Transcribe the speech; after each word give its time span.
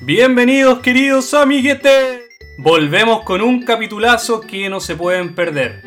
Bienvenidos 0.00 0.80
queridos 0.80 1.32
amiguetes. 1.34 2.22
Volvemos 2.58 3.22
con 3.24 3.40
un 3.40 3.64
capitulazo 3.64 4.40
que 4.40 4.68
no 4.68 4.80
se 4.80 4.96
pueden 4.96 5.34
perder. 5.34 5.82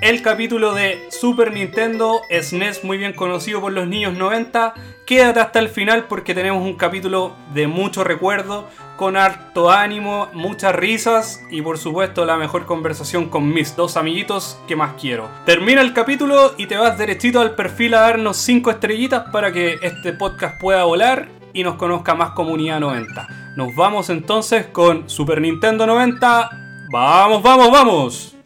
El 0.00 0.22
capítulo 0.22 0.74
de 0.74 0.98
Super 1.10 1.52
Nintendo 1.52 2.22
SNES 2.30 2.82
muy 2.82 2.98
bien 2.98 3.12
conocido 3.12 3.60
por 3.60 3.72
los 3.72 3.86
niños 3.86 4.16
90. 4.16 4.74
Quédate 5.06 5.40
hasta 5.40 5.58
el 5.58 5.68
final 5.68 6.04
porque 6.04 6.34
tenemos 6.34 6.62
un 6.62 6.74
capítulo 6.74 7.34
de 7.52 7.66
mucho 7.66 8.04
recuerdo, 8.04 8.68
con 8.96 9.16
harto 9.16 9.70
ánimo, 9.70 10.28
muchas 10.32 10.74
risas 10.74 11.42
y 11.50 11.60
por 11.60 11.78
supuesto 11.78 12.24
la 12.24 12.36
mejor 12.36 12.66
conversación 12.66 13.28
con 13.28 13.52
mis 13.52 13.74
dos 13.74 13.96
amiguitos 13.96 14.60
que 14.68 14.76
más 14.76 14.94
quiero. 15.00 15.28
Termina 15.44 15.80
el 15.80 15.92
capítulo 15.92 16.54
y 16.56 16.66
te 16.66 16.76
vas 16.76 16.98
derechito 16.98 17.40
al 17.40 17.56
perfil 17.56 17.94
a 17.94 18.00
darnos 18.00 18.36
5 18.36 18.70
estrellitas 18.70 19.28
para 19.32 19.52
que 19.52 19.78
este 19.82 20.12
podcast 20.12 20.60
pueda 20.60 20.84
volar 20.84 21.28
y 21.52 21.64
nos 21.64 21.74
conozca 21.74 22.14
más 22.14 22.30
comunidad 22.30 22.78
90. 22.78 23.54
Nos 23.56 23.74
vamos 23.74 24.08
entonces 24.08 24.66
con 24.66 25.10
Super 25.10 25.40
Nintendo 25.40 25.84
90. 25.84 26.50
¡Vamos, 26.92 27.42
vamos, 27.42 27.70
vamos! 27.70 28.41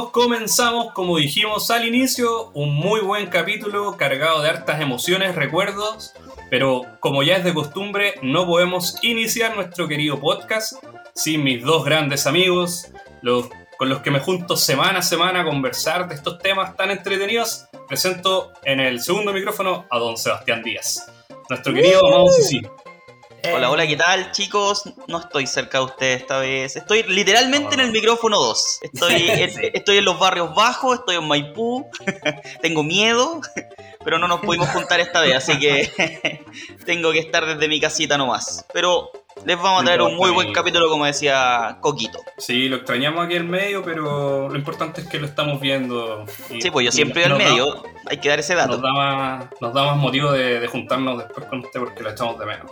Amigos, 0.00 0.12
comenzamos 0.12 0.92
como 0.92 1.18
dijimos 1.18 1.70
al 1.70 1.86
inicio, 1.86 2.50
un 2.54 2.74
muy 2.74 3.00
buen 3.00 3.26
capítulo 3.26 3.96
cargado 3.96 4.42
de 4.42 4.48
hartas 4.48 4.80
emociones, 4.80 5.34
recuerdos, 5.34 6.14
pero 6.48 6.86
como 7.00 7.22
ya 7.22 7.36
es 7.36 7.44
de 7.44 7.52
costumbre, 7.52 8.14
no 8.22 8.46
podemos 8.46 8.96
iniciar 9.02 9.54
nuestro 9.54 9.88
querido 9.88 10.18
podcast 10.18 10.72
sin 11.14 11.44
mis 11.44 11.62
dos 11.62 11.84
grandes 11.84 12.26
amigos, 12.26 12.88
los 13.22 13.48
con 13.78 13.88
los 13.88 14.00
que 14.00 14.10
me 14.10 14.20
junto 14.20 14.56
semana 14.56 14.98
a 14.98 15.02
semana 15.02 15.40
a 15.40 15.44
conversar 15.44 16.06
de 16.06 16.14
estos 16.14 16.38
temas 16.38 16.76
tan 16.76 16.90
entretenidos. 16.90 17.64
Presento 17.88 18.52
en 18.64 18.78
el 18.78 19.00
segundo 19.00 19.32
micrófono 19.32 19.86
a 19.90 19.98
don 19.98 20.18
Sebastián 20.18 20.62
Díaz, 20.62 21.10
nuestro 21.48 21.72
querido 21.72 22.06
amado 22.06 22.28
Sisi. 22.28 22.60
Hola, 23.44 23.70
hola, 23.70 23.86
¿qué 23.86 23.96
tal 23.96 24.32
chicos? 24.32 24.84
No 25.08 25.18
estoy 25.18 25.46
cerca 25.46 25.78
de 25.78 25.84
ustedes 25.84 26.20
esta 26.22 26.38
vez. 26.38 26.76
Estoy 26.76 27.02
literalmente 27.04 27.74
en 27.74 27.80
el 27.80 27.92
micrófono 27.92 28.38
2. 28.38 28.78
Estoy, 28.82 29.12
en- 29.30 29.70
estoy 29.74 29.98
en 29.98 30.04
los 30.04 30.18
barrios 30.18 30.54
bajos, 30.54 30.98
estoy 30.98 31.16
en 31.16 31.26
Maipú, 31.26 31.88
tengo 32.62 32.82
miedo, 32.82 33.40
pero 34.04 34.18
no 34.18 34.28
nos 34.28 34.40
pudimos 34.40 34.68
juntar 34.70 35.00
esta 35.00 35.20
vez, 35.20 35.34
así 35.36 35.58
que 35.58 36.42
tengo 36.86 37.12
que 37.12 37.20
estar 37.20 37.46
desde 37.46 37.68
mi 37.68 37.80
casita 37.80 38.18
nomás. 38.18 38.64
Pero 38.72 39.10
les 39.44 39.56
vamos 39.56 39.82
a 39.82 39.84
traer 39.84 40.02
un 40.02 40.16
muy 40.16 40.30
buen 40.30 40.52
capítulo, 40.52 40.88
como 40.90 41.06
decía 41.06 41.78
Coquito. 41.80 42.18
Sí, 42.36 42.68
lo 42.68 42.76
extrañamos 42.76 43.24
aquí 43.24 43.36
en 43.36 43.48
medio, 43.48 43.82
pero 43.82 44.48
lo 44.48 44.56
importante 44.56 45.00
es 45.00 45.08
que 45.08 45.18
lo 45.18 45.26
estamos 45.26 45.60
viendo. 45.60 46.24
y- 46.50 46.60
Sí, 46.60 46.70
pues 46.70 46.84
yo 46.86 46.92
siempre 46.92 47.24
al 47.24 47.30
nos 47.30 47.38
da- 47.38 47.44
medio, 47.48 47.82
hay 48.06 48.18
que 48.18 48.28
dar 48.28 48.38
ese 48.38 48.54
dato. 48.54 48.72
Nos 48.72 48.82
da 48.82 48.92
más, 48.92 49.44
nos 49.60 49.72
da 49.72 49.84
más 49.84 49.96
motivo 49.96 50.30
de, 50.32 50.60
de 50.60 50.66
juntarnos 50.66 51.18
después 51.18 51.46
con 51.46 51.60
usted 51.60 51.80
porque 51.80 52.02
lo 52.02 52.10
echamos 52.10 52.38
de 52.38 52.46
menos. 52.46 52.70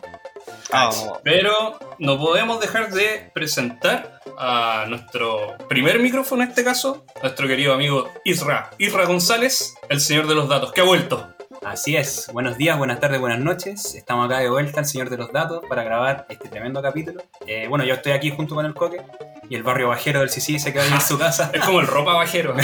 Pero 1.23 1.79
no 1.99 2.19
podemos 2.19 2.61
dejar 2.61 2.91
de 2.91 3.31
presentar 3.35 4.21
a 4.37 4.87
nuestro 4.89 5.57
primer 5.69 5.99
micrófono 5.99 6.43
en 6.43 6.51
este 6.51 6.65
caso, 6.65 7.05
nuestro 7.23 7.49
querido 7.49 7.73
amigo 7.73 8.09
Isra, 8.25 8.71
Isra 8.79 9.05
González, 9.07 9.75
el 9.89 10.01
señor 10.01 10.27
de 10.27 10.35
los 10.35 10.49
datos, 10.49 10.73
que 10.73 10.81
ha 10.81 10.85
vuelto. 10.85 11.35
Así 11.65 11.97
es, 11.97 12.31
buenos 12.33 12.57
días, 12.57 12.79
buenas 12.79 13.01
tardes, 13.01 13.21
buenas 13.21 13.41
noches. 13.41 13.95
Estamos 13.95 14.27
acá 14.27 14.39
de 14.39 14.49
vuelta, 14.49 14.81
el 14.81 14.87
señor 14.87 15.11
de 15.11 15.17
los 15.17 15.33
datos, 15.33 15.63
para 15.69 15.83
grabar 15.83 16.27
este 16.29 16.49
tremendo 16.49 16.81
capítulo. 16.81 17.23
Eh, 17.47 17.67
bueno, 17.69 17.85
yo 17.85 17.95
estoy 17.95 18.13
aquí 18.13 18.31
junto 18.31 18.55
con 18.55 18.65
el 18.65 18.75
Coque 18.75 19.03
y 19.49 19.55
el 19.55 19.63
barrio 19.63 19.89
bajero 19.89 20.21
del 20.21 20.31
Sisi 20.31 20.59
se 20.59 20.73
queda 20.73 20.87
en 20.87 21.01
su 21.01 21.19
casa. 21.19 21.51
Es 21.53 21.65
como 21.65 21.81
el 21.81 21.87
ropa 21.87 22.15
bajero, 22.15 22.55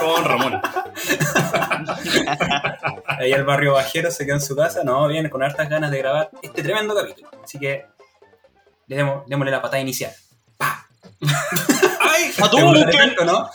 como 0.00 0.12
Don 0.12 0.24
Ramón. 0.24 0.60
Ahí 3.06 3.32
el 3.32 3.44
barrio 3.44 3.74
bajero 3.74 4.10
se 4.10 4.24
queda 4.24 4.36
en 4.36 4.42
su 4.42 4.54
casa. 4.54 4.84
No, 4.84 5.08
viene 5.08 5.30
con 5.30 5.42
hartas 5.42 5.68
ganas 5.68 5.90
de 5.90 5.98
grabar 5.98 6.30
este 6.42 6.62
tremendo 6.62 6.94
capítulo. 6.94 7.30
Así 7.42 7.58
que 7.58 7.86
le 8.86 8.96
demos, 8.96 9.26
démosle 9.26 9.50
la 9.50 9.62
patada 9.62 9.80
inicial. 9.80 10.12
¡Ay! 10.58 12.32
De 12.84 12.92
frente, 12.92 13.24
¿no? 13.24 13.50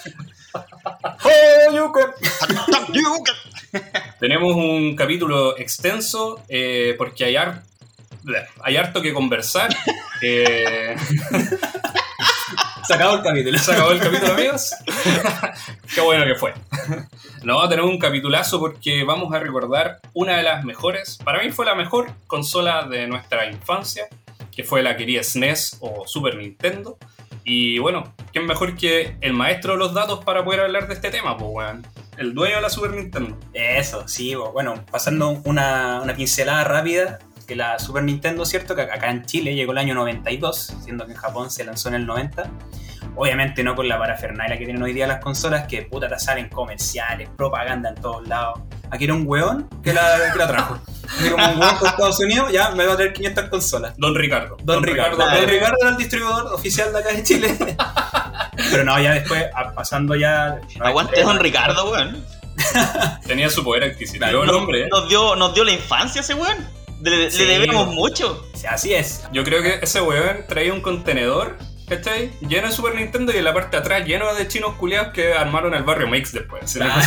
Tenemos 4.19 4.55
un 4.55 4.95
capítulo 4.95 5.57
extenso 5.57 6.41
eh, 6.49 6.95
porque 6.97 7.25
hay, 7.25 7.35
har- 7.35 7.63
hay 8.63 8.77
harto 8.77 9.01
que 9.01 9.13
conversar. 9.13 9.69
Eh, 10.21 10.97
Se 12.85 12.93
acabó 12.93 13.15
el 13.15 13.21
capítulo. 13.23 13.57
¿Se 13.57 13.71
acabó 13.71 13.91
el 13.91 13.99
capítulo, 13.99 14.33
amigos? 14.33 14.73
Qué 15.95 16.01
bueno 16.01 16.25
que 16.25 16.35
fue. 16.35 16.53
No, 17.43 17.69
tenemos 17.69 17.89
un 17.91 17.99
capitulazo 17.99 18.59
porque 18.59 19.03
vamos 19.05 19.33
a 19.33 19.39
recordar 19.39 19.99
una 20.13 20.35
de 20.37 20.43
las 20.43 20.65
mejores, 20.65 21.17
para 21.23 21.41
mí 21.41 21.51
fue 21.51 21.65
la 21.65 21.75
mejor 21.75 22.11
consola 22.27 22.83
de 22.87 23.07
nuestra 23.07 23.45
infancia, 23.49 24.07
que 24.53 24.63
fue 24.65 24.81
la 24.81 24.97
querida 24.97 25.23
SNES 25.23 25.77
o 25.79 26.05
Super 26.07 26.35
Nintendo. 26.35 26.97
Y 27.43 27.79
bueno, 27.79 28.13
¿quién 28.31 28.45
mejor 28.45 28.75
que 28.75 29.17
el 29.21 29.33
maestro 29.33 29.73
de 29.73 29.79
los 29.79 29.93
datos 29.93 30.23
para 30.23 30.43
poder 30.43 30.61
hablar 30.61 30.87
de 30.87 30.93
este 30.93 31.09
tema, 31.09 31.37
pues, 31.37 31.49
weón? 31.51 31.87
El 32.17 32.33
dueño 32.33 32.57
de 32.57 32.61
la 32.61 32.69
Super 32.69 32.91
Nintendo. 32.91 33.37
Eso, 33.53 34.07
sí, 34.07 34.35
bo- 34.35 34.51
bueno, 34.51 34.75
pasando 34.91 35.29
una, 35.45 36.01
una 36.01 36.13
pincelada 36.13 36.63
rápida, 36.65 37.19
que 37.47 37.55
la 37.55 37.79
Super 37.79 38.03
Nintendo, 38.03 38.45
¿cierto? 38.45 38.75
Que 38.75 38.83
acá 38.83 39.09
en 39.09 39.25
Chile 39.25 39.55
llegó 39.55 39.71
el 39.71 39.77
año 39.79 39.95
92, 39.95 40.75
siendo 40.83 41.05
que 41.05 41.13
en 41.13 41.17
Japón 41.17 41.49
se 41.49 41.63
lanzó 41.63 41.89
en 41.89 41.95
el 41.95 42.05
90. 42.05 42.49
Obviamente 43.15 43.63
no 43.63 43.75
con 43.75 43.87
la 43.89 43.97
parafernalia 43.97 44.57
que 44.57 44.65
tienen 44.65 44.83
hoy 44.83 44.93
día 44.93 45.07
las 45.07 45.19
consolas, 45.19 45.65
que 45.67 45.81
puta 45.81 46.07
te 46.07 46.19
salen 46.19 46.47
comerciales, 46.49 47.27
propaganda 47.35 47.89
en 47.89 47.95
todos 47.95 48.27
lados. 48.27 48.59
Aquí 48.91 49.05
era 49.05 49.13
un 49.15 49.23
weón 49.25 49.67
que 49.83 49.93
la, 49.93 50.31
que 50.31 50.37
la 50.37 50.47
trajo. 50.47 50.77
Como 51.31 51.51
un 51.51 51.59
de 51.59 51.65
Estados 51.65 52.19
Unidos, 52.19 52.51
ya 52.51 52.71
me 52.71 52.85
va 52.85 52.93
a 52.93 52.95
traer 52.95 53.13
500 53.13 53.49
consolas. 53.49 53.93
Don 53.97 54.15
Ricardo. 54.15 54.57
Don, 54.63 54.83
Ricardo. 54.83 55.17
Don 55.17 55.47
Ricardo 55.47 55.77
era 55.81 55.89
el 55.91 55.97
distribuidor 55.97 56.53
oficial 56.53 56.91
de 56.93 56.99
acá 56.99 57.13
de 57.13 57.23
Chile. 57.23 57.57
Pero 58.71 58.83
no, 58.83 58.99
ya 59.01 59.13
después, 59.13 59.45
pasando 59.75 60.15
ya... 60.15 60.59
Aguante 60.79 61.21
Don 61.21 61.39
Ricardo, 61.39 61.91
weón. 61.91 62.23
Tenía 63.25 63.49
su 63.49 63.63
poder 63.63 63.85
adquisitivo 63.85 64.25
Claro, 64.25 64.43
el 64.43 64.49
hombre. 64.49 64.83
¿eh? 64.83 64.87
Nos 64.91 65.07
dio, 65.07 65.35
nos 65.35 65.53
dio 65.53 65.63
la 65.63 65.71
infancia 65.71 66.21
ese 66.21 66.33
weón. 66.33 66.67
Le, 67.01 67.31
Sí, 67.31 67.45
le 67.45 67.59
debemos 67.59 67.87
mucho. 67.87 68.45
Así 68.69 68.93
es. 68.93 69.23
Yo 69.31 69.43
creo 69.43 69.61
que 69.61 69.79
ese 69.81 70.01
weón 70.01 70.45
traía 70.47 70.73
un 70.73 70.81
contenedor, 70.81 71.57
¿cachai? 71.89 72.31
Lleno 72.41 72.67
de 72.67 72.73
Super 72.73 72.95
Nintendo 72.95 73.33
y 73.33 73.37
en 73.37 73.43
la 73.43 73.53
parte 73.53 73.75
de 73.75 73.81
atrás 73.81 74.05
lleno 74.05 74.33
de 74.35 74.47
chinos 74.47 74.75
culiados 74.75 75.11
que 75.13 75.33
armaron 75.33 75.73
el 75.73 75.83
barrio 75.83 76.07
Mix 76.07 76.31
después. 76.31 76.77
Ah. 76.81 77.01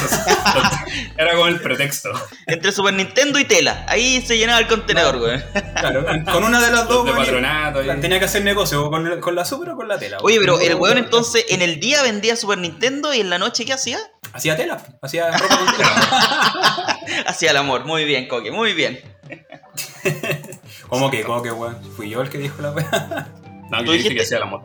Era 1.17 1.33
como 1.33 1.47
el 1.47 1.61
pretexto. 1.61 2.11
Entre 2.47 2.73
Super 2.73 2.93
Nintendo 2.95 3.39
y 3.39 3.45
tela. 3.45 3.85
Ahí 3.89 4.21
se 4.27 4.37
llenaba 4.37 4.59
el 4.59 4.67
contenedor, 4.67 5.17
weón. 5.17 5.43
Claro, 5.79 6.05
con 6.33 6.45
una 6.45 6.61
de 6.61 6.71
las 6.73 6.89
dos... 6.89 7.07
de 7.07 7.13
patronato. 7.13 7.83
y- 7.83 8.01
Tenía 8.01 8.19
que 8.19 8.25
hacer 8.27 8.43
negocio 8.43 8.85
o 8.85 8.91
con, 8.91 9.07
el- 9.07 9.21
con 9.21 9.35
la 9.35 9.45
Super 9.45 9.71
o 9.71 9.77
con 9.77 9.89
la 9.89 9.99
tela. 9.99 10.19
Oye, 10.23 10.39
pero 10.41 10.61
el 10.61 10.75
weón 10.75 10.99
entonces 10.99 11.45
en 11.49 11.63
el 11.63 11.79
día 11.81 12.03
vendía 12.03 12.37
Super 12.37 12.59
Nintendo 12.59 13.15
y 13.15 13.21
en 13.21 13.31
la 13.31 13.39
noche 13.39 13.65
¿qué 13.65 13.73
hacía? 13.73 13.99
Hacía 14.33 14.57
tela, 14.57 14.83
hacía 15.03 15.31
ropa 15.31 15.57
con 15.59 15.77
tela. 15.77 16.99
Hacía 17.27 17.51
el 17.51 17.57
amor. 17.59 17.85
Muy 17.85 18.05
bien, 18.05 18.27
Coque, 18.29 18.51
muy 18.51 18.73
bien. 18.73 19.01
¿Cómo 20.89 21.11
que, 21.11 21.23
cómo 21.23 21.43
que, 21.43 21.51
weón? 21.51 21.79
Fui 21.97 22.09
yo 22.11 22.21
el 22.23 22.29
que 22.31 22.39
dijo 22.39 22.61
la 22.63 22.71
weá. 22.73 23.29
No, 23.71 23.85
¿Tú 23.85 23.93
dijiste? 23.93 24.15
que 24.15 24.23
hacía 24.23 24.37
el 24.39 24.43
amor. 24.45 24.63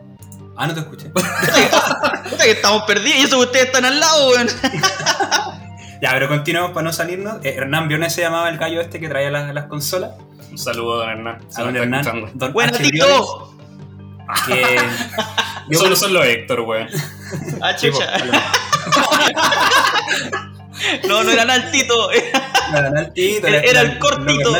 Ah, 0.60 0.66
no 0.66 0.74
te 0.74 0.80
escuché. 0.80 1.08
Puta 1.10 2.44
que 2.44 2.50
estamos 2.50 2.82
perdidos 2.82 3.16
y 3.18 3.22
eso 3.22 3.36
que 3.38 3.44
ustedes 3.44 3.66
están 3.66 3.84
al 3.84 4.00
lado, 4.00 4.30
weón. 4.30 4.48
ya, 6.02 6.10
pero 6.10 6.28
continuemos 6.28 6.72
para 6.72 6.82
no 6.84 6.92
salirnos. 6.92 7.36
Eh, 7.44 7.54
Hernán 7.56 7.86
Briones 7.86 8.12
se 8.12 8.22
llamaba 8.22 8.48
el 8.48 8.58
gallo 8.58 8.80
este 8.80 8.98
que 8.98 9.08
traía 9.08 9.30
las, 9.30 9.54
las 9.54 9.66
consolas. 9.66 10.10
Un 10.50 10.58
saludo 10.58 10.94
a 10.94 11.06
don 11.06 11.10
Hernán. 11.10 11.38
A 11.56 11.62
don 11.62 11.76
Hernán. 11.76 12.00
escuchando. 12.00 12.30
Don 12.34 12.52
Buena, 12.52 12.72
H. 12.76 12.90
Tito. 12.90 13.54
Que. 14.46 14.76
yo- 15.70 15.78
Solo 15.78 15.96
son 15.96 16.12
los 16.12 16.26
Héctor, 16.26 16.60
weón. 16.60 16.86
Ah, 17.62 17.74
chucha. 17.76 18.12
No, 21.08 21.24
no 21.24 21.30
eran 21.30 21.50
altito. 21.50 22.10
no, 22.72 22.78
era 22.78 23.00
el 23.00 23.12
Tito, 23.14 23.46
Era, 23.46 23.60
era 23.60 23.80
el 23.80 23.98
cortito. 23.98 24.52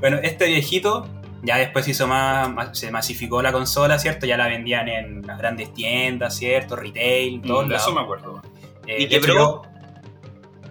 Bueno, 0.00 0.18
este 0.22 0.46
viejito 0.46 1.08
ya 1.42 1.56
después 1.56 1.86
hizo 1.88 2.06
más, 2.06 2.50
más- 2.50 2.78
se 2.78 2.90
masificó 2.90 3.42
la 3.42 3.52
consola, 3.52 3.98
¿cierto? 3.98 4.26
Ya 4.26 4.36
la 4.36 4.46
vendían 4.46 4.88
en 4.88 5.26
las 5.26 5.38
grandes 5.38 5.72
tiendas, 5.74 6.36
¿cierto? 6.36 6.76
Retail, 6.76 7.42
todos 7.42 7.66
Mm, 7.66 7.72
eso 7.72 7.92
me 7.92 8.00
acuerdo. 8.00 8.42
Eh, 8.86 9.02
¿Y 9.02 9.04
hecho, 9.14 9.26
quebró? 9.26 9.62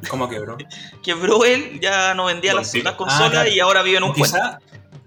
¿Cómo 0.09 0.27
quebró? 0.29 0.57
Quebró 1.03 1.45
él, 1.45 1.79
ya 1.81 2.13
no 2.13 2.25
vendía 2.25 2.53
las, 2.53 2.73
las 2.75 2.95
consolas 2.95 3.27
Ah, 3.27 3.31
claro. 3.31 3.49
y 3.49 3.59
ahora 3.59 3.81
vive 3.83 3.97
en 3.97 4.03
un 4.03 4.13
quizá, 4.13 4.59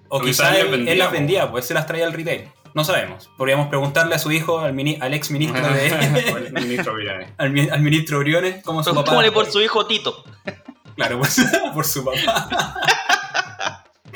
o 0.08 0.18
O 0.18 0.20
quizá 0.20 0.56
él 0.56 0.66
él, 0.66 0.70
vendía, 0.70 0.92
él 0.92 0.98
las 0.98 1.10
vendía, 1.12 1.50
pues 1.50 1.66
se 1.66 1.74
las 1.74 1.86
traía 1.86 2.06
al 2.06 2.12
retail. 2.12 2.48
No 2.74 2.82
sabemos. 2.84 3.30
Podríamos 3.36 3.68
preguntarle 3.68 4.14
a 4.16 4.18
su 4.18 4.32
hijo, 4.32 4.58
al, 4.60 4.72
mini- 4.74 4.98
al 5.00 5.14
ex 5.14 5.30
ministro 5.30 5.62
de. 5.72 5.86
el 6.46 6.52
ministro 6.52 6.94
Virane. 6.96 7.32
al, 7.38 7.50
mi- 7.50 7.68
al 7.68 7.80
ministro 7.80 8.18
Briones, 8.18 8.62
como 8.64 8.82
su 8.82 8.94
papá. 8.94 9.10
Póngale 9.12 9.30
por 9.32 9.46
su 9.50 9.60
hijo 9.60 9.86
Tito. 9.86 10.24
Claro, 10.96 11.18
pues, 11.18 11.40
por 11.72 11.84
su 11.86 12.04
papá. 12.04 12.74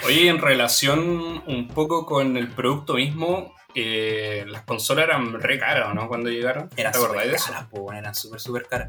Oye, 0.07 0.29
en 0.29 0.39
relación 0.39 1.43
un 1.47 1.69
poco 1.69 2.07
con 2.07 2.37
el 2.37 2.49
producto 2.49 2.95
mismo, 2.95 3.55
eh, 3.75 4.45
las 4.49 4.63
consolas 4.63 5.05
eran 5.05 5.41
re 5.41 5.59
caras, 5.59 5.95
¿no? 5.95 6.09
Cuando 6.09 6.31
llegaron. 6.31 6.69
Eran 6.77 6.93
¿Te 6.93 6.99
acordáis 6.99 7.23
súper 7.25 7.31
de 7.31 7.37
eso? 7.37 7.53
caras, 7.53 7.65
po, 7.71 7.93
eran 7.93 8.15
súper, 8.15 8.41
súper 8.41 8.67
caras. 8.67 8.89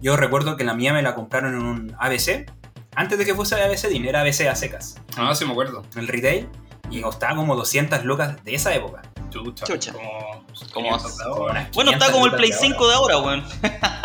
Yo 0.00 0.16
recuerdo 0.16 0.56
que 0.56 0.64
la 0.64 0.74
mía 0.74 0.92
me 0.92 1.02
la 1.02 1.14
compraron 1.14 1.54
en 1.54 1.62
un 1.62 1.96
ABC. 1.98 2.50
Antes 2.94 3.18
de 3.18 3.24
que 3.24 3.34
fuese 3.34 3.54
ABC 3.62 3.88
DIN, 3.88 4.06
era 4.06 4.20
ABC 4.22 4.48
a 4.48 4.54
secas. 4.56 4.96
Ah, 5.16 5.34
sí 5.34 5.44
me 5.44 5.52
acuerdo. 5.52 5.82
En 5.94 6.00
el 6.00 6.08
retail. 6.08 6.48
Y 6.90 7.00
costaba 7.02 7.36
como 7.36 7.54
200 7.54 8.04
lucas 8.04 8.42
de 8.44 8.54
esa 8.54 8.74
época. 8.74 9.02
Chucha. 9.30 9.64
Chucha. 9.64 9.92
Como, 9.92 10.44
Como- 10.72 10.88
500 10.88 11.18
de 11.18 11.24
ahora. 11.24 11.52
unas 11.52 11.70
Bueno, 11.72 11.90
está 11.92 12.06
500 12.06 12.10
como 12.10 12.26
el 12.26 12.32
Play 12.32 12.50
de 12.50 12.56
5 12.56 12.88
de 12.88 12.94
ahora, 12.94 13.18
weón. 13.18 13.44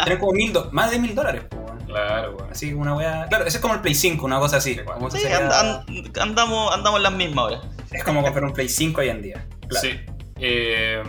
Eran 0.06 0.20
como 0.20 0.34
mil 0.34 0.54
más 0.72 0.92
de 0.92 1.00
mil 1.00 1.16
dólares, 1.16 1.46
po, 1.50 1.58
weón. 1.58 1.65
Claro, 1.96 2.36
weón. 2.38 2.52
Así 2.52 2.70
que 2.70 2.76
una 2.76 2.96
wea. 2.96 3.26
Claro, 3.30 3.46
ese 3.46 3.58
es 3.58 3.62
como 3.62 3.74
el 3.76 3.82
Play 3.82 3.96
5, 3.96 4.26
una 4.26 4.40
cosa 4.40 4.58
así. 4.58 4.76
Como 4.78 5.08
eso 5.08 5.18
Sí, 5.18 5.24
sería- 5.24 5.38
and- 5.60 5.90
and- 5.90 6.18
andamos, 6.20 6.74
andamos 6.74 6.98
en 7.00 7.04
las 7.04 7.14
mismas 7.14 7.38
ahora. 7.38 7.62
Es 7.92 8.04
como 8.04 8.22
comprar 8.22 8.44
un 8.46 8.54
Play 8.54 8.68
5 8.70 9.02
hoy 9.02 9.10
en 9.10 9.22
día. 9.22 9.46
Claro. 9.68 9.88
Sí. 9.88 10.00
Eh, 10.40 11.02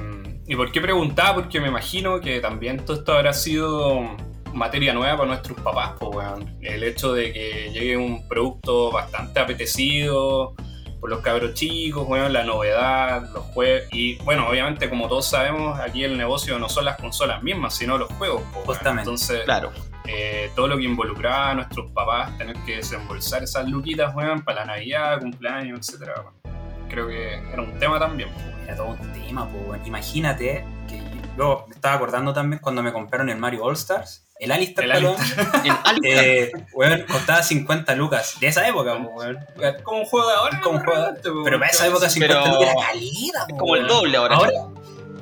¿Y 0.46 0.54
por 0.54 0.70
qué 0.70 0.80
preguntaba? 0.80 1.34
Porque 1.34 1.60
me 1.60 1.68
imagino 1.68 2.20
que 2.20 2.40
también 2.40 2.84
todo 2.84 2.96
esto 2.96 3.12
habrá 3.14 3.32
sido 3.32 4.16
materia 4.54 4.94
nueva 4.94 5.16
para 5.16 5.28
nuestros 5.28 5.60
papás, 5.60 5.92
pues, 5.98 6.14
weón. 6.16 6.56
El 6.62 6.82
hecho 6.84 7.12
de 7.12 7.32
que 7.32 7.70
llegue 7.72 7.96
un 7.96 8.26
producto 8.28 8.90
bastante 8.92 9.40
apetecido 9.40 10.54
por 11.00 11.10
los 11.10 11.20
cabros 11.20 11.52
chicos, 11.54 12.06
weón, 12.08 12.32
la 12.32 12.44
novedad, 12.44 13.28
los 13.34 13.44
juegos. 13.46 13.82
Y 13.92 14.16
bueno, 14.22 14.48
obviamente, 14.48 14.88
como 14.88 15.08
todos 15.08 15.26
sabemos, 15.26 15.78
aquí 15.80 16.04
el 16.04 16.16
negocio 16.16 16.58
no 16.58 16.68
son 16.70 16.84
las 16.86 16.96
consolas 16.96 17.42
mismas, 17.42 17.74
sino 17.74 17.98
los 17.98 18.10
juegos, 18.14 18.40
pues. 18.54 18.64
Justamente. 18.66 19.02
Entonces, 19.02 19.40
Claro. 19.44 19.72
Eh, 20.08 20.50
todo 20.54 20.68
lo 20.68 20.76
que 20.76 20.84
involucraba 20.84 21.50
a 21.50 21.54
nuestros 21.54 21.90
papás 21.92 22.36
tener 22.38 22.56
que 22.64 22.76
desembolsar 22.76 23.42
esas 23.42 23.68
luquitas, 23.68 24.14
weón, 24.14 24.42
para 24.42 24.60
la 24.60 24.74
Navidad, 24.74 25.20
cumpleaños, 25.20 25.80
etcétera, 25.80 26.14
weón. 26.20 26.56
Creo 26.88 27.08
que 27.08 27.34
era 27.52 27.62
un 27.62 27.78
tema 27.78 27.98
también. 27.98 28.28
Era 28.64 28.76
todo 28.76 28.88
un 28.88 29.12
tema, 29.12 29.48
po, 29.48 29.58
weón. 29.58 29.84
Imagínate 29.86 30.64
que 30.88 31.02
yo 31.36 31.64
me 31.68 31.74
estaba 31.74 31.96
acordando 31.96 32.32
también 32.32 32.60
cuando 32.60 32.82
me 32.82 32.92
compraron 32.92 33.28
el 33.28 33.36
Mario 33.38 33.64
All 33.64 33.74
Stars. 33.74 34.22
El 34.38 34.52
Alistar, 34.52 34.84
El 34.84 34.90
perdón, 34.92 35.16
El 35.64 35.70
Alistar. 35.82 35.94
eh, 36.04 36.52
weón, 36.74 37.04
costaba 37.10 37.42
50 37.42 37.94
lucas. 37.94 38.36
De 38.38 38.48
esa 38.48 38.68
época, 38.68 38.96
po, 39.02 39.08
weón. 39.10 39.38
Como 39.82 40.00
un 40.00 40.04
juego 40.04 40.28
de 40.28 40.34
ahora. 40.34 40.60
Como 40.60 40.78
un 40.78 40.84
juego 40.84 41.02
de- 41.12 41.20
Pero 41.44 41.58
para 41.58 41.70
esa 41.70 41.86
época 41.86 42.08
50 42.10 42.42
Pero- 42.42 42.54
lucas 42.54 42.74
era 42.74 42.86
calidad, 42.86 43.46
po, 43.48 43.56
como 43.56 43.76
el 43.76 43.86
doble 43.86 44.16
ahora. 44.16 44.36
Ahora, 44.36 44.52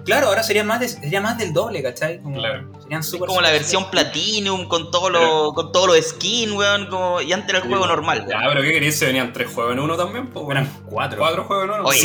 claro, 0.04 0.28
ahora 0.28 0.42
sería 0.42 0.64
más, 0.64 0.80
de- 0.80 0.88
sería 0.88 1.20
más 1.20 1.38
del 1.38 1.52
doble, 1.52 1.82
¿cachai? 1.82 2.20
Como, 2.20 2.36
Claro. 2.38 2.68
Serían 2.82 3.00
Es 3.00 3.06
súper 3.08 3.28
como 3.28 3.40
la 3.40 3.50
versión 3.50 3.90
Platinum 3.90 4.68
con 4.68 4.90
todos 4.90 5.10
los 5.10 5.54
con 5.54 5.72
todos 5.72 5.86
los 5.88 5.96
skins, 6.04 6.52
weón. 6.52 6.86
Como, 6.88 7.20
y 7.20 7.32
antes 7.32 7.48
era 7.50 7.58
el 7.58 7.64
juego 7.68 7.86
normal. 7.86 8.26
Ya, 8.28 8.40
pero 8.48 8.62
¿qué 8.62 8.72
querías? 8.72 8.94
Se 8.94 9.06
venían 9.06 9.32
tres 9.32 9.50
juegos 9.52 9.72
en 9.72 9.80
uno 9.80 9.96
también, 9.96 10.28
pues. 10.28 10.46
Eran 10.50 10.68
cuatro. 10.86 11.18
Cuatro 11.18 11.44
juegos 11.44 11.64
en 11.64 11.70
uno. 11.70 11.84
Oye, 11.84 11.98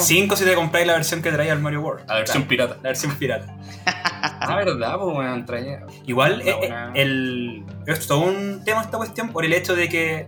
Cinco 0.00 0.36
si 0.36 0.44
te 0.44 0.54
compráis 0.54 0.86
la 0.86 0.94
versión 0.94 1.20
que 1.22 1.30
traía 1.32 1.52
el 1.52 1.58
Mario 1.60 1.80
World. 1.80 2.06
La 2.08 2.14
versión 2.16 2.44
pirata. 2.44 2.76
La 2.82 2.88
versión 2.90 3.14
pirata. 3.16 3.54
Ah, 4.20 4.56
verdad, 4.56 4.96
pues, 4.98 5.16
weón, 5.16 5.46
traía. 5.46 5.80
Igual, 6.06 6.40
eh, 6.42 6.54
buena- 6.58 6.92
eh, 6.94 7.02
el, 7.02 7.64
es 7.86 8.06
todo 8.06 8.20
un 8.20 8.62
tema 8.64 8.82
esta 8.82 8.96
cuestión 8.96 9.28
por 9.30 9.44
el 9.44 9.52
hecho 9.52 9.76
de 9.76 9.88
que 9.88 10.26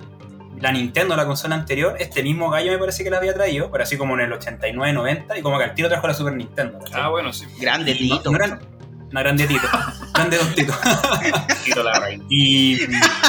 la 0.61 0.73
Nintendo, 0.73 1.17
la 1.17 1.27
consola 1.27 1.55
anterior, 1.55 1.97
este 1.99 2.23
mismo 2.23 2.51
gallo 2.51 2.71
me 2.73 2.79
parece 2.79 3.03
que 3.05 3.11
la 3.11 3.17
había 3.19 3.33
traído, 3.35 3.71
pero 3.71 3.85
así 3.85 3.97
como 3.97 4.15
en 4.15 4.21
el 4.21 4.33
89-90, 4.33 5.39
y 5.39 5.43
como 5.43 5.59
que 5.59 5.65
al 5.65 5.75
tiro 5.75 5.89
trajo 5.89 6.07
la 6.07 6.15
Super 6.15 6.35
Nintendo. 6.35 6.79
Ah, 6.93 7.09
bueno, 7.09 7.33
sí. 7.33 7.47
Grande 7.59 7.93
Y 7.99 8.09
no- 8.09 8.19
Tito. 8.19 8.31
No, 8.33 8.59
no 9.11 9.21
eran 9.21 9.37
de 9.37 9.47
Tito, 9.47 9.67
eran 10.15 10.31
de 10.31 10.37
Don 10.39 10.55
Tito. 10.55 10.73
Tito 11.65 11.83
la 11.83 11.99
reina. 12.01 12.25
Y 12.29 12.79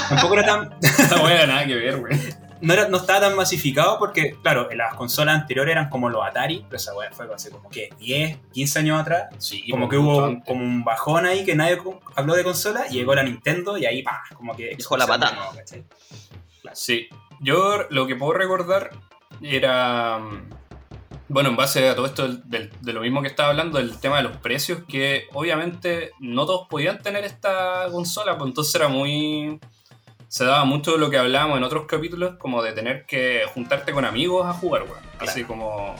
tampoco 0.09 0.33
era 0.35 0.45
tan, 0.45 0.75
Esta 0.81 1.23
weá 1.23 1.47
nada 1.47 1.65
que 1.65 1.73
ver, 1.75 1.95
weón. 1.99 2.19
no, 2.61 2.73
era, 2.73 2.87
no 2.89 2.97
estaba 2.97 3.21
tan 3.21 3.35
masificado 3.35 3.97
porque, 3.97 4.35
claro, 4.43 4.69
en 4.69 4.77
las 4.77 4.93
consolas 4.95 5.35
anteriores 5.41 5.71
eran 5.71 5.89
como 5.89 6.09
los 6.09 6.23
Atari, 6.25 6.63
pero 6.67 6.77
esa 6.77 6.93
weá 6.93 7.09
fue 7.11 7.25
hace 7.33 7.49
como 7.49 7.69
que 7.69 7.89
10, 7.97 8.37
15 8.53 8.79
años 8.79 9.01
atrás. 9.01 9.29
Sí, 9.39 9.67
como 9.71 9.89
que 9.89 9.97
hubo 9.97 10.25
antes. 10.25 10.43
como 10.45 10.63
un 10.63 10.83
bajón 10.83 11.25
ahí 11.25 11.43
que 11.45 11.55
nadie 11.55 11.79
habló 12.15 12.35
de 12.35 12.43
consola 12.43 12.85
y 12.89 12.95
llegó 12.95 13.15
la 13.15 13.23
Nintendo 13.23 13.77
y 13.77 13.85
ahí 13.85 14.03
pa, 14.03 14.21
como 14.35 14.55
que 14.55 14.75
Dejó 14.77 14.97
la 14.97 15.07
patada. 15.07 15.49
De. 16.63 16.75
Sí. 16.75 17.09
Yo 17.39 17.85
lo 17.89 18.07
que 18.07 18.15
puedo 18.15 18.33
recordar 18.33 18.91
era. 19.41 20.19
Bueno, 21.27 21.49
en 21.49 21.55
base 21.55 21.87
a 21.87 21.95
todo 21.95 22.05
esto 22.07 22.23
del- 22.27 22.41
del- 22.49 22.71
de 22.81 22.93
lo 22.93 22.99
mismo 23.01 23.21
que 23.21 23.29
estaba 23.29 23.49
hablando, 23.49 23.77
del 23.77 23.97
tema 23.99 24.17
de 24.17 24.23
los 24.23 24.35
precios, 24.37 24.79
que 24.87 25.27
obviamente 25.33 26.11
no 26.19 26.45
todos 26.45 26.67
podían 26.67 27.01
tener 27.01 27.23
esta 27.23 27.87
consola, 27.89 28.37
pues 28.37 28.49
entonces 28.49 28.75
era 28.75 28.89
muy. 28.89 29.59
Se 30.27 30.43
daba 30.45 30.65
mucho 30.65 30.91
de 30.93 30.97
lo 30.97 31.09
que 31.09 31.17
hablábamos 31.17 31.57
en 31.57 31.63
otros 31.63 31.85
capítulos, 31.87 32.35
como 32.37 32.61
de 32.61 32.73
tener 32.73 33.05
que 33.05 33.43
juntarte 33.53 33.91
con 33.93 34.03
amigos 34.05 34.45
a 34.45 34.53
jugar, 34.53 34.83
weón. 34.83 34.99
Así 35.19 35.43
como. 35.45 35.95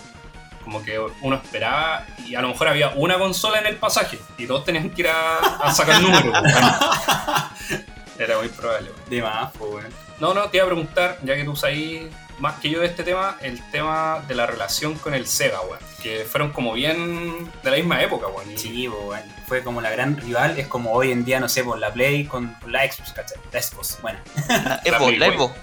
Como 0.64 0.84
que 0.84 1.00
uno 1.24 1.36
esperaba 1.38 2.06
y 2.28 2.36
a 2.36 2.42
lo 2.42 2.50
mejor 2.50 2.68
había 2.68 2.90
una 2.96 3.18
consola 3.18 3.58
en 3.60 3.66
el 3.66 3.78
pasaje 3.78 4.20
y 4.38 4.46
todos 4.46 4.64
tenían 4.64 4.92
que 4.92 5.02
ir 5.02 5.08
a, 5.08 5.40
a 5.40 5.74
sacar 5.74 6.00
números. 6.02 6.38
Era 8.20 8.38
muy 8.38 8.48
probable. 8.50 8.90
weón. 8.92 9.10
De 9.10 9.22
más, 9.24 9.52
pues, 9.58 9.72
weón. 9.72 9.94
No, 10.22 10.36
no, 10.36 10.50
te 10.50 10.58
iba 10.58 10.68
a 10.68 10.70
preguntar, 10.70 11.18
ya 11.24 11.36
que 11.36 11.44
tú 11.44 11.56
sabes 11.56 12.04
más 12.38 12.60
que 12.60 12.70
yo 12.70 12.80
de 12.82 12.86
este 12.86 13.04
tema, 13.04 13.38
el 13.42 13.60
tema 13.72 14.24
de 14.28 14.36
la 14.36 14.46
relación 14.46 14.94
con 14.94 15.16
el 15.16 15.26
Sega, 15.26 15.62
weón. 15.62 15.80
Que 16.04 16.26
fueron 16.26 16.52
como 16.52 16.74
bien 16.74 17.50
de 17.64 17.72
la 17.72 17.78
misma 17.78 18.04
época, 18.04 18.28
weón. 18.28 18.56
Sí, 18.56 18.88
weón. 18.88 19.20
Fue 19.48 19.64
como 19.64 19.82
la 19.82 19.90
gran 19.90 20.16
rival, 20.18 20.60
es 20.60 20.68
como 20.68 20.92
hoy 20.92 21.12
en 21.12 21.26
día, 21.26 21.40
no 21.40 21.50
sé, 21.50 21.64
por 21.64 21.80
la 21.80 21.92
Play 21.92 22.26
con, 22.26 22.54
con 22.62 22.72
la 22.72 22.84
Xbox, 22.84 23.14
¿cachai? 23.14 23.40
La 23.52 23.62
Xbox, 23.64 23.98
bueno. 24.04 24.20
La 24.48 24.82
Evo, 24.86 25.08
Play, 25.08 25.18
la 25.18 25.26
güey. 25.26 25.38
Evo. 25.38 25.56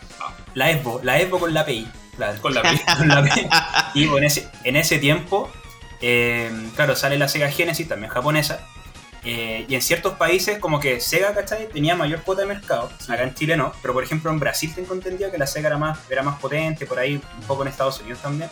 La 0.55 0.72
Xbox, 0.72 1.04
la 1.04 1.20
Xbox 1.20 1.40
con 1.40 1.54
la 1.54 1.64
PI. 1.64 1.88
Claro. 2.16 2.43
Con 2.43 2.54
la 2.54 2.61
Play. 2.62 2.81
Con 2.99 3.08
la 3.08 3.22
Play. 3.22 3.49
Y 3.94 4.06
bueno, 4.06 4.19
en 4.19 4.25
ese, 4.25 4.49
en 4.64 4.75
ese 4.75 4.99
tiempo, 4.99 5.52
eh, 6.00 6.50
claro, 6.75 6.96
sale 6.96 7.16
la 7.16 7.28
Sega 7.28 7.49
Genesis, 7.49 7.87
también 7.87 8.11
japonesa. 8.11 8.66
Eh, 9.30 9.66
y 9.69 9.75
en 9.75 9.82
ciertos 9.82 10.14
países, 10.14 10.58
como 10.58 10.80
que 10.80 11.00
Sega, 11.00 11.34
¿cachai? 11.34 11.69
Tenía 11.69 11.94
mayor 11.94 12.22
cuota 12.22 12.40
de 12.40 12.46
mercado. 12.48 12.90
Acá 13.08 13.25
en 13.25 13.34
Chile 13.34 13.58
no. 13.58 13.75
Pero 13.82 13.92
por 13.92 14.02
ejemplo, 14.02 14.30
en 14.30 14.40
Brasil 14.40 14.72
tengo 14.75 14.94
entendido 14.94 15.30
que 15.30 15.36
la 15.36 15.46
Sega 15.46 15.69
era 15.69 15.76
más, 15.76 15.98
era 16.08 16.22
más 16.22 16.40
potente, 16.40 16.86
por 16.86 16.98
ahí 16.98 17.16
un 17.16 17.42
poco 17.46 17.60
en 17.60 17.69
Estados 17.69 18.00
Unidos 18.00 18.20
también. 18.22 18.48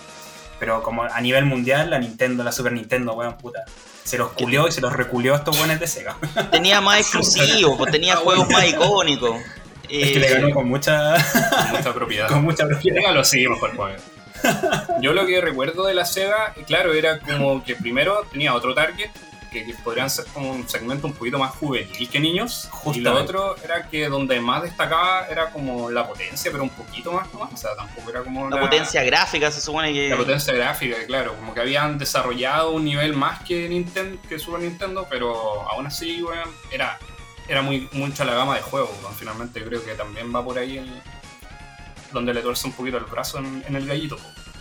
Pero 0.60 0.82
como 0.82 1.04
a 1.04 1.18
nivel 1.22 1.46
mundial, 1.46 1.88
la 1.88 1.98
Nintendo, 1.98 2.44
la 2.44 2.52
Super 2.52 2.72
Nintendo, 2.72 3.14
weón, 3.14 3.38
puta. 3.38 3.64
Se 4.04 4.18
los 4.18 4.32
culió 4.32 4.68
y 4.68 4.72
se 4.72 4.82
los 4.82 4.92
reculió 4.92 5.32
a 5.32 5.38
estos 5.38 5.56
buenos 5.56 5.80
de 5.80 5.86
Sega. 5.86 6.14
Tenía 6.52 6.82
más 6.82 7.00
exclusivos, 7.00 7.78
pues, 7.78 7.90
tenía 7.90 8.16
juegos 8.16 8.46
más 8.50 8.68
icónicos. 8.68 9.40
Es 9.88 10.12
que 10.12 10.18
le 10.18 10.28
ganó 10.28 10.50
con 10.52 10.68
mucha, 10.68 11.14
con 11.14 11.70
mucha 11.70 11.94
propiedad. 11.94 12.28
con 12.28 12.44
mucha 12.44 12.66
propiedad. 12.66 12.96
Déjalo 12.96 13.20
así, 13.20 13.48
mejor, 13.48 13.72
weón. 13.76 13.96
Yo 15.00 15.14
lo 15.14 15.24
que 15.24 15.40
recuerdo 15.40 15.86
de 15.86 15.94
la 15.94 16.04
Sega, 16.04 16.52
claro, 16.66 16.92
era 16.92 17.18
como 17.20 17.64
que 17.64 17.76
primero 17.76 18.26
tenía 18.30 18.52
otro 18.52 18.74
target, 18.74 19.08
que, 19.50 19.64
que 19.64 19.74
podrían 19.74 20.10
ser 20.10 20.26
como 20.26 20.50
un 20.50 20.68
segmento 20.68 21.06
un 21.06 21.12
poquito 21.12 21.38
más 21.38 21.52
juvenil 21.52 22.08
que 22.08 22.20
niños. 22.20 22.68
Y 22.94 23.00
lo 23.00 23.14
otro 23.14 23.56
era 23.62 23.88
que 23.88 24.08
donde 24.08 24.40
más 24.40 24.62
destacaba 24.62 25.26
era 25.28 25.50
como 25.50 25.90
la 25.90 26.06
potencia, 26.06 26.50
pero 26.50 26.62
un 26.62 26.70
poquito 26.70 27.12
más 27.12 27.32
nomás. 27.32 27.52
O 27.52 27.56
sea, 27.56 27.74
tampoco 27.76 28.10
era 28.10 28.22
como 28.22 28.48
la 28.50 28.60
potencia 28.60 29.02
gráfica 29.02 29.50
se 29.50 29.60
supone 29.60 29.92
que. 29.92 30.08
La 30.08 30.16
potencia 30.16 30.52
gráfica, 30.52 30.96
claro, 31.06 31.34
como 31.36 31.54
que 31.54 31.60
habían 31.60 31.98
desarrollado 31.98 32.72
un 32.72 32.84
nivel 32.84 33.14
más 33.14 33.42
que 33.42 33.68
Nintendo, 33.68 34.20
que 34.28 34.38
Super 34.38 34.60
Nintendo, 34.60 35.06
pero 35.08 35.68
aún 35.70 35.86
así, 35.86 36.22
weón, 36.22 36.50
era, 36.70 36.98
era 37.48 37.62
muy 37.62 37.88
mucha 37.92 38.24
la 38.24 38.34
gama 38.34 38.56
de 38.56 38.62
juegos. 38.62 38.90
Finalmente 39.18 39.62
creo 39.64 39.84
que 39.84 39.94
también 39.94 40.34
va 40.34 40.44
por 40.44 40.58
ahí 40.58 40.78
el, 40.78 41.02
donde 42.12 42.34
le 42.34 42.42
tuerce 42.42 42.66
un 42.66 42.72
poquito 42.72 42.98
el 42.98 43.04
brazo 43.04 43.38
en, 43.38 43.64
en 43.66 43.76
el 43.76 43.86
gallito. 43.86 44.18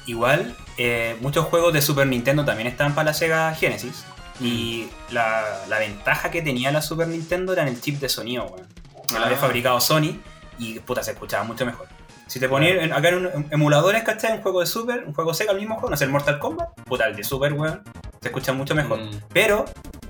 Igual, 0.08 0.56
eh, 0.78 1.18
muchos 1.20 1.46
juegos 1.46 1.74
de 1.74 1.82
Super 1.82 2.06
Nintendo 2.06 2.46
también 2.46 2.68
estaban 2.68 2.94
para 2.94 3.06
la 3.06 3.14
Sega 3.14 3.54
Genesis. 3.56 4.06
Y 4.42 4.88
la, 5.12 5.44
la 5.70 5.80
ventaja 5.80 6.30
que 6.32 6.42
tenía 6.42 6.72
la 6.72 6.82
Super 6.82 7.08
Nintendo 7.08 7.54
era 7.54 7.62
en 7.62 7.70
el 7.70 7.80
chip 7.82 8.00
de 8.00 8.10
sonido, 8.10 8.46
weón. 8.46 8.68
Que 9.08 9.16
lo 9.20 9.26
había 9.26 9.38
Ah. 9.38 9.42
fabricado 9.42 9.80
Sony 9.80 10.20
y 10.58 10.80
puta, 10.80 11.04
se 11.04 11.12
escuchaba 11.12 11.44
mucho 11.44 11.66
mejor. 11.66 11.88
Si 12.28 12.40
te 12.40 12.50
ponías 12.50 12.92
acá 12.92 13.10
en, 13.10 13.28
un- 13.28 13.48
emuladores, 13.52 14.04
¿cachai? 14.04 14.34
Un 14.34 14.42
juego 14.42 14.60
de 14.62 14.66
Super, 14.66 15.04
un 15.06 15.14
juego 15.14 15.34
Sega, 15.34 15.52
el 15.52 15.60
mismo 15.60 15.76
juego, 15.76 15.92
no 15.92 15.98
sé, 15.98 16.06
el 16.06 16.10
Mortal 16.10 16.40
Kombat, 16.40 16.70
puta, 16.86 17.06
el 17.08 17.16
de 17.16 17.24
Super, 17.24 17.54
weón, 17.54 17.84
se 18.22 18.30
escucha 18.30 18.52
mucho 18.52 18.74
mejor. 18.74 19.00
Mm. 19.00 19.22
Pero 19.32 19.66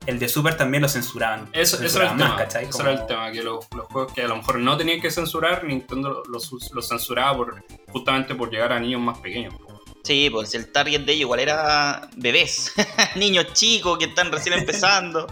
el 0.06 0.18
de 0.18 0.30
Super 0.30 0.56
también 0.56 0.82
lo 0.82 0.88
censuraban. 0.88 1.50
Eso, 1.52 1.78
Lo 1.80 1.86
eso 1.88 2.02
era 2.02 2.12
el 2.12 2.18
tema, 2.18 2.38
¿cachai? 2.38 2.64
eso 2.66 2.78
Como- 2.78 2.90
era 2.90 3.02
el 3.02 3.06
tema, 3.06 3.32
que 3.32 3.44
los, 3.44 3.68
los 3.76 3.86
juegos 3.88 4.14
que 4.14 4.24
a 4.24 4.28
lo 4.30 4.38
mejor 4.38 4.60
no 4.60 4.78
tenían 4.78 5.02
que 5.02 5.12
censurar, 5.12 5.66
Nintendo 5.66 6.24
los, 6.30 6.50
los 6.72 6.88
censuraba 6.88 7.36
por, 7.36 7.64
justamente 7.92 8.34
por 8.34 8.50
llegar 8.50 8.72
a 8.72 8.80
niños 8.80 9.02
más 9.02 9.18
pequeños. 9.20 9.54
po. 9.56 9.75
Sí, 10.06 10.30
pues 10.30 10.54
el 10.54 10.72
target 10.72 11.02
de 11.02 11.14
ellos 11.14 11.22
igual 11.22 11.40
era 11.40 12.08
bebés, 12.16 12.72
niños 13.16 13.48
chicos 13.54 13.98
que 13.98 14.06
están 14.06 14.32
recién 14.32 14.54
empezando. 14.58 15.26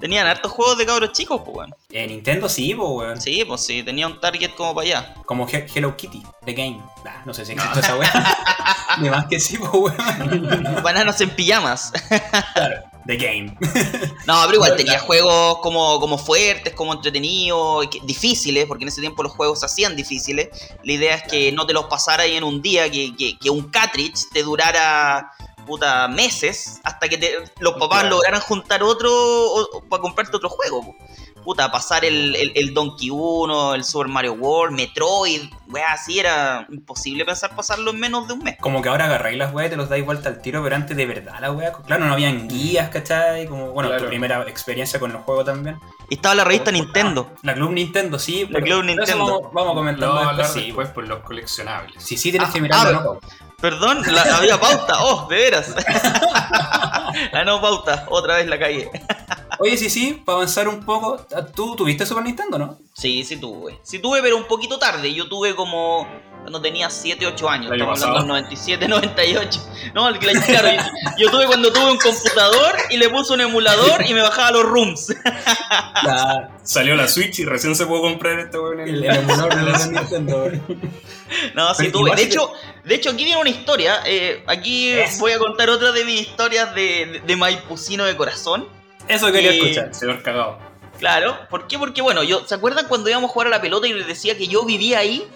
Tenían 0.00 0.26
hartos 0.26 0.52
juegos 0.52 0.76
de 0.78 0.86
cabros 0.86 1.12
chicos, 1.12 1.40
pues, 1.44 1.56
weón. 1.56 1.74
Eh, 1.90 2.06
Nintendo 2.06 2.48
sí, 2.48 2.74
po, 2.74 2.90
weón. 2.90 3.20
Sí, 3.20 3.44
pues 3.46 3.64
sí, 3.64 3.82
tenía 3.82 4.06
un 4.06 4.20
target 4.20 4.50
como 4.54 4.74
para 4.74 4.86
allá. 4.86 5.14
Como 5.24 5.48
He- 5.48 5.66
Hello 5.74 5.96
Kitty, 5.96 6.22
The 6.44 6.52
Game. 6.52 6.80
Nah, 7.04 7.24
no 7.24 7.32
sé 7.34 7.44
si 7.46 7.52
existe 7.52 7.80
esa 7.80 7.96
weá. 7.96 8.12
De 9.00 9.10
más 9.10 9.26
que 9.26 9.40
sí, 9.40 9.56
po, 9.58 9.78
weón. 9.78 10.82
Bananas 10.82 11.20
en 11.20 11.30
pijamas. 11.30 11.92
Claro, 12.54 12.82
The 13.06 13.16
Game. 13.16 13.56
No, 14.26 14.40
pero 14.46 14.54
igual 14.54 14.76
tenía 14.76 14.98
juegos 15.00 15.58
como, 15.58 16.00
como 16.00 16.16
fuertes, 16.16 16.72
como 16.72 16.94
entretenidos, 16.94 17.86
difíciles, 18.04 18.64
porque 18.66 18.84
en 18.84 18.88
ese 18.88 19.02
tiempo 19.02 19.22
los 19.22 19.32
juegos 19.32 19.60
se 19.60 19.66
hacían 19.66 19.94
difíciles. 19.96 20.48
La 20.82 20.92
idea 20.92 21.14
es 21.16 21.22
que 21.24 21.52
no 21.52 21.66
te 21.66 21.74
los 21.74 21.84
pasara 21.86 22.22
ahí 22.22 22.36
en 22.36 22.44
un 22.44 22.62
día, 22.62 22.90
que, 22.90 23.14
que- 23.14 23.38
que 23.38 23.50
un 23.50 23.68
cartridge 23.70 24.28
te 24.32 24.42
durara 24.42 25.30
puta, 25.66 26.08
meses 26.08 26.78
hasta 26.84 27.08
que 27.08 27.16
te- 27.18 27.38
los 27.58 27.72
papás 27.74 28.00
Claro. 28.00 28.16
lograran 28.16 28.40
juntar 28.40 28.82
otro 28.82 29.68
para 29.88 30.00
comprarte 30.02 30.36
otro 30.36 30.48
juego. 30.50 30.82
po. 30.84 30.94
Puta, 31.44 31.70
pasar 31.70 32.04
el, 32.04 32.34
el, 32.36 32.52
el 32.54 32.72
Donkey 32.74 33.10
1, 33.10 33.74
el 33.74 33.84
Super 33.84 34.08
Mario 34.08 34.32
World, 34.32 34.74
Metroid, 34.74 35.42
weá, 35.68 35.92
así 35.92 36.18
era 36.18 36.66
imposible 36.70 37.24
pensar 37.24 37.54
pasarlo 37.54 37.90
en 37.90 38.00
menos 38.00 38.26
de 38.26 38.34
un 38.34 38.40
mes. 38.42 38.56
Como 38.60 38.80
que 38.80 38.88
ahora 38.88 39.04
agarráis 39.04 39.36
las 39.36 39.52
weas 39.52 39.68
y 39.68 39.70
te 39.70 39.76
los 39.76 39.88
dais 39.88 40.04
vuelta 40.04 40.30
al 40.30 40.40
tiro, 40.40 40.62
pero 40.62 40.74
antes 40.76 40.96
de 40.96 41.04
verdad 41.06 41.34
la 41.40 41.52
wea. 41.52 41.72
Claro, 41.86 42.06
no 42.06 42.14
habían 42.14 42.48
guías, 42.48 42.88
¿cachai? 42.88 43.46
Como, 43.46 43.72
bueno, 43.72 43.90
Claro. 43.90 44.04
tu 44.04 44.08
primera 44.08 44.42
experiencia 44.48 44.98
con 44.98 45.10
el 45.10 45.18
juego 45.18 45.44
también. 45.44 45.78
Y 46.08 46.14
estaba 46.14 46.34
la 46.34 46.44
revista 46.44 46.70
Nintendo. 46.72 47.30
La 47.42 47.54
Club 47.54 47.72
Nintendo, 47.72 48.18
sí. 48.18 48.46
La 48.50 48.60
Club 48.60 48.84
Nintendo. 48.84 49.50
Vamos, 49.52 49.74
vamos 49.74 49.86
a 49.86 49.90
después, 49.92 50.26
hablar 50.26 50.46
sí. 50.46 50.66
después 50.66 50.88
por 50.88 51.06
los 51.06 51.20
coleccionables. 51.20 52.02
Sí, 52.02 52.16
sí, 52.16 52.30
tienes 52.30 52.48
Ah, 52.48 52.52
que 52.52 52.60
mirarlo, 52.60 52.98
ah, 52.98 53.02
¿no? 53.04 53.20
Perdón, 53.60 54.02
la, 54.06 54.22
había 54.36 54.58
pauta. 54.60 54.94
Oh, 55.04 55.26
de 55.28 55.36
veras. 55.36 55.74
la 57.32 57.44
no 57.44 57.60
pauta, 57.60 58.06
otra 58.10 58.36
vez 58.36 58.46
la 58.46 58.58
cagué. 58.58 58.90
Oye, 59.58 59.76
sí, 59.76 59.90
sí, 59.90 60.22
para 60.24 60.36
avanzar 60.36 60.68
un 60.68 60.84
poco, 60.84 61.26
¿tú 61.54 61.76
tuviste 61.76 62.04
Super 62.06 62.24
Nintendo, 62.24 62.58
no? 62.58 62.78
Sí, 62.94 63.24
sí 63.24 63.36
tuve. 63.36 63.78
Sí 63.82 63.98
tuve, 63.98 64.20
pero 64.22 64.36
un 64.36 64.44
poquito 64.44 64.78
tarde. 64.78 65.12
Yo 65.14 65.28
tuve 65.28 65.54
como 65.54 66.06
cuando 66.42 66.60
tenía 66.60 66.90
7, 66.90 67.26
8 67.26 67.48
años. 67.48 67.72
Estamos 67.72 68.02
hablando 68.02 68.18
del 68.20 68.28
97, 68.28 68.86
98. 68.88 69.60
No, 69.94 70.08
el 70.08 70.18
claro, 70.18 70.40
yo, 70.70 71.10
yo 71.24 71.30
tuve 71.30 71.46
cuando 71.46 71.72
tuve 71.72 71.90
un 71.90 71.98
computador 71.98 72.74
y 72.90 72.96
le 72.98 73.08
puse 73.08 73.32
un 73.32 73.40
emulador 73.40 74.04
y 74.06 74.12
me 74.12 74.20
bajaba 74.20 74.50
los 74.50 74.62
rooms. 74.64 75.14
La, 76.04 76.50
Salió 76.62 76.96
la 76.96 77.08
Switch 77.08 77.38
y 77.38 77.44
recién 77.44 77.74
se 77.74 77.86
pudo 77.86 78.02
comprar 78.02 78.38
este 78.40 78.58
weón. 78.58 78.80
en 78.80 78.88
el, 78.88 79.04
el 79.04 79.16
emulador 79.16 79.54
de 79.54 79.62
la 79.70 79.86
Nintendo. 79.86 80.50
No, 81.54 81.74
sí 81.74 81.90
tuve. 81.90 82.14
De 82.14 82.22
hecho, 82.22 82.52
de 82.84 82.94
hecho, 82.94 83.10
aquí 83.10 83.24
viene 83.24 83.40
una 83.40 83.50
historia. 83.50 84.00
eh, 84.06 84.42
aquí 84.46 84.90
Eso. 84.90 85.20
voy 85.20 85.32
a 85.32 85.38
contar 85.38 85.70
otra 85.70 85.92
de 85.92 86.04
mis 86.04 86.20
historias 86.22 86.74
de, 86.74 87.06
de, 87.06 87.20
de 87.20 87.36
Maipucino 87.36 88.04
de 88.04 88.16
corazón. 88.16 88.68
Eso 89.08 89.30
quería 89.32 89.52
Y- 89.54 89.60
escuchar. 89.60 89.94
Señor 89.94 90.22
cagado. 90.22 90.58
Claro, 90.98 91.36
¿por 91.50 91.66
qué? 91.66 91.78
Porque 91.78 92.02
bueno, 92.02 92.22
yo, 92.22 92.46
¿se 92.46 92.54
acuerdan 92.54 92.86
cuando 92.88 93.10
íbamos 93.10 93.30
a 93.30 93.32
jugar 93.32 93.48
a 93.48 93.50
la 93.50 93.60
pelota 93.60 93.86
y 93.88 93.92
les 93.92 94.06
decía 94.06 94.36
que 94.38 94.46
yo 94.46 94.64
vivía 94.64 95.00
ahí? 95.00 95.26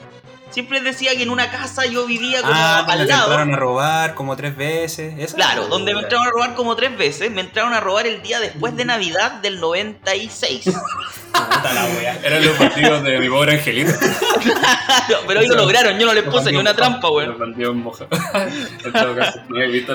Siempre 0.50 0.80
les 0.80 0.94
decía 0.94 1.14
que 1.14 1.22
en 1.24 1.28
una 1.30 1.50
casa 1.50 1.84
yo 1.84 2.06
vivía 2.06 2.40
como 2.40 2.54
Ah, 2.54 2.84
donde 2.86 3.02
al 3.02 3.08
lado. 3.08 3.22
entraron 3.24 3.52
a 3.52 3.56
robar 3.56 4.14
como 4.14 4.34
tres 4.34 4.56
veces. 4.56 5.14
¿Eso? 5.18 5.36
Claro, 5.36 5.66
donde 5.66 5.92
me 5.94 6.00
entraron 6.00 6.26
a 6.26 6.30
robar 6.30 6.54
como 6.54 6.74
tres 6.74 6.96
veces. 6.96 7.30
Me 7.30 7.42
entraron 7.42 7.74
a 7.74 7.80
robar 7.80 8.06
el 8.06 8.22
día 8.22 8.40
después 8.40 8.74
de 8.74 8.86
Navidad 8.86 9.32
del 9.42 9.60
96. 9.60 10.64
Puta 11.32 11.72
la 11.74 11.84
wea. 11.98 12.18
Eran 12.24 12.46
los 12.46 12.56
partidos 12.56 13.02
de 13.02 13.18
mi 13.18 13.28
pobre 13.28 13.56
angelito. 13.58 13.92
Claro, 13.98 15.22
pero 15.26 15.40
hoy 15.40 15.48
lo 15.48 15.54
lograron, 15.56 15.98
yo 15.98 16.06
no 16.06 16.14
les 16.14 16.24
puse 16.24 16.50
ni 16.50 16.56
una 16.56 16.74
trampa, 16.74 17.08
la 17.10 17.34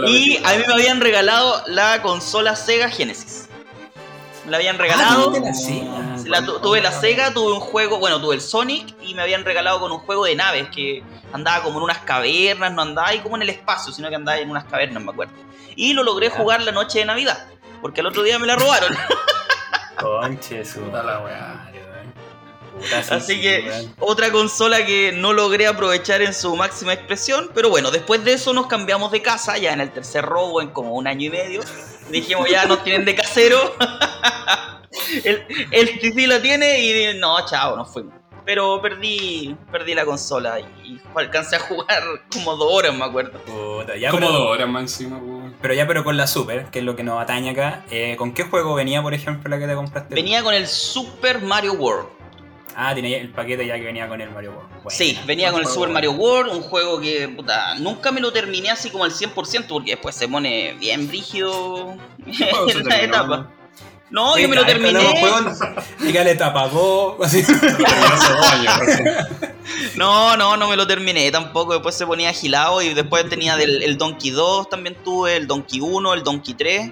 Y 0.07 0.37
a 0.43 0.53
mí 0.57 0.63
me 0.67 0.73
habían 0.73 1.01
regalado 1.01 1.63
la 1.67 2.01
consola 2.01 2.55
Sega 2.55 2.89
Genesis. 2.89 3.49
Me 4.45 4.51
la 4.51 4.57
habían 4.57 4.77
regalado. 4.77 5.31
tuviste 5.31 5.45
la 5.47 5.53
Sega. 5.53 6.29
La 6.29 6.45
tuve 6.61 6.81
la 6.81 6.91
Sega, 6.91 7.33
tuve 7.33 7.53
un 7.53 7.59
juego, 7.59 7.97
bueno, 7.99 8.19
tuve 8.19 8.35
el 8.35 8.41
Sonic 8.41 8.93
y 9.01 9.13
me 9.13 9.21
habían 9.21 9.43
regalado 9.45 9.79
con 9.79 9.91
un 9.91 9.99
juego 9.99 10.25
de 10.25 10.35
naves 10.35 10.67
que 10.69 11.03
andaba 11.31 11.63
como 11.63 11.77
en 11.79 11.83
unas 11.85 11.99
cavernas, 11.99 12.71
no 12.73 12.81
andaba 12.81 13.07
ahí 13.09 13.19
como 13.19 13.35
en 13.37 13.41
el 13.43 13.49
espacio, 13.49 13.91
sino 13.93 14.09
que 14.09 14.15
andaba 14.15 14.37
en 14.39 14.49
unas 14.49 14.65
cavernas, 14.65 15.01
me 15.03 15.11
acuerdo. 15.11 15.33
Y 15.75 15.93
lo 15.93 16.03
logré 16.03 16.29
Ya. 16.29 16.35
jugar 16.35 16.61
la 16.61 16.71
noche 16.71 16.99
de 16.99 17.05
Navidad, 17.05 17.45
porque 17.81 18.01
al 18.01 18.07
otro 18.07 18.21
día 18.23 18.37
me 18.39 18.47
la 18.47 18.55
robaron. 18.55 18.95
Conche 19.99 20.65
su 20.65 20.81
Puta 20.81 21.03
la 21.03 21.19
weá. 21.19 21.69
Puta, 22.83 23.15
Así 23.15 23.35
sí, 23.35 23.41
que 23.41 23.87
otra 23.99 24.31
consola 24.31 24.85
que 24.85 25.11
no 25.13 25.33
logré 25.33 25.67
aprovechar 25.67 26.21
en 26.21 26.33
su 26.33 26.55
máxima 26.55 26.93
expresión, 26.93 27.49
pero 27.53 27.69
bueno, 27.69 27.91
después 27.91 28.23
de 28.23 28.33
eso 28.33 28.53
nos 28.53 28.67
cambiamos 28.67 29.11
de 29.11 29.21
casa, 29.21 29.57
ya 29.57 29.73
en 29.73 29.81
el 29.81 29.91
tercer 29.91 30.25
robo, 30.25 30.61
en 30.61 30.69
como 30.69 30.93
un 30.93 31.07
año 31.07 31.27
y 31.27 31.29
medio. 31.29 31.61
Dijimos, 32.09 32.49
ya 32.49 32.65
nos 32.65 32.83
tienen 32.83 33.05
de 33.05 33.15
casero. 33.15 33.75
el, 35.23 35.43
el 35.71 35.99
sí 36.01 36.27
la 36.27 36.41
tiene 36.41 36.79
y 36.79 37.17
no, 37.19 37.45
chao, 37.45 37.75
nos 37.75 37.91
fuimos. 37.91 38.13
Pero 38.45 38.81
perdí, 38.81 39.55
perdí 39.71 39.93
la 39.95 40.03
consola 40.03 40.59
y 40.59 40.99
alcancé 41.15 41.55
a 41.55 41.59
jugar 41.59 42.03
como 42.33 42.57
dos 42.57 42.67
horas, 42.73 42.93
me 42.93 43.05
acuerdo. 43.05 43.39
Puta, 43.39 43.95
ya, 43.95 44.09
Como 44.09 44.27
pero, 44.27 44.33
dos 44.33 44.47
horas 44.49 44.67
más 44.67 44.81
encima, 44.81 45.17
weón. 45.17 45.55
pero 45.61 45.73
ya, 45.73 45.87
pero 45.87 46.03
con 46.03 46.17
la 46.17 46.27
Super, 46.27 46.65
que 46.65 46.79
es 46.79 46.85
lo 46.85 46.97
que 46.97 47.03
nos 47.03 47.21
atañe 47.21 47.51
acá. 47.51 47.85
eh, 47.89 48.15
¿Con 48.17 48.33
qué 48.33 48.43
juego 48.43 48.75
venía, 48.75 49.01
por 49.01 49.13
ejemplo, 49.13 49.49
la 49.49 49.59
que 49.59 49.67
te 49.67 49.75
compraste? 49.75 50.13
Venía 50.13 50.43
con 50.43 50.53
el 50.53 50.67
Super 50.67 51.39
Mario 51.39 51.73
World. 51.75 52.07
Ah, 52.75 52.93
tenía 52.95 53.17
el 53.19 53.29
paquete 53.31 53.67
ya 53.67 53.75
que 53.75 53.83
venía 53.85 54.07
con 54.07 54.19
el 54.19 54.31
Mario 54.31 54.51
World. 54.53 54.69
Bueno, 54.83 54.89
Sí, 54.89 55.19
venía 55.27 55.51
con 55.51 55.61
el 55.61 55.67
Super. 55.67 55.89
Mario 55.89 56.13
World, 56.13 56.51
un 56.53 56.61
juego 56.61 56.99
que 56.99 57.29
puta, 57.29 57.75
nunca 57.75 58.11
me 58.11 58.19
lo 58.19 58.31
terminé 58.33 58.71
así 58.71 58.89
como 58.89 59.03
al 59.03 59.11
100% 59.11 59.67
porque 59.67 59.91
después 59.91 60.15
se 60.15 60.27
pone 60.27 60.73
bien 60.79 61.09
rígido 61.09 61.95
juego 62.25 62.69
se 62.69 62.79
en 62.79 62.83
la 62.89 62.95
terminó, 62.95 63.15
etapa. 63.17 63.51
¿no? 64.09 64.37
Yo 64.37 64.49
me 64.49 64.55
lo 64.55 64.65
terminé. 64.65 64.99
Dígale 65.99 66.31
etapa 66.31 66.67
2, 66.67 67.15
así. 67.23 67.43
Terminó 67.43 67.87
hace 67.87 68.33
dos 68.33 68.47
años, 68.47 68.79
recién. 68.79 69.15
No, 69.95 70.35
no, 70.37 70.57
no 70.57 70.67
me 70.67 70.75
lo 70.75 70.85
terminé 70.87 71.31
tampoco. 71.31 71.73
Después 71.73 71.95
se 71.95 72.05
ponía 72.07 72.29
agilado 72.29 72.81
y 72.81 72.93
después 72.93 73.27
tenía 73.29 73.55
del, 73.55 73.83
el 73.83 73.97
Donkey 73.97 74.31
2 74.31 74.69
también 74.69 74.95
tuve, 75.03 75.35
el 75.37 75.47
Donkey 75.47 75.79
1, 75.79 76.13
el 76.13 76.23
Donkey 76.23 76.53
3. 76.55 76.91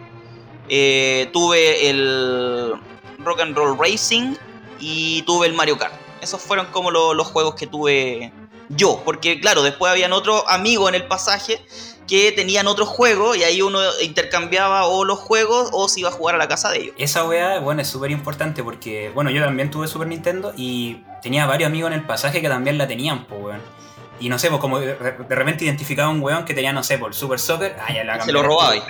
eh, 0.70 1.30
tuve 1.34 1.90
el 1.90 2.74
Rock 3.20 3.42
and 3.42 3.56
Roll 3.56 3.78
Racing 3.80 4.36
y 4.82 5.22
tuve 5.22 5.48
el 5.48 5.54
Mario 5.54 5.78
Kart. 5.78 5.94
Esos 6.22 6.42
fueron 6.42 6.66
como 6.68 6.92
lo- 6.92 7.14
los 7.14 7.28
juegos 7.28 7.56
que 7.56 7.68
tuve 7.68 8.32
yo. 8.70 9.02
Porque 9.06 9.40
claro, 9.40 9.64
después 9.64 9.92
habían 9.92 10.12
otros 10.14 10.44
amigos 10.48 10.90
en 10.90 10.96
el 10.96 11.06
pasaje 11.08 11.62
que 12.08 12.32
tenían 12.34 12.68
otros 12.68 12.90
juegos 12.90 13.38
y 13.38 13.44
ahí 13.44 13.62
uno 13.62 13.80
intercambiaba 14.02 14.86
o 14.88 15.06
los 15.06 15.18
juegos 15.20 15.70
o 15.72 15.88
se 15.88 16.02
iba 16.02 16.10
a 16.10 16.12
jugar 16.12 16.36
a 16.36 16.38
la 16.38 16.48
casa 16.48 16.70
de 16.70 16.80
ellos. 16.80 16.96
Esa 16.98 17.24
weá, 17.24 17.60
bueno, 17.60 17.82
es 17.82 17.88
súper 17.88 18.12
importante 18.12 18.64
porque, 18.64 19.10
bueno, 19.16 19.30
yo 19.30 19.42
también 19.44 19.72
tuve 19.72 19.88
Super 19.88 20.08
Nintendo 20.08 20.52
y 20.58 21.04
tenía 21.22 21.46
varios 21.46 21.68
amigos 21.68 21.92
en 21.92 22.00
el 22.00 22.06
pasaje 22.06 22.42
que 22.42 22.50
también 22.50 22.78
la 22.78 22.88
tenían, 22.88 23.26
pues, 23.26 23.42
weón. 23.42 23.81
Y 24.22 24.30
no 24.30 24.38
sé, 24.38 24.50
pues 24.50 24.62
como 24.62 24.80
de, 24.80 24.96
repente 24.96 25.66
identificaba 25.66 26.08
a 26.10 26.12
un 26.12 26.22
weón 26.22 26.46
que 26.46 26.54
tenía, 26.54 26.72
no 26.72 26.84
sé, 26.84 27.00
por 27.00 27.10
el 27.10 27.14
Super 27.16 27.40
Soccer, 27.40 27.76
ah, 27.80 27.92
ya 27.92 28.04
la 28.04 28.22
Se 28.22 28.32
lo 28.32 28.44
robaba 28.44 28.72
ahí. 28.72 28.82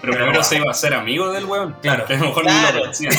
Pero 0.00 0.12
primero 0.14 0.42
se 0.44 0.56
iba 0.56 0.68
a 0.68 0.70
hacer 0.70 0.94
amigo 0.94 1.32
del 1.32 1.44
weón. 1.46 1.76
Claro. 1.82 2.06
Que 2.06 2.14
a 2.14 2.18
lo 2.18 2.26
mejor 2.26 2.44
ni 2.44 2.52
Claro. 2.52 2.74
lo 2.74 2.80
conocía. 2.82 3.10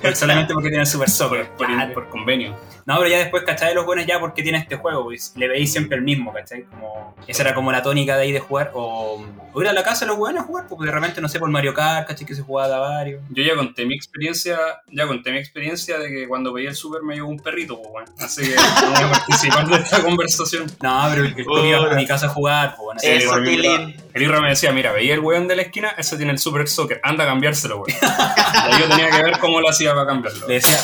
Pero 0.00 0.16
solamente 0.16 0.54
porque 0.54 0.68
tenía 0.68 0.80
el 0.80 0.86
Super 0.86 1.10
Soccer. 1.10 1.50
Por, 1.50 1.68
por 1.92 2.08
convenio. 2.08 2.56
No, 2.86 2.96
pero 2.98 3.08
ya 3.08 3.18
después, 3.18 3.42
¿cachai? 3.44 3.74
Los 3.74 3.86
buenos 3.86 4.06
ya, 4.06 4.18
porque 4.20 4.42
tiene 4.42 4.58
este 4.58 4.76
juego? 4.76 5.04
Pues 5.04 5.32
le 5.36 5.48
veis 5.48 5.72
siempre 5.72 5.96
el 5.98 6.02
mismo, 6.04 6.32
¿cachai? 6.32 6.64
Como, 6.64 7.14
esa 7.26 7.42
era 7.42 7.54
como 7.54 7.72
la 7.72 7.82
tónica 7.82 8.16
de 8.16 8.22
ahí 8.22 8.32
de 8.32 8.40
jugar. 8.40 8.72
O, 8.74 9.24
o 9.52 9.62
ir 9.62 9.68
a 9.68 9.72
la 9.72 9.82
casa 9.82 10.04
de 10.04 10.08
los 10.08 10.16
buenos 10.16 10.44
a 10.44 10.46
jugar, 10.46 10.66
porque 10.68 10.86
de 10.86 10.92
repente, 10.92 11.20
no 11.20 11.28
sé, 11.28 11.38
por 11.38 11.50
Mario 11.50 11.74
Kart, 11.74 12.08
¿cachai? 12.08 12.26
Que 12.26 12.34
se 12.34 12.42
jugaba 12.42 12.76
a 12.76 12.78
varios. 12.78 13.22
Yo 13.30 13.42
ya 13.42 13.54
conté 13.56 13.84
mi 13.86 13.94
experiencia, 13.94 14.58
ya 14.90 15.06
conté 15.06 15.32
mi 15.32 15.38
experiencia 15.38 15.98
de 15.98 16.08
que 16.08 16.28
cuando 16.28 16.52
veía 16.52 16.70
el 16.70 16.76
super 16.76 17.02
me 17.02 17.14
llegó 17.14 17.28
un 17.28 17.38
perrito, 17.40 17.76
pues 17.80 17.90
bueno. 17.90 18.12
Así 18.18 18.42
que 18.42 18.54
no 18.56 18.90
voy 18.90 19.02
a 19.04 19.10
participar 19.10 19.68
de 19.68 19.76
esta 19.76 20.02
conversación. 20.02 20.66
No, 20.82 21.06
pero 21.10 21.24
el 21.24 21.34
que 21.34 21.44
Puta. 21.44 21.66
iba 21.66 21.92
a 21.92 21.94
mi 21.94 22.06
casa 22.06 22.26
a 22.26 22.30
jugar, 22.30 22.74
pues 22.76 22.84
bueno. 22.84 23.00
Sí, 23.00 23.08
Eso, 23.08 23.42
Tilín. 23.42 23.96
El 24.12 24.22
Irra 24.22 24.40
me 24.40 24.48
decía, 24.48 24.72
mira, 24.72 24.92
veía 24.92 25.14
el 25.14 25.20
weón 25.20 25.46
de 25.46 25.56
la 25.56 25.62
esquina, 25.62 25.90
ese 25.96 26.16
tiene 26.16 26.32
el 26.32 26.38
super 26.38 26.66
soccer, 26.68 27.00
anda 27.04 27.24
a 27.24 27.26
cambiárselo, 27.28 27.82
weón. 27.82 27.98
Yo 28.80 28.88
tenía 28.88 29.10
que 29.10 29.22
ver 29.22 29.38
cómo 29.38 29.60
lo 29.60 29.68
hacía 29.68 29.94
para 29.94 30.06
cambiarlo. 30.06 30.48
Le 30.48 30.54
decía, 30.54 30.76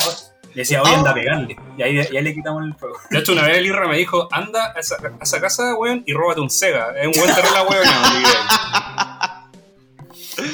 le 0.57 0.63
decía, 0.63 0.81
oye, 0.81 0.95
anda 0.95 1.11
a 1.11 1.13
pegarle. 1.13 1.55
Y 1.77 1.83
ahí, 1.83 1.95
y 2.11 2.17
ahí 2.17 2.23
le 2.23 2.33
quitamos 2.33 2.65
el 2.65 2.73
juego. 2.73 2.97
De 3.11 3.19
hecho, 3.19 3.33
una 3.33 3.43
vez 3.43 3.59
el 3.59 3.67
Irra 3.67 3.87
me 3.87 3.95
dijo, 3.95 4.27
anda 4.31 4.73
a 4.75 4.79
esa, 4.79 4.95
a 4.95 5.23
esa 5.23 5.39
casa, 5.39 5.75
weón, 5.75 6.01
y 6.07 6.13
róbate 6.13 6.41
un 6.41 6.49
Sega. 6.49 6.95
Es 6.99 7.05
un 7.05 7.13
buen 7.13 7.29
weón. 7.69 7.85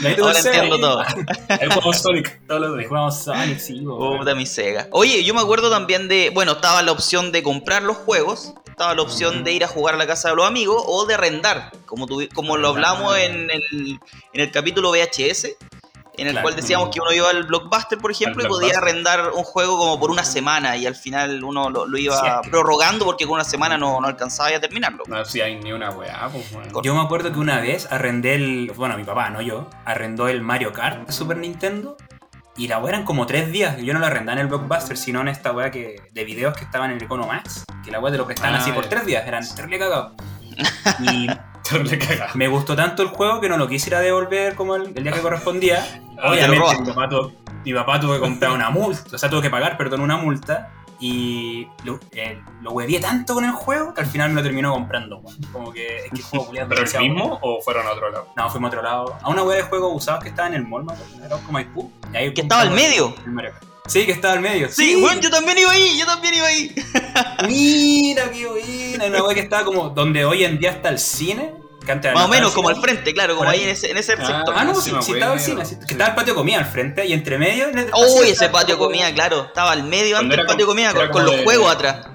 Y 0.01 0.05
ahí 0.05 0.15
tuvo 0.17 0.27
Ahora 0.27 0.39
entiendo 0.39 0.77
todo. 0.77 1.00
Ahí 1.48 1.67
jugamos 1.69 2.01
Sonic 2.01 2.41
todos 2.45 2.60
los 2.60 2.77
días. 2.77 2.89
jugamos 2.89 3.24
Sonic, 3.24 3.60
sí, 3.60 3.79
weón. 3.79 4.17
Puta 4.17 4.36
mi 4.36 4.45
Sega. 4.45 4.89
Oye, 4.91 5.24
yo 5.24 5.33
me 5.33 5.39
acuerdo 5.39 5.69
también 5.69 6.10
de. 6.10 6.31
Bueno, 6.33 6.51
estaba 6.51 6.81
la 6.81 6.91
opción 6.91 7.31
de 7.31 7.41
comprar 7.41 7.83
los 7.83 7.95
juegos. 7.95 8.53
Estaba 8.67 8.95
la 8.95 9.03
opción 9.03 9.45
de 9.45 9.53
ir 9.53 9.63
a 9.63 9.69
jugar 9.69 9.95
a 9.95 9.98
la 9.98 10.07
casa 10.07 10.31
de 10.31 10.36
los 10.36 10.45
amigos 10.45 10.83
o 10.86 11.05
de 11.05 11.13
arrendar. 11.13 11.72
Como, 11.86 12.07
como 12.33 12.57
lo 12.57 12.67
hablamos 12.67 13.17
en 13.17 13.50
el, 13.50 14.00
en 14.33 14.41
el 14.41 14.51
capítulo 14.51 14.91
VHS. 14.91 15.55
En 16.15 16.27
el 16.27 16.34
Claro. 16.34 16.43
cual 16.46 16.55
decíamos 16.55 16.89
que 16.89 17.00
uno 17.01 17.12
iba 17.12 17.29
al 17.29 17.43
Blockbuster, 17.43 17.98
por 17.98 18.12
ejemplo, 18.12 18.43
Al 18.43 18.48
y 18.48 18.50
podía 18.53 18.77
arrendar 18.77 19.32
un 19.34 19.43
juego 19.43 19.77
como 19.79 20.00
por 20.00 20.12
una 20.12 20.24
semana. 20.24 20.77
Y 20.77 20.86
al 20.86 20.96
final 20.96 21.43
uno 21.43 21.70
lo, 21.72 21.88
lo 21.88 21.98
iba 21.98 22.15
Sí, 22.15 22.25
es 22.27 22.34
que- 22.43 22.50
prorrogando 22.51 23.03
porque 23.05 23.25
con 23.25 23.34
una 23.36 23.43
semana 23.43 23.77
no, 23.77 24.00
no 24.00 24.08
alcanzaba 24.08 24.51
ya 24.51 24.58
a 24.58 24.62
terminarlo. 24.62 25.03
No 25.08 25.17
hacía 25.20 25.48
ni 25.48 25.72
una 25.74 25.89
weá, 25.89 26.29
pues 26.32 26.51
weón. 26.51 26.70
Yo 26.84 26.93
me 26.93 27.01
acuerdo 27.01 27.32
que 27.32 27.39
una 27.39 27.60
vez 27.60 27.91
arrendé 27.91 28.36
el. 28.36 28.72
Bueno, 28.75 28.96
mi 28.98 29.03
papá, 29.03 29.29
no 29.32 29.41
yo. 29.41 29.70
Arrendó 29.86 30.27
el 30.27 30.41
Mario 30.41 30.72
Kart 30.72 31.08
de 31.08 31.12
Super 31.13 31.38
Nintendo. 31.38 31.98
Y 32.55 32.67
la 32.67 32.77
weá 32.77 32.89
eran 32.93 33.03
como 33.05 33.25
tres 33.25 33.51
días. 33.51 33.77
Yo 33.82 33.93
no 33.96 34.00
la 34.00 34.05
arrendaba 34.08 34.34
en 34.34 34.41
el 34.41 34.48
Blockbuster, 34.48 34.96
sino 34.96 35.22
en 35.22 35.27
esta 35.29 35.51
weá 35.51 35.72
que, 35.72 35.96
de 36.12 36.24
videos 36.24 36.55
que 36.55 36.63
estaban 36.63 36.91
en 36.91 36.98
el 36.98 37.03
Econo 37.03 37.25
Max. 37.25 37.63
Que 37.84 37.89
la 37.89 38.00
weá 38.00 38.12
te 38.12 38.20
lo 38.20 38.27
prestaban 38.27 38.53
Ah, 38.53 38.60
así 38.60 38.72
por 38.72 38.86
tres 38.86 39.08
días. 39.08 39.25
Eran 39.27 39.43
terrible 39.55 39.79
cagados. 39.79 40.12
Y. 41.00 41.27
Me 42.36 42.48
gustó 42.48 42.75
tanto 42.75 43.03
el 43.03 43.10
juego 43.10 43.39
que 43.39 43.50
no 43.50 43.57
lo 43.57 43.67
quisiera 43.67 44.00
devolver 44.01 44.53
como 44.55 44.75
el, 44.75 44.91
el 44.95 45.03
día 45.03 45.12
que 45.13 45.22
correspondía. 45.22 45.83
Ah, 46.22 46.31
Obviamente, 46.31 46.81
mi 46.81 46.88
papá, 46.88 47.10
tuvo, 47.10 47.31
mi 47.65 47.74
papá 47.74 48.00
tuvo 48.00 48.13
que 48.13 48.19
comprar 48.19 48.51
una 48.51 48.69
multa, 48.69 49.15
o 49.15 49.17
sea, 49.17 49.29
tuvo 49.29 49.41
que 49.41 49.50
pagar, 49.50 49.77
perdón, 49.77 50.01
una 50.01 50.17
multa. 50.17 50.72
Y 51.00 51.67
lo, 51.83 52.00
eh, 52.12 52.39
lo 52.62 52.72
huevié 52.72 53.00
tanto 53.01 53.33
con 53.33 53.43
el 53.43 53.51
juego 53.51 53.93
que 53.93 54.01
al 54.01 54.07
final 54.07 54.29
me 54.29 54.36
lo 54.36 54.43
terminó 54.43 54.72
comprando. 54.72 55.22
Como 55.51 55.74
que 55.74 55.98
es 55.98 56.12
que 56.12 56.17
el 56.17 56.24
juego 56.24 56.51
¿Pero 56.69 56.81
el 56.81 57.00
mismo 57.00 57.39
o 57.41 57.62
fueron 57.62 57.88
a 57.88 57.91
otro 57.91 58.10
lado? 58.10 58.27
No, 58.38 58.50
fuimos 58.50 58.67
a 58.67 58.69
otro 58.69 58.83
lado. 58.83 59.17
A 59.22 59.29
una 59.29 59.43
web 59.43 59.57
de 59.57 59.63
juegos 59.63 59.91
usados 59.95 60.24
que 60.24 60.29
estaba 60.29 60.48
en 60.50 60.53
el 60.55 60.67
mall, 60.67 60.86
me 60.86 60.93
acuerdo, 60.93 61.25
era 61.25 61.36
como 61.38 61.51
Maipú. 61.53 61.91
Y 62.13 62.17
ahí 62.17 62.33
Que 62.33 62.41
estaba 62.41 62.62
al 62.62 62.72
medio. 62.72 63.13
el. 63.25 63.53
Sí, 63.88 64.06
que 64.06 64.13
estaba 64.13 64.34
al 64.36 64.40
medio. 64.40 64.70
Sí, 64.72 64.96
bueno, 64.96 65.20
yo 65.20 65.30
también 65.30 65.58
iba 65.58 65.72
ahí, 65.72 65.98
yo 66.00 66.06
también 66.06 66.34
iba 66.36 66.48
ahí. 66.48 66.74
Mira, 67.48 68.32
qué 68.32 68.48
buena. 68.48 69.06
Una 69.08 69.24
web 69.24 69.36
que 69.36 69.42
estaba 69.42 69.66
como 69.66 69.90
donde 69.90 70.24
hoy 70.25 70.46
en 70.46 70.58
día 70.58 70.72
está 70.72 70.90
el 70.90 71.00
cine. 71.00 71.56
Antes 71.86 72.13
Más 72.13 72.24
o 72.24 72.28
no 72.28 72.34
menos, 72.34 72.54
como 72.54 72.70
al 72.70 72.80
frente, 72.80 73.13
claro, 73.13 73.36
como 73.36 73.50
ahí. 73.50 73.60
ahí 73.60 73.63
en 73.66 73.72
ese, 73.72 73.92
en 73.92 73.98
ese 73.98 74.13
Ah, 74.13 74.25
sector. 74.25 74.56
Ah, 74.58 74.63
no, 74.63 74.74
sí 74.74 74.90
sí, 74.92 74.96
sí 75.02 75.12
estaba 75.12 75.34
el 75.34 75.40
cine. 75.42 75.66
sí, 75.66 75.75
que 75.86 75.92
estaba 75.96 76.12
el 76.12 76.16
patio 76.16 76.34
comida 76.34 76.60
al 76.60 76.66
frente 76.66 77.06
y 77.06 77.12
entre 77.12 77.38
medio. 77.38 77.68
en 77.68 77.78
el- 77.78 77.92
Uy, 77.94 78.30
ese 78.30 78.48
patio 78.48 78.78
comida, 78.78 79.13
claro. 79.13 79.48
Estaba 79.48 79.74
al 79.74 79.84
medio 79.84 80.18
antes 80.18 80.38
del 80.38 80.46
patio 80.46 80.66
comida, 80.66 80.94
con, 81.12 81.25
los 81.25 81.42
juegos 81.44 81.70
atrás. 81.70 82.06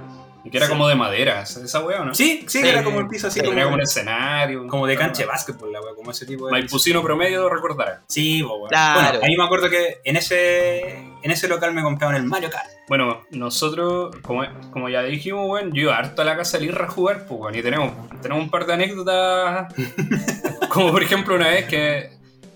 Que 0.50 0.56
era 0.56 0.68
como 0.68 0.88
de 0.88 0.94
madera, 0.94 1.42
esa 1.42 1.62
esa 1.62 1.80
wea, 1.80 2.00
¿o 2.00 2.04
¿no? 2.06 2.14
Sí, 2.14 2.44
sí, 2.46 2.60
Sí. 2.60 2.66
era 2.68 2.82
como 2.82 3.00
el 3.00 3.08
piso 3.08 3.26
así 3.26 3.34
Sí, 3.34 3.40
como, 3.40 3.50
tenía 3.50 3.64
como 3.64 3.74
un 3.76 3.82
escenario. 3.82 4.66
como 4.66 4.86
de 4.86 4.96
cancha 4.96 5.22
de 5.22 5.26
básquetbol, 5.28 5.72
la 5.72 5.80
wea, 5.80 5.94
como 5.94 6.10
ese 6.10 6.24
tipo 6.26 6.46
de. 6.46 6.52
Maipusino 6.52 7.02
promedio 7.02 7.48
recordará. 7.48 8.02
Sí, 8.08 8.40
bo. 8.42 8.66
Claro. 8.68 9.00
Bueno, 9.00 9.24
ahí 9.24 9.36
me 9.36 9.44
acuerdo 9.44 9.68
que 9.68 9.98
en 10.04 10.16
ese, 10.16 10.88
en 11.22 11.30
ese 11.30 11.48
local 11.48 11.74
me 11.74 11.82
compraban 11.82 12.16
el 12.16 12.24
Mario 12.24 12.50
Kart. 12.50 12.68
Bueno, 12.88 13.24
nosotros, 13.30 14.16
como, 14.22 14.44
como 14.70 14.88
ya 14.88 15.02
dijimos, 15.02 15.46
weón, 15.50 15.72
yo 15.72 15.82
iba 15.82 15.96
harto 15.98 16.22
a 16.22 16.24
la 16.24 16.36
casa 16.36 16.56
del 16.58 16.68
Irra 16.68 16.86
a 16.86 16.90
jugar, 16.90 17.26
pues, 17.26 17.38
weón, 17.40 17.54
y 17.54 17.62
tenemos, 17.62 17.92
tenemos 18.22 18.42
un 18.44 18.50
par 18.50 18.64
de 18.64 18.72
anécdotas. 18.72 19.74
como 20.70 20.92
por 20.92 21.02
ejemplo 21.02 21.34
una 21.34 21.48
vez 21.48 21.66
que, 21.66 22.10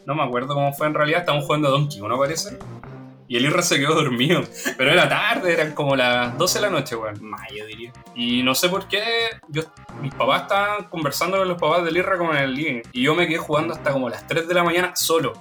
no 0.07 0.15
me 0.15 0.23
acuerdo 0.23 0.55
cómo 0.55 0.73
fue 0.73 0.87
en 0.87 0.95
realidad, 0.95 1.21
estábamos 1.21 1.45
jugando 1.47 1.69
a 1.69 1.71
Donkey, 1.73 2.01
¿no 2.01 2.19
parece? 2.19 2.59
Y 3.29 3.37
el 3.37 3.47
Irra 3.47 3.63
se 3.63 3.79
quedó 3.79 3.95
dormido. 3.95 4.43
Pero 4.77 4.93
era 4.93 5.09
tarde, 5.09 5.53
eran 5.53 5.73
como 5.73 5.97
las 5.97 6.37
12 6.37 6.59
de 6.59 6.63
la 6.63 6.71
noche, 6.71 6.97
weón. 6.97 7.19
Mayo, 7.23 7.67
diría. 7.67 7.93
Y 8.15 8.43
no 8.43 8.55
sé 8.55 8.69
por 8.69 8.89
qué, 8.89 9.03
yo, 9.49 9.63
mis 10.01 10.15
papás 10.15 10.43
estaban 10.43 10.85
conversando 10.85 11.39
con 11.39 11.49
los 11.49 11.61
papás 11.61 11.85
del 11.85 11.97
Irra 11.97 12.19
como 12.19 12.33
en 12.33 12.39
el 12.39 12.55
living. 12.55 12.83
Y 12.93 13.03
yo 13.03 13.15
me 13.15 13.27
quedé 13.27 13.39
jugando 13.39 13.75
hasta 13.75 13.93
como 13.93 14.09
las 14.09 14.27
3 14.27 14.47
de 14.49 14.55
la 14.55 14.65
mañana 14.65 14.95
solo. 14.97 15.33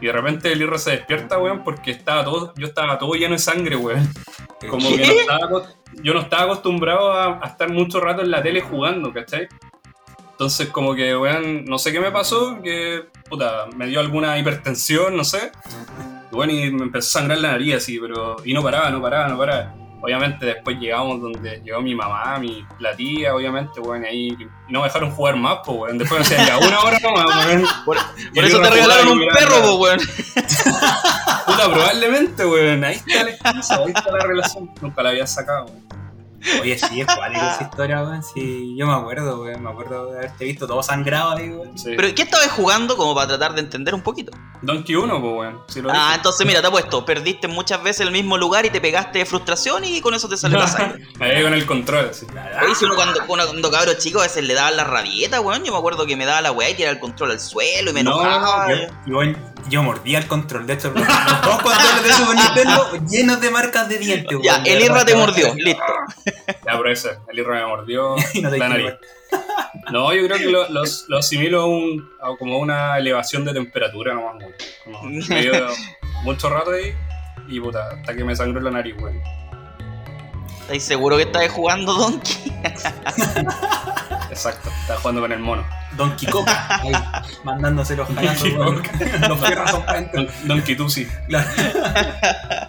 Y 0.00 0.06
de 0.06 0.12
repente 0.12 0.52
el 0.52 0.60
Irra 0.60 0.78
se 0.78 0.90
despierta, 0.90 1.38
weón, 1.38 1.64
porque 1.64 1.92
estaba 1.92 2.24
todo, 2.24 2.52
yo 2.56 2.66
estaba 2.66 2.98
todo 2.98 3.14
lleno 3.14 3.34
de 3.34 3.38
sangre, 3.38 3.76
weón. 3.76 4.08
Como 4.68 4.88
que 4.90 5.06
no 5.06 5.12
estaba, 5.12 5.48
yo 6.02 6.14
no 6.14 6.20
estaba 6.20 6.44
acostumbrado 6.44 7.12
a, 7.12 7.38
a 7.42 7.48
estar 7.48 7.70
mucho 7.70 8.00
rato 8.00 8.22
en 8.22 8.30
la 8.30 8.42
tele 8.42 8.60
jugando, 8.60 9.12
¿cachai? 9.12 9.48
Entonces 10.34 10.68
como 10.70 10.96
que, 10.96 11.16
weón, 11.16 11.64
no 11.64 11.78
sé 11.78 11.92
qué 11.92 12.00
me 12.00 12.10
pasó, 12.10 12.60
que, 12.60 13.04
puta, 13.30 13.66
me 13.76 13.86
dio 13.86 14.00
alguna 14.00 14.36
hipertensión, 14.36 15.16
no 15.16 15.22
sé. 15.22 15.52
Bueno, 16.34 16.52
y 16.52 16.70
me 16.70 16.84
empezó 16.84 17.18
a 17.18 17.20
sangrar 17.20 17.38
la 17.38 17.52
nariz 17.52 17.76
así, 17.76 17.98
pero... 17.98 18.36
Y 18.44 18.52
no 18.52 18.62
paraba, 18.62 18.90
no 18.90 19.00
paraba, 19.00 19.28
no 19.28 19.38
paraba. 19.38 19.74
Obviamente 20.02 20.44
después 20.44 20.76
llegamos 20.78 21.20
donde 21.20 21.62
llegó 21.64 21.80
mi 21.80 21.94
mamá, 21.94 22.38
mi, 22.38 22.62
la 22.78 22.94
tía, 22.94 23.34
obviamente, 23.34 23.80
weón, 23.80 24.04
y 24.04 24.06
ahí... 24.06 24.28
Y 24.68 24.72
no 24.72 24.80
me 24.80 24.86
dejaron 24.86 25.10
jugar 25.10 25.36
más, 25.36 25.58
pues, 25.64 25.78
weón. 25.78 25.98
Después 25.98 26.20
me 26.20 26.28
decían, 26.28 26.46
ya, 26.46 26.58
una 26.58 26.80
hora 26.80 26.98
nomás, 26.98 27.46
weón. 27.46 27.64
Por, 27.86 27.96
eso 28.44 28.60
te 28.60 28.70
regalaron 28.70 29.08
un 29.08 29.26
perro, 29.28 29.76
weón. 29.76 29.98
Puta, 31.46 31.70
probablemente, 31.70 32.44
weón. 32.44 32.84
Ahí 32.84 32.96
está 32.96 33.24
la 33.24 33.30
excusa, 33.30 33.76
ahí 33.76 33.92
está 33.94 34.10
la 34.10 34.24
relación. 34.24 34.70
Nunca 34.82 35.02
la 35.02 35.10
había 35.10 35.26
sacado, 35.26 35.66
weón. 35.66 36.03
Oye, 36.60 36.78
sí, 36.78 37.00
es 37.00 37.06
cuático 37.06 37.40
esa 37.44 37.62
historia, 37.62 38.02
weón. 38.02 38.22
Sí, 38.22 38.74
yo 38.76 38.86
me 38.86 38.94
acuerdo, 38.94 39.42
weón. 39.42 39.62
Me 39.62 39.70
acuerdo 39.70 40.06
de 40.12 40.18
haberte 40.18 40.44
visto 40.44 40.66
todo 40.66 40.82
sangrado 40.82 41.32
ahí, 41.36 41.48
weón. 41.50 41.76
Sí. 41.78 41.92
Pero, 41.96 42.14
¿qué 42.14 42.22
estabas 42.22 42.50
jugando 42.52 42.96
como 42.96 43.14
para 43.14 43.28
tratar 43.28 43.54
de 43.54 43.60
entender 43.60 43.94
un 43.94 44.02
poquito? 44.02 44.32
Donkey 44.62 44.94
1, 44.96 45.20
pues, 45.20 45.32
weón. 45.34 45.60
Sí 45.68 45.80
lo 45.80 45.90
Ah, 45.90 45.94
dije. 45.94 46.14
entonces 46.16 46.46
mira, 46.46 46.60
te 46.60 46.66
apuesto, 46.68 47.04
perdiste 47.04 47.48
muchas 47.48 47.82
veces 47.82 48.00
el 48.06 48.12
mismo 48.12 48.36
lugar 48.38 48.66
y 48.66 48.70
te 48.70 48.80
pegaste 48.80 49.18
de 49.20 49.26
frustración 49.26 49.84
y 49.84 50.00
con 50.00 50.14
eso 50.14 50.28
te 50.28 50.36
salió 50.36 50.58
la 50.58 50.66
sangre. 50.66 51.06
Ahí 51.20 51.42
con 51.42 51.54
el 51.54 51.66
control, 51.66 52.08
así. 52.10 52.26
Oye, 52.64 52.74
si 52.74 52.84
uno 52.84 52.94
cuando, 52.94 53.20
cuando, 53.26 53.46
cuando 53.46 53.70
cabro 53.70 53.94
chico 53.94 54.20
a 54.20 54.24
veces 54.24 54.44
le 54.44 54.54
daba 54.54 54.70
la 54.70 54.84
rabieta, 54.84 55.40
weón. 55.40 55.64
Yo 55.64 55.72
me 55.72 55.78
acuerdo 55.78 56.06
que 56.06 56.16
me 56.16 56.24
daba 56.26 56.40
la 56.40 56.52
weá 56.52 56.70
y 56.70 56.74
tiraba 56.74 56.92
el 56.94 57.00
control 57.00 57.30
al 57.32 57.40
suelo 57.40 57.90
y 57.90 57.94
me 57.94 58.02
No, 58.02 58.20
enojaba. 58.20 58.68
Yo, 58.70 58.76
yo, 59.24 59.32
yo 59.68 59.82
mordía 59.82 60.18
el 60.18 60.26
control. 60.26 60.66
De 60.66 60.74
hecho, 60.74 60.88
los, 60.90 61.06
los 61.06 61.42
dos 61.42 61.62
controles 61.62 62.02
de 62.04 62.12
Super 62.12 62.36
Nintendo 62.36 62.90
llenos 63.10 63.40
de 63.40 63.50
marcas 63.50 63.88
de 63.88 63.98
dientes, 63.98 64.38
ya, 64.42 64.56
el 64.64 64.82
Irra 64.82 65.04
te 65.04 65.14
mordió, 65.16 65.54
listo. 65.54 65.82
Ya, 66.26 66.54
pero 66.76 66.90
ese, 66.90 67.18
el 67.28 67.38
Irra 67.38 67.60
me 67.60 67.66
mordió 67.66 68.16
no 68.42 68.50
la 68.50 68.68
nariz. 68.68 68.92
No, 69.90 70.12
yo 70.14 70.24
creo 70.26 70.38
que 70.38 70.44
lo, 70.46 70.68
los- 70.70 71.06
lo 71.08 71.18
asimilo 71.18 71.62
a, 71.62 71.66
un, 71.66 72.08
a 72.22 72.36
como 72.38 72.58
una 72.58 72.96
elevación 72.98 73.44
de 73.44 73.52
temperatura 73.52 74.14
nomás. 74.14 74.36
Como 74.84 75.02
me 75.04 75.40
dio 75.42 75.52
mucho 76.22 76.48
rato 76.50 76.70
ahí 76.72 76.94
y 77.48 77.60
puta, 77.60 77.88
hasta 78.00 78.14
que 78.14 78.24
me 78.24 78.34
sangró 78.36 78.60
la 78.60 78.70
nariz, 78.70 78.94
weón. 79.00 79.20
¿Estáis 80.62 80.82
seguro 80.84 81.16
que 81.18 81.24
estáis 81.24 81.50
jugando 81.52 81.92
Donkey? 81.92 82.52
Exacto, 84.34 84.68
estaba 84.80 84.98
jugando 85.00 85.20
con 85.20 85.32
el 85.32 85.38
mono. 85.38 85.64
Donkey 85.96 86.28
Kong. 86.28 86.44
Ahí, 86.48 86.92
mandándose 87.44 87.94
los 87.96 88.08
jalazos. 88.08 88.48
Los 89.28 89.40
fierros 89.40 89.70
son. 89.70 89.84
Don, 90.12 90.28
Donkey 90.44 90.76
Tusi. 90.76 91.06
Claro. 91.28 91.48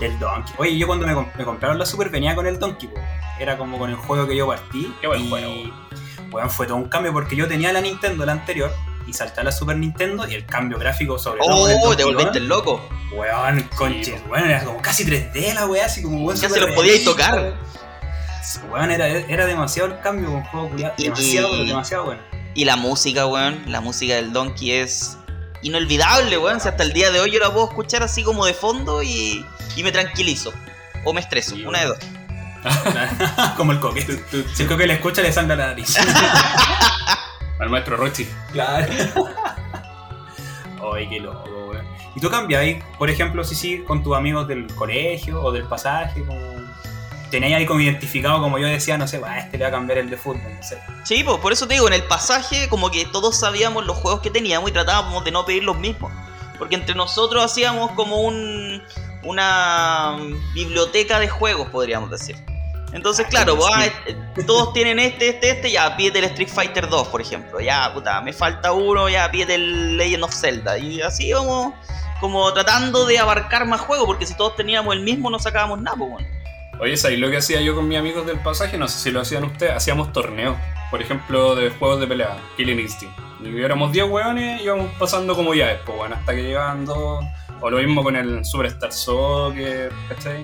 El 0.00 0.18
Donkey. 0.18 0.54
Oye, 0.56 0.78
yo 0.78 0.86
cuando 0.86 1.06
me, 1.06 1.14
comp- 1.14 1.34
me 1.36 1.44
compraron 1.44 1.78
la 1.78 1.84
Super 1.84 2.08
venía 2.08 2.34
con 2.34 2.46
el 2.46 2.58
Donkey, 2.58 2.88
po. 2.88 3.00
Era 3.38 3.58
como 3.58 3.78
con 3.78 3.90
el 3.90 3.96
juego 3.96 4.26
que 4.26 4.36
yo 4.36 4.46
partí. 4.46 4.94
Qué 5.00 5.06
buen 5.06 5.26
y, 5.26 5.28
juego, 5.28 5.52
Bueno, 6.30 6.48
fue 6.48 6.66
todo 6.66 6.76
un 6.78 6.88
cambio 6.88 7.12
porque 7.12 7.36
yo 7.36 7.46
tenía 7.48 7.72
la 7.72 7.80
Nintendo, 7.80 8.24
la 8.24 8.32
anterior, 8.32 8.72
y 9.06 9.12
salté 9.12 9.40
a 9.40 9.44
la 9.44 9.52
Super 9.52 9.76
Nintendo 9.76 10.26
y 10.28 10.34
el 10.34 10.46
cambio 10.46 10.78
gráfico 10.78 11.18
sobre 11.18 11.40
todo. 11.40 11.68
el 11.68 11.76
Oh, 11.82 11.96
te 11.96 12.04
volviste 12.04 12.38
Kong, 12.38 12.48
loco. 12.48 12.88
Weón, 13.12 13.62
conches, 13.76 14.22
weón, 14.30 14.48
era 14.48 14.64
como 14.64 14.80
casi 14.80 15.04
3D 15.04 15.52
la 15.54 15.66
weá, 15.66 15.84
así 15.86 16.02
como 16.02 16.24
weón. 16.24 16.38
Ya 16.38 16.48
se 16.48 16.60
los 16.60 16.70
podíais 16.70 17.04
tocar. 17.04 17.54
Weón, 18.70 18.90
era, 18.90 19.06
era 19.08 19.46
demasiado 19.46 19.88
el 19.94 20.00
cambio 20.00 20.30
con 20.32 20.42
juego 20.44 20.68
culiado. 20.70 20.94
Demasiado, 20.98 21.48
y- 21.48 21.52
pero 21.52 21.64
demasiado 21.64 22.04
bueno. 22.06 22.22
Y 22.54 22.64
la 22.64 22.76
música, 22.76 23.26
weón, 23.26 23.62
la 23.66 23.80
música 23.80 24.14
del 24.14 24.32
Donkey 24.32 24.72
es 24.72 25.16
inolvidable, 25.62 26.36
weón. 26.38 26.60
Si 26.60 26.68
hasta 26.68 26.82
el 26.82 26.92
día 26.92 27.10
de 27.10 27.20
hoy 27.20 27.30
yo 27.30 27.38
la 27.38 27.52
puedo 27.52 27.68
escuchar 27.68 28.02
así 28.02 28.22
como 28.24 28.44
de 28.46 28.54
fondo 28.54 29.02
y, 29.02 29.44
y 29.76 29.82
me 29.82 29.92
tranquilizo. 29.92 30.52
O 31.04 31.12
me 31.12 31.20
estreso, 31.20 31.54
Sí, 31.56 31.64
una 31.64 31.80
de 31.80 31.86
dos. 31.86 31.98
como 33.56 33.72
el 33.72 33.80
coque. 33.80 34.02
Si 34.54 34.62
el 34.64 34.68
coque 34.68 34.86
le 34.86 34.94
escucha, 34.94 35.22
le 35.22 35.32
sangra 35.32 35.56
la 35.56 35.66
nariz. 35.68 35.96
Al 37.58 37.68
maestro 37.70 37.96
Rochi. 37.96 38.28
Claro. 38.52 38.86
Ay, 40.94 41.08
qué 41.08 41.20
loco, 41.20 41.48
weón. 41.70 41.86
¿Y 42.16 42.20
tú 42.20 42.28
cambiáis, 42.30 42.82
por 42.98 43.08
ejemplo, 43.10 43.44
si 43.44 43.54
sí, 43.54 43.84
con 43.86 44.02
tus 44.02 44.16
amigos 44.16 44.48
del 44.48 44.66
colegio 44.74 45.42
o 45.42 45.52
del 45.52 45.64
pasaje? 45.64 46.24
Como... 46.24 46.59
¿Tenéis 47.30 47.56
ahí 47.56 47.66
como 47.66 47.80
identificado, 47.80 48.40
como 48.40 48.58
yo 48.58 48.66
decía, 48.66 48.98
no 48.98 49.06
sé, 49.06 49.18
"Bah, 49.18 49.38
este 49.38 49.56
le 49.58 49.64
va 49.64 49.68
a 49.68 49.72
cambiar 49.72 49.98
el 49.98 50.10
de 50.10 50.16
fútbol, 50.16 50.42
no 50.54 50.62
sé? 50.62 50.78
Sí, 51.04 51.22
pues 51.24 51.38
por 51.38 51.52
eso 51.52 51.66
te 51.66 51.74
digo, 51.74 51.86
en 51.86 51.94
el 51.94 52.04
pasaje 52.04 52.68
como 52.68 52.90
que 52.90 53.06
todos 53.06 53.38
sabíamos 53.38 53.86
los 53.86 53.96
juegos 53.96 54.20
que 54.20 54.30
teníamos 54.30 54.70
y 54.70 54.72
tratábamos 54.72 55.24
de 55.24 55.30
no 55.30 55.44
pedir 55.44 55.64
los 55.64 55.78
mismos. 55.78 56.12
Porque 56.58 56.74
entre 56.74 56.94
nosotros 56.94 57.42
hacíamos 57.42 57.92
como 57.92 58.20
un, 58.20 58.82
una 59.22 60.16
biblioteca 60.54 61.18
de 61.18 61.28
juegos, 61.28 61.68
podríamos 61.70 62.10
decir. 62.10 62.36
Entonces, 62.92 63.26
claro, 63.28 63.56
pues, 63.56 63.68
ah, 63.72 63.86
eh, 63.86 64.16
todos 64.46 64.72
tienen 64.72 64.98
este, 64.98 65.28
este, 65.28 65.50
este, 65.50 65.70
ya 65.70 65.96
pídete 65.96 66.18
el 66.18 66.24
Street 66.26 66.48
Fighter 66.48 66.88
2, 66.88 67.08
por 67.08 67.20
ejemplo. 67.20 67.60
Ya, 67.60 67.92
puta, 67.94 68.20
me 68.20 68.32
falta 68.32 68.72
uno, 68.72 69.08
ya 69.08 69.30
pídete 69.30 69.54
el 69.54 69.96
Legend 69.96 70.24
of 70.24 70.34
Zelda. 70.34 70.76
Y 70.76 71.00
así 71.00 71.32
vamos 71.32 71.72
como 72.20 72.52
tratando 72.52 73.06
de 73.06 73.18
abarcar 73.18 73.64
más 73.66 73.80
juegos, 73.80 74.06
porque 74.06 74.26
si 74.26 74.36
todos 74.36 74.56
teníamos 74.56 74.94
el 74.94 75.00
mismo 75.00 75.30
no 75.30 75.38
sacábamos 75.38 75.80
nada, 75.80 75.96
pues 75.96 76.10
bueno. 76.10 76.39
Oye, 76.80 76.96
¿sabes 76.96 77.18
lo 77.18 77.30
que 77.30 77.36
hacía 77.36 77.60
yo 77.60 77.74
con 77.74 77.86
mis 77.88 77.98
amigos 77.98 78.26
del 78.26 78.38
pasaje? 78.40 78.78
No 78.78 78.88
sé 78.88 78.98
si 78.98 79.10
lo 79.10 79.20
hacían 79.20 79.44
ustedes. 79.44 79.72
Hacíamos 79.74 80.12
torneos, 80.12 80.56
por 80.90 81.02
ejemplo, 81.02 81.54
de 81.54 81.70
juegos 81.70 82.00
de 82.00 82.06
pelea, 82.06 82.38
Killing 82.56 82.80
Instinct. 82.80 83.18
Y 83.42 83.62
éramos 83.62 83.92
10 83.92 84.06
hueones 84.08 84.60
y 84.60 84.64
íbamos 84.64 84.90
pasando 84.98 85.34
como 85.34 85.54
ya 85.54 85.80
pues 85.84 85.96
bueno, 85.98 86.14
hasta 86.16 86.34
que 86.34 86.42
llegaban 86.42 86.84
dos. 86.86 87.24
O 87.60 87.68
lo 87.70 87.76
mismo 87.78 88.02
con 88.02 88.16
el 88.16 88.44
Superstar 88.44 88.92
Soccer, 88.92 89.92
¿cachai? 90.08 90.42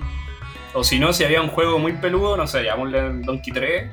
O 0.73 0.83
si 0.83 0.99
no, 0.99 1.11
si 1.13 1.23
había 1.23 1.41
un 1.41 1.47
juego 1.49 1.79
muy 1.79 1.93
peludo, 1.93 2.37
no 2.37 2.45
sé, 2.45 2.63
llamémosle 2.63 2.99
el 2.99 3.21
Donkey 3.23 3.51
3. 3.53 3.91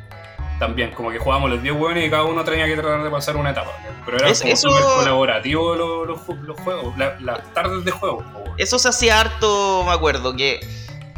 También, 0.59 0.91
como 0.93 1.11
que 1.11 1.19
jugábamos 1.19 1.51
los 1.51 1.63
10 1.63 1.75
hueones 1.75 2.07
y 2.07 2.11
cada 2.11 2.25
uno 2.25 2.45
tenía 2.45 2.67
que 2.67 2.77
tratar 2.77 3.03
de 3.03 3.11
pasar 3.11 3.37
una 3.37 3.51
etapa. 3.51 3.71
Pero 4.05 4.19
era 4.19 4.29
Es- 4.29 4.41
como 4.43 4.53
eso- 4.53 4.69
súper 4.69 4.85
colaborativo 4.97 5.75
los, 5.75 6.07
los 6.07 6.21
ju- 6.21 6.41
los 6.43 6.61
juegos, 6.61 6.97
la- 6.99 7.19
las 7.21 7.53
tardes 7.55 7.85
de 7.87 7.91
juego. 7.91 8.19
weón. 8.35 8.51
Eso 8.59 8.79
se 8.79 8.89
hacía 8.91 9.21
harto, 9.21 9.83
me 9.87 9.93
acuerdo, 9.93 10.37
que 10.37 10.61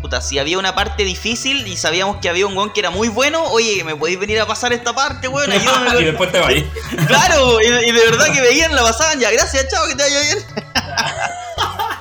puta, 0.07 0.21
si 0.21 0.39
había 0.39 0.57
una 0.57 0.73
parte 0.73 1.03
difícil 1.03 1.67
y 1.67 1.77
sabíamos 1.77 2.19
que 2.19 2.29
había 2.29 2.47
un 2.47 2.57
weón 2.57 2.73
que 2.73 2.79
era 2.79 2.91
muy 2.91 3.09
bueno, 3.09 3.43
oye, 3.47 3.83
¿me 3.83 3.97
podéis 3.97 4.21
venir 4.21 4.41
a 4.41 4.47
pasar 4.47 4.73
esta 4.73 4.93
parte, 4.93 5.27
weón? 5.27 5.51
Ayúdame 5.53 5.89
y 5.89 5.93
con-". 5.95 6.05
después 6.05 6.33
te 6.33 6.39
vayas. 6.41 6.65
Claro, 7.09 7.61
y, 7.61 7.67
y 7.89 7.93
de 7.93 8.05
verdad 8.11 8.27
que 8.33 8.41
veían, 8.41 8.73
la 8.75 8.83
pasaban 8.83 9.19
ya, 9.19 9.33
gracias, 9.33 9.67
chao, 9.69 9.85
que 9.89 9.97
te 9.97 10.03
vaya 10.05 10.21
bien. 10.21 10.39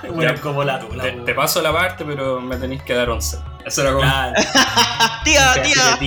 Bueno, 0.16 0.40
como 0.40 0.64
la 0.64 0.80
tula. 0.80 1.04
Te, 1.04 1.12
te 1.12 1.34
paso 1.34 1.62
la 1.62 1.74
parte, 1.74 2.06
pero 2.06 2.40
me 2.40 2.56
tenéis 2.56 2.82
que 2.84 2.94
dar 2.94 3.10
11. 3.10 3.38
Eso 3.66 3.82
era 3.82 3.92
como. 3.92 4.02
Claro, 4.02 4.34
Tía, 5.26 5.56
tía. 5.64 6.00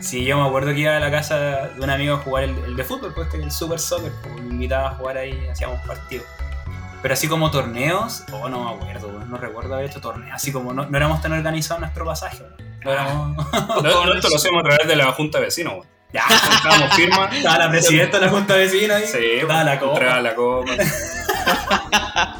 Sí, 0.00 0.24
yo 0.24 0.36
me 0.38 0.48
acuerdo 0.48 0.72
que 0.72 0.80
iba 0.80 0.96
a 0.96 1.00
la 1.00 1.10
casa 1.10 1.38
de 1.68 1.80
un 1.80 1.88
amigo 1.88 2.16
a 2.16 2.18
jugar 2.18 2.44
el, 2.44 2.56
el 2.64 2.74
de 2.74 2.82
fútbol, 2.82 3.12
pues 3.14 3.32
el 3.34 3.52
Super 3.52 3.78
Soccer, 3.78 4.10
pues, 4.22 4.34
me 4.42 4.50
invitaba 4.54 4.88
a 4.88 4.94
jugar 4.94 5.18
ahí, 5.18 5.46
hacíamos 5.46 5.78
partidos. 5.86 6.26
Pero 7.02 7.14
así 7.14 7.26
como 7.28 7.50
torneos, 7.50 8.22
oh, 8.32 8.48
no 8.48 8.64
me 8.64 8.70
acuerdo, 8.76 9.08
weón, 9.08 9.28
no 9.28 9.36
recuerdo 9.36 9.74
haber 9.74 9.90
hecho 9.90 10.00
torneos, 10.00 10.34
así 10.34 10.52
como 10.52 10.72
no, 10.72 10.86
no 10.86 10.96
éramos 10.96 11.20
tan 11.20 11.32
organizados 11.32 11.78
en 11.78 11.82
nuestro 11.82 12.04
pasaje. 12.04 12.46
No 12.84 12.92
éramos... 12.92 13.36
No, 13.82 13.82
no, 13.82 14.14
esto 14.14 14.28
lo 14.28 14.36
hacemos 14.36 14.60
a 14.60 14.68
través 14.68 14.86
de 14.86 14.96
la 14.96 15.12
Junta 15.12 15.38
de 15.38 15.44
Vecinos, 15.46 15.72
weón. 15.74 15.86
Ya, 16.12 16.22
juntábamos 16.22 16.94
firmas. 16.94 17.34
Estaba 17.36 17.58
la 17.58 17.70
presidenta 17.70 18.18
de 18.20 18.26
la 18.26 18.32
Junta 18.32 18.54
de 18.54 18.60
Vecinos 18.60 18.96
ahí. 18.96 19.06
Sí, 19.06 19.18
estaba 19.40 19.64
la 19.64 19.80
copa. 19.80 20.20
la 20.20 20.34
copa. 20.34 20.72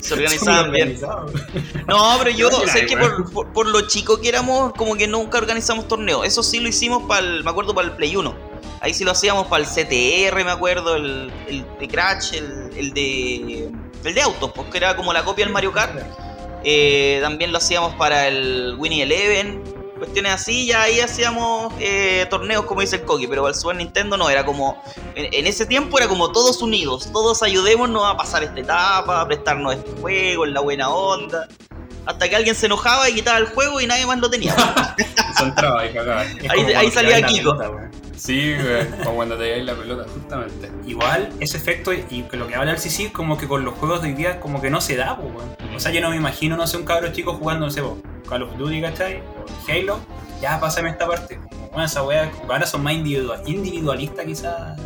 Se 0.00 0.14
organizaban 0.14 0.72
bien. 0.72 0.98
No, 1.86 2.16
pero 2.18 2.30
yo 2.30 2.50
sé 2.50 2.86
que 2.86 2.96
por, 2.96 3.32
por, 3.32 3.52
por 3.52 3.68
lo 3.68 3.82
chico 3.82 4.20
que 4.20 4.28
éramos, 4.28 4.72
como 4.74 4.96
que 4.96 5.06
nunca 5.06 5.38
organizamos 5.38 5.88
torneos. 5.88 6.26
Eso 6.26 6.42
sí 6.42 6.60
lo 6.60 6.68
hicimos 6.68 7.04
para 7.04 7.20
el, 7.20 7.44
me 7.44 7.50
acuerdo, 7.50 7.74
para 7.74 7.88
el 7.88 7.94
Play 7.94 8.16
1. 8.16 8.34
Ahí 8.80 8.94
sí 8.94 9.04
lo 9.04 9.12
hacíamos 9.12 9.46
para 9.46 9.62
el 9.62 9.68
CTR, 9.68 10.44
me 10.44 10.50
acuerdo, 10.50 10.96
el, 10.96 11.32
el 11.48 11.64
de 11.78 11.88
Crash, 11.88 12.34
el, 12.34 12.70
el 12.76 12.92
de 12.92 13.70
el 14.04 14.14
de 14.14 14.22
autos, 14.22 14.50
porque 14.54 14.78
era 14.78 14.96
como 14.96 15.12
la 15.12 15.24
copia 15.24 15.44
del 15.44 15.52
Mario 15.52 15.72
Kart. 15.72 16.00
Eh, 16.64 17.18
también 17.22 17.52
lo 17.52 17.58
hacíamos 17.58 17.94
para 17.94 18.28
el 18.28 18.74
Winnie 18.78 19.02
Eleven. 19.02 19.62
Cuestiones 19.98 20.32
así, 20.32 20.66
ya 20.66 20.82
ahí 20.82 21.00
hacíamos 21.00 21.74
eh, 21.78 22.26
torneos, 22.30 22.64
como 22.64 22.80
dice 22.80 22.96
el 22.96 23.02
Kogi, 23.02 23.26
pero 23.26 23.46
el 23.46 23.54
Super 23.54 23.76
Nintendo 23.76 24.16
no, 24.16 24.30
era 24.30 24.46
como. 24.46 24.82
En, 25.14 25.32
en 25.34 25.46
ese 25.46 25.66
tiempo 25.66 25.98
era 25.98 26.08
como 26.08 26.32
todos 26.32 26.62
unidos, 26.62 27.10
todos 27.12 27.42
ayudémonos 27.42 28.02
a 28.06 28.16
pasar 28.16 28.42
esta 28.42 28.58
etapa, 28.58 29.20
a 29.20 29.26
prestarnos 29.26 29.74
este 29.74 30.00
juego, 30.00 30.46
en 30.46 30.54
la 30.54 30.60
buena 30.60 30.88
onda. 30.88 31.46
Hasta 32.06 32.28
que 32.28 32.36
alguien 32.36 32.54
se 32.54 32.66
enojaba 32.66 33.08
y 33.08 33.14
quitaba 33.14 33.38
el 33.38 33.46
juego 33.46 33.80
y 33.80 33.86
nadie 33.86 34.06
más 34.06 34.18
lo 34.18 34.30
tenía. 34.30 34.54
Se 35.36 35.44
entraba 35.44 35.86
y 35.86 35.92
cagaba. 35.92 36.24
Es 36.24 36.50
Ahí- 36.50 36.90
salía 36.90 37.22
Kiko. 37.26 37.56
pelota. 37.56 37.90
Sí, 38.16 38.54
como 39.02 39.16
cuando 39.16 39.36
te 39.38 39.44
lleváis 39.44 39.64
la 39.64 39.74
pelota, 39.74 40.04
justamente. 40.12 40.70
Igual, 40.86 41.30
ese 41.40 41.56
efecto 41.56 41.92
y 41.92 42.22
que 42.30 42.36
lo 42.36 42.46
que 42.48 42.54
habla 42.54 42.72
el 42.72 42.78
CC, 42.78 43.10
como 43.12 43.38
que 43.38 43.48
con 43.48 43.64
los 43.64 43.74
juegos 43.74 44.02
de 44.02 44.08
hoy 44.08 44.14
día, 44.14 44.40
como 44.40 44.60
que 44.60 44.68
no 44.70 44.80
se 44.82 44.96
da, 44.96 45.14
weón. 45.14 45.56
O 45.74 45.80
sea, 45.80 45.90
yo 45.90 46.00
no 46.02 46.10
me 46.10 46.16
imagino, 46.16 46.56
no 46.56 46.66
sé, 46.66 46.76
un 46.76 46.84
cabro 46.84 47.12
chico 47.12 47.32
jugando, 47.34 47.64
no 47.66 47.72
sé, 47.72 47.80
po, 47.80 47.98
Call 48.28 48.42
of 48.42 48.56
Duty, 48.58 48.82
¿cachai? 48.82 49.22
O 49.22 49.70
Halo, 49.70 50.00
ya 50.42 50.60
pásame 50.60 50.90
esta 50.90 51.06
parte. 51.06 51.40
Bueno, 51.70 51.84
esa 51.86 52.02
que 52.08 52.30
ahora 52.52 52.66
son 52.66 52.82
más 52.82 52.92
individua- 52.92 53.40
individualistas, 53.46 54.26
quizás. 54.26 54.78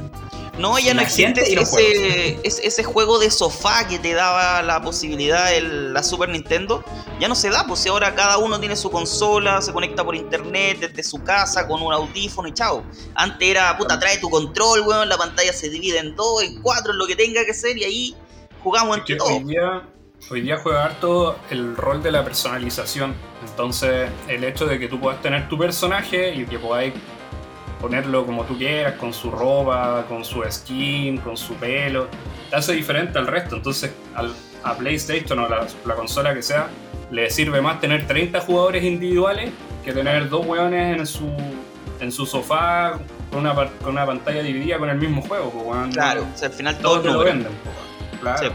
No, 0.59 0.79
ya 0.79 0.95
no 0.95 1.03
existe 1.03 1.61
ese, 1.61 2.39
ese, 2.45 2.67
ese 2.67 2.85
juego 2.85 3.19
de 3.19 3.31
sofá 3.31 3.89
que 3.89 3.99
te 3.99 4.13
daba 4.15 4.63
la 4.63 4.81
posibilidad 4.81 5.53
el, 5.53 5.93
la 5.93 6.03
Super 6.03 6.29
Nintendo. 6.29 6.85
Ya 7.19 7.27
no 7.29 7.35
se 7.35 7.51
da, 7.51 7.65
pues 7.67 7.81
si 7.81 7.89
ahora 7.89 8.15
cada 8.15 8.39
uno 8.39 8.61
tiene 8.61 8.77
su 8.77 8.91
consola, 8.91 9.61
se 9.63 9.73
conecta 9.73 10.05
por 10.05 10.15
internet 10.15 10.79
desde 10.81 11.03
su 11.03 11.23
casa 11.25 11.67
con 11.67 11.83
un 11.83 11.93
audífono 11.93 12.47
y 12.49 12.53
chao. 12.53 12.85
Antes 13.15 13.49
era, 13.49 13.77
puta, 13.77 13.99
trae 13.99 14.19
tu 14.19 14.31
control, 14.31 14.83
weón, 14.87 15.09
la 15.09 15.17
pantalla 15.17 15.53
se 15.53 15.69
divide 15.71 15.99
en 15.99 16.15
dos, 16.15 16.43
en 16.43 16.61
cuatro, 16.63 16.93
en 16.93 16.99
lo 16.99 17.07
que 17.07 17.17
tenga 17.17 17.45
que 17.45 17.53
ser 17.55 17.77
y 17.77 17.85
ahí 17.85 18.17
jugamos 18.63 18.97
Es 18.97 19.01
entre 19.01 19.15
que 19.15 19.17
todos. 19.17 19.33
hoy 19.33 19.45
día, 19.45 19.83
hoy 20.31 20.41
día 20.41 20.57
juega 20.59 20.85
harto 20.85 21.37
el 21.51 21.77
rol 21.77 22.01
de 22.03 22.13
la 22.13 22.23
personalización. 22.25 23.15
Entonces, 23.45 24.09
el 24.29 24.45
hecho 24.45 24.67
de 24.67 24.79
que 24.79 24.87
tú 24.89 25.01
puedas 25.01 25.21
tener 25.21 25.49
tu 25.49 25.59
personaje 25.59 26.33
y 26.35 26.47
que 26.47 26.59
podáis 26.61 26.95
ponerlo 27.85 28.25
como 28.25 28.45
tú 28.45 28.57
quieras, 28.57 28.95
con 28.95 29.13
su 29.13 29.31
ropa, 29.31 30.07
con 30.09 30.25
su 30.25 30.43
skin, 30.51 31.19
con 31.19 31.37
su 31.37 31.55
pelo, 31.55 32.09
te 32.49 32.57
hace 32.57 32.73
diferente 32.73 33.19
al 33.19 33.27
resto. 33.27 33.57
Entonces, 33.57 33.93
al- 34.15 34.35
a 34.63 34.75
PlayStation 34.75 35.39
o 35.41 35.49
la, 35.49 35.67
la 35.85 35.95
consola 35.95 36.33
que 36.35 36.43
sea, 36.43 36.69
le 37.11 37.29
sirve 37.31 37.61
más 37.61 37.81
tener 37.81 38.07
30 38.07 38.41
jugadores 38.41 38.83
individuales 38.83 39.51
que 39.85 39.93
tener 39.93 40.31
dos 40.31 40.47
hueones 40.47 40.99
en 40.99 41.07
su, 41.07 41.29
en 42.01 42.11
su 42.11 42.25
sofá 42.25 42.99
con 43.31 43.41
una, 43.41 43.55
con 43.55 43.91
una 43.93 44.07
pantalla 44.07 44.43
dividida 44.43 44.79
con 44.79 44.89
el 44.89 44.97
mismo 44.97 45.21
juego. 45.21 45.51
pues. 45.51 45.93
Claro, 45.95 46.23
o 46.35 46.37
sea, 46.39 46.49
al 46.49 46.55
final 46.55 46.79
todos 46.79 47.05
lo 47.05 47.19
venden. 47.19 47.53
pues. 47.63 48.21
Claro. 48.21 48.49
Sí. 48.49 48.55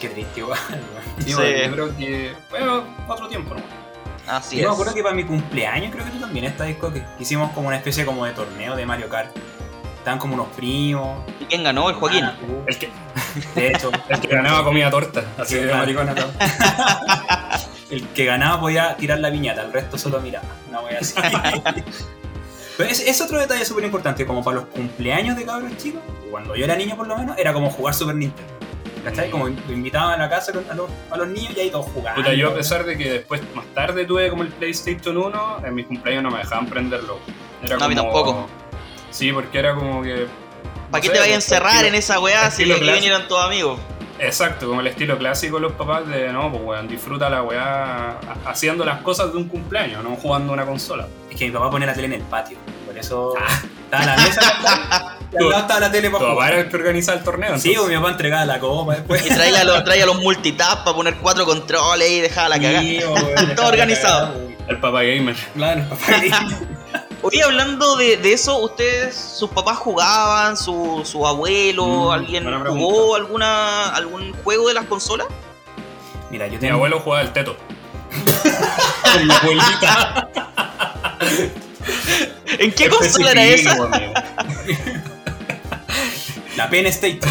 Qué 0.00 0.08
triste, 0.08 0.40
igual. 0.40 0.58
Sí, 1.18 1.34
bueno, 1.34 1.58
yo 1.66 1.72
creo 1.72 1.96
que. 1.98 2.32
Bueno, 2.50 2.84
otro 3.08 3.28
tiempo, 3.28 3.54
¿no? 3.54 3.60
Así 4.28 4.56
Yo 4.58 4.68
me 4.68 4.74
acuerdo 4.74 4.94
que 4.94 5.02
para 5.02 5.14
mi 5.14 5.24
cumpleaños, 5.24 5.90
creo 5.92 6.04
que 6.04 6.10
tú 6.10 6.18
también 6.20 6.44
estás 6.44 6.66
disco 6.66 6.92
que 6.92 7.02
hicimos 7.18 7.50
como 7.52 7.68
una 7.68 7.76
especie 7.76 8.04
como 8.04 8.24
de 8.24 8.32
torneo 8.32 8.76
de 8.76 8.84
Mario 8.86 9.08
Kart. 9.08 9.34
Estaban 9.98 10.18
como 10.18 10.34
unos 10.34 10.48
primos. 10.48 11.20
¿Y 11.40 11.44
quién 11.46 11.64
ganó? 11.64 11.88
El 11.90 11.96
Joaquín. 11.96 12.24
Ah. 12.24 12.36
El 12.66 12.78
que, 12.78 12.90
De 13.54 13.68
hecho, 13.68 13.90
el 14.08 14.20
que 14.20 14.28
ganaba 14.28 14.64
comía 14.64 14.90
torta. 14.90 15.24
Así 15.38 15.54
Sí, 15.56 15.60
de 15.60 15.74
maricona. 15.74 16.14
todo. 16.14 16.30
el 17.90 18.06
que 18.08 18.24
ganaba 18.24 18.60
podía 18.60 18.96
tirar 18.96 19.18
la 19.20 19.30
viñata, 19.30 19.62
el 19.62 19.72
resto 19.72 19.98
solo 19.98 20.20
miraba. 20.20 20.46
No 20.70 20.82
voy 20.82 20.94
a 20.94 20.98
decir. 20.98 21.22
Pero 22.76 22.90
es, 22.90 23.00
es 23.00 23.20
otro 23.20 23.38
detalle 23.40 23.64
súper 23.64 23.84
importante, 23.84 24.24
como 24.24 24.44
para 24.44 24.56
los 24.58 24.66
cumpleaños 24.66 25.36
de 25.36 25.44
cabros 25.44 25.76
chicos, 25.78 26.00
cuando 26.30 26.54
yo 26.54 26.64
era 26.64 26.76
niño 26.76 26.96
por 26.96 27.08
lo 27.08 27.16
menos, 27.18 27.36
era 27.36 27.52
como 27.52 27.70
jugar 27.70 27.92
Super 27.94 28.14
Nintendo. 28.14 28.52
¿Cachai? 29.10 29.30
Como 29.30 29.48
lo 29.48 29.72
invitaban 29.72 30.14
a 30.20 30.24
la 30.24 30.28
casa 30.30 30.52
con- 30.52 30.70
a 30.70 30.74
los, 30.74 30.88
a 31.10 31.16
los 31.16 31.28
niños 31.28 31.52
y 31.56 31.60
ahí 31.60 31.70
todos 31.70 31.86
jugaban. 31.92 32.20
Puta, 32.22 32.34
yo 32.34 32.48
a 32.50 32.54
pesar 32.54 32.84
de 32.84 32.96
que 32.98 33.10
después, 33.10 33.40
más 33.54 33.64
tarde 33.74 34.04
tuve 34.04 34.28
como 34.30 34.42
el 34.42 34.48
PlayStation 34.48 35.16
1, 35.16 35.62
en 35.64 35.74
mis 35.74 35.86
cumpleaños 35.86 36.22
no 36.24 36.30
me 36.30 36.38
dejaban 36.38 36.66
prenderlo. 36.66 37.18
Era 37.62 37.76
No, 37.76 37.84
a 37.84 37.88
mí 37.88 37.94
como- 37.96 38.10
tampoco. 38.12 38.48
Sí, 39.10 39.32
porque 39.32 39.58
era 39.58 39.74
como 39.74 40.02
que. 40.02 40.26
¿Para 40.90 41.00
qué 41.02 41.08
te 41.08 41.14
sé, 41.14 41.20
vayas 41.20 41.32
a 41.32 41.36
encerrar 41.36 41.72
estilo- 41.72 41.88
en 41.88 41.94
esa 41.94 42.20
weá 42.20 42.50
si 42.50 42.62
estilo 42.62 42.76
aquí 42.76 42.90
vinieron 42.92 43.26
todos 43.28 43.44
amigos? 43.44 43.78
Exacto, 44.20 44.66
como 44.68 44.80
el 44.80 44.86
estilo 44.88 45.16
clásico 45.16 45.56
de 45.56 45.62
los 45.62 45.72
papás 45.74 46.06
de 46.08 46.32
no, 46.32 46.50
pues 46.50 46.62
weón, 46.64 46.88
disfruta 46.88 47.30
la 47.30 47.42
weá 47.42 48.10
ha- 48.12 48.18
haciendo 48.50 48.84
las 48.84 49.00
cosas 49.02 49.30
de 49.32 49.38
un 49.38 49.48
cumpleaños, 49.48 50.02
no 50.02 50.16
jugando 50.16 50.52
una 50.52 50.66
consola. 50.66 51.06
Es 51.30 51.36
que 51.36 51.44
mi 51.46 51.50
papá 51.52 51.70
pone 51.70 51.86
la 51.86 51.94
tele 51.94 52.06
en 52.06 52.12
el 52.14 52.22
patio. 52.22 52.58
Por 52.86 52.98
eso 52.98 53.34
estaba 53.84 54.06
la 54.06 54.16
mesa 54.16 54.40
lado 55.32 55.58
estaba 55.60 55.80
la 55.80 55.90
tele 55.92 56.08
Tu 56.08 56.12
para 56.12 56.24
papá 56.24 56.34
jugar. 56.34 56.52
era 56.52 56.62
el 56.62 56.68
que 56.68 56.76
organizaba 56.76 57.18
el 57.18 57.24
torneo. 57.24 57.58
Sí, 57.58 57.68
entonces. 57.70 57.78
pues 57.80 57.88
mi 57.90 57.96
papá 57.96 58.10
entregaba 58.10 58.44
la 58.46 58.58
copa 58.60 58.94
después. 58.94 59.26
Y 59.26 59.28
traía 59.28 59.64
los, 59.64 59.84
traía 59.84 60.06
los 60.06 60.16
multitap 60.22 60.84
para 60.84 60.96
poner 60.96 61.16
cuatro 61.16 61.44
controles 61.44 62.10
y 62.10 62.20
dejaba 62.20 62.48
la 62.50 62.56
cagada. 62.56 62.80
Sí, 62.80 63.00
pues, 63.06 63.54
Todo 63.56 63.66
organizado. 63.68 64.34
el 64.68 64.78
papá 64.80 65.02
gamer. 65.02 65.36
Claro, 65.54 65.80
el 65.80 65.86
papá. 65.86 66.02
Oye, 67.22 67.42
hablando 67.42 67.96
de, 67.96 68.16
de 68.16 68.32
eso, 68.32 68.58
¿ustedes, 68.58 69.16
sus 69.16 69.50
papás 69.50 69.76
jugaban, 69.78 70.56
su, 70.56 71.02
su 71.04 71.26
abuelo, 71.26 71.84
Mm, 71.86 72.10
alguien 72.12 72.64
jugó 72.68 73.16
alguna 73.16 73.88
algún 73.88 74.32
juego 74.44 74.68
de 74.68 74.74
las 74.74 74.84
consolas? 74.86 75.26
Mira, 76.30 76.46
yo 76.46 76.52
Mi 76.54 76.58
tengo. 76.60 76.74
abuelo 76.74 77.00
jugaba 77.00 77.22
el 77.22 77.32
teto. 77.32 77.56
Con 79.12 79.26
mi 79.26 79.34
abuelita. 79.34 80.28
¿En 82.58 82.72
qué 82.72 82.88
consola 82.88 83.32
era 83.32 83.44
esa? 83.44 83.72
Amigo. 83.72 84.12
La 86.58 86.68
Penn 86.68 86.86
State. 86.86 87.20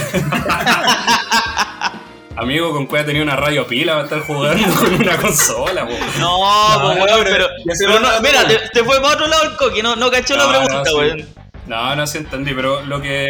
Amigo, 2.37 2.71
con 2.71 2.85
cuál 2.85 3.05
tenía 3.05 3.23
una 3.23 3.35
radio 3.35 3.65
pila 3.67 3.95
va 3.95 4.01
a 4.01 4.03
estar 4.03 4.21
jugando 4.21 4.73
con 4.75 4.93
una 4.93 5.17
consola, 5.17 5.85
po. 5.87 5.93
No, 6.19 6.37
No, 6.79 6.81
pues 6.83 6.97
no, 6.97 7.03
weón, 7.03 7.21
pero- 7.25 7.47
pero, 7.79 7.99
no, 7.99 8.07
mira, 8.21 8.47
te, 8.47 8.59
te 8.71 8.83
fue 8.83 9.01
para 9.01 9.15
otro 9.15 9.27
lado 9.27 9.43
el 9.43 9.57
coqui, 9.57 9.81
no, 9.81 9.95
no 9.95 10.09
cachó 10.11 10.37
la 10.37 10.43
No, 10.45 10.53
no, 10.53 10.59
pregunta, 10.65 10.89
sí. 10.89 10.95
weón. 10.95 11.27
No, 11.65 11.95
no 11.95 12.07
sí 12.07 12.19
entendí, 12.19 12.53
pero 12.53 12.81
lo 12.85 13.01
que. 13.01 13.27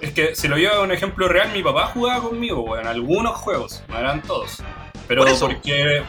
Es 0.00 0.12
que 0.12 0.34
si 0.34 0.48
lo 0.48 0.56
llevo 0.56 0.76
a 0.76 0.80
un 0.80 0.90
ejemplo 0.92 1.28
real, 1.28 1.50
mi 1.52 1.62
papá 1.62 1.86
jugaba 1.94 2.22
conmigo, 2.22 2.62
weón, 2.62 2.86
algunos 2.86 3.36
juegos, 3.36 3.82
no 3.88 3.98
eran 3.98 4.22
todos. 4.22 4.62
Pero 5.06 5.22
Por 5.22 5.30
eso. 5.30 5.46
porque 5.46 6.02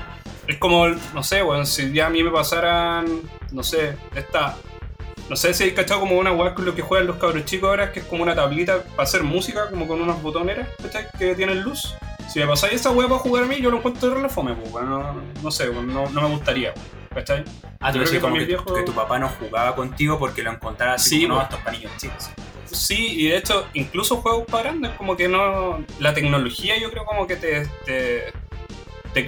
es 0.47 0.57
como, 0.57 0.87
no 0.87 1.23
sé, 1.23 1.43
weón, 1.43 1.65
si 1.67 1.91
ya 1.91 2.07
a 2.07 2.09
mí 2.09 2.23
me 2.23 2.31
pasaran, 2.31 3.05
no 3.51 3.61
sé, 3.61 3.95
esta. 4.15 4.55
No 5.31 5.37
sé 5.37 5.53
si 5.53 5.63
hay 5.63 5.71
cachado 5.71 6.01
como 6.01 6.17
una 6.17 6.33
weá 6.33 6.53
con 6.53 6.65
lo 6.65 6.75
que 6.75 6.81
juegan 6.81 7.07
los 7.07 7.15
cabros 7.15 7.45
chicos 7.45 7.69
ahora, 7.69 7.93
que 7.93 8.01
es 8.01 8.05
como 8.05 8.21
una 8.21 8.35
tablita 8.35 8.83
para 8.83 9.03
hacer 9.03 9.23
música, 9.23 9.69
como 9.69 9.87
con 9.87 10.01
unas 10.01 10.21
botoneras, 10.21 10.67
¿cachai? 10.83 11.07
Que 11.17 11.35
tienen 11.35 11.61
luz. 11.61 11.95
Si 12.27 12.39
me 12.39 12.47
pasáis 12.47 12.73
esa 12.73 12.91
weá 12.91 13.07
para 13.07 13.21
jugar 13.21 13.45
a 13.45 13.47
mí, 13.47 13.61
yo 13.61 13.71
lo 13.71 13.77
encuentro 13.77 14.09
de 14.09 14.27
fome, 14.27 14.53
pues, 14.55 14.73
weón, 14.73 14.89
no, 14.89 15.21
no 15.41 15.49
sé, 15.49 15.71
no, 15.71 16.09
no 16.09 16.21
me 16.21 16.27
gustaría, 16.27 16.73
¿cachai? 17.13 17.45
Ah, 17.79 17.93
tú 17.93 17.99
creo 17.99 18.11
que 18.11 18.19
como 18.19 18.75
que, 18.75 18.83
tu 18.83 18.91
papá 18.91 19.19
no 19.19 19.29
jugaba 19.29 19.73
contigo 19.73 20.19
porque 20.19 20.43
lo 20.43 20.51
encontraba 20.51 20.95
así 20.95 21.11
Sí, 21.11 21.21
como, 21.21 21.35
no, 21.35 21.43
estos 21.43 21.59
para 21.61 21.77
niños 21.77 21.93
chicos. 21.95 22.29
Sí, 22.65 23.21
y 23.21 23.27
de 23.29 23.37
hecho, 23.37 23.67
incluso 23.73 24.17
juegos 24.17 24.43
para 24.51 24.63
grandes, 24.63 24.91
como 24.97 25.15
que 25.15 25.29
no. 25.29 25.81
La 25.99 26.13
tecnología, 26.13 26.77
yo 26.77 26.91
creo, 26.91 27.05
como 27.05 27.25
que 27.25 27.37
te. 27.37 27.67
te, 27.85 28.33
te 29.13 29.25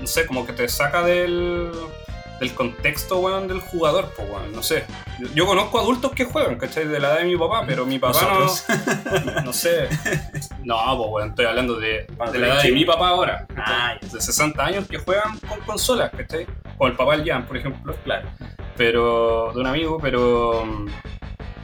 no 0.00 0.06
sé, 0.08 0.26
como 0.26 0.44
que 0.44 0.52
te 0.52 0.68
saca 0.68 1.04
del. 1.04 1.70
Del 2.44 2.54
contexto, 2.54 3.18
weón, 3.18 3.48
del 3.48 3.60
jugador, 3.60 4.12
pues, 4.16 4.28
weón, 4.30 4.52
no 4.52 4.62
sé. 4.62 4.84
Yo, 5.18 5.26
yo 5.34 5.46
conozco 5.46 5.78
adultos 5.80 6.12
que 6.12 6.24
juegan, 6.24 6.56
¿cachai? 6.56 6.86
De 6.86 7.00
la 7.00 7.08
edad 7.08 7.18
de 7.18 7.24
mi 7.24 7.36
papá, 7.36 7.64
pero 7.66 7.84
mi 7.86 7.98
papá 7.98 8.20
Nosotros. 8.22 8.64
no. 9.34 9.40
No 9.42 9.52
sé. 9.52 9.88
No, 10.62 10.76
pues, 10.96 11.08
weón, 11.10 11.28
estoy 11.30 11.46
hablando 11.46 11.76
de, 11.78 12.06
de 12.32 12.38
la 12.38 12.46
edad 12.46 12.62
de 12.62 12.72
mi 12.72 12.84
papá 12.84 13.08
ahora. 13.08 13.46
Ah. 13.56 13.94
De 14.00 14.20
60 14.20 14.64
años 14.64 14.86
que 14.88 14.98
juegan 14.98 15.38
con 15.40 15.60
consolas, 15.60 16.10
¿cachai? 16.16 16.46
Con 16.78 16.90
el 16.90 16.96
papá 16.96 17.16
del 17.16 17.26
Jan, 17.28 17.46
por 17.46 17.56
ejemplo 17.56 17.94
Claro. 18.04 18.28
pero 18.76 19.52
de 19.54 19.60
un 19.60 19.66
amigo, 19.66 19.98
pero 20.02 20.64
mm, 20.66 20.86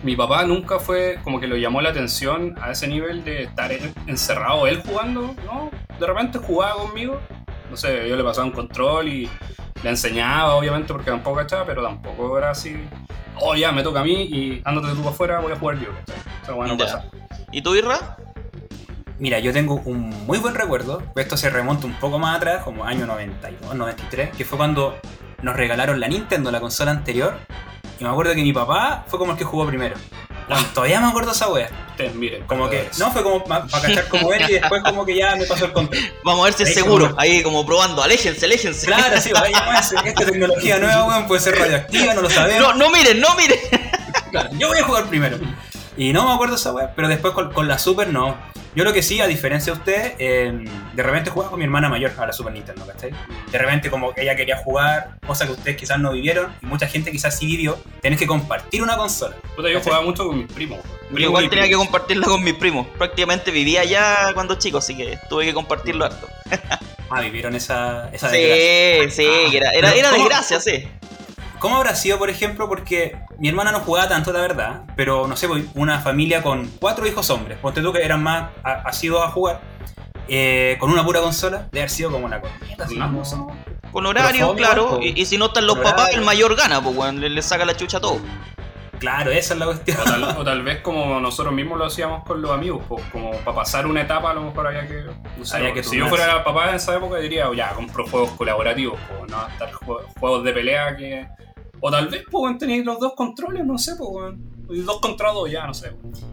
mi 0.04 0.16
papá 0.16 0.44
nunca 0.44 0.78
fue 0.78 1.18
como 1.24 1.40
que 1.40 1.46
lo 1.46 1.56
llamó 1.56 1.80
la 1.80 1.90
atención 1.90 2.54
a 2.60 2.70
ese 2.70 2.86
nivel 2.86 3.24
de 3.24 3.42
estar 3.44 3.72
en- 3.72 3.92
encerrado 4.06 4.66
él 4.66 4.82
jugando, 4.86 5.34
¿no? 5.44 5.70
De 5.98 6.06
repente 6.06 6.38
jugaba 6.38 6.74
conmigo, 6.74 7.20
no 7.70 7.76
sé, 7.76 8.08
yo 8.08 8.16
le 8.16 8.24
pasaba 8.24 8.46
un 8.46 8.52
control 8.52 9.08
y 9.08 9.28
le 9.82 9.90
enseñaba, 9.90 10.54
obviamente, 10.54 10.92
porque 10.92 11.10
tampoco 11.10 11.36
cachaba, 11.38 11.64
pero 11.64 11.82
tampoco 11.82 12.36
era 12.38 12.50
así. 12.50 12.76
oh 13.40 13.54
ya, 13.54 13.72
me 13.72 13.82
toca 13.82 14.00
a 14.00 14.04
mí 14.04 14.12
y 14.22 14.60
ándate 14.64 14.88
tú 14.94 14.98
para 14.98 15.10
afuera, 15.10 15.40
voy 15.40 15.52
a 15.52 15.56
jugar 15.56 15.78
yo. 15.78 15.88
¿cachai? 16.06 16.16
O 16.42 16.44
sea, 16.46 16.54
bueno, 16.54 16.76
Ya. 16.76 16.84
pasa. 16.84 17.04
¿Y 17.52 17.62
tú, 17.62 17.74
Irra? 17.74 18.16
Mira, 19.18 19.38
yo 19.38 19.52
tengo 19.52 19.74
un 19.84 20.08
muy 20.26 20.38
buen 20.38 20.54
recuerdo. 20.54 21.02
Esto 21.16 21.36
se 21.36 21.50
remonta 21.50 21.86
un 21.86 21.94
poco 21.94 22.18
más 22.18 22.36
atrás, 22.36 22.62
como 22.64 22.84
año 22.84 23.06
92, 23.06 23.74
93, 23.74 24.30
que 24.36 24.44
fue 24.44 24.56
cuando 24.56 24.96
nos 25.42 25.56
regalaron 25.56 26.00
la 26.00 26.08
Nintendo, 26.08 26.50
la 26.50 26.60
consola 26.60 26.90
anterior. 26.90 27.34
Y 27.98 28.04
me 28.04 28.10
acuerdo 28.10 28.34
que 28.34 28.42
mi 28.42 28.52
papá 28.52 29.04
fue 29.08 29.18
como 29.18 29.32
el 29.32 29.38
que 29.38 29.44
jugó 29.44 29.66
primero. 29.66 29.94
Bueno, 30.50 30.68
todavía 30.74 31.00
me 31.00 31.08
acuerdo 31.08 31.32
esa 31.32 31.48
wea. 31.48 31.70
Ustedes 31.90 32.14
miren. 32.14 32.46
Como 32.46 32.68
que, 32.68 32.88
no, 32.98 33.12
fue 33.12 33.22
como 33.22 33.44
para 33.44 33.66
cachar 33.68 34.08
como 34.08 34.32
él 34.32 34.42
y 34.48 34.52
después 34.54 34.82
como 34.82 35.04
que 35.04 35.16
ya 35.16 35.36
me 35.36 35.44
pasó 35.44 35.66
el 35.66 35.72
control. 35.72 36.02
Vamos 36.24 36.40
a 36.42 36.44
ver 36.46 36.54
si 36.54 36.62
es 36.64 36.74
seguro. 36.74 37.08
como- 37.08 37.20
Ahí 37.20 37.42
como 37.42 37.64
probando. 37.66 38.02
Aléjense, 38.02 38.44
aléjense. 38.46 38.86
Claro, 38.86 39.20
sí, 39.20 39.30
vaya, 39.32 39.64
pues, 39.64 39.92
esta 40.04 40.24
tecnología 40.30 40.78
nueva, 40.78 41.04
weón, 41.04 41.26
puede 41.26 41.40
ser 41.40 41.58
radioactiva, 41.58 42.14
no 42.14 42.22
lo 42.22 42.30
sabemos. 42.30 42.60
No, 42.60 42.74
no 42.74 42.90
miren, 42.90 43.20
no 43.20 43.34
miren. 43.36 43.58
Claro, 44.30 44.50
yo 44.58 44.68
voy 44.68 44.78
a 44.78 44.84
jugar 44.84 45.04
primero. 45.06 45.38
Y 46.00 46.14
no 46.14 46.26
me 46.26 46.32
acuerdo 46.32 46.54
esa 46.54 46.72
weá, 46.72 46.94
pero 46.96 47.08
después 47.08 47.34
con, 47.34 47.52
con 47.52 47.68
la 47.68 47.78
Super 47.78 48.08
no. 48.08 48.34
Yo 48.74 48.84
lo 48.84 48.92
que 48.94 49.02
sí, 49.02 49.20
a 49.20 49.26
diferencia 49.26 49.74
de 49.74 49.78
usted, 49.78 50.14
eh, 50.18 50.64
de 50.94 51.02
repente 51.02 51.28
jugaba 51.28 51.50
con 51.50 51.58
mi 51.58 51.66
hermana 51.66 51.90
mayor 51.90 52.12
a 52.16 52.26
la 52.26 52.32
Super 52.32 52.54
Nintendo, 52.54 52.86
¿cachai? 52.86 53.10
De 53.52 53.58
repente 53.58 53.90
como 53.90 54.14
ella 54.16 54.34
quería 54.34 54.56
jugar, 54.56 55.18
cosa 55.26 55.44
que 55.44 55.52
ustedes 55.52 55.76
quizás 55.76 55.98
no 55.98 56.12
vivieron, 56.12 56.54
y 56.62 56.64
mucha 56.64 56.86
gente 56.86 57.12
quizás 57.12 57.36
sí 57.36 57.44
vivió, 57.44 57.78
tenés 58.00 58.18
que 58.18 58.26
compartir 58.26 58.82
una 58.82 58.96
consola. 58.96 59.36
Puta, 59.54 59.68
yo 59.68 59.82
jugaba 59.82 60.02
mucho 60.02 60.26
con 60.26 60.38
mis 60.38 60.50
primos. 60.50 60.78
Yo 61.10 61.18
igual 61.18 61.50
tenía 61.50 61.68
que 61.68 61.74
compartirla 61.74 62.26
con 62.28 62.42
mis 62.42 62.54
primos. 62.54 62.86
Prácticamente 62.96 63.50
vivía 63.50 63.82
allá 63.82 64.30
cuando 64.32 64.54
chico, 64.54 64.78
así 64.78 64.96
que 64.96 65.18
tuve 65.28 65.44
que 65.44 65.52
compartirlo 65.52 66.06
harto. 66.06 66.28
Ah, 67.10 67.20
vivieron 67.20 67.56
esa, 67.56 68.08
esa 68.12 68.30
desgracia. 68.30 69.10
Sí, 69.10 69.26
sí, 69.50 69.56
era, 69.56 69.72
era, 69.72 70.12
desgracia, 70.12 70.60
sí. 70.60 70.88
¿Cómo 71.60 71.76
habrá 71.76 71.94
sido, 71.94 72.18
por 72.18 72.30
ejemplo? 72.30 72.68
Porque 72.68 73.16
mi 73.38 73.48
hermana 73.48 73.70
no 73.70 73.80
jugaba 73.80 74.08
tanto, 74.08 74.32
la 74.32 74.40
verdad, 74.40 74.82
pero 74.96 75.26
no 75.28 75.36
sé, 75.36 75.46
pues, 75.46 75.64
una 75.74 76.00
familia 76.00 76.42
con 76.42 76.66
cuatro 76.80 77.06
hijos 77.06 77.28
hombres, 77.30 77.58
ponte 77.58 77.80
tú 77.82 77.92
que 77.92 78.02
eran 78.02 78.22
más 78.22 78.50
asiduos 78.64 79.22
a 79.22 79.28
jugar, 79.30 79.60
eh, 80.28 80.76
con 80.80 80.90
una 80.90 81.04
pura 81.04 81.20
consola, 81.20 81.68
debe 81.70 81.80
haber 81.80 81.90
sido 81.90 82.10
como 82.10 82.24
una 82.26 82.40
corneta. 82.40 82.86
¿no? 82.96 83.04
Con 83.92 84.06
horario, 84.06 84.46
fome, 84.48 84.58
claro. 84.58 84.98
Y, 85.02 85.20
y 85.20 85.26
si 85.26 85.36
no 85.36 85.46
están 85.46 85.66
los 85.66 85.76
papás, 85.78 86.02
horario. 86.04 86.18
el 86.20 86.24
mayor 86.24 86.56
gana, 86.56 86.80
pues, 86.82 86.96
weón. 86.96 87.20
Le, 87.20 87.28
le 87.28 87.42
saca 87.42 87.64
la 87.64 87.76
chucha 87.76 87.98
a 87.98 88.00
todo. 88.00 88.20
Claro, 89.00 89.30
esa 89.30 89.54
es 89.54 89.58
la 89.60 89.64
cuestión. 89.66 89.98
O 89.98 90.04
tal, 90.04 90.24
o 90.38 90.44
tal 90.44 90.62
vez 90.62 90.80
como 90.82 91.18
nosotros 91.20 91.54
mismos 91.54 91.78
lo 91.78 91.86
hacíamos 91.86 92.22
con 92.24 92.40
los 92.42 92.50
amigos, 92.50 92.84
pues, 92.88 93.02
como 93.10 93.32
para 93.38 93.56
pasar 93.56 93.86
una 93.86 94.02
etapa 94.02 94.30
a 94.30 94.34
lo 94.34 94.42
mejor 94.42 94.66
había 94.66 94.86
que... 94.86 95.04
sé, 95.42 95.56
Había 95.56 95.72
que 95.72 95.82
si 95.82 95.96
yo 95.96 96.06
fuera 96.08 96.44
papá 96.44 96.68
en 96.68 96.74
esa 96.76 96.94
época 96.96 97.16
diría, 97.16 97.48
"Oh, 97.48 97.54
ya, 97.54 97.70
compro 97.70 98.06
juegos 98.06 98.30
colaborativos, 98.32 98.98
pues, 99.08 99.30
no 99.30 99.48
estar 99.48 99.72
jue- 99.72 100.04
juegos 100.20 100.44
de 100.44 100.52
pelea 100.52 100.96
que... 100.96 101.26
O 101.80 101.90
tal 101.90 102.08
vez, 102.08 102.24
pues, 102.30 102.58
tenéis 102.58 102.84
los 102.84 102.98
dos 103.00 103.14
controles, 103.14 103.64
no 103.64 103.78
sé, 103.78 103.92
pues, 103.96 104.34
dos 104.86 105.00
contra 105.00 105.32
dos, 105.32 105.50
ya, 105.50 105.66
no 105.66 105.74
sé. 105.74 105.92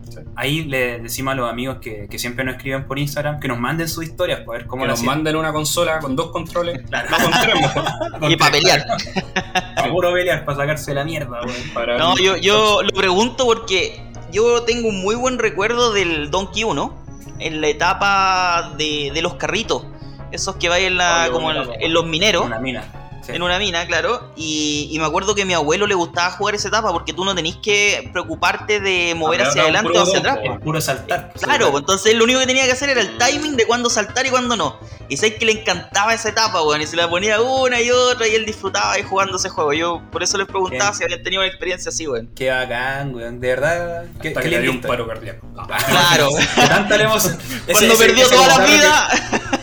Sí. 0.10 0.19
Ahí 0.36 0.63
le 0.65 0.99
decimos 0.99 1.31
a 1.33 1.36
los 1.36 1.49
amigos 1.49 1.77
que, 1.81 2.07
que 2.10 2.19
siempre 2.19 2.43
nos 2.43 2.55
escriben 2.55 2.86
por 2.88 2.97
Instagram 2.99 3.39
que 3.39 3.47
nos 3.47 3.60
manden 3.60 3.88
sus 3.88 4.03
historias 4.03 4.41
para 4.41 4.60
ver 4.60 4.67
cómo 4.67 4.83
Que 4.83 4.88
nos 4.89 4.99
hacían. 4.99 5.15
manden 5.15 5.36
una 5.36 5.51
consola 5.53 5.99
con 5.99 6.15
dos 6.15 6.31
controles, 6.31 6.81
no 6.91 7.17
con 7.17 7.31
tres, 7.41 7.55
mejor. 7.55 7.83
Y 8.31 8.36
para 8.36 8.51
pelear. 8.51 8.86
Para 9.75 9.91
puro 9.91 10.12
pelear, 10.12 10.43
para 10.43 10.57
sacarse 10.57 10.93
la 10.93 11.03
mierda. 11.03 11.39
Para- 11.73 11.97
No, 11.97 12.17
yo, 12.17 12.36
yo 12.38 12.81
lo 12.81 12.89
pregunto 12.89 13.45
porque 13.45 14.01
yo 14.31 14.63
tengo 14.63 14.89
un 14.89 15.01
muy 15.01 15.15
buen 15.15 15.38
recuerdo 15.39 15.93
del 15.93 16.31
Donkey 16.31 16.63
1 16.63 16.95
en 17.39 17.62
la 17.62 17.67
etapa 17.67 18.73
de, 18.77 19.12
de 19.13 19.21
los 19.21 19.36
carritos. 19.36 19.86
Esos 20.31 20.55
que 20.55 20.67
va 20.67 20.79
en, 20.79 20.97
la, 20.97 21.23
Oye, 21.25 21.31
como 21.31 21.51
en, 21.51 21.69
en 21.79 21.93
los 21.93 22.05
mineros. 22.05 22.43
Una 22.43 22.60
mina. 22.60 22.83
Sí. 23.28 23.34
En 23.36 23.44
una 23.44 23.60
mina, 23.60 23.86
claro. 23.86 24.32
Y, 24.36 24.88
y 24.92 25.00
me 25.00 25.06
acuerdo 25.06 25.36
que 25.36 25.42
a 25.44 25.46
mi 25.46 25.54
abuelo 25.54 25.86
le 25.86 25.96
gustaba 25.96 26.32
jugar 26.32 26.56
esa 26.56 26.70
etapa 26.70 26.92
porque 26.92 27.13
tú 27.13 27.26
no 27.26 27.36
tenés 27.36 27.58
que 27.58 28.10
preocuparte 28.13 28.80
de 28.80 29.13
mover 29.16 29.42
hacia 29.44 29.63
adelante 29.63 29.98
o 29.98 30.02
hacia 30.02 30.20
atrás. 30.20 30.40
El 30.44 30.60
puro 30.60 30.80
saltar. 30.82 31.34
Claro, 31.42 31.72
pues 31.72 31.82
entonces 31.82 32.16
lo 32.16 32.24
único 32.24 32.40
que 32.40 32.48
tenía 32.48 32.66
que 32.66 32.72
hacer 32.72 32.90
era 32.90 33.02
el 33.02 33.18
timing 33.18 33.56
de 33.58 33.66
cuándo 33.68 33.90
saltar 33.90 34.26
y 34.26 34.30
cuándo 34.30 34.56
no. 34.56 34.80
Y 35.10 35.18
sé 35.18 35.36
que 35.36 35.46
le 35.46 35.52
encantaba 35.52 36.13
esa 36.13 36.30
etapa, 36.30 36.62
weón. 36.63 36.82
Y 36.82 36.88
se 36.88 36.96
la 36.96 37.10
ponía 37.10 37.40
una 37.42 37.82
y 37.82 37.92
otra 37.92 38.28
y 38.28 38.36
él 38.36 38.46
disfrutaba 38.46 38.94
ahí 38.94 39.04
jugando 39.04 39.38
ese 39.38 39.50
juego. 39.50 39.74
Yo 39.74 40.02
por 40.12 40.24
eso 40.24 40.38
les 40.38 40.48
preguntaba 40.48 40.94
si 40.94 41.04
habían 41.04 41.22
tenido 41.24 41.42
una 41.42 41.48
experiencia 41.50 41.90
así, 41.90 42.08
weón. 42.08 42.30
Qué 42.36 42.50
bacán, 42.50 43.13
weón. 43.13 43.40
De 43.40 43.48
verdad. 43.50 44.06
Qué, 44.22 44.30
Hasta 44.30 44.42
qué 44.42 44.50
que 44.50 44.56
le 44.56 44.62
dio 44.62 44.72
un 44.72 44.82
paro 44.82 45.06
cardíaco. 45.08 45.46
Claro. 45.68 46.30
Tanta 46.56 46.98
la 46.98 47.04
emoción. 47.04 47.38
Ese- 47.38 47.72
Cuando 47.72 47.94
ese- 47.94 48.06
perdió 48.06 48.26
ese 48.26 48.36
toda 48.36 48.48
la 48.48 48.54
carro 48.56 48.68
que- 48.68 49.58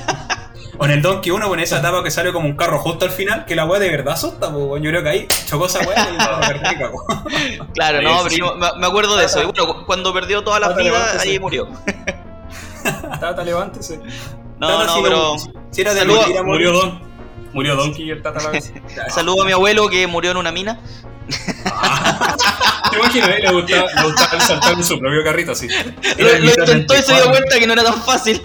vida. 0.84 0.86
Con 0.86 0.90
el 0.90 1.02
Donkey 1.02 1.30
1, 1.32 1.48
con 1.48 1.60
esa 1.60 1.78
etapa 1.78 2.02
que 2.04 2.10
sale 2.10 2.32
como 2.32 2.46
un 2.46 2.56
carro 2.56 2.78
justo 2.78 3.04
al 3.04 3.10
final, 3.10 3.44
que 3.46 3.54
la 3.56 3.64
weá 3.64 3.80
de 3.80 3.90
verdad 3.90 4.14
asusta, 4.14 4.50
pues, 4.52 4.64
weón. 4.64 4.82
Yo 4.82 4.90
creo 4.90 5.02
que 5.02 5.08
ahí 5.08 5.28
chocó 5.46 5.66
esa 5.66 5.80
weá 5.80 6.08
y 6.10 6.16
la 6.16 6.74
cagó. 6.78 7.04
Claro, 7.74 8.02
no, 8.02 8.20
pero 8.24 8.36
yo 8.36 8.54
me, 8.56 8.86
acuerdo 8.86 9.16
de 9.16 9.24
eso. 9.26 9.40
Y 9.42 9.46
bueno, 9.46 9.66
cu- 9.66 9.86
cuando 9.86 10.12
perdió 10.12 10.42
todas 10.44 10.60
las 10.60 10.70
Tata, 10.70 10.80
vidas, 10.82 10.98
levántese. 11.00 11.28
ahí 11.30 11.38
murió. 11.38 11.68
Tata, 13.20 13.44
levántese. 13.44 14.00
No, 14.58 14.68
Tata, 14.68 14.84
no, 14.84 14.94
si 14.96 15.02
pero 15.02 15.36
Si 15.70 15.80
era 15.80 15.94
de 15.94 16.04
morir. 16.04 16.42
Murió 16.44 16.72
Don. 16.72 17.00
Murió 17.52 17.76
Donkey 17.76 18.06
y 18.06 18.10
el 18.10 18.20
Tata 18.22 18.40
a 18.40 18.42
la 18.42 18.50
vez. 18.50 18.72
saludo 19.08 19.42
a 19.42 19.46
mi 19.46 19.52
abuelo 19.52 19.88
que 19.88 20.06
murió 20.06 20.32
en 20.32 20.36
una 20.36 20.50
mina. 20.52 20.80
¿Te 22.90 22.98
imaginas? 22.98 23.28
eh? 23.30 23.38
Le 23.40 23.52
gustaba, 23.52 23.86
le 23.94 24.02
gustaba 24.02 24.40
saltar 24.40 24.74
en 24.74 24.84
su 24.84 24.98
propio 24.98 25.24
carrito 25.24 25.52
así. 25.52 25.68
Lo, 26.18 26.36
intentó 26.36 26.94
y 26.94 27.02
se 27.02 27.14
dio 27.14 27.22
34. 27.24 27.30
cuenta 27.30 27.58
que 27.58 27.66
no 27.66 27.72
era 27.72 27.84
tan 27.84 28.02
fácil. 28.02 28.42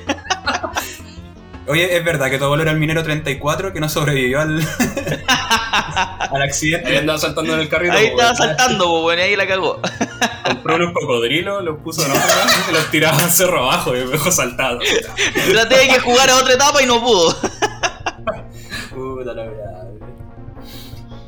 Oye, 1.70 1.96
es 1.96 2.04
verdad 2.04 2.32
que 2.32 2.40
tu 2.40 2.46
abuelo 2.46 2.64
era 2.64 2.72
el 2.72 2.80
minero 2.80 3.04
34 3.04 3.72
que 3.72 3.80
no 3.80 3.88
sobrevivió 3.90 4.42
al, 4.42 4.60
al 5.28 6.42
Ahí 6.42 6.48
accidente. 6.48 6.98
andaba 6.98 7.20
saltando 7.20 7.54
en 7.54 7.60
el 7.60 7.70
carrito. 7.70 7.94
Ahí 7.94 8.08
estaba 8.08 8.34
saltando, 8.36 8.90
pues, 8.90 9.02
bueno, 9.04 9.22
ahí 9.22 9.36
la 9.36 9.48
cagó. 9.48 9.80
Compró 10.46 10.78
unos 10.78 10.94
cocodrilos, 10.94 11.64
los 11.64 11.78
puso 11.82 12.04
en 12.04 12.10
otra 12.12 12.24
y 12.70 12.74
los 12.74 12.90
tiraba 12.90 13.20
al 13.20 13.30
cerro 13.30 13.60
abajo 13.66 13.96
y 13.96 14.00
me 14.00 14.08
dejó 14.08 14.32
saltado. 14.32 14.80
Traté 15.52 15.78
de 15.78 15.88
que 15.90 16.00
jugara 16.00 16.38
otra 16.38 16.54
etapa 16.54 16.82
y 16.82 16.88
no 16.88 17.02
pudo. 17.02 17.36
Puta 18.90 19.34
la 19.36 19.44
verdad, 19.44 19.84
weón. 19.84 20.16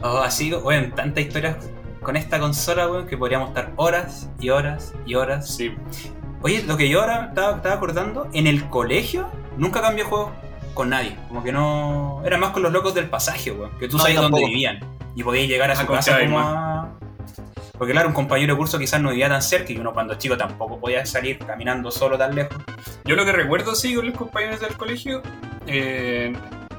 Oh, 0.02 0.18
así, 0.18 0.52
weón, 0.52 0.96
tantas 0.96 1.24
historias 1.24 1.58
con 2.02 2.16
esta 2.18 2.40
consola, 2.40 2.88
weón, 2.88 3.06
que 3.06 3.16
podríamos 3.16 3.50
estar 3.50 3.74
horas 3.76 4.28
y 4.40 4.50
horas 4.50 4.94
y 5.06 5.14
horas. 5.14 5.56
Sí. 5.56 5.72
Oye, 6.42 6.64
lo 6.64 6.78
que 6.78 6.90
yo 6.90 7.02
ahora 7.02 7.28
estaba, 7.30 7.58
estaba 7.58 7.76
acordando, 7.76 8.28
en 8.34 8.48
el 8.48 8.68
colegio 8.70 9.30
nunca 9.58 9.82
cambié 9.82 10.04
juego 10.04 10.32
con 10.74 10.90
nadie. 10.90 11.16
Como 11.28 11.44
que 11.44 11.52
no. 11.52 12.22
Era 12.26 12.38
más 12.38 12.52
con 12.52 12.62
los 12.64 12.72
locos 12.72 12.94
del 12.94 13.10
pasaje, 13.10 13.52
weón. 13.52 13.72
Que 13.80 13.88
tú 13.88 13.98
No, 13.98 14.04
sabías 14.04 14.22
dónde 14.22 14.46
vivían. 14.46 14.80
Y 15.16 15.24
podías 15.24 15.48
llegar 15.48 15.70
a 15.70 15.74
Ah, 15.74 15.78
su 15.78 15.86
con 15.86 15.96
casa 15.98 16.20
como 16.20 16.40
a. 16.40 16.90
Porque 17.78 17.94
claro, 17.94 18.10
un 18.10 18.14
compañero 18.14 18.54
de 18.54 18.58
curso 18.58 18.78
quizás 18.78 19.02
no 19.02 19.10
vivía 19.10 19.28
tan 19.28 19.42
cerca 19.42 19.74
y 19.74 19.78
uno 19.78 19.92
cuando 19.92 20.14
chico 20.16 20.38
tampoco 20.38 20.80
podía 20.80 21.04
salir 21.06 21.40
caminando 21.40 21.90
solo 21.92 22.16
tan 22.18 22.36
lejos. 22.36 22.56
Yo 23.06 23.16
lo 23.16 23.26
que 23.26 23.32
recuerdo 23.32 23.72
así 23.72 23.96
con 23.96 24.06
los 24.06 24.16
compañeros 24.16 24.60
del 24.60 24.78
colegio, 24.78 25.24
eh, 25.66 26.32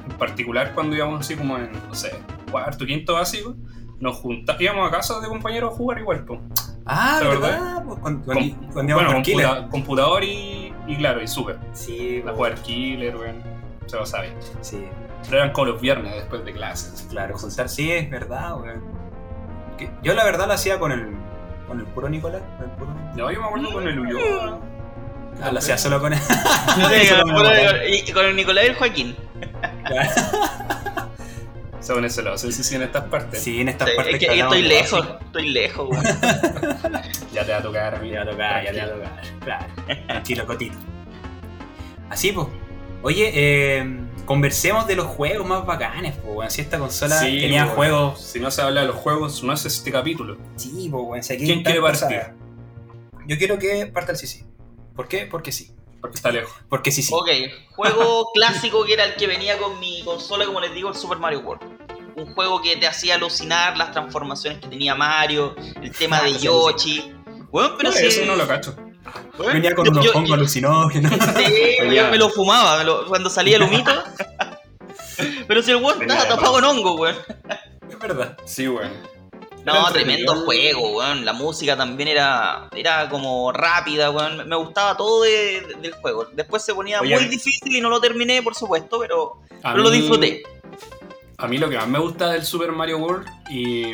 en 0.08 0.16
particular 0.16 0.72
cuando 0.74 0.94
íbamos 0.94 1.20
así 1.20 1.34
como 1.34 1.58
en, 1.58 1.72
no 1.88 1.94
sé, 1.94 2.14
cuarto, 2.52 2.86
quinto 2.86 3.14
básico, 3.14 3.56
nos 3.98 4.16
juntábamos, 4.18 4.62
íbamos 4.62 4.88
a 4.88 4.90
casa 4.92 5.18
de 5.20 5.26
compañeros 5.28 5.72
a 5.72 5.76
jugar 5.76 5.98
igual, 5.98 6.24
pues. 6.24 6.38
Ah, 6.86 7.18
¿La 7.20 7.28
¿verdad? 7.28 7.82
Pues 7.84 8.00
bueno, 8.24 9.12
con 9.12 9.22
Killer. 9.22 9.46
computa- 9.48 9.68
computador 9.70 10.22
y, 10.24 10.71
y 10.86 10.96
claro, 10.96 11.22
y 11.22 11.28
super. 11.28 11.58
Sí, 11.72 12.18
A 12.20 12.22
pues, 12.24 12.34
jugar 12.36 12.54
Killer, 12.56 13.16
weón. 13.16 13.42
Se 13.86 13.96
lo 13.96 14.06
sabe. 14.06 14.32
sí. 14.60 14.86
Pero 15.24 15.36
eran 15.38 15.52
como 15.52 15.66
los 15.68 15.80
viernes 15.80 16.14
después 16.14 16.44
de 16.44 16.52
clases. 16.52 17.06
Claro, 17.10 17.38
juntar, 17.38 17.68
sí, 17.68 17.92
es 17.92 18.10
verdad, 18.10 18.56
weón. 18.60 18.82
Que 19.78 19.88
Yo 20.02 20.14
la 20.14 20.24
verdad 20.24 20.46
lo 20.48 20.54
hacía 20.54 20.78
con 20.80 20.90
el, 20.92 21.12
con 21.68 21.78
el 21.80 21.86
puro 21.86 22.08
Nicolás. 22.08 22.42
con 22.58 22.68
el 22.70 22.76
puro- 22.76 22.94
No, 23.16 23.30
yo 23.30 23.40
me 23.40 23.46
acuerdo 23.46 23.72
con 23.72 23.86
el 23.88 23.98
Ulloa. 24.00 24.58
Ah, 25.42 25.50
lo 25.52 25.58
hacía 25.58 25.78
solo 25.78 26.00
con 26.00 26.12
él. 26.12 26.18
Solo 27.08 27.22
con, 27.22 27.34
con 27.34 27.46
el- 27.46 27.76
el- 27.82 27.94
y 27.94 28.12
con 28.12 28.24
el 28.26 28.34
Nicolás 28.36 28.64
y 28.64 28.68
el 28.68 28.74
Joaquín. 28.76 29.16
con 31.88 32.04
ese 32.04 32.22
lado, 32.22 32.38
sí, 32.38 32.52
sí, 32.52 32.62
sí, 32.64 32.74
en 32.76 32.82
estas 32.82 33.04
partes. 33.04 33.42
Sí, 33.42 33.60
en 33.60 33.68
estas 33.68 33.88
Sí, 33.90 33.96
partes 33.96 34.14
es 34.14 34.20
que 34.20 34.28
hablamos 34.30 34.56
estoy 34.56 34.68
lejos, 34.68 35.08
estoy 35.24 35.48
lejos, 35.50 35.88
weón. 35.90 36.04
Ya 37.32 37.44
te 37.46 37.52
va 37.52 37.58
a 37.58 37.62
tocar 37.62 37.94
a 37.94 37.98
mí. 37.98 38.10
Ya 38.10 38.24
toca, 38.24 38.64
ya 38.64 38.72
te 38.72 38.78
va 38.78 38.84
a 38.84 38.90
tocar. 38.90 39.22
Claro, 39.40 39.66
tranquilo, 40.06 40.46
cotito. 40.46 40.76
Así, 42.10 42.32
pues. 42.32 42.46
Oye, 43.04 43.30
eh, 43.34 43.98
conversemos 44.26 44.86
de 44.86 44.94
los 44.94 45.06
juegos 45.06 45.46
más 45.46 45.66
bacanes, 45.66 46.14
pues, 46.22 46.36
weón. 46.36 46.50
Si 46.50 46.60
esta 46.60 46.78
consola 46.78 47.18
Sí, 47.18 47.40
tenía 47.40 47.64
weón. 47.64 47.74
juegos. 47.76 48.20
Si 48.20 48.38
no 48.38 48.50
se 48.50 48.62
habla 48.62 48.82
de 48.82 48.86
los 48.88 48.96
juegos, 48.96 49.42
no 49.42 49.52
es 49.52 49.64
este 49.64 49.90
capítulo. 49.90 50.36
Sí, 50.56 50.88
pues, 50.90 51.04
weón. 51.06 51.22
si 51.22 51.36
¿Quién 51.36 51.62
quiere 51.64 51.80
partir? 51.80 52.34
Yo 53.26 53.38
quiero 53.38 53.58
que 53.58 53.86
parta 53.86 54.12
el 54.12 54.18
CC. 54.18 54.44
¿Por 54.94 55.08
qué? 55.08 55.26
Porque 55.26 55.50
sí. 55.52 55.72
Porque 56.02 56.16
está 56.16 56.30
lejos. 56.30 56.52
Porque 56.68 56.92
sí, 56.92 57.02
sí. 57.02 57.14
Ok, 57.14 57.28
juego 57.74 58.30
clásico 58.34 58.84
que 58.84 58.92
era 58.92 59.04
el 59.04 59.14
que 59.14 59.26
venía 59.26 59.56
con 59.56 59.80
mi 59.80 60.02
consola, 60.04 60.44
como 60.44 60.60
les 60.60 60.74
digo, 60.74 60.90
el 60.90 60.94
Super 60.94 61.16
Mario 61.18 61.40
World. 61.40 61.62
Un 62.16 62.34
juego 62.34 62.60
que 62.60 62.76
te 62.76 62.86
hacía 62.86 63.14
alucinar 63.14 63.78
las 63.78 63.92
transformaciones 63.92 64.58
que 64.60 64.68
tenía 64.68 64.94
Mario, 64.94 65.54
el 65.80 65.90
tema 65.92 66.20
de 66.20 66.34
sí, 66.34 66.40
Yoshi. 66.44 67.14
Bueno, 67.50 67.74
pero 67.78 67.90
No, 67.90 67.96
si. 67.96 68.06
Eso 68.06 68.26
no 68.26 68.36
lo 68.36 68.46
cacho. 68.46 68.76
Venía 69.38 69.74
con 69.74 69.84
yo- 69.86 69.90
unos 69.92 70.14
hongos 70.14 70.32
alucinógenos. 70.32 71.12
Sí, 71.36 71.76
yo 71.94 72.08
me 72.10 72.18
lo 72.18 72.28
fumaba 72.28 72.76
me 72.78 72.84
lo- 72.84 73.06
cuando 73.06 73.30
salía 73.30 73.56
el 73.56 73.62
humito. 73.62 73.90
Pero 75.46 75.62
si 75.62 75.70
el 75.70 75.76
weón 75.78 76.02
estaba 76.02 76.26
tapado 76.28 76.58
en 76.58 76.64
hongo, 76.64 76.94
weón. 76.96 77.16
es 77.88 77.98
verdad. 77.98 78.36
Sí, 78.44 78.68
weón. 78.68 78.92
No, 79.64 79.90
tremendo 79.92 80.34
juego, 80.44 80.96
weón. 80.98 81.24
La 81.24 81.32
música 81.32 81.76
también 81.76 82.08
era, 82.08 82.68
era 82.74 83.08
como 83.08 83.52
rápida, 83.52 84.10
weón. 84.10 84.48
Me 84.48 84.56
gustaba 84.56 84.96
todo 84.96 85.22
de- 85.22 85.76
del 85.80 85.92
juego. 85.94 86.26
Después 86.32 86.62
se 86.64 86.74
ponía 86.74 87.00
Oye, 87.00 87.14
muy 87.14 87.26
difícil 87.26 87.76
y 87.76 87.80
no 87.80 87.88
lo 87.88 88.00
terminé, 88.00 88.42
por 88.42 88.54
supuesto, 88.54 88.98
pero, 88.98 89.38
pero 89.62 89.76
lo 89.78 89.90
disfruté. 89.90 90.42
A 91.38 91.48
mí 91.48 91.58
lo 91.58 91.68
que 91.68 91.76
más 91.76 91.88
me 91.88 91.98
gusta 91.98 92.30
del 92.30 92.44
Super 92.44 92.70
Mario 92.72 92.98
World, 92.98 93.26
y, 93.50 93.92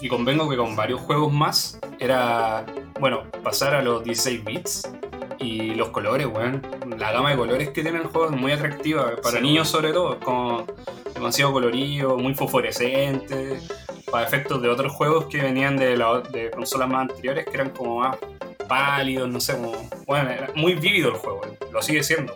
y 0.00 0.08
convengo 0.08 0.48
que 0.48 0.56
con 0.56 0.74
varios 0.76 1.00
juegos 1.00 1.30
más, 1.32 1.78
era, 1.98 2.64
bueno, 3.00 3.24
pasar 3.42 3.74
a 3.74 3.82
los 3.82 4.02
16 4.02 4.42
bits 4.44 4.88
y 5.38 5.74
los 5.74 5.90
colores, 5.90 6.26
weón. 6.26 6.62
La 6.98 7.12
gama 7.12 7.30
de 7.30 7.36
colores 7.36 7.68
que 7.70 7.82
tiene 7.82 7.98
el 7.98 8.06
juego 8.06 8.26
es 8.30 8.32
muy 8.32 8.52
atractiva, 8.52 9.14
para 9.22 9.36
Sí, 9.38 9.42
niños 9.42 9.68
sobre 9.68 9.92
todo, 9.92 10.14
es 10.14 10.24
como 10.24 10.64
demasiado 11.12 11.52
colorido, 11.52 12.16
muy 12.16 12.34
fosforescente, 12.34 13.60
para 14.10 14.26
efectos 14.26 14.62
de 14.62 14.68
otros 14.68 14.92
juegos 14.92 15.26
que 15.26 15.42
venían 15.42 15.76
de, 15.76 15.96
la- 15.96 16.20
de 16.20 16.50
consolas 16.50 16.88
más 16.88 17.02
anteriores 17.10 17.44
que 17.46 17.54
eran 17.54 17.70
como 17.70 18.00
más 18.00 18.16
pálidos, 18.68 19.28
no 19.28 19.40
sé, 19.40 19.54
como, 19.54 19.72
bueno, 20.06 20.30
era 20.30 20.50
muy 20.54 20.74
vívido 20.74 21.08
el 21.10 21.16
juego, 21.16 21.42
lo 21.72 21.82
sigue 21.82 22.02
siendo. 22.02 22.34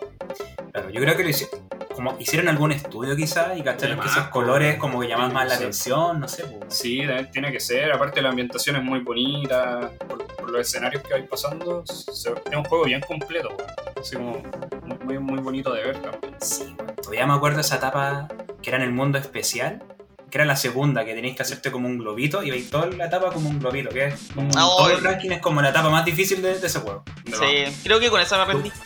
Claro, 0.71 0.89
yo 0.89 1.01
creo 1.01 1.17
que 1.17 1.23
lo 1.23 1.29
hicieron, 1.29 1.59
como 1.93 2.15
hicieron 2.19 2.47
algún 2.47 2.71
estudio 2.71 3.15
quizás 3.17 3.57
y 3.57 3.61
cacharon 3.61 3.99
que 3.99 4.07
esos 4.07 4.27
colores 4.29 4.77
como 4.77 5.01
que 5.01 5.07
llaman 5.09 5.33
más 5.33 5.45
la 5.45 5.55
sí. 5.55 5.57
atención, 5.63 6.19
no 6.21 6.27
sé. 6.29 6.43
pues. 6.45 6.73
Sí, 6.73 7.01
tiene 7.33 7.51
que 7.51 7.59
ser. 7.59 7.91
Aparte, 7.91 8.21
la 8.21 8.29
ambientación 8.29 8.77
es 8.77 8.83
muy 8.83 8.99
bonita. 9.01 9.91
Por, 10.07 10.25
por 10.27 10.49
los 10.51 10.61
escenarios 10.61 11.03
que 11.03 11.13
vais 11.13 11.27
pasando, 11.27 11.83
se- 11.85 12.29
es 12.31 12.55
un 12.55 12.63
juego 12.63 12.85
bien 12.85 13.01
completo. 13.01 13.49
weón. 13.49 13.69
Así 13.99 14.15
como 14.15 14.41
muy, 14.85 14.97
muy, 15.03 15.19
muy 15.19 15.39
bonito 15.39 15.73
de 15.73 15.83
ver 15.83 16.01
también. 16.01 16.33
Sí, 16.39 16.73
todavía 17.01 17.27
me 17.27 17.33
acuerdo 17.33 17.59
esa 17.59 17.75
etapa 17.75 18.29
que 18.61 18.69
era 18.69 18.77
en 18.77 18.83
el 18.83 18.93
mundo 18.93 19.17
especial, 19.17 19.83
que 20.31 20.37
era 20.37 20.45
la 20.45 20.55
segunda, 20.55 21.03
que 21.05 21.13
tenéis 21.13 21.35
que 21.35 21.43
hacerte 21.43 21.71
como 21.71 21.87
un 21.87 21.97
globito 21.99 22.41
y 22.41 22.49
veis 22.49 22.69
toda 22.69 22.87
la 22.87 23.05
etapa 23.05 23.31
como 23.31 23.49
un 23.49 23.59
globito, 23.59 23.89
que 23.89 24.05
es 24.05 24.15
como- 24.33 24.49
Ah, 24.55 24.61
todo 24.77 24.89
el 24.89 25.03
ranking 25.03 25.29
es 25.31 25.39
como 25.41 25.61
la 25.61 25.69
etapa 25.69 25.89
más 25.89 26.05
difícil 26.05 26.41
de, 26.41 26.57
de 26.57 26.67
ese 26.67 26.79
juego. 26.79 27.03
Sí, 27.25 27.65
creo 27.83 27.99
que 27.99 28.09
con 28.09 28.19
esa 28.21 28.37
me 28.37 28.43
aprendí. 28.43 28.71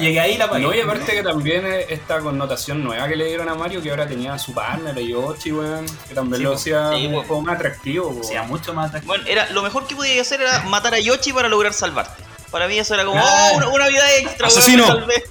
Llegué 0.00 0.20
ahí 0.20 0.34
y 0.34 0.38
la 0.38 0.48
pagué. 0.48 0.62
No, 0.62 0.72
y 0.74 0.80
aparte 0.80 1.12
que 1.12 1.22
también 1.22 1.64
esta 1.88 2.20
connotación 2.20 2.84
nueva 2.84 3.08
que 3.08 3.16
le 3.16 3.26
dieron 3.26 3.48
a 3.48 3.54
Mario, 3.54 3.82
que 3.82 3.90
ahora 3.90 4.06
tenía 4.06 4.38
su 4.38 4.54
partner, 4.54 4.96
a 4.96 5.00
Yoshi, 5.00 5.50
weón, 5.52 5.86
que 6.08 6.14
también 6.14 6.38
Sí, 6.38 6.42
lo 6.44 6.54
hacía 6.54 6.90
Sí, 6.94 7.06
un 7.06 7.14
po. 7.14 7.22
juego 7.24 7.42
más 7.42 7.56
atractivo. 7.56 8.14
po. 8.16 8.22
sea 8.22 8.44
mucho 8.44 8.72
más 8.74 8.88
atractivo. 8.88 9.12
Bueno, 9.14 9.24
era, 9.26 9.50
lo 9.50 9.62
mejor 9.62 9.86
que 9.88 9.96
podía 9.96 10.20
hacer 10.22 10.40
era 10.40 10.60
matar 10.64 10.94
a 10.94 11.00
Yoshi 11.00 11.32
para 11.32 11.48
lograr 11.48 11.72
salvarte. 11.72 12.22
Para 12.52 12.68
mí 12.68 12.78
eso 12.78 12.94
era 12.94 13.04
como, 13.04 13.20
Ah. 13.22 13.50
oh, 13.52 13.56
una, 13.56 13.68
una 13.68 13.88
vida 13.88 14.04
extra, 14.18 14.46
weón, 14.48 14.58
Asesino. 14.58 14.84
me 14.86 14.88
salvé. 15.00 15.24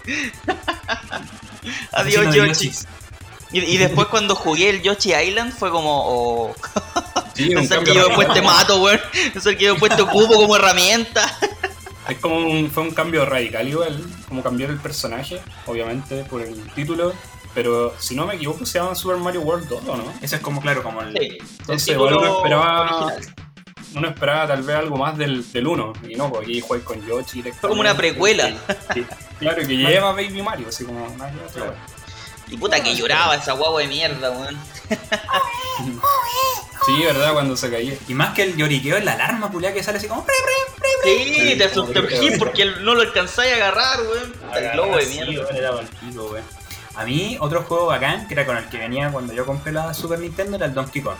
Adiós, 1.91 2.25
Asesino 2.25 2.32
de 2.32 2.47
Yoshi. 2.49 2.71
Y, 3.51 3.59
y 3.59 3.77
después 3.77 4.07
cuando 4.07 4.35
jugué 4.35 4.69
el 4.69 4.81
Yoshi 4.81 5.13
Island 5.13 5.53
fue 5.53 5.71
como, 5.71 6.03
oh, 6.05 6.55
Sí, 7.33 7.49
un 7.49 7.55
pensar 7.55 7.83
que 7.83 7.93
yo 7.93 8.07
después 8.07 8.31
te 8.33 8.41
mato, 8.41 8.81
weón. 8.81 8.99
Pensar 9.33 9.55
que 9.57 9.65
yo 9.65 9.71
después 9.71 9.95
te 9.95 10.01
ocupo 10.01 10.35
como 10.35 10.55
herramienta. 10.55 11.25
Es 12.07 12.17
como 12.17 12.38
un, 12.38 12.69
fue 12.71 12.83
un 12.83 12.91
cambio 12.91 13.25
radical 13.25 13.67
igual, 13.67 14.03
como 14.27 14.41
cambiar 14.41 14.71
el 14.71 14.77
personaje, 14.79 15.39
obviamente, 15.67 16.23
por 16.23 16.41
el 16.41 16.59
título. 16.73 17.13
Pero 17.53 17.93
si 17.99 18.15
no 18.15 18.25
me 18.25 18.35
equivoco, 18.35 18.65
se 18.65 18.79
llama 18.79 18.95
Super 18.95 19.17
Mario 19.17 19.41
World 19.41 19.67
2, 19.67 19.83
¿o 19.88 19.97
no? 19.97 20.03
Eso 20.21 20.35
es 20.35 20.41
como, 20.41 20.62
claro, 20.62 20.83
como 20.83 21.01
el... 21.01 21.17
Sí, 21.17 21.38
Entonces, 21.59 21.89
el 21.89 21.99
uno 21.99 22.38
esperaba, 22.38 22.81
original. 22.81 23.35
uno 23.95 24.07
esperaba 24.09 24.47
tal 24.47 24.63
vez 24.63 24.75
algo 24.75 24.97
más 24.97 25.17
del, 25.17 25.51
del 25.51 25.67
1. 25.67 25.93
Y 26.09 26.15
no, 26.15 26.31
porque 26.31 26.45
aquí 26.45 26.62
juegas 26.62 26.85
con 26.85 26.97
Yoshi 27.01 27.41
directamente. 27.41 27.59
Fue 27.59 27.69
como 27.69 27.81
una 27.81 27.95
precuela. 27.95 28.53
Claro, 29.39 29.67
que 29.67 29.77
lleva 29.77 30.12
Baby 30.12 30.41
Mario, 30.41 30.67
así 30.69 30.85
como 30.85 31.05
otra 31.05 31.31
Claro. 31.53 31.75
Y 32.49 32.57
puta 32.57 32.81
que 32.81 32.95
lloraba 32.95 33.35
esa 33.35 33.53
guagua 33.53 33.81
de 33.81 33.88
mierda, 33.88 34.31
weón. 34.31 34.57
Sí, 36.85 37.03
¿verdad? 37.03 37.33
Cuando 37.33 37.55
se 37.55 37.69
caía. 37.69 37.93
Y 38.07 38.13
más 38.13 38.33
que 38.33 38.43
el 38.43 38.55
lloriqueo 38.55 38.97
es 38.97 39.03
la 39.03 39.12
alarma 39.13 39.51
culiada 39.51 39.75
que 39.75 39.83
sale 39.83 39.97
así 39.99 40.07
como... 40.07 40.25
Sí, 41.03 41.55
te 41.57 41.71
sumergí 41.73 42.29
que- 42.31 42.38
porque 42.38 42.65
no 42.65 42.95
lo 42.95 43.01
alcanzáis 43.01 43.53
a 43.53 43.55
agarrar, 43.57 43.99
weón. 44.01 44.33
El 44.55 44.71
globo 44.71 44.97
de 44.97 45.05
mierda. 45.05 45.31
weón, 45.43 45.55
era 45.55 45.71
palpico, 45.75 46.25
weón. 46.31 46.45
A 46.95 47.05
mí, 47.05 47.38
otro 47.39 47.62
juego 47.63 47.85
bacán, 47.88 48.27
que 48.27 48.33
era 48.33 48.45
con 48.45 48.57
el 48.57 48.67
que 48.69 48.77
venía 48.77 49.12
cuando 49.12 49.33
yo 49.33 49.45
compré 49.45 49.71
la 49.71 49.93
Super 49.93 50.19
Nintendo, 50.19 50.55
era 50.57 50.65
el 50.65 50.73
Donkey 50.73 51.01
Kong. 51.01 51.15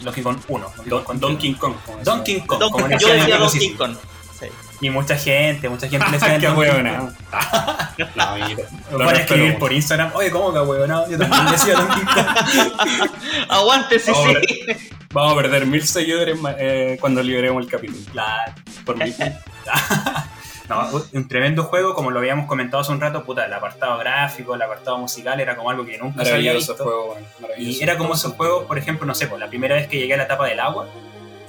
Donkey 0.00 0.22
Kong 0.22 0.38
1. 0.48 0.66
Donkey 0.76 0.88
Don- 0.90 1.04
Kong 1.04 1.20
Donkey 1.20 1.54
Kong. 1.54 1.74
Donkey 2.04 2.40
Kong. 2.46 2.60
Yo 2.98 3.08
decía 3.08 3.38
Donkey. 3.38 3.74
Kong. 3.74 3.96
Sí. 4.42 4.48
Y 4.80 4.90
mucha 4.90 5.16
gente, 5.16 5.68
mucha 5.68 5.88
gente 5.88 6.04
le 6.06 6.12
decía 6.18 6.34
el 6.34 6.40
Qué 6.40 6.46
Donkey 6.48 6.68
huevona. 6.70 6.98
Kong. 6.98 7.12
No, 8.16 8.34
mira. 8.34 8.62
Me 8.90 9.04
van 9.04 9.14
a 9.16 9.18
escribir 9.20 9.58
por 9.58 9.72
Instagram, 9.72 10.10
oye, 10.14 10.30
¿cómo 10.30 10.52
que 10.52 10.58
huevona? 10.60 11.06
Yo 11.08 11.18
también 11.18 11.46
decía 11.52 11.74
Donkey 11.74 12.04
Kong. 12.04 13.10
Aguante, 13.48 13.98
sí, 13.98 14.12
sí. 14.14 14.72
Vamos 15.12 15.32
a 15.34 15.36
perder 15.36 15.66
mil 15.66 15.86
seguidores 15.86 16.38
eh, 16.58 16.96
cuando 17.00 17.22
liberemos 17.22 17.62
el 17.64 17.70
capítulo. 17.70 18.00
Claro. 18.12 18.52
Por 18.84 18.96
mi 18.96 19.14
No, 20.68 20.88
un 21.12 21.28
tremendo 21.28 21.64
juego, 21.64 21.92
como 21.94 22.10
lo 22.10 22.18
habíamos 22.20 22.46
comentado 22.46 22.80
hace 22.80 22.92
un 22.92 23.00
rato, 23.00 23.24
puta, 23.24 23.44
el 23.44 23.52
apartado 23.52 23.98
gráfico, 23.98 24.54
el 24.54 24.62
apartado 24.62 24.96
musical 24.96 25.38
era 25.40 25.54
como 25.56 25.68
algo 25.70 25.84
que 25.84 25.98
nunca 25.98 26.24
se 26.24 26.32
había 26.32 26.52
Maravilloso 26.52 26.72
visto. 26.72 26.84
juego. 26.84 27.16
Y 27.58 27.82
era 27.82 27.98
como 27.98 28.14
esos 28.14 28.32
juegos, 28.34 28.64
por 28.66 28.78
ejemplo, 28.78 29.04
no 29.06 29.14
sé, 29.14 29.26
pues 29.26 29.38
la 29.40 29.48
primera 29.48 29.74
vez 29.74 29.88
que 29.88 29.98
llegué 29.98 30.14
a 30.14 30.18
la 30.18 30.22
etapa 30.22 30.46
del 30.46 30.60
agua 30.60 30.88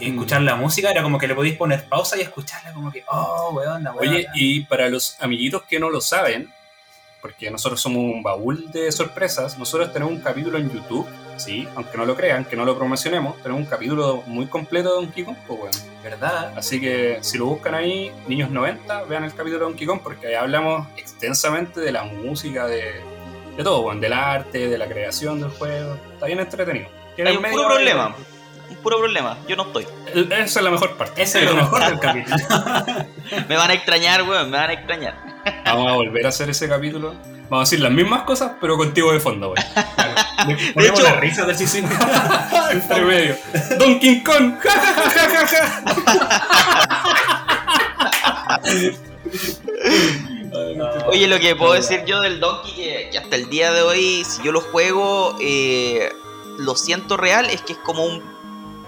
y 0.04 0.12
Mm. 0.12 0.14
escuchar 0.16 0.42
la 0.42 0.56
música 0.56 0.92
era 0.92 1.02
como 1.04 1.18
que 1.18 1.28
le 1.28 1.36
podéis 1.36 1.56
poner 1.58 1.86
pausa 1.86 2.18
y 2.18 2.22
escucharla 2.22 2.74
como 2.74 2.92
que, 2.92 3.04
oh, 3.08 3.52
weón, 3.54 3.84
la 3.84 3.92
weón. 3.92 4.10
Oye, 4.14 4.28
y 4.36 4.62
para 4.66 4.90
los 4.90 5.18
amiguitos 5.22 5.64
que 5.64 5.80
no 5.80 5.90
lo 5.90 6.02
saben, 6.02 6.52
porque 7.22 7.50
nosotros 7.50 7.80
somos 7.82 8.00
un 8.04 8.22
baúl 8.22 8.70
de 8.72 8.92
sorpresas, 8.92 9.58
nosotros 9.58 9.94
tenemos 9.94 10.14
un 10.14 10.20
capítulo 10.20 10.58
en 10.58 10.70
YouTube, 10.70 11.08
sí, 11.38 11.66
aunque 11.76 11.98
no 11.98 12.06
lo 12.06 12.16
crean, 12.18 12.44
que 12.44 12.58
no 12.58 12.66
lo 12.66 12.78
promocionemos, 12.78 13.38
tenemos 13.42 13.62
un 13.64 13.70
capítulo 13.70 14.24
muy 14.28 14.48
completo 14.48 14.90
de 14.90 14.96
Donkey 15.06 15.24
Kong, 15.24 15.38
pues 15.48 15.60
bueno. 15.60 15.78
¿verdad? 16.04 16.52
Así 16.58 16.82
que 16.82 17.20
si 17.22 17.38
lo 17.38 17.46
buscan 17.46 17.76
ahí, 17.76 18.12
niños 18.28 18.50
90, 18.52 19.04
vean 19.06 19.24
el 19.24 19.32
capítulo 19.34 19.60
de 19.60 19.66
Donkey 19.66 19.88
Kong, 19.88 20.02
porque 20.04 20.28
ahí 20.28 20.34
hablamos 20.36 20.86
extensamente 20.98 21.80
de 21.80 21.94
la 21.94 22.04
música, 22.04 22.68
de, 22.68 23.02
de 23.56 23.64
todo, 23.64 23.84
bueno, 23.84 24.02
del 24.02 24.12
arte, 24.12 24.68
de 24.68 24.78
la 24.78 24.88
creación 24.88 25.40
del 25.40 25.52
juego. 25.52 25.98
Está 26.14 26.26
bien 26.26 26.40
entretenido. 26.42 26.90
Tiene 27.16 27.30
Hay 27.32 27.38
un 27.38 27.44
puro 27.44 27.68
problema. 27.68 28.16
Un 28.70 28.76
puro 28.78 28.98
problema. 29.00 29.38
Yo 29.48 29.56
no 29.56 29.64
estoy. 29.64 29.88
Esa 30.14 30.44
es 30.60 30.62
la 30.64 30.72
mejor 30.72 30.96
parte. 30.98 31.22
Ese 31.22 31.40
es 31.44 31.46
lo 31.50 31.56
mejor 31.64 31.86
del 31.86 32.00
capítulo. 32.00 32.38
Me 33.50 33.56
van 33.58 33.72
a 33.72 33.74
extrañar, 33.74 34.24
weón. 34.24 34.50
Me 34.50 34.58
van 34.58 34.70
a 34.70 34.74
extrañar. 34.74 35.16
Vamos 35.66 35.92
a 35.92 35.96
volver 35.96 36.26
a 36.26 36.30
hacer 36.30 36.50
ese 36.50 36.68
capítulo. 36.70 37.14
Vamos 37.50 37.68
a 37.68 37.70
decir 37.70 37.80
las 37.82 37.92
mismas 37.92 38.24
cosas, 38.24 38.54
pero 38.60 38.78
contigo 38.78 39.12
de 39.12 39.20
fondo, 39.20 39.50
güey. 39.50 39.64
De 40.76 40.88
hecho- 40.88 41.04
la 41.04 41.14
risa 41.20 41.46
del 41.46 41.56
sí, 41.56 41.84
Entre 42.72 43.02
medio. 43.06 43.36
Kong. 44.26 44.54
Ja, 44.62 44.72
ja, 44.72 45.48
ja. 45.48 45.84
Oye, 51.08 51.28
lo 51.28 51.40
que 51.40 51.56
puedo 51.56 51.74
decir 51.74 52.04
yo 52.06 52.22
del 52.22 52.40
Donkey, 52.40 52.74
que, 52.76 53.10
que 53.12 53.18
hasta 53.18 53.36
el 53.36 53.50
día 53.50 53.72
de 53.72 53.82
hoy, 53.82 54.24
si 54.26 54.42
yo 54.44 54.52
lo 54.52 54.62
juego, 54.62 55.36
eh, 55.42 56.12
lo 56.60 56.76
siento 56.76 57.18
real, 57.18 57.50
es 57.50 57.62
que 57.62 57.74
es 57.74 57.80
como 57.80 58.06
un 58.06 58.24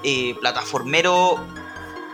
eh, 0.05 0.35
plataformero 0.39 1.39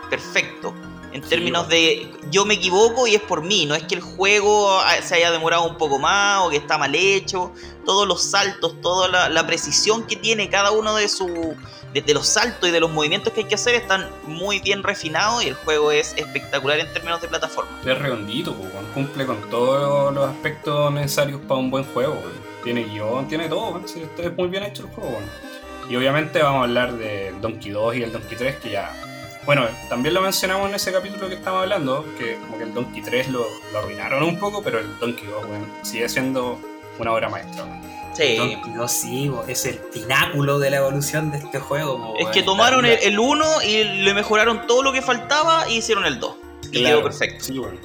perfecto. 0.08 0.74
En 1.12 1.20
términos 1.20 1.68
de 1.68 2.10
yo 2.30 2.46
me 2.46 2.54
equivoco 2.54 3.06
y 3.06 3.14
es 3.14 3.20
por 3.20 3.42
mí, 3.42 3.66
no 3.66 3.74
es 3.74 3.82
que 3.82 3.94
el 3.96 4.00
juego 4.00 4.80
se 5.02 5.16
haya 5.16 5.30
demorado 5.30 5.64
un 5.64 5.76
poco 5.76 5.98
más 5.98 6.40
o 6.40 6.48
que 6.48 6.56
está 6.56 6.78
mal 6.78 6.94
hecho. 6.94 7.52
Todos 7.84 8.08
los 8.08 8.22
saltos, 8.22 8.80
toda 8.80 9.08
la, 9.08 9.28
la 9.28 9.46
precisión 9.46 10.06
que 10.06 10.16
tiene 10.16 10.48
cada 10.48 10.70
uno 10.70 10.94
de, 10.94 11.10
su, 11.10 11.54
de, 11.92 12.00
de 12.00 12.14
los 12.14 12.26
saltos 12.26 12.66
y 12.66 12.72
de 12.72 12.80
los 12.80 12.90
movimientos 12.90 13.30
que 13.34 13.40
hay 13.40 13.46
que 13.46 13.56
hacer 13.56 13.74
están 13.74 14.08
muy 14.26 14.60
bien 14.60 14.82
refinados 14.82 15.44
y 15.44 15.48
el 15.48 15.54
juego 15.54 15.92
es 15.92 16.14
espectacular 16.16 16.78
en 16.78 16.90
términos 16.94 17.20
de 17.20 17.28
plataforma. 17.28 17.70
Es 17.84 17.98
redondito, 17.98 18.56
cumple 18.94 19.26
con 19.26 19.38
todos 19.50 20.14
los 20.14 20.30
aspectos 20.30 20.90
necesarios 20.92 21.42
para 21.46 21.60
un 21.60 21.70
buen 21.70 21.84
juego. 21.84 22.16
Tiene 22.64 22.84
guion, 22.84 23.28
tiene 23.28 23.50
todo. 23.50 23.82
es 23.84 24.36
muy 24.36 24.48
bien 24.48 24.62
hecho 24.62 24.84
el 24.84 24.88
juego. 24.88 25.18
Y 25.92 25.96
obviamente 25.96 26.42
vamos 26.42 26.60
a 26.60 26.64
hablar 26.64 26.94
del 26.94 27.38
Donkey 27.42 27.70
2 27.70 27.96
y 27.96 28.02
el 28.02 28.12
Donkey 28.12 28.38
3, 28.38 28.56
que 28.56 28.70
ya. 28.70 28.90
Bueno, 29.44 29.66
también 29.90 30.14
lo 30.14 30.22
mencionamos 30.22 30.70
en 30.70 30.74
ese 30.74 30.90
capítulo 30.90 31.28
que 31.28 31.34
estamos 31.34 31.60
hablando, 31.60 32.06
que 32.16 32.36
como 32.36 32.56
que 32.56 32.64
el 32.64 32.72
Donkey 32.72 33.02
3 33.02 33.28
lo, 33.28 33.44
lo 33.74 33.78
arruinaron 33.78 34.22
un 34.22 34.38
poco, 34.38 34.62
pero 34.62 34.78
el 34.78 34.98
Donkey 34.98 35.26
2, 35.26 35.44
weón, 35.44 35.70
sigue 35.82 36.08
siendo 36.08 36.58
una 36.98 37.12
obra 37.12 37.28
maestra. 37.28 37.64
weón. 37.64 37.82
Sí. 38.14 38.36
Donkey 38.38 38.72
2, 38.72 38.90
sí, 38.90 39.28
bo, 39.28 39.44
es 39.46 39.66
el 39.66 39.76
pináculo 39.92 40.58
de 40.58 40.70
la 40.70 40.78
evolución 40.78 41.30
de 41.30 41.36
este 41.36 41.58
juego. 41.58 41.98
bo, 41.98 42.18
Es 42.18 42.28
que 42.28 42.42
tomaron 42.42 42.86
el, 42.86 42.98
el 43.02 43.18
1 43.18 43.44
y 43.68 43.84
le 43.84 44.14
mejoraron 44.14 44.66
todo 44.66 44.82
lo 44.82 44.94
que 44.94 45.02
faltaba 45.02 45.68
y 45.68 45.76
hicieron 45.76 46.06
el 46.06 46.18
2. 46.18 46.36
Y 46.62 46.78
Claro, 46.78 46.86
quedó 46.86 47.02
perfecto. 47.02 47.44
Sí, 47.44 47.58
weón. 47.58 47.78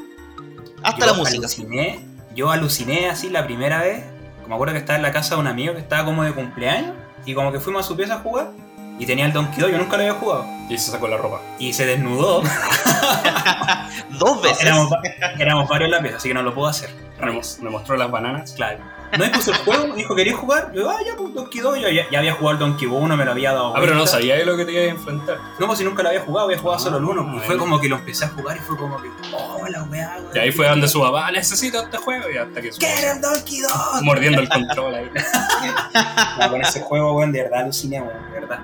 Hasta 0.82 1.02
yo 1.02 1.06
la 1.08 1.14
música. 1.14 1.40
Aluciné, 1.40 2.06
yo 2.34 2.52
aluciné 2.52 3.10
así 3.10 3.30
la 3.30 3.46
primera 3.46 3.82
vez. 3.82 4.06
Como 4.38 4.48
me 4.48 4.54
acuerdo 4.56 4.76
que 4.76 4.80
estaba 4.80 4.96
en 4.96 5.04
la 5.04 5.12
casa 5.12 5.36
de 5.36 5.42
un 5.42 5.48
amigo 5.48 5.74
que 5.74 5.82
estaba 5.82 6.06
como 6.06 6.24
de 6.24 6.32
cumpleaños. 6.32 6.96
Y 7.26 7.34
como 7.34 7.52
que 7.52 7.60
fuimos 7.60 7.86
a 7.86 7.88
su 7.88 7.96
pieza 7.96 8.16
a 8.16 8.20
jugar. 8.20 8.52
Y 9.00 9.06
tenía 9.06 9.26
el 9.28 9.34
Donkey 9.34 9.60
2, 9.62 9.72
yo 9.72 9.78
nunca 9.78 9.96
lo 9.98 10.04
había 10.04 10.14
jugado. 10.16 10.46
Y 10.70 10.78
se 10.78 10.90
sacó 10.92 11.08
la 11.08 11.18
ropa. 11.18 11.40
Y 11.60 11.72
se 11.74 11.86
desnudó. 11.86 12.42
Dos 14.20 14.42
veces. 14.42 14.64
éramos, 14.64 14.92
va- 14.92 15.02
éramos 15.40 15.70
varios 15.70 15.88
en 15.88 15.92
la 15.92 16.02
pieza, 16.02 16.18
así 16.18 16.28
que 16.30 16.34
no 16.34 16.42
lo 16.44 16.54
puedo 16.54 16.68
hacer. 16.68 16.90
Me, 17.22 17.32
me 17.62 17.70
mostró 17.70 17.96
las 17.98 18.10
bananas. 18.10 18.54
Claro. 18.54 18.80
No 19.18 19.32
puso 19.32 19.52
el 19.52 19.58
juego, 19.58 19.94
dijo, 19.96 20.16
¿querías 20.16 20.36
jugar? 20.38 20.72
Yo, 20.74 20.90
ah, 20.90 20.98
ya, 21.06 21.16
pues 21.16 21.34
Donkey 21.34 21.62
2. 21.62 21.80
Yo 21.80 21.90
ya, 21.90 22.10
ya 22.12 22.20
había 22.20 22.34
jugado 22.34 22.54
el 22.54 22.60
Donkey 22.60 22.88
1, 22.88 23.18
me 23.18 23.24
lo 23.26 23.32
había 23.32 23.54
dado. 23.54 23.76
Ah, 23.76 23.80
pero 23.80 23.96
no 23.96 24.06
sabía 24.06 24.36
de 24.36 24.46
lo 24.46 24.58
que 24.58 24.66
te 24.66 24.74
ibas 24.74 24.86
a 24.86 24.90
enfrentar. 24.90 25.38
No, 25.60 25.66
pues 25.68 25.80
si 25.80 25.86
nunca 25.86 26.04
lo 26.04 26.10
había 26.10 26.22
jugado, 26.22 26.48
había 26.48 26.58
jugado 26.60 26.80
solo 26.80 26.98
el 26.98 27.06
1. 27.06 27.26
Ah, 27.28 27.36
Y 27.38 27.48
fue 27.48 27.58
como 27.58 27.80
que 27.80 27.88
lo 27.88 27.96
empecé 27.98 28.26
a 28.26 28.30
jugar 28.30 28.58
y 28.58 28.60
fue 28.60 28.76
como 28.76 29.02
que, 29.02 29.10
oh, 29.34 29.66
la 29.70 29.84
weá, 29.84 30.18
Y 30.36 30.40
ahí 30.40 30.52
fue 30.52 30.68
donde 30.68 30.88
su 30.88 31.00
papá, 31.00 31.32
necesito 31.32 31.82
este 31.82 31.98
juego. 31.98 32.30
Y 32.30 32.38
hasta 32.38 32.62
que 32.62 32.72
su 32.72 32.80
¡Quiero 32.80 33.14
el 33.14 33.22
Donkey 33.22 33.62
2! 33.62 33.72
mordiendo 34.02 34.42
el 34.42 34.50
control 34.50 34.96
ahí. 34.96 35.10
No, 36.40 36.50
con 36.52 36.62
ese 36.62 36.82
juego, 36.82 37.14
weón, 37.14 37.32
de 37.32 37.44
verdad 37.44 37.62
aluciné, 37.62 38.02
weón, 38.02 38.26
de 38.32 38.40
verdad. 38.40 38.60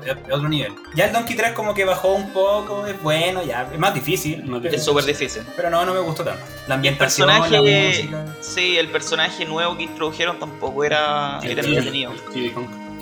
Como 0.00 0.14
de, 0.14 0.14
de 0.14 0.32
otro 0.32 0.48
nivel. 0.48 0.74
Ya 0.94 1.06
el 1.06 1.12
Donkey 1.12 1.36
3 1.36 1.52
como 1.52 1.74
que 1.74 1.84
bajó 1.84 2.12
un 2.14 2.30
poco, 2.30 2.86
es 2.86 3.00
bueno, 3.02 3.42
ya, 3.42 3.68
es 3.72 3.78
más 3.78 3.92
difícil. 3.94 4.48
No 4.48 4.60
te- 4.60 4.74
Es 4.74 4.84
súper 4.84 5.04
difícil. 5.04 5.42
Pero 5.56 5.70
no, 5.70 5.84
no 5.84 5.92
me 5.94 6.00
gustó 6.00 6.24
tanto. 6.24 6.42
La 6.68 6.74
ambientación, 6.76 7.28
la 7.28 7.40
personaje- 7.40 7.88
música, 7.88 8.24
Sí, 8.40 8.76
el 8.78 8.88
personaje 8.88 9.44
nuevo 9.44 9.76
que 9.76 9.84
introdujeron 9.84 10.38
tampoco 10.38 10.84
era, 10.84 11.38
El 11.42 11.50
era 11.52 11.62
Kid. 11.62 11.68
entretenido. 11.70 12.12
Kid 12.32 12.52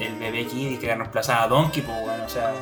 el 0.01 0.15
bebé 0.17 0.45
Kid 0.47 0.79
que 0.81 0.87
reemplazaba 0.95 1.45
a 1.45 1.49
Donkey, 1.49 1.83
pues, 1.83 2.01
bueno, 2.01 2.25
o 2.25 2.29
sea... 2.29 2.53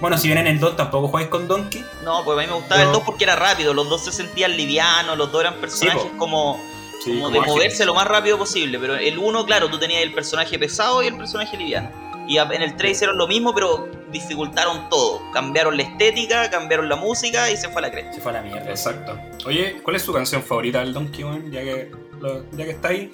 Bueno, 0.00 0.18
si 0.18 0.26
bien 0.26 0.38
en 0.38 0.48
el 0.48 0.58
2 0.58 0.76
tampoco 0.76 1.06
jugáis 1.08 1.28
con 1.28 1.46
Donkey, 1.46 1.84
No, 2.04 2.24
pues 2.24 2.36
a 2.36 2.40
mí 2.40 2.46
me 2.48 2.54
gustaba 2.54 2.76
Pero- 2.80 2.88
el 2.90 2.92
2 2.94 3.02
porque 3.04 3.22
era 3.24 3.36
rápido, 3.36 3.72
los 3.72 3.88
dos 3.88 4.04
se 4.04 4.10
sentían 4.10 4.56
livianos, 4.56 5.16
los 5.16 5.30
dos 5.30 5.42
eran 5.42 5.54
personajes 5.54 6.10
como, 6.18 6.60
Sí, 7.04 7.10
como 7.20 7.22
como 7.26 7.30
de 7.30 7.40
moverse 7.46 7.84
lo 7.86 7.94
más 7.94 8.06
rápido 8.08 8.36
posible, 8.36 8.78
pero 8.80 8.96
el 8.96 9.16
1, 9.16 9.46
claro, 9.46 9.68
tú 9.70 9.78
tenías 9.78 10.02
el 10.02 10.12
personaje 10.12 10.58
pesado 10.58 11.02
y 11.04 11.06
el 11.06 11.16
personaje 11.16 11.56
liviano. 11.56 11.88
Y 12.28 12.38
a- 12.38 12.44
en 12.44 12.62
el 12.62 12.76
3 12.76 12.92
hicieron 12.92 13.18
lo 13.18 13.26
mismo, 13.26 13.52
pero 13.54 13.88
dificultaron 14.10 14.88
todo. 14.88 15.20
Cambiaron 15.32 15.76
la 15.76 15.82
estética, 15.82 16.48
cambiaron 16.50 16.88
la 16.88 16.96
música 16.96 17.50
y 17.50 17.56
se 17.56 17.68
fue 17.68 17.80
a 17.82 17.86
la 17.86 17.90
cresta. 17.90 18.12
se 18.12 18.20
fue 18.20 18.30
a 18.32 18.34
la 18.36 18.42
mierda. 18.42 18.70
Exacto. 18.70 19.18
Oye, 19.46 19.80
¿cuál 19.82 19.96
es 19.96 20.04
tu 20.04 20.12
canción 20.12 20.42
favorita 20.42 20.80
del 20.80 20.92
Donkey 20.92 21.22
Kong? 21.24 21.50
Ya 21.50 21.60
que, 21.62 21.90
lo- 22.20 22.44
ya 22.52 22.64
que 22.64 22.70
está 22.70 22.88
ahí. 22.88 23.10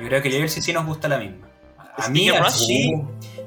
Yo 0.00 0.08
creo 0.08 0.22
que 0.22 0.28
y 0.30 0.36
el 0.36 0.48
sí 0.48 0.72
nos 0.72 0.86
gusta 0.86 1.08
la 1.08 1.18
misma. 1.18 1.46
A 1.96 2.08
mí, 2.08 2.30
Rush. 2.30 2.38
así, 2.40 2.92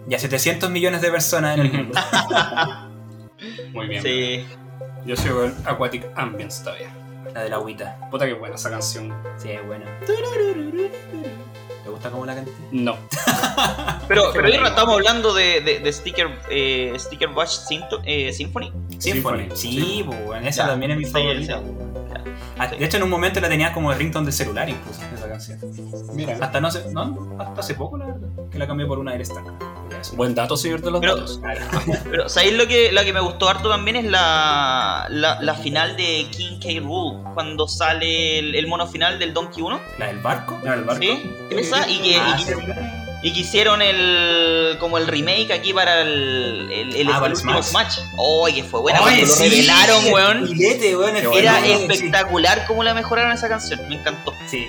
y 0.07 0.13
a 0.13 0.19
700 0.19 0.69
millones 0.69 1.01
de 1.01 1.09
personas 1.11 1.57
en 1.57 1.65
el 1.65 1.71
mundo. 1.73 1.99
Muy 3.73 3.87
bien. 3.87 4.03
Sí. 4.03 4.45
Yo 5.05 5.15
soy 5.15 5.31
con 5.31 5.55
Aquatic 5.65 6.05
Ambience 6.15 6.63
todavía. 6.63 6.89
la 7.33 7.43
de 7.43 7.49
la 7.49 7.55
agüita. 7.57 7.97
Puta 8.11 8.25
que 8.25 8.33
buena 8.33 8.55
esa 8.55 8.69
canción. 8.69 9.13
Sí, 9.37 9.49
es 9.51 9.65
buena. 9.65 9.85
¿Te 12.05 12.09
gusta 12.09 12.11
cómo 12.11 12.25
la 12.25 12.35
canté? 12.35 12.51
No. 12.71 12.97
Pero, 14.07 14.29
pero 14.33 14.47
bueno. 14.47 14.67
estamos 14.67 14.93
hablando 14.97 15.33
de, 15.33 15.61
de, 15.61 15.79
de 15.79 15.91
Sticker, 15.91 16.29
eh, 16.51 16.93
Sticker 16.99 17.29
Bush 17.29 17.47
Sinto- 17.67 18.01
eh, 18.05 18.31
Symphony. 18.31 18.71
Symphony. 18.99 19.47
Symphony. 19.49 19.55
Sí, 19.55 20.03
pues, 20.05 20.25
bueno, 20.25 20.47
esa 20.47 20.63
Ya, 20.63 20.69
también 20.69 20.91
es 20.91 20.97
mi 20.99 21.05
sí, 21.05 21.11
favorita. 21.11 21.61
Sí. 22.35 22.51
Ah, 22.59 22.67
De 22.67 22.85
hecho, 22.85 22.97
en 22.97 23.03
un 23.03 23.09
momento 23.09 23.39
la 23.39 23.49
tenía 23.49 23.73
como 23.73 23.91
de 23.91 23.97
ringtone 23.97 24.25
de 24.27 24.31
celular 24.31 24.69
incluso, 24.69 25.01
esa 25.13 25.27
canción. 25.27 25.59
Mira. 26.13 26.37
Hasta 26.41 26.59
no 26.61 26.71
sé, 26.71 26.85
no, 26.91 27.35
hasta 27.39 27.59
hace 27.61 27.73
poco, 27.75 27.97
la 27.97 28.05
verdad, 28.05 28.27
que 28.51 28.57
la 28.59 28.67
cambié 28.67 28.85
por 28.87 28.99
una 28.99 29.15
eso. 29.15 29.33
Buen 30.15 30.35
dato, 30.35 30.55
señor 30.57 30.81
de 30.81 30.91
los 30.91 31.01
Pero- 31.01 31.15
datos. 31.15 31.39
Pero, 32.11 32.29
¿sabéis 32.29 32.53
lo 32.57 32.67
que, 32.67 32.91
lo 32.91 33.03
que 33.03 33.13
me 33.13 33.19
gustó 33.21 33.49
harto 33.49 33.69
también? 33.69 33.95
Es 33.97 34.05
la, 34.05 35.07
la, 35.09 35.41
la 35.41 35.53
final 35.55 35.95
de 35.97 36.27
King 36.31 36.59
K. 36.59 36.81
Rool, 36.85 37.23
cuando 37.33 37.67
sale 37.67 38.39
el, 38.39 38.55
el 38.55 38.67
mono 38.67 38.87
final 38.87 39.17
del 39.19 39.33
Donkey 39.33 39.63
1. 39.63 39.79
¿La 39.97 40.07
del 40.07 40.19
barco? 40.19 40.59
Ah, 40.67 40.73
el 40.73 40.83
barco. 40.83 41.01
¿Sí? 41.01 41.31
Esa, 41.49 41.89
y 41.89 41.99
que, 42.01 42.17
Ah, 42.19 42.37
y 42.39 42.43
que- 42.45 42.53
sí. 42.55 42.61
Y 43.27 43.33
que 43.33 43.39
hicieron 43.39 43.81
el 43.81 44.77
como 44.79 44.97
el 44.99 45.07
remake 45.07 45.51
aquí 45.51 45.73
para 45.73 46.01
el, 46.01 46.69
el, 46.71 46.95
el, 46.95 47.07
Ah, 47.09 47.21
el 47.25 47.31
último 47.33 47.61
Smash. 47.63 47.93
Smash. 47.95 47.99
¡Oh, 48.17 48.47
que 48.53 48.63
fue 48.63 48.81
buena! 48.81 49.01
Oye, 49.01 49.21
Cuando 49.21 49.27
lo 49.27 49.33
sí, 49.33 49.49
revelaron, 49.49 50.13
weón. 50.13 50.47
filete, 50.47 50.95
weón, 50.97 51.17
el 51.17 51.25
Era 51.33 51.55
filete, 51.55 51.87
sí. 51.87 51.93
espectacular 51.93 52.65
cómo 52.67 52.83
la 52.83 52.93
mejoraron 52.93 53.31
esa 53.31 53.47
canción. 53.49 53.79
Me 53.89 53.95
encantó. 53.95 54.31
Sí, 54.47 54.67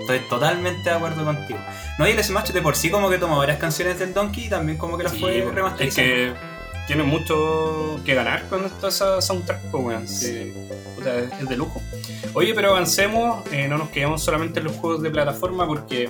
estoy 0.00 0.20
totalmente 0.30 0.88
de 0.88 0.96
acuerdo 0.96 1.22
contigo. 1.24 1.58
No, 1.98 2.08
y 2.08 2.12
el 2.12 2.24
Smash 2.24 2.48
de 2.50 2.62
por 2.62 2.76
sí 2.76 2.88
como 2.90 3.10
que 3.10 3.18
tomó 3.18 3.36
varias 3.36 3.58
canciones 3.58 3.98
del 3.98 4.14
Donkey 4.14 4.46
y 4.46 4.48
también 4.48 4.78
como 4.78 4.96
que 4.96 5.04
las 5.04 5.12
Sí, 5.12 5.20
fue 5.20 5.38
es 5.40 5.44
remasterizando. 5.54 6.10
que 6.10 6.32
tiene 6.86 7.02
mucho 7.04 8.00
que 8.04 8.14
ganar 8.14 8.48
con 8.48 8.64
esta 8.64 8.88
esa 8.88 9.20
soundtrack, 9.20 9.60
pues, 9.70 9.84
weón. 9.84 10.08
Sí. 10.08 10.52
Puta, 10.96 11.14
es 11.18 11.30
es 11.40 11.48
de 11.48 11.56
lujo. 11.56 11.82
Oye, 12.34 12.54
pero 12.54 12.70
avancemos, 12.70 13.44
eh, 13.52 13.68
no 13.68 13.76
nos 13.76 13.90
quedemos 13.90 14.22
solamente 14.24 14.60
en 14.60 14.64
los 14.64 14.76
juegos 14.76 15.02
de 15.02 15.10
plataforma 15.10 15.66
porque 15.66 16.08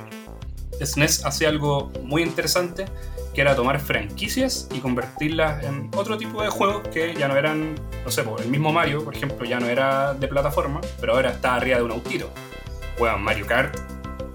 SNES 0.87 1.24
hacía 1.24 1.49
algo 1.49 1.91
muy 2.03 2.22
interesante 2.22 2.87
que 3.35 3.41
era 3.41 3.57
tomar 3.57 3.80
franquicias 3.80 4.68
y 4.72 4.80
convertirlas 4.80 5.64
en 5.64 5.91
otro 5.97 6.18
tipo 6.18 6.43
de 6.43 6.51
juegos 6.51 6.87
que 6.89 7.14
ya 7.14 7.28
no 7.28 7.37
eran, 7.37 7.74
no 8.05 8.11
sé, 8.11 8.24
el 8.39 8.49
mismo 8.49 8.72
Mario, 8.72 9.05
por 9.05 9.16
ejemplo, 9.16 9.47
ya 9.47 9.59
no 9.59 9.66
era 9.66 10.12
de 10.14 10.28
plataforma, 10.28 10.80
pero 11.01 11.14
ahora 11.14 11.30
está 11.30 11.55
arriba 11.55 11.78
de 11.78 11.85
un 11.85 11.93
autito. 11.93 12.30
Weón, 12.99 13.22
Mario 13.22 13.47
Kart 13.47 13.74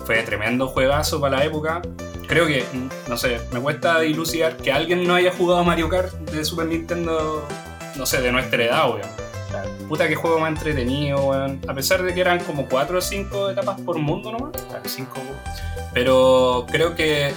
fue 0.06 0.24
tremendo 0.24 0.68
juegazo 0.68 1.22
para 1.22 1.38
la 1.38 1.46
época. 1.46 1.82
Creo 2.28 2.48
que, 2.48 2.66
no 3.08 3.18
sé, 3.18 3.40
me 3.52 3.60
cuesta 3.60 4.00
dilucidar 4.00 4.58
que 4.58 4.72
alguien 4.72 5.08
no 5.08 5.16
haya 5.16 5.32
jugado 5.32 5.64
Mario 5.64 5.90
Kart 5.90 6.14
de 6.14 6.44
Super 6.44 6.66
Nintendo, 6.66 7.48
no 7.96 8.06
sé, 8.06 8.22
de 8.22 8.32
nuestra 8.32 8.64
edad, 8.64 8.90
weón. 8.90 9.27
Claro, 9.50 9.70
Puta 9.88 10.08
que 10.08 10.16
juego 10.16 10.40
más 10.40 10.50
entretenido, 10.50 11.26
weón. 11.26 11.62
A 11.68 11.74
pesar 11.74 12.04
de 12.04 12.14
que 12.14 12.22
eran 12.22 12.40
como 12.40 12.68
4 12.68 12.98
o 12.98 13.02
5 13.02 13.52
etapas 13.52 13.80
por 13.82 13.98
mundo 13.98 14.32
nomás. 14.32 14.52
claro, 14.68 14.84
cinco 14.86 15.22
Pero 15.94 16.66
creo 16.70 16.96
que 16.96 17.34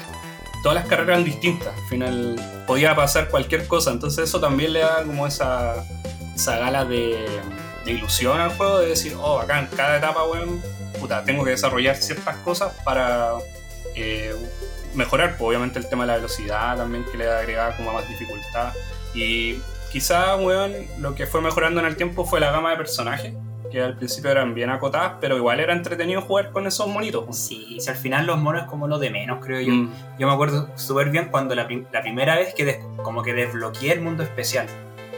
todas 0.62 0.76
las 0.76 0.86
carreras 0.86 1.10
eran 1.10 1.24
distintas. 1.24 1.68
Al 1.68 1.88
final 1.88 2.64
podía 2.66 2.94
pasar 2.94 3.28
cualquier 3.28 3.66
cosa. 3.66 3.90
Entonces 3.92 4.28
eso 4.28 4.40
también 4.40 4.72
le 4.72 4.80
da 4.80 5.04
como 5.04 5.26
esa, 5.26 5.84
esa 6.34 6.58
gala 6.58 6.84
de, 6.84 7.26
de 7.84 7.92
ilusión 7.92 8.40
al 8.40 8.50
juego. 8.50 8.80
De 8.80 8.88
decir, 8.88 9.14
oh, 9.20 9.38
acá 9.38 9.60
en 9.60 9.66
cada 9.66 9.96
etapa, 9.98 10.24
weón, 10.24 10.60
puta, 10.98 11.24
tengo 11.24 11.44
que 11.44 11.50
desarrollar 11.50 11.96
ciertas 11.96 12.36
cosas 12.38 12.72
para 12.84 13.34
eh, 13.94 14.34
mejorar. 14.94 15.36
Pues, 15.36 15.48
obviamente 15.48 15.78
el 15.78 15.88
tema 15.88 16.04
de 16.04 16.08
la 16.08 16.16
velocidad 16.16 16.76
también 16.76 17.04
que 17.04 17.16
le 17.16 17.28
agregaba 17.28 17.76
como 17.76 17.92
más 17.92 18.08
dificultad. 18.08 18.72
Y 19.14 19.58
quizá, 19.90 20.36
weón, 20.36 20.72
lo 20.98 21.14
que 21.14 21.26
fue 21.26 21.40
mejorando 21.40 21.80
en 21.80 21.86
el 21.86 21.96
tiempo 21.96 22.24
fue 22.24 22.40
la 22.40 22.50
gama 22.50 22.70
de 22.70 22.76
personajes. 22.76 23.34
Que 23.70 23.80
al 23.80 23.96
principio 23.96 24.32
eran 24.32 24.52
bien 24.52 24.68
acotadas, 24.68 25.12
pero 25.20 25.36
igual 25.36 25.60
era 25.60 25.72
entretenido 25.72 26.22
jugar 26.22 26.50
con 26.50 26.66
esos 26.66 26.88
monitos. 26.88 27.24
Sí, 27.36 27.76
si 27.78 27.88
al 27.88 27.94
final 27.94 28.26
los 28.26 28.36
monos 28.38 28.62
es 28.62 28.68
como 28.68 28.88
lo 28.88 28.98
de 28.98 29.10
menos, 29.10 29.38
creo 29.44 29.60
yo. 29.60 29.72
Mm. 29.72 29.90
Yo 30.18 30.26
me 30.26 30.32
acuerdo 30.32 30.68
súper 30.74 31.10
bien 31.10 31.28
cuando 31.30 31.54
la, 31.54 31.66
prim- 31.68 31.86
la 31.92 32.02
primera 32.02 32.34
vez 32.34 32.52
que 32.52 32.64
des- 32.64 32.78
como 33.04 33.22
que 33.22 33.32
desbloqueé 33.32 33.92
el 33.92 34.00
mundo 34.00 34.24
especial. 34.24 34.66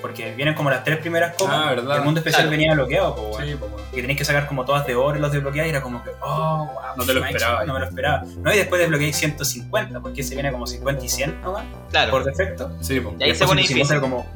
Porque 0.02 0.34
vienen 0.34 0.54
como 0.54 0.68
las 0.68 0.82
tres 0.84 0.98
primeras 0.98 1.34
copas. 1.36 1.54
Ah, 1.56 1.70
verdad. 1.70 1.94
y 1.94 1.98
el 1.98 2.04
mundo 2.04 2.18
especial 2.20 2.42
Claro. 2.42 2.50
venía 2.58 2.74
bloqueado, 2.74 3.14
pues, 3.14 3.28
bueno. 3.28 3.46
Sí, 3.46 3.56
pues, 3.58 3.70
bueno. 3.70 3.86
Y 3.92 4.00
tenéis 4.00 4.18
que 4.18 4.24
sacar 4.24 4.46
como 4.48 4.64
todas 4.66 4.84
de 4.86 4.96
oro 4.96 5.16
y 5.16 5.20
los 5.20 5.30
desbloqueáis 5.32 5.68
y 5.68 5.70
era 5.70 5.80
como 5.80 6.02
que, 6.04 6.10
oh, 6.20 6.66
wow. 6.74 6.82
No 6.96 7.04
te 7.06 7.14
lo 7.14 7.24
esperaba. 7.24 7.64
No 7.64 7.72
me 7.72 7.78
lo 7.80 7.86
esperaba. 7.86 8.24
No, 8.38 8.52
y 8.52 8.56
después 8.58 8.80
desbloqueáis 8.80 9.16
150, 9.16 10.00
porque 10.00 10.22
se 10.24 10.34
viene 10.34 10.50
como 10.52 10.66
50 10.66 11.04
y 11.04 11.08
100 11.08 11.40
nomás, 11.40 11.64
Claro. 11.90 12.10
por 12.10 12.24
defecto. 12.24 12.70
Sí, 12.80 13.00
pues. 13.00 13.14
Y 13.18 13.22
ahí 13.22 13.30
Y 13.30 13.34
se 13.34 13.38
después 13.44 13.48
pone 13.50 13.62
150 13.66 13.94
difícil. 13.94 14.00
como- 14.00 14.26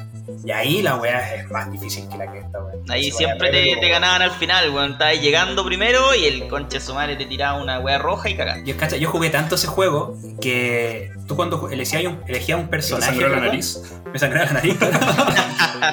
y 0.44 0.50
ahí 0.50 0.82
la 0.82 0.96
weá 0.96 1.34
es 1.34 1.50
más 1.50 1.70
difícil 1.70 2.08
que 2.08 2.16
la 2.16 2.30
que 2.30 2.38
esta 2.38 2.62
weá. 2.62 2.74
Ahí 2.88 3.10
Se 3.10 3.18
siempre 3.18 3.50
te, 3.50 3.88
ganaban 3.88 4.22
al 4.22 4.32
final, 4.32 4.70
weón. 4.70 4.92
Estabas 4.92 5.20
llegando 5.20 5.64
primero 5.64 6.14
y 6.14 6.24
el 6.24 6.48
conche 6.48 6.80
su 6.80 6.94
madre 6.94 7.16
te 7.16 7.26
tiraba 7.26 7.60
una 7.60 7.78
wea 7.80 7.98
roja 7.98 8.28
y 8.28 8.36
cagaste. 8.36 8.64
Yo, 8.64 8.76
cacha, 8.76 8.96
yo 8.96 9.08
jugué 9.10 9.30
tanto 9.30 9.54
ese 9.54 9.66
juego 9.66 10.16
que 10.40 11.10
tú 11.26 11.36
cuando 11.36 11.68
elegías 11.70 12.04
un, 12.04 12.22
elegías 12.26 12.58
un 12.58 12.68
personaje. 12.68 13.12
sangró 13.12 13.28
la 13.28 13.40
nariz. 13.40 13.82
Me 14.12 14.18
sangraba 14.18 14.46
la 14.46 14.52
nariz. 14.52 14.76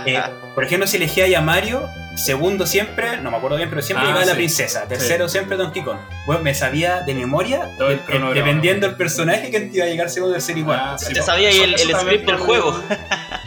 Eh, 0.05 0.19
por 0.55 0.63
ejemplo, 0.63 0.87
si 0.87 0.97
elegía 0.97 1.37
a 1.37 1.41
Mario, 1.41 1.87
segundo 2.15 2.65
siempre, 2.65 3.17
no 3.17 3.31
me 3.31 3.37
acuerdo 3.37 3.57
bien, 3.57 3.69
pero 3.69 3.81
siempre 3.81 4.07
Ah, 4.07 4.11
iba 4.11 4.21
a 4.21 4.25
la 4.25 4.31
sí. 4.31 4.37
princesa. 4.37 4.87
Tercero 4.87 5.27
siempre 5.29 5.57
Donkey 5.57 5.83
Kong. 5.83 5.97
Bueno, 6.25 6.41
me 6.43 6.53
sabía 6.53 7.01
de 7.01 7.13
memoria, 7.15 7.69
Todo 7.77 7.89
el 7.89 8.01
dependiendo 8.33 8.87
del 8.87 8.95
personaje 8.95 9.49
que 9.51 9.69
iba 9.73 9.85
a 9.85 9.87
llegar 9.87 10.09
segundo, 10.09 10.33
tercero 10.33 10.59
y 10.59 10.63
cuarto. 10.63 10.85
Ah, 10.91 10.97
sí, 10.97 11.13
Te 11.13 11.19
po. 11.19 11.25
sabía 11.25 11.49
ahí 11.49 11.55
Eso- 11.55 11.63
el, 11.65 11.73
eso 11.75 11.83
el 11.85 11.91
también 11.91 12.15
script 12.21 12.31
del 12.31 12.39
juego. 12.39 12.83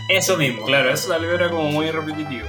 Eso 0.09 0.37
mismo. 0.37 0.65
Claro, 0.67 0.91
eso 0.91 1.09
tal 1.09 1.23
vez 1.25 1.35
era 1.35 1.49
como 1.51 1.71
muy 1.71 1.91
repetitivo. 1.91 2.47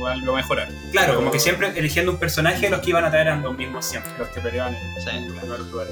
Como 0.00 0.10
algo 0.10 0.34
mejorar. 0.34 0.68
Claro, 0.92 1.08
Pero 1.08 1.18
como 1.18 1.30
que 1.30 1.38
siempre 1.38 1.72
eligiendo 1.76 2.10
un 2.10 2.18
personaje, 2.18 2.70
los 2.70 2.80
que 2.80 2.88
iban 2.88 3.04
a 3.04 3.10
traer 3.10 3.26
eran 3.26 3.42
los 3.42 3.54
mismos 3.54 3.84
siempre. 3.84 4.10
Los 4.18 4.28
que 4.28 4.40
peleaban 4.40 4.74
en 4.74 4.80
Sí. 5.02 5.10
en 5.10 5.36
primer 5.36 5.60
lugar. 5.60 5.88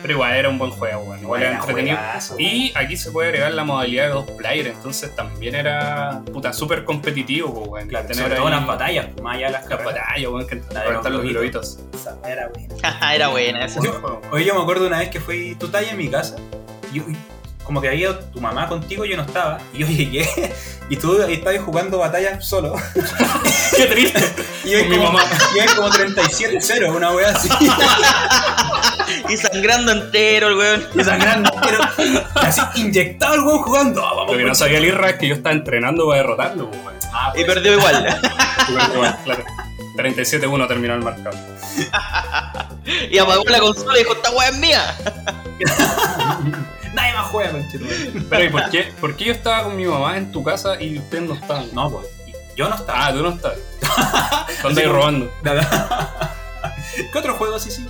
Pero 0.00 0.12
igual 0.14 0.32
era 0.34 0.48
un 0.48 0.56
buen 0.56 0.70
juego, 0.70 1.00
bueno. 1.02 1.22
Igual 1.22 1.42
era 1.42 1.56
entretenido. 1.58 1.96
juegazo. 1.96 2.36
Y 2.38 2.72
aquí 2.76 2.96
se 2.96 3.10
puede 3.10 3.28
agregar 3.30 3.52
la 3.52 3.64
modalidad 3.64 4.04
de 4.04 4.10
dos 4.10 4.30
player, 4.30 4.68
entonces 4.68 5.14
también 5.16 5.56
era 5.56 6.22
puta 6.32 6.52
súper 6.52 6.84
competitivo, 6.84 7.52
pues, 7.52 7.68
weón. 7.68 7.88
Claro, 7.88 8.06
Tener 8.06 8.22
sobre 8.22 8.36
todo 8.36 8.46
ahí 8.46 8.52
las 8.54 8.66
batallas, 8.68 9.06
pues, 9.12 9.22
más 9.22 9.36
allá 9.36 9.46
de 9.46 9.52
las 9.52 9.68
batallas, 9.68 10.30
weón, 10.30 10.46
que 10.46 10.54
reventar 10.54 11.10
los 11.12 11.22
globitos. 11.22 11.78
Era 12.24 12.48
buena. 12.48 13.10
Era 13.14 13.28
buena 13.28 13.64
esa. 13.66 13.80
Oye, 14.30 14.44
yo 14.44 14.54
me 14.54 14.62
acuerdo 14.62 14.86
una 14.86 15.00
vez 15.00 15.08
que 15.10 15.18
fui 15.20 15.56
tú 15.56 15.66
estabas 15.66 15.88
en 15.90 15.96
mi 15.98 16.08
casa. 16.08 16.36
Y 16.92 16.98
yo- 16.98 17.04
como 17.70 17.80
que 17.80 17.86
había 17.86 18.00
ido 18.00 18.18
tu 18.18 18.40
mamá 18.40 18.66
contigo, 18.66 19.04
yo 19.04 19.16
no 19.16 19.22
estaba. 19.22 19.60
Y 19.72 19.78
yo 19.78 19.86
llegué 19.86 20.28
y 20.88 20.96
tú 20.96 21.22
ahí 21.22 21.34
estabas 21.34 21.60
jugando 21.60 21.98
batallas 21.98 22.44
solo. 22.44 22.74
Qué 23.76 23.86
triste. 23.86 24.28
Y 24.64 24.70
yo 24.72 24.80
Con 24.80 24.88
mi 24.88 24.96
como, 24.96 25.12
mamá. 25.12 25.24
y 25.54 25.58
yo 25.68 25.76
como 25.76 25.88
37-0, 25.88 26.96
una 26.96 27.12
wea 27.12 27.28
así. 27.28 27.48
Y 29.28 29.36
sangrando 29.36 29.92
entero 29.92 30.48
el 30.48 30.54
weón. 30.56 30.84
Y 30.96 31.04
sangrando, 31.04 31.52
pero 31.62 31.78
así 32.34 32.60
inyectado 32.74 33.34
el 33.34 33.40
weón 33.42 33.62
jugando. 33.62 34.04
Ah, 34.04 34.14
vamos, 34.16 34.32
Lo 34.32 34.38
que 34.38 34.44
no 34.44 34.54
sabía 34.56 34.78
el 34.78 34.86
Irra 34.86 35.10
es 35.10 35.16
que 35.18 35.28
yo 35.28 35.36
estaba 35.36 35.54
entrenando 35.54 36.08
para 36.08 36.22
derrotarlo, 36.22 36.68
pues, 36.72 36.82
weón. 36.84 36.98
Ah, 37.12 37.32
Y 37.36 37.44
pues, 37.44 37.54
perdió 37.54 37.74
igual. 37.74 38.20
Súper 38.66 38.94
igual, 38.96 39.18
claro. 39.22 39.44
37-1 39.96 40.66
terminó 40.66 40.94
el 40.94 41.02
marcador. 41.02 41.34
Y 43.12 43.16
apagó 43.18 43.44
la 43.44 43.60
consola 43.60 43.94
y 43.94 43.98
dijo, 44.00 44.14
esta 44.14 44.30
weá 44.32 44.48
es 44.48 44.58
mía. 44.58 44.96
Nadie 46.94 47.12
más 47.14 47.26
juega. 47.28 47.52
Pero 48.28 48.44
¿y 48.44 48.48
por 48.48 48.70
qué, 48.70 48.92
por 49.00 49.16
qué 49.16 49.24
yo 49.26 49.32
estaba 49.32 49.64
con 49.64 49.76
mi 49.76 49.84
mamá 49.84 50.16
en 50.16 50.32
tu 50.32 50.42
casa 50.42 50.80
y 50.80 50.98
ustedes 50.98 51.24
no 51.24 51.34
estaban? 51.34 51.68
No, 51.72 51.90
pues. 51.90 52.06
Yo 52.56 52.68
no 52.68 52.74
estaba. 52.74 53.06
Ah, 53.06 53.12
tú 53.12 53.22
no 53.22 53.30
estás. 53.30 53.54
¿Dónde 54.62 54.84
robando? 54.86 55.32
¿Qué 57.12 57.18
otro 57.18 57.34
juego 57.34 57.56
así 57.56 57.70
sí? 57.70 57.86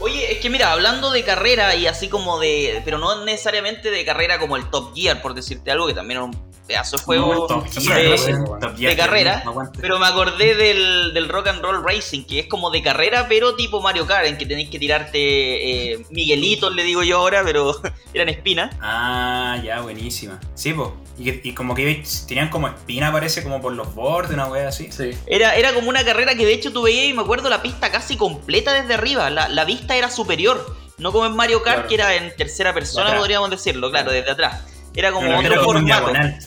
Oye, 0.00 0.32
es 0.32 0.38
que 0.38 0.50
mira, 0.50 0.72
hablando 0.72 1.10
de 1.10 1.24
carrera 1.24 1.74
y 1.74 1.86
así 1.86 2.08
como 2.08 2.38
de. 2.38 2.82
Pero 2.84 2.98
no 2.98 3.24
necesariamente 3.24 3.90
de 3.90 4.04
carrera 4.04 4.38
como 4.38 4.56
el 4.56 4.68
Top 4.70 4.94
Gear, 4.94 5.22
por 5.22 5.34
decirte 5.34 5.70
algo, 5.70 5.86
que 5.86 5.94
también 5.94 6.18
era 6.18 6.24
un 6.24 6.53
pedazo 6.66 6.96
de 6.96 7.02
juego. 7.02 7.46
Top 7.46 7.66
de- 7.66 8.96
carrera, 8.96 9.42
no. 9.44 9.54
Pero 9.80 9.98
me 9.98 10.06
acordé 10.06 10.54
del, 10.54 11.12
del 11.14 11.28
Rock 11.28 11.48
and 11.48 11.60
Roll 11.62 11.84
Racing, 11.84 12.24
que 12.24 12.40
es 12.40 12.46
como 12.46 12.70
de 12.70 12.82
carrera, 12.82 13.26
pero 13.28 13.54
tipo 13.54 13.80
Mario 13.80 14.06
Kart, 14.06 14.26
en 14.26 14.38
que 14.38 14.46
tenéis 14.46 14.70
que 14.70 14.78
tirarte 14.78 15.92
eh, 15.92 16.06
Miguelitos, 16.10 16.74
le 16.74 16.82
digo 16.84 17.02
yo 17.02 17.18
ahora, 17.18 17.42
pero 17.44 17.74
eran 18.14 18.28
espinas. 18.28 18.74
Ah, 18.80 19.58
ya, 19.62 19.80
buenísima. 19.80 20.40
Sí, 20.54 20.72
pues. 20.72 20.90
Y, 21.16 21.52
como 21.54 21.74
que 21.76 22.02
tenían 22.26 22.48
como 22.48 22.66
espina, 22.66 23.12
parece, 23.12 23.42
como 23.44 23.60
por 23.60 23.72
los 23.72 23.94
bordes, 23.94 24.32
una 24.32 24.46
wea 24.46 24.68
así. 24.68 24.90
Sí. 24.90 25.10
Era, 25.26 25.54
era 25.54 25.72
como 25.72 25.88
una 25.88 26.04
carrera 26.04 26.34
que 26.34 26.44
de 26.44 26.52
hecho 26.54 26.72
tú 26.72 26.82
veías 26.82 27.06
y 27.06 27.12
me 27.14 27.22
acuerdo 27.22 27.48
la 27.48 27.62
pista 27.62 27.90
casi 27.92 28.16
completa 28.16 28.72
desde 28.72 28.94
arriba. 28.94 29.30
La, 29.30 29.48
la 29.48 29.64
vista 29.64 29.96
era 29.96 30.10
superior. 30.10 30.74
No 30.98 31.12
como 31.12 31.26
en 31.26 31.34
Mario 31.36 31.62
Kart, 31.62 31.74
Claro. 31.76 31.88
que 31.88 31.94
era 31.96 32.14
en 32.14 32.34
tercera 32.36 32.72
persona, 32.74 33.16
podríamos 33.16 33.50
decirlo, 33.50 33.90
claro, 33.90 34.10
desde 34.12 34.30
atrás. 34.30 34.62
Era 34.94 35.10
como 35.12 35.38
otro 35.38 35.62
formato. 35.64 35.84
diagonal. 35.86 36.38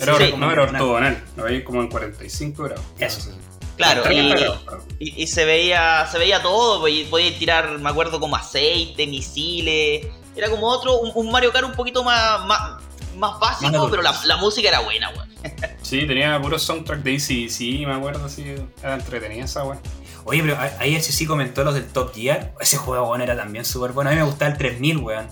Era, 0.00 0.16
Sí. 0.18 0.34
no, 0.36 0.50
era 0.52 0.62
ortogonal. 0.64 1.22
Lo 1.36 1.44
veis 1.44 1.64
como 1.64 1.80
en 1.82 1.88
45 1.88 2.62
grados. 2.64 2.84
Eso. 2.98 3.30
Claro, 3.76 4.02
30 4.02 4.36
y, 4.36 4.40
grados, 4.40 4.60
y- 4.98 5.22
y 5.22 5.26
se 5.26 5.44
veía 5.44 6.06
se 6.10 6.18
veía 6.18 6.40
todo, 6.42 6.80
pues, 6.80 6.94
y 6.94 7.04
podías 7.04 7.38
tirar, 7.38 7.78
me 7.78 7.90
acuerdo, 7.90 8.18
como 8.20 8.34
aceite, 8.36 9.06
misiles. 9.06 10.06
Era 10.34 10.48
como 10.50 10.66
otro, 10.68 10.98
un, 10.98 11.12
un 11.14 11.30
Mario 11.30 11.52
Kart 11.52 11.66
un 11.66 11.72
poquito 11.74 12.02
más, 12.04 12.44
más, 12.46 12.82
más 13.16 13.38
básico, 13.38 13.88
pero 13.90 14.02
la, 14.02 14.14
la 14.24 14.36
música 14.38 14.68
era 14.68 14.80
buena, 14.80 15.10
weón. 15.10 15.28
Sí, 15.82 16.06
tenía 16.06 16.40
puro 16.40 16.58
soundtrack 16.58 17.00
de 17.02 17.14
ACDC, 17.16 17.86
me 17.86 17.92
acuerdo, 17.94 18.28
sí. 18.28 18.44
Era 18.82 18.94
entretenida 18.94 19.44
esa 19.44 19.64
weá. 19.64 19.78
Oye, 20.24 20.42
pero 20.42 20.58
ahí 20.80 20.96
ese 20.96 21.12
sí 21.12 21.24
comentó 21.26 21.62
los 21.62 21.74
del 21.74 21.86
Top 21.86 22.12
Gear. 22.14 22.52
Ese 22.60 22.76
juego, 22.78 23.08
weón, 23.10 23.20
era 23.22 23.36
también 23.36 23.64
súper 23.64 23.92
bueno. 23.92 24.10
A 24.10 24.12
mí 24.14 24.18
me 24.18 24.24
gustaba 24.26 24.50
el 24.50 24.58
3000, 24.58 24.96
weón. 24.98 25.28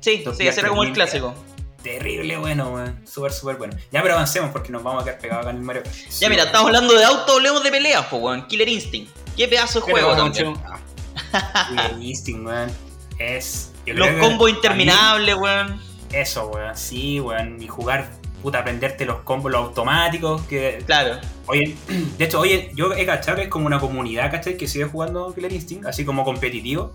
Sí, 0.00 0.18
Top 0.24 0.34
sí, 0.34 0.42
Gear 0.44 0.52
ese 0.52 0.60
era 0.60 0.68
como 0.68 0.84
el 0.84 0.92
3000 0.92 0.94
clásico. 0.94 1.34
Terrible 1.82 2.36
bueno, 2.36 2.70
weón. 2.70 3.00
Súper, 3.06 3.32
súper 3.32 3.56
bueno. 3.56 3.74
Ya, 3.90 4.02
pero 4.02 4.14
avancemos 4.14 4.50
porque 4.50 4.70
nos 4.70 4.82
vamos 4.82 5.02
a 5.02 5.04
quedar 5.04 5.18
pegados 5.18 5.42
acá 5.42 5.50
en 5.50 5.56
el 5.56 5.62
Mario 5.62 5.82
Kart. 5.82 5.96
Ya 5.96 6.28
mira, 6.28 6.44
estamos 6.44 6.66
hablando 6.66 6.92
de 6.94 7.04
auto, 7.04 7.32
hablemos 7.32 7.62
de 7.64 7.70
peleas, 7.70 8.06
pues, 8.10 8.22
weón. 8.22 8.46
Killer 8.46 8.68
Instinct. 8.68 9.10
Qué 9.36 9.48
pedazo 9.48 9.80
de 9.80 9.90
juego 9.90 10.14
también. 10.14 10.54
Killer 11.68 11.96
Instinct, 12.00 12.46
weón. 12.46 12.70
Es. 13.18 13.72
yo 13.86 13.94
Los 13.94 14.08
combos 14.20 14.50
interminables, 14.50 15.34
weón. 15.36 15.80
Eso, 16.12 16.48
weón. 16.48 16.76
Sí, 16.76 17.18
weón. 17.18 17.62
Y 17.62 17.68
jugar, 17.68 18.10
puta, 18.42 18.58
aprenderte 18.58 19.06
los 19.06 19.20
combos, 19.20 19.50
los 19.50 19.68
automáticos. 19.68 20.42
Que. 20.42 20.82
Claro. 20.84 21.18
Oye, 21.46 21.76
de 22.18 22.24
hecho, 22.24 22.40
oye, 22.40 22.72
yo 22.74 22.92
he 22.92 23.06
cachado 23.06 23.38
que 23.38 23.44
es 23.44 23.48
como 23.48 23.66
una 23.66 23.80
comunidad, 23.80 24.30
¿cachai? 24.30 24.58
Que 24.58 24.68
sigue 24.68 24.84
jugando 24.84 25.32
Killer 25.34 25.52
Instinct, 25.52 25.86
así 25.86 26.04
como 26.04 26.24
competitivo. 26.24 26.94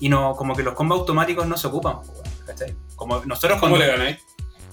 Y 0.00 0.10
no, 0.10 0.34
como 0.36 0.54
que 0.54 0.62
los 0.62 0.74
combos 0.74 1.00
automáticos 1.00 1.46
no 1.46 1.56
se 1.56 1.66
ocupan, 1.66 2.02
po, 2.02 2.12
weón, 2.12 2.37
¿cachai? 2.48 2.74
Como 2.96 3.24
nosotros 3.24 3.60
¿Cómo 3.60 3.76
cuando 3.76 3.78
le 3.86 3.92
ganáis? 3.92 4.18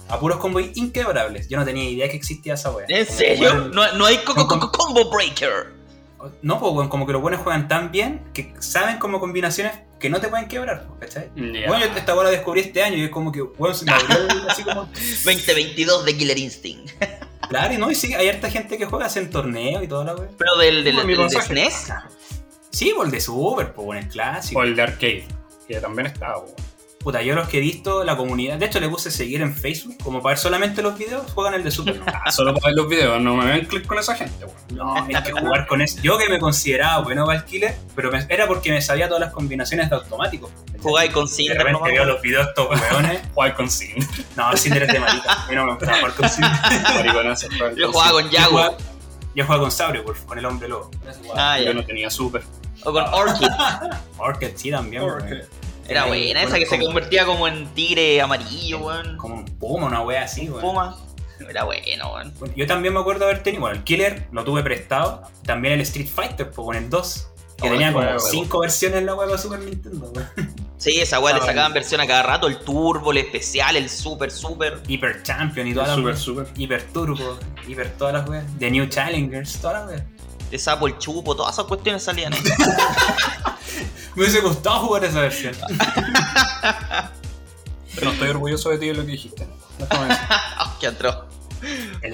a 0.08 0.18
puros 0.18 0.38
combos 0.38 0.62
inquebrables. 0.74 1.48
Yo 1.48 1.58
no 1.58 1.64
tenía 1.64 1.88
idea 1.88 2.08
que 2.08 2.16
existía 2.16 2.54
esa 2.54 2.70
weá. 2.70 2.86
¿En 2.88 3.04
Como 3.06 3.18
serio? 3.18 3.54
No, 3.72 3.92
no 3.94 4.06
hay 4.06 4.18
co- 4.18 4.34
co- 4.34 4.48
co- 4.48 4.70
combo 4.72 5.10
breaker. 5.10 5.74
No, 6.42 6.58
pues, 6.58 6.72
weón, 6.72 6.88
como 6.88 7.06
que 7.06 7.12
los 7.12 7.22
buenos 7.22 7.40
juegan 7.42 7.68
tan 7.68 7.92
bien 7.92 8.24
que 8.32 8.52
saben 8.58 8.98
como 8.98 9.20
combinaciones 9.20 9.72
que 10.00 10.10
no 10.10 10.20
te 10.20 10.28
pueden 10.28 10.48
quebrar, 10.48 10.86
po, 10.86 10.96
¿cachai? 10.98 11.30
Bueno, 11.34 11.78
yo 11.80 11.86
esta 11.96 12.14
weá 12.14 12.24
la 12.24 12.30
descubrí 12.30 12.60
este 12.60 12.82
año 12.82 12.96
y 12.96 13.04
es 13.04 13.10
como 13.10 13.30
que, 13.30 13.42
weón, 13.42 13.74
se 13.74 13.84
me 13.84 13.92
abrió 13.92 14.16
así 14.48 14.62
como. 14.64 14.82
2022 15.24 16.04
de 16.04 16.16
Killer 16.16 16.38
Instinct. 16.38 16.90
Claro, 17.48 17.74
y 17.74 17.78
no, 17.78 17.90
y 17.90 17.94
sí, 17.94 18.12
hay 18.14 18.28
harta 18.28 18.50
gente 18.50 18.76
que 18.78 18.86
juega, 18.86 19.06
hacen 19.06 19.30
torneos 19.30 19.82
y 19.82 19.86
toda 19.88 20.04
la 20.04 20.14
weá. 20.16 20.28
Pero 20.36 20.56
del, 20.56 20.82
del, 20.84 21.04
mi 21.04 21.14
del 21.14 21.28
de. 21.28 21.40
SNES. 21.42 21.92
Sí, 22.70 22.92
por 22.96 23.06
el 23.06 23.12
de 23.12 23.20
Super, 23.20 23.72
pues, 23.72 23.84
bueno, 23.86 24.02
el 24.02 24.08
clásico. 24.08 24.60
O 24.60 24.64
el 24.64 24.74
de 24.74 24.82
arcade, 24.82 25.26
que 25.68 25.80
también 25.80 26.06
estaba, 26.06 26.38
weón. 26.38 26.54
Puta, 27.06 27.22
yo 27.22 27.36
los 27.36 27.48
que 27.48 27.58
he 27.58 27.60
visto, 27.60 28.02
la 28.02 28.16
comunidad. 28.16 28.56
De 28.58 28.66
hecho, 28.66 28.80
le 28.80 28.88
puse 28.88 29.12
seguir 29.12 29.40
en 29.40 29.54
Facebook, 29.54 29.96
como 30.02 30.20
para 30.20 30.32
ver 30.32 30.38
solamente 30.38 30.82
los 30.82 30.98
videos, 30.98 31.30
juegan 31.32 31.54
el 31.54 31.62
de 31.62 31.70
Super. 31.70 32.02
Ah, 32.04 32.32
solo 32.32 32.52
para 32.54 32.66
ver 32.66 32.74
los 32.74 32.88
videos, 32.88 33.20
no 33.20 33.36
me 33.36 33.46
ven 33.46 33.64
clic 33.66 33.86
con 33.86 33.96
esa 34.00 34.16
gente, 34.16 34.44
weón. 34.44 34.56
No, 34.74 34.94
hay 34.96 35.22
que 35.22 35.30
jugar 35.30 35.68
con 35.68 35.80
eso. 35.82 36.00
Yo 36.02 36.18
que 36.18 36.28
me 36.28 36.40
consideraba 36.40 37.04
bueno 37.04 37.24
para 37.24 37.38
el 37.38 37.44
killer, 37.44 37.76
pero 37.94 38.10
me- 38.10 38.26
era 38.28 38.48
porque 38.48 38.72
me 38.72 38.82
sabía 38.82 39.06
todas 39.06 39.20
las 39.20 39.32
combinaciones 39.32 39.88
de 39.88 39.94
automático. 39.94 40.50
Jugáis 40.82 41.12
con 41.12 41.26
De 41.26 41.30
Cinder 41.32 41.58
repente 41.58 41.72
nomás. 41.74 41.92
veo 41.92 42.04
los 42.06 42.20
videos 42.22 42.44
de 42.46 42.50
estos 42.50 42.68
weones. 42.90 43.20
Jugar 43.34 43.54
con 43.54 43.70
Cinder. 43.70 44.08
No, 44.36 44.56
Cinder 44.56 44.82
es 44.82 44.92
de 44.92 44.98
marica. 44.98 45.32
A 45.32 45.46
mí 45.48 45.54
no 45.54 45.64
me 45.64 45.70
gusta 45.74 45.94
jugar 45.94 46.12
con 46.12 46.28
Cinder. 46.28 46.50
Mariconazo. 46.96 47.46
Yo 47.76 47.92
jugaba 47.92 48.12
con 48.14 48.30
Yo 48.30 48.38
Jaguar. 48.40 48.76
Yo 49.36 49.44
jugaba 49.44 49.62
con 49.62 49.70
Saurio, 49.70 50.04
con 50.26 50.38
el 50.38 50.44
hombre 50.44 50.66
lobo. 50.68 50.90
Ah, 51.36 51.56
Yo 51.60 51.66
ya. 51.66 51.72
no 51.72 51.84
tenía 51.84 52.10
super. 52.10 52.42
O 52.82 52.92
con 52.92 53.04
Orchid. 53.04 53.46
Orchid 54.18 54.48
sí 54.56 54.70
también. 54.72 55.02
Orchid. 55.04 55.36
Era 55.88 56.02
Ahí, 56.04 56.08
buena, 56.08 56.40
esa 56.42 56.50
bueno, 56.50 56.64
que 56.64 56.76
se 56.76 56.82
convertía 56.84 57.24
como 57.26 57.46
en 57.48 57.66
tigre 57.74 58.20
amarillo, 58.20 58.78
weón. 58.78 59.16
Como 59.16 59.34
un 59.36 59.44
puma, 59.44 59.86
una 59.86 60.02
wea 60.02 60.22
así, 60.24 60.48
weón. 60.48 60.60
Puma. 60.60 60.96
Era 61.48 61.64
bueno, 61.64 62.12
weón. 62.14 62.32
Bueno, 62.38 62.54
Yo 62.56 62.66
también 62.66 62.94
me 62.94 63.00
acuerdo 63.00 63.24
haber 63.26 63.42
tenido, 63.42 63.60
bueno, 63.62 63.76
el 63.76 63.84
Killer 63.84 64.26
lo 64.32 64.42
tuve 64.44 64.62
prestado, 64.62 65.22
también 65.44 65.74
el 65.74 65.80
Street 65.82 66.08
Fighter, 66.08 66.50
pues 66.50 66.64
con 66.64 66.74
el 66.76 66.88
2, 66.90 67.28
que 67.58 67.68
Oh, 67.68 67.70
tenía 67.70 67.92
como 67.92 68.04
juego. 68.04 68.20
5 68.20 68.58
versiones 68.60 68.98
en 68.98 69.06
la 69.06 69.14
web 69.14 69.28
para 69.28 69.38
Super 69.40 69.60
Nintendo, 69.60 70.10
weón. 70.14 70.28
Sí, 70.78 71.00
esa 71.00 71.20
weá 71.20 71.32
le 71.32 71.38
Ah, 71.38 71.46
sacaban 71.46 71.72
bueno. 71.72 71.74
versión 71.74 72.00
a 72.02 72.06
cada 72.06 72.22
rato, 72.22 72.48
el 72.48 72.58
turbo, 72.58 73.10
el 73.10 73.16
especial, 73.16 73.76
el 73.76 73.88
super, 73.88 74.30
super. 74.30 74.82
Hyper 74.86 75.22
Champion 75.22 75.66
y 75.68 75.72
todas 75.72 75.88
las 75.88 75.96
Super, 75.96 76.16
super. 76.18 76.46
Hyper 76.54 76.82
Turbo, 76.92 77.38
Hyper 77.66 77.90
todas 77.96 78.12
las 78.12 78.28
weas. 78.28 78.44
The 78.58 78.70
New 78.70 78.86
Challengers, 78.86 79.58
todas 79.58 79.80
las 79.80 79.86
weas. 79.90 80.02
De 80.50 80.58
sapo, 80.58 80.86
el 80.86 80.96
chupo, 80.98 81.34
todas 81.34 81.54
esas 81.54 81.66
cuestiones 81.66 82.02
salían 82.04 82.32
ahí. 82.32 82.40
Me 84.14 84.22
hubiese 84.22 84.40
gustado 84.40 84.80
jugar 84.80 85.04
esa 85.04 85.20
versión. 85.20 85.54
Pero 87.94 88.04
no 88.06 88.12
estoy 88.12 88.28
orgulloso 88.28 88.70
de 88.70 88.78
ti 88.78 88.86
de 88.88 88.94
lo 88.94 89.04
que 89.04 89.12
dijiste. 89.12 89.46
Decir. 89.78 89.88
Ah, 89.90 90.76
qué 90.80 90.86
atroz. 90.86 91.16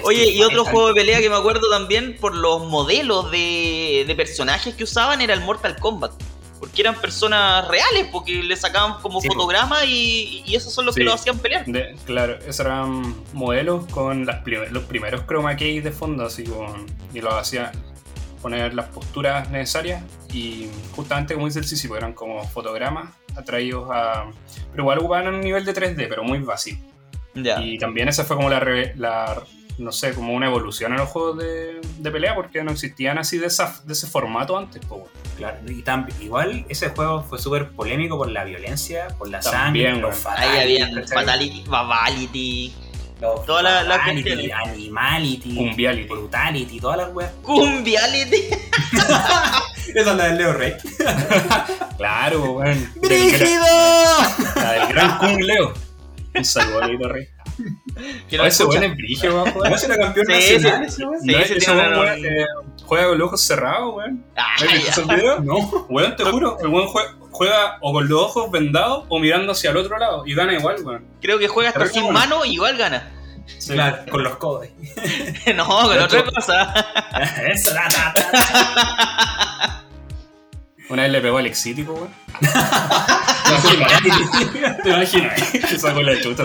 Oye, 0.04 0.30
y 0.30 0.42
otro 0.42 0.64
juego 0.64 0.88
de 0.88 0.94
pelea 0.94 1.20
que 1.20 1.28
me 1.28 1.36
acuerdo 1.36 1.68
también 1.70 2.16
por 2.20 2.34
los 2.34 2.64
modelos 2.68 3.30
de, 3.30 4.04
de 4.06 4.14
personajes 4.14 4.74
que 4.74 4.84
usaban 4.84 5.20
era 5.20 5.34
el 5.34 5.40
Mortal 5.40 5.76
Kombat. 5.78 6.12
Porque 6.58 6.80
eran 6.80 6.94
personas 7.00 7.66
reales, 7.66 8.06
porque 8.12 8.40
le 8.42 8.56
sacaban 8.56 9.00
como 9.02 9.20
Sí, 9.20 9.26
fotogramas 9.26 9.84
y, 9.84 10.44
y 10.46 10.54
esos 10.54 10.72
son 10.72 10.86
los 10.86 10.94
que 10.94 11.02
lo 11.02 11.12
hacían 11.12 11.38
pelear. 11.40 11.66
De- 11.66 11.96
claro, 12.04 12.38
esos 12.46 12.60
eran 12.60 13.16
modelos 13.32 13.84
con 13.86 14.24
las 14.26 14.46
los 14.70 14.84
primeros 14.84 15.22
chroma 15.26 15.56
keys 15.56 15.82
de 15.82 15.90
fondo, 15.90 16.24
así 16.24 16.44
como. 16.44 16.72
Y 17.12 17.20
lo 17.20 17.36
hacían 17.36 17.72
poner 18.42 18.74
las 18.74 18.86
posturas 18.88 19.48
necesarias. 19.50 20.02
Y 20.32 20.68
justamente 20.94 21.34
como 21.34 21.46
dice 21.46 21.60
el 21.60 21.64
Sisi, 21.64 21.88
pues 21.88 21.98
eran 21.98 22.12
como 22.12 22.42
fotogramas 22.48 23.08
atraídos 23.36 23.88
a. 23.90 24.26
Pero 24.72 24.82
igual 24.82 24.98
ocupaban 24.98 25.34
un 25.34 25.40
nivel 25.40 25.64
de 25.64 25.72
3D, 25.74 26.06
pero 26.08 26.24
muy 26.24 26.38
básico. 26.40 26.82
Y 27.34 27.78
también 27.78 28.08
esa 28.08 28.24
fue 28.24 28.36
como 28.36 28.50
la, 28.50 28.60
re- 28.60 28.92
la- 28.96 29.42
no 29.78 29.90
sé, 29.90 30.12
como 30.12 30.34
una 30.34 30.46
evolución 30.46 30.92
en 30.92 30.98
los 30.98 31.08
juegos 31.08 31.38
de, 31.38 31.80
de 31.98 32.10
pelea, 32.10 32.34
porque 32.34 32.62
no 32.62 32.72
existían 32.72 33.16
así 33.16 33.38
de, 33.38 33.46
esa, 33.46 33.80
de 33.84 33.94
ese 33.94 34.06
formato 34.06 34.58
antes, 34.58 34.82
pues 34.86 35.00
bueno. 35.00 35.06
Claro, 35.38 35.56
y 35.66 35.82
tam- 35.82 36.06
igual 36.20 36.66
ese 36.68 36.90
juego 36.90 37.22
fue 37.22 37.38
súper 37.38 37.70
polémico 37.70 38.18
por 38.18 38.30
la 38.30 38.44
violencia, 38.44 39.08
por 39.18 39.30
la 39.30 39.40
También, 39.40 39.94
sangre, 39.94 40.08
los 40.10 40.24
weón. 40.26 40.36
Ahí 40.38 40.48
fatalities, 40.48 40.82
había. 40.88 41.06
Fatality, 41.08 41.64
Babality, 41.66 42.74
Los 43.22 43.46
toda 43.46 43.62
la- 43.62 43.82
la. 43.84 43.94
Animality, 44.02 45.54
Cumbiality. 45.54 46.08
Brutality, 46.08 46.80
todas 46.80 46.98
las 46.98 47.14
weas. 47.14 47.30
Cumbiality. 47.42 48.36
Esa 49.94 50.10
es 50.10 50.16
la 50.16 50.24
del 50.24 50.38
Leo 50.38 50.52
Rey. 50.52 50.74
Claro, 51.96 52.52
weón. 52.54 52.92
Gran- 53.00 53.60
La 54.56 54.72
del 54.72 54.86
gran 54.88 55.18
Kung 55.18 55.40
Leo. 55.40 55.72
Un 56.34 56.44
saludo 56.44 56.82
a 56.82 56.88
Lito 56.88 57.08
Rey. 57.08 57.28
No 58.32 58.44
ese 58.44 58.64
weón 58.64 58.82
es 58.84 58.96
weón. 59.30 59.52
¿No 59.54 59.76
era 59.76 59.96
campeón 59.98 60.26
Sí, 60.26 60.32
nacional 60.54 60.84
ese 60.84 61.04
weón? 61.06 61.20
Sí, 61.20 61.34
ese 61.34 61.70
una- 61.70 62.14
eh, 62.16 62.46
juega 62.84 63.06
con 63.08 63.18
los 63.18 63.26
ojos 63.28 63.40
cerrados, 63.42 63.94
weón. 63.94 64.24
Ah, 64.36 64.56
¿No 64.60 64.66
has 64.66 64.72
visto 64.72 64.90
esos 64.90 65.06
videos? 65.08 65.44
No. 65.44 65.86
Weón, 65.88 66.16
te 66.16 66.24
juro, 66.24 66.58
el 66.60 66.68
weón 66.68 66.88
jue- 66.88 67.21
juega 67.32 67.78
o 67.80 67.92
con 67.92 68.08
los 68.08 68.20
ojos 68.20 68.50
vendados 68.50 69.04
o 69.08 69.18
mirando 69.18 69.52
hacia 69.52 69.70
el 69.70 69.76
otro 69.78 69.98
lado 69.98 70.22
y 70.26 70.34
gana 70.34 70.52
igual, 70.54 70.76
weón. 70.84 71.04
Creo 71.20 71.38
que 71.38 71.48
juega 71.48 71.70
hasta 71.70 71.86
sin 71.88 72.12
mano 72.12 72.44
y 72.44 72.52
igual 72.52 72.76
gana. 72.76 73.10
Sí. 73.58 73.72
Claro, 73.72 73.98
con 74.10 74.22
los 74.22 74.36
codos. 74.36 74.68
no, 75.56 75.66
con 75.66 75.90
Pero 75.90 76.04
otra 76.04 76.24
tú- 76.24 76.32
cosa. 76.32 76.72
Eso, 77.52 77.72
ta, 77.74 77.88
ta, 77.88 78.14
ta. 78.14 79.84
Una 80.88 81.02
vez 81.02 81.12
le 81.12 81.20
pegó 81.22 81.38
al 81.38 81.46
Exítico, 81.46 81.94
weón. 81.94 82.10
¿Te 84.82 84.88
imaginas? 84.90 85.52
Te 85.52 85.78
sacó 85.78 86.02
la 86.02 86.20
chuta. 86.20 86.44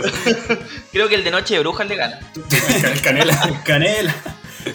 Creo 0.92 1.08
que 1.10 1.16
el 1.16 1.24
de 1.24 1.32
Noche 1.32 1.56
de 1.56 1.60
Brujas 1.62 1.88
le 1.88 1.96
gana. 1.96 2.20
El 2.84 3.02
canela. 3.02 3.62
Canela. 3.66 4.16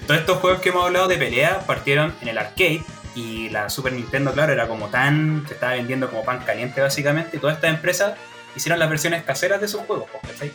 Todos 0.06 0.20
estos 0.20 0.38
juegos 0.38 0.60
que 0.60 0.70
hemos 0.70 0.84
hablado 0.86 1.08
de 1.08 1.16
pelea 1.16 1.60
partieron 1.66 2.14
en 2.22 2.28
el 2.28 2.38
arcade 2.38 2.82
Y 3.14 3.50
la 3.50 3.68
Super 3.68 3.92
Nintendo, 3.92 4.32
claro, 4.32 4.52
era 4.52 4.66
como 4.68 4.88
tan. 4.88 5.44
se 5.46 5.54
estaba 5.54 5.72
vendiendo 5.74 6.08
como 6.08 6.24
pan 6.24 6.40
caliente 6.44 6.80
básicamente. 6.80 7.36
Y 7.36 7.40
todas 7.40 7.56
estas 7.56 7.70
empresas 7.70 8.14
hicieron 8.56 8.78
las 8.78 8.88
versiones 8.88 9.22
caseras 9.22 9.60
de 9.60 9.68
sus 9.68 9.82
juegos, 9.82 10.08
pues, 10.10 10.32
¿cachai? 10.32 10.52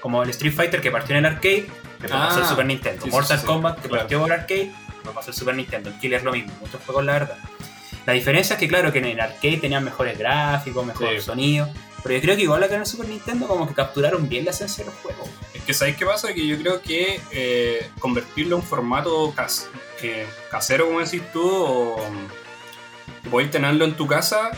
Como 0.00 0.22
el 0.22 0.30
Street 0.30 0.52
Fighter 0.54 0.80
que 0.80 0.90
partió 0.90 1.16
en 1.16 1.24
el 1.24 1.32
arcade, 1.32 1.66
que 2.00 2.06
Ah, 2.10 2.26
pasó 2.28 2.40
el 2.40 2.46
Super 2.46 2.66
Nintendo. 2.66 3.04
sí, 3.04 3.10
Mortal 3.10 3.38
sí, 3.40 3.46
Kombat 3.46 3.76
que 3.80 3.88
claro. 3.88 4.02
partió 4.02 4.20
por 4.20 4.32
arcade, 4.32 4.72
lo 5.04 5.12
pasó 5.12 5.30
el 5.30 5.36
Super 5.36 5.54
Nintendo. 5.54 5.90
El 5.90 5.98
Killer 5.98 6.18
es 6.18 6.24
lo 6.24 6.32
mismo, 6.32 6.52
muchos 6.60 6.80
juegos 6.84 7.04
la 7.04 7.12
verdad. 7.14 7.36
La 8.04 8.12
diferencia 8.12 8.54
es 8.54 8.60
que, 8.60 8.68
claro, 8.68 8.92
que 8.92 8.98
en 8.98 9.06
el 9.06 9.20
arcade 9.20 9.56
tenían 9.56 9.82
mejores 9.84 10.16
gráficos, 10.18 10.84
mejor 10.86 11.08
Sí. 11.14 11.20
sonido. 11.20 11.68
Pero 12.06 12.18
yo 12.18 12.22
creo 12.22 12.36
que 12.36 12.42
igual 12.42 12.62
acá 12.62 12.76
en 12.76 12.82
el 12.82 12.86
Super 12.86 13.08
Nintendo 13.08 13.48
como 13.48 13.66
que 13.66 13.74
capturaron 13.74 14.28
bien 14.28 14.44
la 14.44 14.52
esencia 14.52 14.84
de 14.84 14.90
los 14.90 15.00
juegos. 15.00 15.28
Es 15.52 15.62
que 15.62 15.74
¿sabéis 15.74 15.96
qué 15.96 16.06
pasa? 16.06 16.32
Que 16.32 16.46
yo 16.46 16.56
creo 16.56 16.80
que 16.80 17.20
eh, 17.32 17.90
convertirlo 17.98 18.54
en 18.54 18.62
formato 18.62 19.34
casero, 20.48 20.86
como 20.86 21.00
decís 21.00 21.22
tú, 21.32 21.42
o 21.44 21.96
podéis 23.28 23.50
tenerlo 23.50 23.84
en 23.84 23.96
tu 23.96 24.06
casa, 24.06 24.52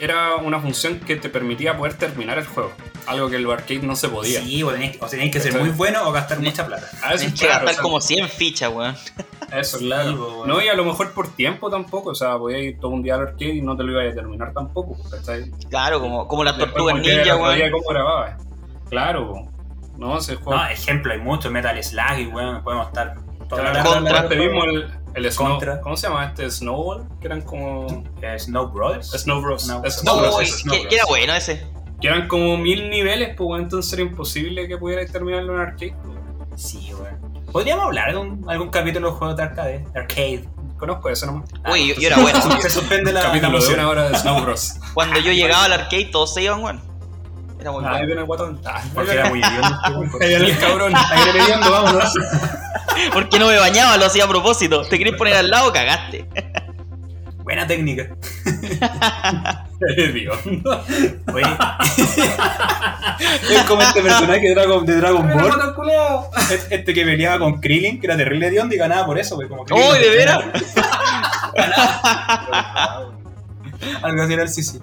era 0.00 0.36
una 0.36 0.58
función 0.58 0.98
que 1.00 1.16
te 1.16 1.28
permitía 1.28 1.76
poder 1.76 1.94
terminar 1.94 2.38
el 2.38 2.46
juego. 2.46 2.72
Algo 3.06 3.28
que 3.30 3.38
los 3.38 3.52
arcade 3.52 3.80
no 3.80 3.94
se 3.96 4.08
podía. 4.08 4.40
Sí, 4.42 4.62
o 4.62 4.70
tenéis, 4.70 4.96
o 5.00 5.06
tenéis 5.06 5.32
que 5.32 5.40
ser 5.40 5.58
muy 5.58 5.68
bueno 5.70 6.08
o 6.08 6.12
gastar 6.12 6.40
mucha 6.40 6.66
plata. 6.66 6.88
A 7.02 7.12
veces, 7.12 7.32
que 7.32 7.38
claro, 7.46 7.52
gastar 7.66 7.70
o 7.70 7.74
sea, 7.74 7.82
como 7.82 8.00
100 8.00 8.28
fichas, 8.28 8.72
weón. 8.72 8.96
Eso, 9.52 9.78
Sí, 9.78 9.84
claro. 9.86 10.42
No, 10.44 10.60
y 10.60 10.68
a 10.68 10.74
lo 10.74 10.84
mejor 10.84 11.12
por 11.14 11.28
tiempo 11.34 11.70
tampoco. 11.70 12.10
O 12.10 12.14
sea, 12.14 12.36
podías 12.36 12.62
ir 12.62 12.80
todo 12.80 12.90
un 12.90 13.02
día 13.02 13.14
al 13.14 13.20
arcade 13.22 13.54
y 13.54 13.62
no 13.62 13.76
te 13.76 13.84
lo 13.84 13.92
ibas 13.92 14.12
a 14.12 14.14
terminar 14.16 14.52
tampoco. 14.52 14.96
¿cachai? 15.08 15.50
Claro, 15.70 16.00
como, 16.00 16.26
como 16.26 16.42
las 16.44 16.58
tortugas 16.58 16.96
ninja, 16.96 17.36
weón. 17.36 17.70
cómo 17.70 17.88
grababas. 17.88 18.42
Claro, 18.90 19.28
po. 19.32 19.48
no, 19.96 20.18
ese 20.18 20.34
juego. 20.36 20.54
No, 20.60 20.68
ejemplo, 20.68 21.12
hay 21.12 21.20
muchos. 21.20 21.50
Metal 21.52 21.82
Slug 21.82 22.18
y 22.18 22.26
weón, 22.26 22.62
podemos 22.64 22.88
estar 22.88 23.14
toda 23.48 23.70
Claro, 23.70 23.88
Contra. 23.90 24.26
el, 24.30 24.90
el 25.14 25.32
Snow. 25.32 25.48
Contra. 25.50 25.80
¿Cómo 25.80 25.96
se 25.96 26.08
llama 26.08 26.26
este? 26.26 26.50
Snowball, 26.50 27.08
que 27.20 27.26
eran 27.28 27.42
como. 27.42 28.04
Eh, 28.22 28.38
Snow 28.38 28.68
Brothers. 28.68 29.10
Snow 29.12 29.40
Bros. 29.40 29.62
Snow- 29.68 29.80
Snow 29.88 29.90
Snow 29.90 30.18
Bros, 30.18 30.36
Bros, 30.36 30.48
Snow 30.60 30.72
que, 30.74 30.78
Bros. 30.80 30.88
que 30.88 30.94
era 30.96 31.04
bueno 31.06 31.34
ese. 31.34 31.66
Que 32.00 32.08
eran 32.08 32.28
como 32.28 32.56
mil 32.58 32.90
niveles, 32.90 33.28
pues 33.36 33.46
bueno, 33.46 33.64
entonces 33.64 33.92
era 33.94 34.02
imposible 34.02 34.68
que 34.68 34.76
pudierais 34.76 35.10
terminarlo 35.10 35.54
en 35.54 35.60
arcade. 35.60 35.94
pues. 36.04 36.60
Sí, 36.62 36.90
weón. 36.92 37.44
Podríamos 37.52 37.86
hablar 37.86 38.12
de 38.12 38.18
un- 38.18 38.44
algún 38.48 38.68
capítulo 38.68 39.10
de 39.10 39.16
juegos 39.16 39.36
de 39.36 39.42
arcade. 39.44 39.84
Arcade. 39.94 40.44
Conozco 40.78 41.08
ese 41.08 41.24
nomás. 41.26 41.48
Uy, 41.72 41.88
yo, 41.88 41.94
yo 41.94 42.08
era 42.08 42.18
bueno. 42.18 42.38
Se 42.60 42.68
suspende 42.70 43.12
la. 43.12 43.22
Capítulo 43.22 43.52
de 43.52 43.56
emoción. 43.56 43.80
una 43.80 43.88
hora 43.88 44.08
de 44.10 44.18
Snow 44.18 44.42
Bros. 44.42 44.74
Cuando 44.94 45.18
yo 45.20 45.32
llegaba 45.32 45.64
al 45.64 45.72
arcade, 45.72 46.06
todos 46.12 46.34
se 46.34 46.42
iban, 46.42 46.62
weón. 46.62 46.82
Era 47.58 47.72
muy 47.72 47.82
Ahí 47.84 47.90
bueno. 47.90 48.06
viene 48.06 48.20
el 48.20 48.26
guatón. 48.26 48.60
Ah, 48.66 48.82
Porque 48.94 49.12
era 49.12 49.28
muy 49.30 49.40
hediondo. 49.42 49.78
Ahí 50.20 50.28
viene 50.28 50.50
el 50.50 50.58
cabrón. 50.58 50.92
Ahí 50.94 51.32
viene 51.32 51.68
vámonos. 51.70 52.12
Porque 53.14 53.38
no 53.38 53.46
me 53.48 53.56
bañaba, 53.58 53.96
lo 53.96 54.04
hacía 54.06 54.24
a 54.24 54.28
propósito. 54.28 54.82
¿Te 54.82 54.98
querés 54.98 55.14
poner 55.16 55.34
al 55.34 55.48
lado? 55.50 55.72
Cagaste. 55.72 56.28
Buena 57.56 57.68
técnica. 57.68 58.02
Oye. 61.32 61.46
es 63.50 63.62
como 63.62 63.80
este 63.80 64.02
personaje 64.02 64.48
de 64.48 64.54
Dragon, 64.54 64.84
de 64.84 64.96
Dragon 64.96 65.26
Ball. 65.26 65.54
Este, 66.50 66.74
este 66.74 66.92
que 66.92 67.06
peleaba 67.06 67.38
con 67.38 67.58
Krillin, 67.58 67.98
que 67.98 68.08
era 68.08 68.16
terrible 68.18 68.48
hediondo 68.48 68.74
y 68.74 68.78
ganaba 68.78 69.06
por 69.06 69.18
eso. 69.18 69.38
Como 69.48 69.64
Krillin 69.64 69.84
¡Oh, 69.86 69.94
de 69.94 70.10
veras! 70.10 70.44
Algo 74.02 74.22
así 74.22 74.34
era 74.34 74.42
el 74.42 74.50
sí 74.50 74.78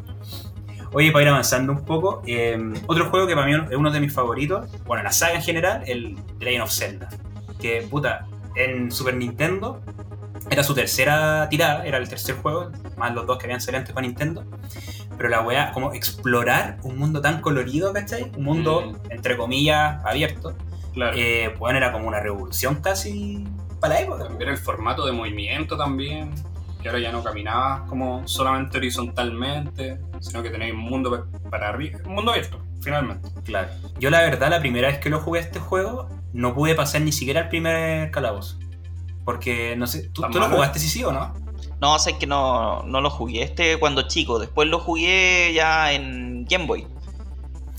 Oye, 0.93 1.11
para 1.11 1.26
ir 1.26 1.30
avanzando 1.30 1.74
un 1.74 1.86
poco, 1.86 2.24
eh, 2.26 2.57
otro 2.88 3.11
juego 3.11 3.28
que 3.28 3.36
para 3.36 3.45
mí 3.45 3.53
es 3.69 3.78
uno 3.78 3.91
de 3.91 3.99
mis 3.99 4.11
favoritos, 4.11 4.67
bueno, 4.86 5.03
la 5.03 5.11
saga 5.11 5.36
en 5.36 5.43
general, 5.43 5.84
el 5.86 6.15
The 6.39 6.45
Legend 6.45 6.63
of 6.63 6.71
Zelda. 6.71 7.09
Que, 7.61 7.86
puta, 7.88 8.26
en 8.55 8.91
Super 8.91 9.15
Nintendo 9.15 9.80
era 10.50 10.64
su 10.64 10.74
tercera 10.74 11.48
tirada, 11.50 11.86
era 11.86 11.98
el 11.98 12.08
tercer 12.10 12.36
juego, 12.36 12.72
más 12.98 13.14
los 13.14 13.26
dos 13.26 13.38
que 13.38 13.46
habían 13.46 13.62
salido 13.62 13.80
antes 13.80 13.94
para 13.94 14.06
Nintendo. 14.06 14.46
Pero 15.18 15.30
la 15.30 15.41
weá, 15.41 15.72
como 15.72 15.94
explorar 15.94 16.78
un 16.84 16.98
mundo 16.98 17.22
tan 17.22 17.41
colorido, 17.41 17.94
¿cachai? 17.94 18.32
Un 18.38 18.44
mundo, 18.44 19.00
entre 19.10 19.38
comillas, 19.38 20.04
abierto. 20.06 20.56
Claro. 20.94 21.16
Eh, 21.18 21.54
bueno, 21.58 21.78
era 21.78 21.91
como 21.91 22.08
una 22.08 22.20
revolución 22.20 22.76
casi 22.82 23.44
para 23.80 23.96
la 23.96 24.02
época. 24.02 24.28
También 24.28 24.50
el 24.52 24.58
formato 24.58 25.06
de 25.06 25.12
movimiento 25.12 25.78
también, 25.78 26.32
que 26.82 26.89
ahora 26.89 27.00
ya 27.00 27.12
no 27.12 27.24
caminabas 27.24 27.82
como 27.89 28.28
solamente 28.28 28.78
horizontalmente, 28.78 30.00
sino 30.20 30.44
que 30.44 30.50
tenéis 30.50 30.74
un 30.74 30.82
mundo 30.82 31.10
pa- 31.12 31.50
para 31.50 31.70
arriba, 31.70 32.00
un 32.06 32.16
mundo 32.16 32.32
abierto, 32.32 32.60
finalmente. 32.82 33.30
Claro. 33.44 33.70
Yo 34.00 34.10
la 34.10 34.22
verdad, 34.22 34.50
la 34.50 34.60
primera 34.60 34.88
vez 34.89 35.00
que 35.00 35.10
lo 35.10 35.20
jugué 35.20 35.39
este 35.39 35.60
juego, 35.60 36.10
no 36.34 36.54
pude 36.54 36.76
pasar 36.76 37.02
ni 37.02 37.12
siquiera 37.12 37.41
el 37.41 37.50
primer 37.50 38.12
calabozo. 38.12 38.60
Porque, 39.26 39.76
no 39.78 39.88
sé, 39.88 40.09
¿tú, 40.09 40.21
¿Tan 40.21 40.32
tú 40.32 40.39
lo 40.39 40.49
jugaste 40.49 40.80
sí 40.80 40.89
sí 40.89 41.03
o 41.03 41.11
no? 41.11 41.34
No, 41.82 41.97
sé 41.99 42.17
que 42.17 42.28
no, 42.28 42.84
no 42.84 43.01
lo 43.01 43.09
jugué 43.09 43.43
este 43.43 43.78
cuando 43.78 44.07
chico. 44.07 44.39
Después 44.39 44.67
lo 44.69 44.80
jugué 44.80 45.51
ya 45.53 45.91
en 45.93 46.45
Game 46.45 46.65
Boy. 46.65 46.88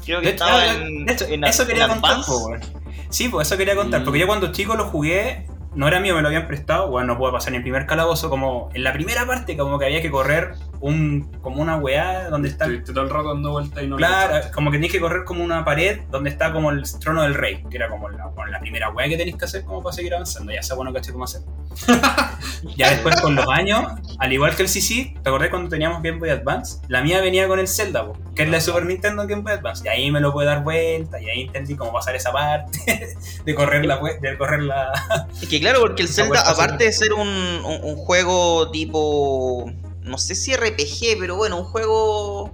Creo 0.05 0.20
que 0.20 0.26
De 0.26 0.32
estaba 0.32 0.66
en, 0.66 1.07
de 1.07 1.12
hecho, 1.12 1.24
en- 1.26 1.45
eso 1.45 1.62
en 1.62 1.68
quería 1.68 1.88
contar, 1.88 2.18
weón. 2.28 2.61
Sí, 3.09 3.28
pues 3.28 3.47
eso 3.49 3.57
quería 3.57 3.76
contar, 3.76 4.01
Mm. 4.01 4.05
porque 4.05 4.18
yo 4.20 4.26
cuando 4.26 4.53
chico 4.53 4.74
lo 4.76 4.84
jugué, 4.86 5.47
no 5.74 5.88
era 5.88 6.01
mío, 6.01 6.14
me 6.14 6.20
lo 6.22 6.28
habían 6.28 6.47
prestado, 6.47 6.88
bueno, 6.90 7.14
no 7.14 7.18
pude 7.18 7.32
pasar 7.32 7.53
ni 7.53 7.59
el 7.59 7.62
primer 7.62 7.86
calabozo, 7.86 8.28
como 8.28 8.68
en 8.74 8.84
la 8.84 8.92
primera 8.92 9.26
parte, 9.26 9.57
como 9.57 9.78
que 9.78 9.86
había 9.86 10.03
que 10.03 10.11
correr 10.11 10.55
un, 10.85 11.30
como 11.41 11.62
una 11.62 11.76
weá 11.76 12.28
donde 12.28 12.49
está... 12.49 12.64
Estuviste 12.66 12.93
todo 12.93 13.05
el 13.05 13.11
rato 13.11 13.28
dando 13.35 13.53
vueltas 13.53 13.82
y 13.82 13.87
no 13.87 13.97
Claro, 13.97 14.47
como 14.55 14.70
que 14.70 14.76
tenéis 14.76 14.93
que 14.93 15.01
correr 15.01 15.24
como 15.24 15.43
una 15.43 15.64
pared 15.64 16.01
donde 16.11 16.28
está 16.30 16.53
como 16.53 16.70
el 16.70 16.82
trono 17.01 17.22
del 17.22 17.35
rey, 17.35 17.64
que 17.70 17.76
era 17.76 17.89
como 17.89 18.11
la, 18.11 18.30
la 18.51 18.61
primera 18.61 18.91
weá 18.91 19.09
que 19.09 19.16
tenéis 19.16 19.37
que 19.37 19.47
hacer 19.47 19.64
como 19.64 19.82
para 19.82 19.95
seguir 19.95 20.12
avanzando. 20.14 20.53
Ya 20.53 20.62
sea 20.62 20.76
bueno 20.76 20.93
caché 20.93 21.12
cómo 21.12 21.24
hacer. 21.24 21.41
ya 22.76 22.91
después 22.91 23.20
con 23.20 23.35
los 23.35 23.47
años, 23.49 23.82
al 24.18 24.32
igual 24.32 24.55
que 24.57 24.62
el 24.62 24.68
CC, 24.68 25.14
¿te 25.22 25.28
acordás 25.28 25.49
cuando 25.49 25.68
teníamos 25.70 26.03
Game 26.03 26.18
Boy 26.18 26.30
Advance? 26.30 26.78
La 26.89 27.03
mía 27.03 27.20
venía 27.20 27.49
con 27.49 27.59
el 27.59 27.66
Zelda, 27.68 28.05
po, 28.07 28.16
que 28.35 28.43
es 28.43 28.49
la 28.49 28.57
de 28.57 28.61
Super 28.61 28.85
Nintendo 28.85 29.22
en 29.22 29.28
Game 29.28 29.43
Boy 29.43 29.53
Advance. 29.53 29.82
Y 29.85 29.89
ahí 29.89 30.11
me 30.11 30.20
lo 30.20 30.32
pude 30.32 30.45
dar 30.47 30.62
vuelta, 30.62 31.20
y 31.20 31.28
ahí 31.30 31.41
entendí 31.43 31.76
cómo 31.76 31.93
pasar 31.93 32.14
esa 32.14 32.30
parte 32.32 33.16
de 33.45 33.55
correr 33.55 33.87
la 33.87 33.99
de 34.20 34.37
correr 34.39 34.62
la. 34.62 34.93
Es 35.41 35.49
que 35.49 35.61
claro, 35.61 35.80
porque 35.80 36.03
el 36.03 36.09
Zelda, 36.09 36.28
vuelta 36.28 36.51
aparte 36.51 36.85
de 36.85 36.93
ser 36.93 37.12
un, 37.14 37.26
un- 37.28 37.80
un 37.85 37.97
juego 37.97 38.70
tipo. 38.70 39.72
No 40.05 40.19
sé 40.19 40.35
si 40.35 40.55
RPG, 40.55 41.19
pero 41.19 41.35
bueno, 41.37 41.59
un 41.59 41.65
juego 41.65 42.53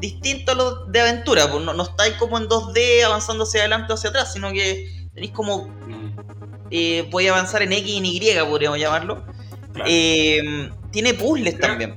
distinto 0.00 0.52
a 0.52 0.54
los 0.54 0.90
de 0.92 1.00
aventura. 1.00 1.50
Pues 1.50 1.62
no, 1.64 1.72
no 1.74 1.82
estáis 1.84 2.14
como 2.14 2.38
en 2.38 2.48
2D 2.48 3.04
avanzando 3.04 3.44
hacia 3.44 3.60
adelante 3.60 3.92
o 3.92 3.96
hacia 3.96 4.10
atrás, 4.10 4.32
sino 4.32 4.50
que 4.52 5.08
tenéis 5.14 5.32
como. 5.32 5.68
Eh, 6.70 7.06
podéis 7.12 7.30
avanzar 7.30 7.62
en 7.62 7.72
X 7.72 7.86
y 7.88 7.96
en 7.98 8.06
Y, 8.06 8.20
podríamos 8.48 8.78
llamarlo. 8.78 9.24
Claro. 9.72 9.88
Eh, 9.90 10.70
tiene 10.90 11.14
puzzles 11.14 11.54
Claro. 11.54 11.74
también. 11.74 11.96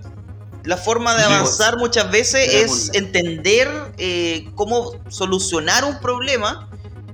La 0.66 0.76
forma 0.78 1.16
de 1.16 1.24
Sí, 1.24 1.32
avanzar 1.32 1.78
muchas 1.78 2.12
veces 2.12 2.54
es 2.54 2.92
entender 2.94 3.70
eh, 3.98 4.50
cómo 4.56 4.92
solucionar 5.10 5.86
un 5.86 6.00
problema. 6.02 6.70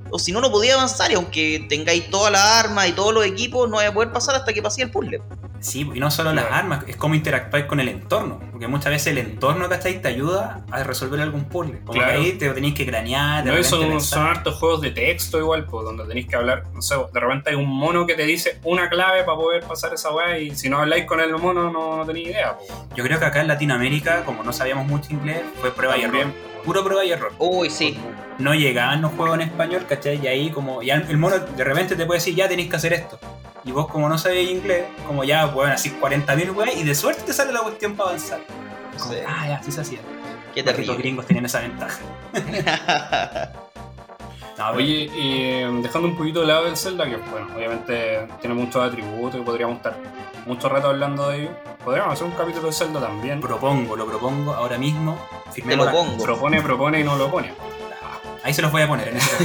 O 0.10 0.18
si 0.20 0.32
no, 0.32 0.42
no 0.42 0.50
podía 0.52 0.74
avanzar. 0.74 1.12
Y 1.12 1.14
aunque 1.16 1.66
tengáis 1.70 2.10
todas 2.10 2.32
las 2.32 2.42
armas 2.42 2.88
y 2.90 2.94
todos 2.94 3.14
los 3.14 3.24
equipos, 3.26 3.70
no 3.70 3.78
vais 3.78 3.90
a 3.90 3.94
poder 3.94 4.12
pasar 4.12 4.36
hasta 4.36 4.52
que 4.54 4.62
pase 4.62 4.82
el 4.82 4.92
puzzle. 4.92 5.22
Sí, 5.66 5.90
y 5.94 6.00
no 6.00 6.12
solo 6.12 6.32
las 6.32 6.46
armas, 6.52 6.84
es 6.88 6.96
cómo 6.96 7.16
interactuáis 7.16 7.66
con 7.66 7.80
el 7.80 7.90
entorno. 7.90 8.40
Porque 8.52 8.68
muchas 8.68 8.92
veces 8.92 9.08
el 9.08 9.18
entorno, 9.18 9.68
¿cachai? 9.68 10.00
Te 10.02 10.10
ayuda 10.10 10.64
a 10.72 10.84
resolver 10.84 11.20
algún 11.20 11.46
puzzle. 11.46 11.80
Como 11.80 11.94
Claro. 11.94 12.12
que 12.12 12.18
ahí 12.18 12.32
te 12.34 12.50
tenéis 12.52 12.76
que 12.76 12.86
cranear, 12.86 13.44
de 13.44 13.50
No, 13.50 13.58
repente 13.58 14.00
son, 14.02 14.28
hartos 14.28 14.56
juegos 14.60 14.82
de 14.82 14.92
texto 14.92 15.40
igual, 15.40 15.66
pues, 15.66 15.84
donde 15.86 16.06
tenéis 16.06 16.28
que 16.28 16.36
hablar, 16.36 16.64
no 16.74 16.82
sé, 16.82 16.96
de 17.12 17.20
repente 17.20 17.50
hay 17.50 17.56
un 17.56 17.68
mono 17.68 18.06
que 18.06 18.14
te 18.14 18.26
dice 18.26 18.60
una 18.64 18.90
clave 18.90 19.24
para 19.24 19.38
poder 19.38 19.64
pasar 19.64 19.94
esa 19.94 20.12
weá 20.14 20.38
y 20.38 20.56
si 20.56 20.70
no 20.70 20.80
habláis 20.80 21.06
con 21.06 21.20
el 21.20 21.32
mono 21.38 21.72
no, 21.72 21.98
no 21.98 22.06
tenéis 22.06 22.28
idea. 22.30 22.56
pues. 22.58 22.72
Yo 22.96 23.04
creo 23.04 23.18
que 23.20 23.26
acá 23.26 23.42
en 23.42 23.48
Latinoamérica, 23.48 24.24
como 24.24 24.44
no 24.44 24.54
sabíamos 24.54 24.86
mucho 24.88 25.12
inglés, 25.14 25.42
fue 25.60 25.72
prueba 25.72 25.98
y 25.98 26.02
También. 26.04 26.28
error. 26.30 26.64
Puro 26.64 26.84
prueba 26.84 27.04
y 27.06 27.12
error. 27.12 27.32
Uy, 27.40 27.70
sí. 27.70 27.98
No 28.40 28.54
llegaban 28.54 29.02
los 29.02 29.12
juegos 29.14 29.36
en 29.36 29.42
español, 29.42 29.86
¿cachai? 29.88 30.20
Y 30.24 30.28
ahí 30.28 30.50
como, 30.50 30.82
ya 30.82 30.96
el 30.96 31.18
mono 31.18 31.38
de 31.40 31.64
repente 31.64 31.96
te 31.96 32.06
puede 32.06 32.18
decir, 32.20 32.36
ya 32.36 32.48
tenéis 32.50 32.70
que 32.70 32.76
hacer 32.76 32.94
esto. 32.94 33.20
Y 33.66 33.72
vos 33.72 33.88
como 33.88 34.08
no 34.08 34.18
sabéis 34.18 34.52
inglés, 34.52 34.86
como 35.08 35.24
ya 35.24 35.52
pueden 35.52 35.74
así 35.74 35.90
40.000 36.00 36.56
weas 36.56 36.76
y 36.78 36.84
de 36.84 36.94
suerte 36.96 37.24
te 37.24 37.34
sale 37.34 37.52
la 37.52 37.62
cuestión 37.62 37.96
para 37.96 38.10
avanzar. 38.12 38.40
Como, 39.00 39.14
Sí. 39.14 39.20
Ah, 39.28 39.48
ya, 39.48 39.56
así 39.58 39.72
se 39.72 39.82
hacía. 39.82 40.00
Qué 40.54 40.62
Los 40.64 40.74
terrible. 40.74 40.98
gringos 40.98 41.26
tenían 41.26 41.46
esa 41.46 41.60
ventaja. 41.62 42.00
No, 44.58 44.64
pero- 44.68 44.78
Oye, 44.78 45.10
y 45.14 45.42
eh, 45.42 45.70
dejando 45.82 46.08
un 46.08 46.16
poquito 46.16 46.40
de 46.40 46.48
lado 46.48 46.68
el 46.68 46.78
Zelda, 46.78 47.04
que 47.10 47.18
bueno, 47.18 47.48
obviamente 47.54 48.26
tiene 48.40 48.56
muchos 48.56 48.82
atributos 48.88 49.42
y 49.42 49.44
podríamos 49.44 49.76
estar 49.78 49.98
mucho 50.46 50.70
rato 50.70 50.88
hablando 50.88 51.28
de 51.30 51.42
ello. 51.42 51.50
Podríamos 51.84 52.14
hacer 52.14 52.26
un 52.26 52.32
capítulo 52.34 52.68
de 52.68 52.74
Zelda 52.74 53.02
también. 53.02 53.42
propongo, 53.42 53.98
lo 53.98 54.06
propongo 54.06 54.54
ahora 54.54 54.78
mismo. 54.78 55.20
Te 55.48 55.52
Firmemos 55.52 55.88
lo 55.88 55.92
pongo. 55.92 56.24
Propone, 56.24 56.62
propone 56.62 57.02
y 57.02 57.04
no 57.04 57.18
lo 57.18 57.30
pone. 57.30 57.52
Ahí 58.44 58.54
se 58.54 58.62
los 58.62 58.72
voy 58.72 58.84
a 58.84 58.88
poner 58.88 59.10
en 59.10 59.18
ese. 59.18 59.36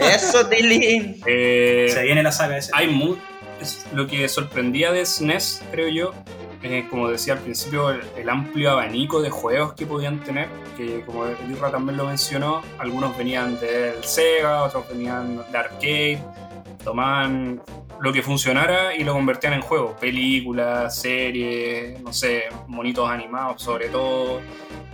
Eso, 0.14 0.46
Tilly. 0.48 1.22
Eh, 1.24 1.88
Se 1.90 2.02
viene 2.02 2.22
la 2.22 2.32
saga 2.32 2.58
ese. 2.58 2.70
hay 2.74 2.88
mu 2.88 3.14
es 3.14 3.18
lo 3.92 4.06
que 4.06 4.28
sorprendía 4.28 4.92
de 4.92 5.04
SNES, 5.04 5.62
creo 5.70 5.88
yo, 5.88 6.14
eh, 6.62 6.86
como 6.90 7.08
decía 7.08 7.34
al 7.34 7.38
principio, 7.40 7.90
el, 7.90 8.28
amplio 8.28 8.72
abanico 8.72 9.22
de 9.22 9.30
juegos 9.30 9.74
que 9.74 9.86
podían 9.86 10.18
tener, 10.20 10.48
que 10.76 11.02
como 11.04 11.24
Irra 11.48 11.70
también 11.70 11.96
lo 11.96 12.06
mencionó, 12.06 12.62
algunos 12.78 13.16
venían 13.16 13.58
del 13.60 14.02
Sega, 14.02 14.64
otros 14.64 14.88
venían 14.88 15.44
de 15.50 15.58
arcade, 15.58 16.18
tomaban 16.82 17.62
lo 18.00 18.12
que 18.12 18.22
funcionara 18.22 18.94
y 18.94 19.04
lo 19.04 19.12
convertían 19.12 19.52
en 19.52 19.60
juego. 19.60 19.96
Películas, 20.00 21.00
series, 21.00 22.00
no 22.02 22.12
sé, 22.12 22.44
monitos 22.66 23.08
animados 23.08 23.62
sobre 23.62 23.88
todo. 23.88 24.40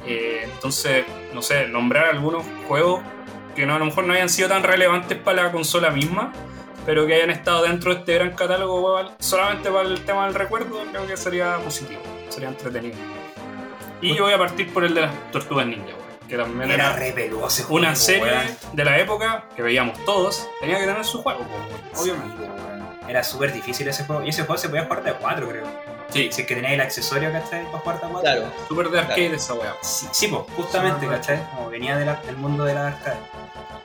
Eh, 0.06 0.42
entonces, 0.44 1.04
no 1.32 1.40
sé, 1.40 1.66
nombrar 1.68 2.06
algunos 2.06 2.44
juegos 2.68 3.00
que 3.56 3.64
no, 3.64 3.74
a 3.74 3.78
lo 3.78 3.86
mejor 3.86 4.04
no 4.04 4.12
hayan 4.12 4.28
sido 4.28 4.48
tan 4.48 4.62
relevantes 4.62 5.16
para 5.16 5.44
la 5.44 5.52
consola 5.52 5.90
misma, 5.90 6.32
pero 6.86 7.06
que 7.06 7.14
hayan 7.14 7.30
estado 7.30 7.62
dentro 7.62 7.92
de 7.92 8.00
este 8.00 8.14
gran 8.14 8.32
catálogo 8.32 8.98
solamente 9.18 9.70
para 9.70 9.88
el 9.88 10.04
tema 10.04 10.26
del 10.26 10.34
recuerdo, 10.34 10.82
creo 10.90 11.06
que 11.06 11.16
sería 11.16 11.58
positivo, 11.58 12.00
sería 12.28 12.48
entretenido. 12.48 12.96
Y 14.00 14.14
yo 14.14 14.24
voy 14.24 14.34
a 14.34 14.38
partir 14.38 14.72
por 14.72 14.84
el 14.84 14.94
de 14.94 15.02
las 15.02 15.30
Tortugas 15.30 15.66
Ninja, 15.66 15.94
que 16.28 16.36
también 16.36 16.70
Era 16.70 16.90
era 16.90 16.96
re 16.96 17.12
peludo 17.12 17.46
ese 17.46 17.62
juego, 17.62 17.78
una 17.78 17.94
serie 17.94 18.32
de 18.72 18.84
la 18.84 18.98
época 18.98 19.48
que 19.56 19.62
veíamos 19.62 20.04
todos, 20.04 20.48
tenía 20.60 20.78
que 20.78 20.86
tener 20.86 21.04
su 21.04 21.22
juego, 21.22 21.46
obviamente. 21.96 22.44
Sí. 22.44 22.64
Era 23.08 23.22
súper 23.22 23.52
difícil 23.52 23.86
ese 23.88 24.04
juego. 24.04 24.22
Y 24.24 24.30
ese 24.30 24.44
juego 24.44 24.58
se 24.58 24.68
podía 24.68 24.84
jugar 24.84 25.02
de 25.04 25.10
a 25.10 25.18
4, 25.18 25.48
creo. 25.48 25.93
Sí, 26.10 26.28
Si 26.32 26.42
es 26.42 26.46
que 26.46 26.54
tenías 26.54 26.72
el 26.72 26.80
accesorio, 26.80 27.32
¿cachai? 27.32 27.64
Para 27.70 27.78
jugar 27.78 27.98
4. 28.00 28.20
Claro. 28.20 28.52
súper 28.68 28.88
de 28.90 28.98
arcade 29.00 29.34
esa 29.34 29.54
weá. 29.54 29.74
Sí, 29.82 30.06
sí, 30.12 30.28
pues, 30.28 30.42
justamente, 30.56 31.00
Sí, 31.00 31.06
¿cachai? 31.12 31.44
Como 31.54 31.70
venía 31.70 31.96
de 31.96 32.04
la- 32.06 32.20
del 32.22 32.36
mundo 32.36 32.64
de 32.64 32.74
la 32.74 32.88
arcade. 32.88 33.18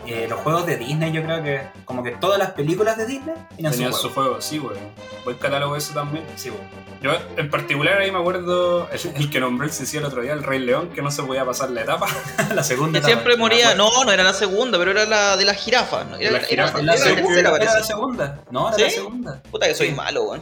Eh, 0.06 0.28
los 0.30 0.40
juegos 0.40 0.66
de 0.66 0.78
Disney, 0.78 1.12
yo 1.12 1.22
creo 1.24 1.44
que, 1.44 1.62
como 1.86 2.02
que 2.02 2.12
todas 2.12 2.40
las 2.40 2.52
películas 2.52 2.98
de 2.98 3.06
Disney 3.06 3.36
tenían 3.56 3.72
Tenían 3.74 3.94
su 3.94 4.04
su 4.04 4.10
juego. 4.10 4.30
juego, 4.30 4.42
sí, 4.42 4.58
weón. 4.60 4.78
Buen 5.26 5.38
catálogo 5.38 5.76
ese 5.76 5.94
también. 5.94 6.26
Sí, 6.36 6.50
pues. 6.50 6.62
Yo, 7.02 7.12
en 7.38 7.50
particular, 7.50 7.98
ahí 8.00 8.12
me 8.12 8.18
acuerdo 8.20 8.90
el, 8.90 9.00
el 9.16 9.30
que 9.30 9.40
nombré 9.40 9.68
el 9.68 9.74
Cecil 9.74 10.00
el 10.00 10.06
otro 10.06 10.22
día, 10.22 10.34
el 10.34 10.44
Rey 10.44 10.60
León, 10.60 10.90
que 10.90 11.02
no 11.02 11.12
se 11.12 11.22
podía 11.24 11.46
pasar 11.46 11.70
la 11.72 11.82
etapa. 11.82 12.08
la 12.56 12.64
segunda. 12.64 13.00
Que 13.00 13.06
siempre 13.06 13.34
etapa, 13.34 13.44
moría. 13.44 13.68
me 13.68 13.74
acuerdo. 13.74 13.92
No, 14.00 14.04
no 14.06 14.12
era 14.12 14.24
la 14.24 14.34
segunda, 14.34 14.78
pero 14.80 14.92
era 14.92 15.06
la 15.06 15.38
de 15.38 15.46
las 15.46 15.58
jirafas. 15.58 16.08
¿no? 16.08 16.16
Era, 16.18 16.32
La 16.32 16.38
era- 16.40 16.48
jirafa. 16.48 16.78
era 16.80 16.86
La 16.86 16.92
la 16.94 16.98
segunda, 16.98 17.24
tercera, 17.28 17.56
era 17.58 17.74
la 17.74 17.84
segunda. 17.84 18.40
No, 18.52 18.68
era 18.70 18.78
¿Sí? 18.78 18.84
la 18.84 18.90
segunda. 18.90 19.42
Puta 19.52 19.68
que 19.68 19.76
soy 19.76 19.92
malo, 19.92 20.24
weón. 20.24 20.42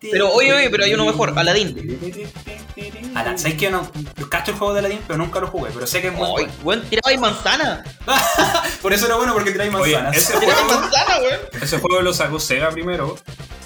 Pero 0.00 0.32
oye, 0.32 0.52
oye, 0.52 0.70
pero 0.70 0.84
hay 0.84 0.94
uno 0.94 1.04
mejor, 1.04 1.34
Aladdin. 1.36 1.76
Alan, 3.14 3.38
¿sabes 3.38 3.56
que 3.56 3.64
yo 3.64 3.70
no 3.70 3.90
yo 4.16 4.30
cacho 4.30 4.52
el 4.52 4.58
juego 4.58 4.72
de 4.72 4.80
Aladdin, 4.80 5.00
pero 5.06 5.18
nunca 5.18 5.40
lo 5.40 5.48
jugué? 5.48 5.70
Pero 5.74 5.86
sé 5.86 6.00
que 6.00 6.08
es 6.08 6.14
muy 6.14 6.26
bueno. 6.28 6.52
weón, 6.62 6.82
tiraba 6.88 7.10
ahí 7.10 7.18
manzana. 7.18 7.84
Por 8.82 8.92
eso 8.92 9.06
era 9.06 9.16
bueno, 9.16 9.34
porque 9.34 9.50
tiráis 9.50 9.74
Oye, 9.74 9.94
manzanas. 9.94 10.16
ese 10.16 10.38
Tiraba 10.38 10.62
juego, 10.64 10.80
manzana, 10.80 11.18
weón. 11.18 11.40
ese 11.60 11.78
juego 11.78 12.02
lo 12.02 12.14
sacó 12.14 12.40
Sega 12.40 12.70
primero 12.70 13.16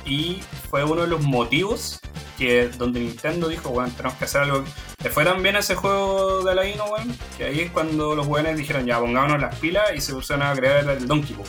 y 0.05 0.43
fue 0.71 0.85
uno 0.85 1.03
de 1.03 1.09
los 1.09 1.21
motivos 1.21 2.01
que 2.39 2.69
donde 2.69 3.01
Nintendo 3.01 3.49
dijo, 3.49 3.71
bueno, 3.71 3.93
tenemos 3.97 4.19
que 4.19 4.25
hacer 4.25 4.43
algo. 4.43 4.65
Le 5.03 5.11
fue 5.11 5.25
tan 5.25 5.43
bien 5.43 5.57
a 5.57 5.61
ese 5.61 5.75
juego 5.75 6.43
de 6.43 6.53
Aladino, 6.53 6.85
weón, 6.87 7.17
que 7.37 7.45
ahí 7.45 7.61
es 7.61 7.71
cuando 7.71 8.15
los 8.15 8.27
weones 8.27 8.57
dijeron, 8.57 8.87
ya, 8.87 8.99
pongámonos 8.99 9.41
las 9.41 9.55
pilas 9.57 9.91
y 9.95 10.01
se 10.01 10.13
pusieron 10.13 10.47
a 10.47 10.55
crear 10.55 10.89
el 10.89 11.07
Donkey 11.07 11.35
Kong. 11.37 11.47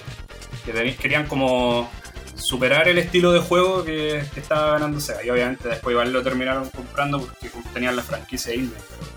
Que 0.66 0.96
querían 0.96 1.28
como 1.28 1.90
superar 2.36 2.88
el 2.88 2.98
estilo 2.98 3.32
de 3.32 3.40
juego 3.40 3.84
que, 3.84 4.24
que 4.34 4.40
estaba 4.40 4.72
ganando 4.72 5.00
Sega. 5.00 5.24
Y 5.24 5.30
obviamente 5.30 5.68
después 5.70 5.94
igual 5.94 6.12
lo 6.12 6.22
terminaron 6.24 6.70
comprando 6.70 7.20
porque 7.22 7.50
tenían 7.74 7.96
la 7.96 8.04
franquicia 8.04 8.52
Disney. 8.54 8.72
Pero, 8.90 9.14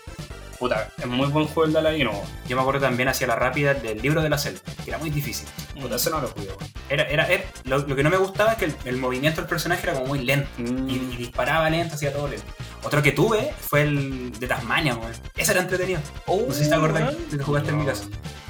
puta, 0.58 0.88
es 0.98 1.06
muy 1.06 1.26
buen 1.28 1.46
juego 1.46 1.64
el 1.66 1.72
de 1.72 1.78
Aladino. 1.80 2.12
Yo 2.48 2.56
me 2.56 2.62
acuerdo 2.62 2.80
también 2.80 3.08
hacia 3.08 3.26
la 3.26 3.36
rápida 3.36 3.74
del 3.74 4.00
libro 4.00 4.22
de 4.22 4.30
la 4.30 4.38
selva, 4.38 4.60
que 4.84 4.90
era 4.90 4.98
muy 4.98 5.10
difícil. 5.10 5.46
Puta, 5.80 5.96
ese 5.96 6.10
no 6.10 6.20
lo 6.20 6.28
jugué. 6.28 6.48
Era, 6.88 7.02
era, 7.04 7.26
era- 7.26 7.44
lo, 7.64 7.78
lo 7.78 7.96
que 7.96 8.02
no 8.02 8.10
me 8.10 8.16
gustaba 8.16 8.52
es 8.52 8.58
que 8.58 8.64
el, 8.66 8.74
el 8.84 8.96
movimiento 8.96 9.40
del 9.40 9.48
personaje 9.48 9.82
era 9.82 9.92
como 9.94 10.06
muy 10.06 10.20
lento. 10.24 10.48
Mm. 10.58 10.88
Y, 10.88 10.94
y 10.94 11.16
disparaba 11.18 11.68
lento, 11.68 11.94
hacía 11.96 12.12
todo 12.12 12.28
lento. 12.28 12.46
Otro 12.87 13.03
que 13.03 13.12
tuve 13.12 13.53
fue 13.68 13.82
el 13.82 14.39
de 14.39 14.47
Tasmania, 14.47 14.95
weón. 14.95 15.12
Ese 15.37 15.53
era 15.53 15.61
entretenido. 15.62 16.01
Oh, 16.26 16.45
No 16.49 16.55
sé 16.55 16.64
si 16.64 16.70
te 16.70 16.76
acordás 16.76 17.03
weón. 17.03 17.30
de 17.30 17.39
que 17.39 17.45
jugaste 17.45 17.70
en 17.70 17.78
mi 17.78 17.84
casa. 17.87 18.05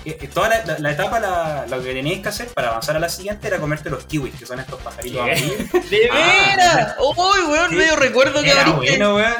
Eh, 0.04 0.18
eh, 0.20 0.28
Toda 0.32 0.48
la, 0.50 0.64
la- 0.64 0.78
la 0.78 0.90
etapa, 0.92 1.18
la- 1.18 1.66
lo 1.68 1.82
que 1.82 1.92
teníais 1.92 2.20
que 2.22 2.28
hacer 2.28 2.48
para 2.48 2.68
avanzar 2.68 2.94
a 2.96 3.00
la 3.00 3.08
siguiente 3.08 3.48
era 3.48 3.58
comerte 3.58 3.90
los 3.90 4.04
kiwis, 4.04 4.34
que 4.38 4.46
son 4.46 4.60
estos 4.60 4.80
pajaritos 4.82 5.16
¿Qué? 5.24 5.32
amarillos. 5.32 5.72
¡De 5.90 6.08
Ah, 6.12 6.44
veras! 6.56 6.94
¡Uy, 7.00 7.42
weón! 7.52 7.70
Sí. 7.70 7.76
Medio 7.76 7.96
recuerdo 7.96 8.42
que 8.42 8.50
Era 8.50 8.60
abriste. 8.62 8.98
bueno, 8.98 9.14
weón. 9.16 9.34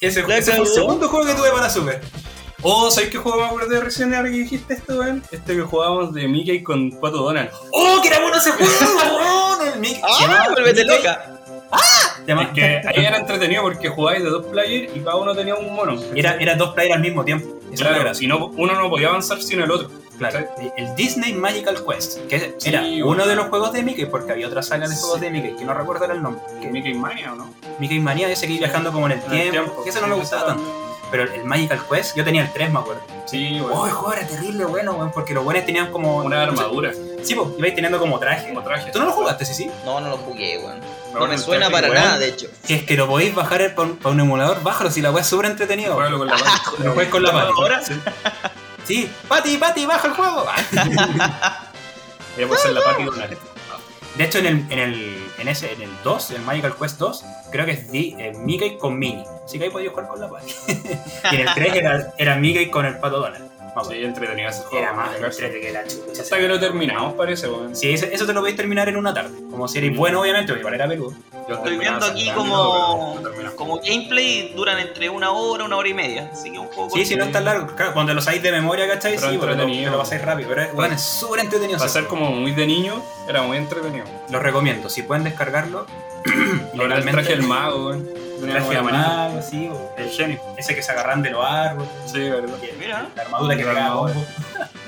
Ese, 0.00 0.20
ese 0.20 0.22
fue 0.52 0.56
el 0.58 0.66
segundo 0.68 1.08
juego 1.08 1.26
que 1.26 1.34
tuve 1.34 1.50
para 1.50 1.68
Super. 1.68 2.00
Oh, 2.62 2.90
¿sabes 2.90 3.10
qué 3.10 3.18
juego 3.18 3.38
me 3.38 3.44
acuerdo 3.46 3.68
de 3.68 3.80
recién 3.80 4.14
ahora 4.14 4.28
que 4.30 4.36
dijiste 4.38 4.74
esto, 4.74 4.98
weón? 4.98 5.22
Este 5.30 5.54
que 5.54 5.62
jugábamos 5.62 6.14
de 6.14 6.26
Mickey 6.28 6.62
con 6.62 6.90
Pato 7.00 7.18
Donald. 7.18 7.50
¡Oh, 7.72 8.00
que 8.00 8.08
era 8.08 8.20
bueno 8.20 8.36
ese 8.38 8.52
juego, 8.52 8.72
weón! 9.58 9.68
El 9.74 9.80
Mickey- 9.80 10.00
¡Ah! 10.02 10.16
llamaba 10.20 10.48
¡Vuélvete 10.50 10.84
Mickey- 10.84 10.96
loca! 10.96 11.24
llamaba- 11.26 11.36
Es 12.26 12.48
que 12.54 12.82
ahí 12.86 13.04
era 13.04 13.18
entretenido 13.18 13.62
porque 13.62 13.88
jugabais 13.88 14.22
de 14.22 14.30
dos 14.30 14.46
players 14.46 14.94
y 14.96 15.00
cada 15.00 15.16
uno 15.16 15.34
tenía 15.34 15.54
un 15.54 15.74
mono. 15.74 16.00
Era, 16.14 16.36
era 16.40 16.54
dos 16.56 16.74
players 16.74 16.96
al 16.96 17.02
mismo 17.02 17.24
tiempo. 17.24 17.48
Eso 17.72 17.84
era 17.84 17.94
Claro, 17.94 18.14
si 18.14 18.26
no, 18.26 18.46
uno 18.46 18.74
no 18.74 18.88
podía 18.90 19.08
avanzar 19.08 19.40
sin 19.42 19.60
el 19.60 19.70
otro. 19.70 19.90
Claro, 20.18 20.46
el 20.78 20.94
Disney 20.96 21.34
Magical 21.34 21.76
Quest, 21.86 22.26
que 22.26 22.54
Sí, 22.58 22.70
era 22.70 22.80
bueno. 22.80 23.06
uno 23.08 23.26
de 23.26 23.36
los 23.36 23.46
juegos 23.48 23.72
de 23.74 23.82
Mickey, 23.82 24.06
porque 24.06 24.32
había 24.32 24.46
otra 24.46 24.62
saga 24.62 24.88
de 24.88 24.96
juegos 24.96 25.20
de 25.20 25.30
Mickey, 25.30 25.56
que 25.56 25.64
no 25.66 25.74
recuerdo 25.74 26.06
el 26.10 26.22
nombre. 26.22 26.42
¿Que 26.62 26.68
Mickey 26.70 26.94
Mania 26.94 27.34
o 27.34 27.36
no? 27.36 27.52
Mickey 27.78 27.98
Mania, 28.00 28.28
ese 28.30 28.46
que 28.46 28.54
iba 28.54 28.66
viajando 28.66 28.92
como 28.92 29.06
en 29.06 29.12
el 29.12 29.18
En 29.30 29.32
el 29.40 29.50
tiempo, 29.50 29.82
que 29.84 29.90
ese 29.90 30.00
no 30.00 30.06
Sí, 30.06 30.10
me 30.12 30.16
gustaba 30.16 30.46
tanto. 30.46 30.82
Pero 31.10 31.22
el 31.24 31.44
Magical 31.44 31.80
Quest, 31.88 32.16
yo 32.16 32.24
tenía 32.24 32.42
el 32.42 32.52
3, 32.52 32.72
me 32.72 32.78
acuerdo. 32.78 33.02
Sí, 33.26 33.60
Oh, 33.62 33.66
weón. 33.66 33.88
el 33.88 33.94
juego 33.94 34.12
era 34.14 34.26
terrible 34.26 34.64
bueno, 34.64 34.92
weón, 34.94 35.12
porque 35.12 35.34
los 35.34 35.44
buenos 35.44 35.66
tenían 35.66 35.92
como... 35.92 36.16
Una 36.24 36.44
armadura, 36.44 36.92
Sí, 37.26 37.34
pues, 37.34 37.48
ibais 37.58 37.74
teniendo 37.74 37.98
como 37.98 38.18
traje. 38.18 38.48
como 38.48 38.62
traje. 38.62 38.90
¿Tú 38.90 38.98
no 39.00 39.06
lo 39.06 39.12
jugaste, 39.12 39.44
sí, 39.44 39.54
sí? 39.54 39.70
No, 39.84 40.00
no 40.00 40.10
lo 40.10 40.16
jugué, 40.18 40.58
weón. 40.58 40.80
No 41.12 41.26
me 41.26 41.38
suena 41.38 41.68
traje, 41.68 41.82
para 41.82 41.92
weón. 41.92 42.04
nada, 42.04 42.18
de 42.18 42.28
hecho. 42.28 42.46
Si 42.62 42.74
es 42.74 42.82
que 42.84 42.96
lo 42.96 43.06
podéis 43.06 43.34
bajar 43.34 43.74
para 43.74 43.88
un, 43.88 43.96
pa' 43.96 44.10
un 44.10 44.20
emulador, 44.20 44.62
bájalo, 44.62 44.90
si 44.90 45.00
la 45.00 45.10
weá 45.10 45.22
es 45.22 45.28
súper 45.28 45.46
entretenido. 45.46 45.94
Juégalo 45.94 46.18
con 46.18 46.28
la 46.28 46.34
mano. 46.36 46.50
Lo 46.78 46.92
juegas 46.92 47.10
con 47.10 47.22
la 47.22 47.32
mano. 47.32 47.50
Ahora, 47.56 47.80
Sí, 48.84 49.10
Pati, 49.26 49.56
Pati, 49.56 49.84
baja 49.84 50.06
el 50.06 50.14
juego. 50.14 50.46
Voy 52.36 52.44
a 52.44 52.48
poner 52.48 52.72
la 52.72 52.80
Patty 52.84 53.04
Donald. 53.04 53.38
De 54.16 54.24
hecho, 54.24 54.38
en 54.38 54.46
el, 54.46 54.66
en 54.70 54.78
el, 54.78 55.30
en 55.38 55.48
ese, 55.48 55.72
en 55.72 55.82
el 55.82 55.90
2, 56.02 56.30
el 56.30 56.42
Magical 56.42 56.74
Quest 56.80 56.98
2, 56.98 57.24
creo 57.50 57.66
que 57.66 57.72
es 57.72 57.80
eh, 57.92 58.32
Mickey 58.38 58.78
con 58.78 58.98
Minnie. 58.98 59.26
Así 59.44 59.58
que 59.58 59.64
ahí 59.64 59.70
podía 59.70 59.90
jugar 59.90 60.06
con 60.08 60.20
la 60.20 60.30
Patty. 60.30 60.52
y 61.32 61.34
en 61.34 61.48
el 61.48 61.54
3 61.54 61.74
era, 61.74 62.14
era 62.16 62.36
Mickey 62.36 62.70
con 62.70 62.86
el 62.86 62.98
pato 62.98 63.18
Donald. 63.20 63.50
Vamos, 63.76 63.92
Sí, 63.92 64.02
entretenido 64.02 64.48
ese 64.48 64.62
juego. 64.62 64.78
era 64.78 64.92
más 64.94 65.10
weón. 65.20 65.24
entrete 65.26 65.60
que 65.60 65.70
la 65.70 65.84
chucha. 65.86 66.22
Hasta 66.22 66.38
que 66.38 66.48
lo 66.48 66.58
terminamos, 66.58 67.12
parece, 67.12 67.46
weón. 67.46 67.76
Sí, 67.76 67.90
eso 67.92 68.24
te 68.26 68.32
lo 68.32 68.40
podéis 68.40 68.56
terminar 68.56 68.88
en 68.88 68.96
una 68.96 69.12
tarde. 69.12 69.36
Como 69.50 69.68
si 69.68 69.76
eres 69.78 69.92
Mm. 69.92 69.96
bueno, 69.96 70.20
obviamente, 70.22 70.48
porque 70.52 70.60
igual 70.60 70.74
era 70.74 70.88
peludo. 70.88 71.12
Yo 71.46 71.54
estoy 71.56 71.76
viendo 71.76 72.06
aquí 72.06 72.30
como, 72.34 73.18
pero 73.22 73.42
lo 73.42 73.54
como 73.54 73.76
gameplay 73.76 74.52
duran 74.56 74.78
entre 74.78 75.10
una 75.10 75.30
hora, 75.30 75.64
una 75.64 75.76
hora 75.76 75.88
y 75.90 75.94
media. 75.94 76.30
Así 76.32 76.50
que 76.50 76.58
un 76.58 76.68
juego 76.68 76.88
Sí, 76.94 77.04
si 77.04 77.16
no 77.16 77.24
es 77.24 77.32
tan 77.32 77.44
largo. 77.44 77.66
Claro, 77.76 77.92
cuando 77.92 78.14
lo 78.14 78.22
sabéis 78.22 78.42
de 78.42 78.50
memoria, 78.50 78.88
¿cachai? 78.88 79.16
Pero 79.16 79.30
sí, 79.30 79.36
porque 79.36 79.54
lo, 79.54 79.62
entretenido. 79.62 79.90
te 79.90 79.96
lo 79.96 80.02
pasáis 80.02 80.22
rápido. 80.22 80.48
Pero 80.48 80.62
es- 80.62 80.72
bueno, 80.72 80.94
es 80.94 81.02
súper 81.02 81.40
entretenido. 81.40 81.78
Para 81.78 81.90
ser 81.90 82.06
como 82.06 82.30
muy 82.32 82.52
de 82.52 82.66
niño, 82.66 83.02
era 83.28 83.42
muy 83.42 83.58
entretenido. 83.58 84.06
Lo 84.30 84.40
recomiendo. 84.40 84.88
Si 84.88 85.02
pueden 85.02 85.22
descargarlo. 85.24 85.86
El 86.72 87.04
traje 87.10 87.28
del 87.36 87.42
mago, 87.42 87.88
weón. 87.88 88.08
El 88.42 88.50
traje 88.50 89.42
sí. 89.42 89.70
genio. 90.16 90.40
ese 90.56 90.74
que 90.74 90.82
se 90.82 90.92
agarran 90.92 91.22
de 91.22 91.30
los 91.30 91.44
árboles. 91.44 91.88
Sí, 92.10 92.18
verdad. 92.20 92.56
Mira, 92.78 93.08
La 93.14 93.22
armadura 93.22 93.56
que 93.56 93.64
pegaba 93.64 93.94
bombo. 93.94 94.24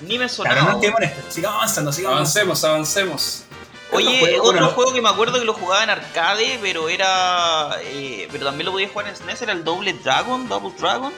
ni 0.02 0.18
me 0.18 0.28
sonaba. 0.28 0.72
no 0.72 0.80
quedemos 0.80 1.00
en 1.00 1.08
esto. 1.08 1.22
Sigamos 1.30 1.56
avanzando, 1.58 1.92
sigamos. 1.92 2.16
Avancemos, 2.18 2.64
avancemos. 2.64 3.44
Oye, 3.90 4.06
Otro 4.06 4.18
juego, 4.20 4.42
otro 4.42 4.52
bueno. 4.52 4.68
juego 4.74 4.92
que 4.92 5.00
me 5.00 5.08
acuerdo 5.08 5.38
que 5.38 5.44
lo 5.46 5.54
jugaba 5.54 5.82
en 5.84 5.90
arcade, 5.90 6.58
pero 6.60 6.88
era. 6.90 7.70
eh, 7.84 8.28
pero 8.30 8.44
también 8.44 8.66
lo 8.66 8.72
podía 8.72 8.88
jugar 8.88 9.08
en 9.08 9.16
SNES, 9.16 9.42
era 9.42 9.52
el 9.52 9.64
Double 9.64 9.92
Dragon, 9.94 10.46
Double 10.48 10.72
Dragon. 10.78 11.12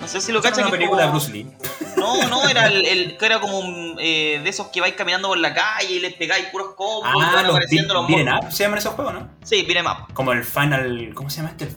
No 0.00 0.08
sé 0.08 0.20
si 0.20 0.32
lo 0.32 0.40
cachan. 0.40 0.62
una 0.62 0.70
que 0.70 0.76
película 0.78 1.02
de 1.04 1.10
Bruce 1.10 1.30
Lee. 1.30 1.46
No, 1.96 2.26
no, 2.28 2.48
era 2.48 2.66
el, 2.66 2.86
el- 2.86 3.16
que 3.18 3.26
era 3.26 3.40
como 3.40 3.58
un, 3.58 3.96
eh, 4.00 4.40
de 4.42 4.48
esos 4.50 4.68
que 4.68 4.80
vais 4.80 4.94
caminando 4.94 5.28
por 5.28 5.38
la 5.38 5.52
calle 5.52 5.92
y 5.94 6.00
les 6.00 6.14
pegáis 6.14 6.46
puros 6.46 6.74
combos 6.74 7.10
y 7.14 7.20
Ah, 7.22 7.32
van 7.34 7.46
los 7.46 7.52
apareciendo 7.54 7.94
los. 7.94 8.04
Up 8.10 8.50
se 8.52 8.62
llaman 8.64 8.78
esos 8.78 8.94
juegos, 8.94 9.12
¿no? 9.14 9.28
Sí, 9.44 9.62
beat'em 9.62 9.86
up. 9.86 10.12
Como 10.14 10.32
el 10.32 10.42
Final. 10.44 11.12
¿Cómo 11.14 11.28
se 11.28 11.38
llama 11.38 11.50
este? 11.50 11.68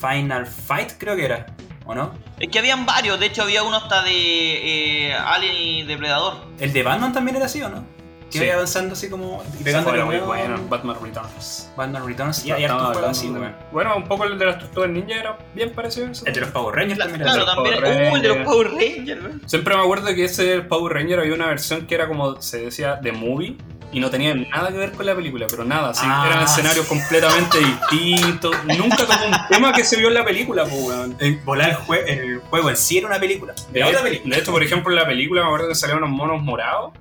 Final 0.00 0.46
Fight, 0.46 0.92
creo 0.98 1.16
que 1.16 1.24
era. 1.24 1.46
¿O 1.86 1.94
no? 1.94 2.12
Es 2.38 2.48
que 2.50 2.58
habían 2.58 2.86
varios, 2.86 3.18
de 3.18 3.26
hecho 3.26 3.42
había 3.42 3.62
uno 3.62 3.76
hasta 3.78 4.02
de 4.02 5.08
eh, 5.08 5.14
Alien 5.14 5.56
y 5.56 5.82
Depredador. 5.82 6.34
El 6.58 6.72
de 6.72 6.82
Batman 6.82 7.12
también 7.12 7.36
era 7.36 7.46
así, 7.46 7.60
¿o 7.62 7.68
no? 7.68 7.84
Que 8.30 8.38
Sí. 8.38 8.48
avanzando 8.50 8.92
así 8.92 9.08
como. 9.10 9.42
Y 9.64 9.68
era 9.68 9.80
muy 10.04 10.18
bueno, 10.18 10.58
Batman 10.68 10.96
Returns. 11.02 11.70
Batman 11.76 12.06
Returns. 12.06 12.44
Y 12.46 12.52
hay 12.52 12.64
así, 12.64 13.28
weón. 13.28 13.54
Bueno, 13.72 13.96
un 13.96 14.04
poco 14.04 14.24
el 14.24 14.38
de 14.38 14.46
las 14.46 14.58
tortugas 14.58 14.88
ninja 14.90 15.14
era 15.18 15.38
bien 15.54 15.72
parecido 15.72 16.06
a 16.06 16.10
eso. 16.12 16.24
El 16.26 16.34
de 16.34 16.40
los 16.42 16.50
Power 16.50 16.74
Rangers 16.76 16.96
Claro, 16.98 17.44
también 17.44 17.74
los 17.80 17.82
también. 17.82 18.12
Uh, 18.12 18.16
el 18.16 18.22
de 18.22 18.28
los. 18.28 18.38
Power 18.38 18.68
Rangers. 18.70 19.20
Siempre 19.46 19.76
me 19.76 19.82
acuerdo 19.82 20.06
que 20.14 20.24
ese 20.24 20.60
Power 20.60 20.92
Ranger 20.94 21.18
había 21.20 21.34
una 21.34 21.46
versión 21.46 21.86
que 21.86 21.94
era 21.94 22.06
como 22.06 22.40
se 22.40 22.62
decía 22.66 23.00
The 23.02 23.12
Movie 23.12 23.56
y 23.92 23.98
no 23.98 24.08
tenía 24.08 24.32
nada 24.34 24.68
que 24.70 24.78
ver 24.78 24.92
con 24.92 25.04
la 25.04 25.16
película, 25.16 25.46
pero 25.50 25.64
nada, 25.64 25.92
sí, 25.92 26.06
Ah. 26.08 26.24
eran 26.30 26.44
escenarios 26.44 26.86
completamente 26.86 27.58
distintos. 27.90 28.54
Nunca 28.78 28.98
tocó 28.98 29.24
un 29.26 29.34
tema 29.48 29.72
que 29.72 29.82
se 29.84 29.96
vio 29.96 30.06
en 30.08 30.14
la 30.14 30.24
película, 30.24 30.62
pues, 30.64 30.80
weón. 30.82 31.16
El 31.18 31.38
volar 31.38 31.70
el, 31.70 31.76
jue- 31.76 32.04
el 32.06 32.38
juego 32.38 32.70
en 32.70 32.76
sí 32.76 32.98
era 32.98 33.08
una 33.08 33.18
película. 33.18 33.52
De, 33.72 33.80
Era 33.80 33.88
otra 33.88 34.02
película. 34.02 34.36
de 34.36 34.40
hecho, 34.42 34.52
por 34.52 34.62
ejemplo, 34.62 34.90
en 34.92 34.96
la 34.96 35.06
película 35.06 35.40
me 35.42 35.48
acuerdo 35.48 35.68
que 35.68 35.74
salían 35.74 35.98
unos 35.98 36.10
monos 36.10 36.40
morados. 36.42 36.92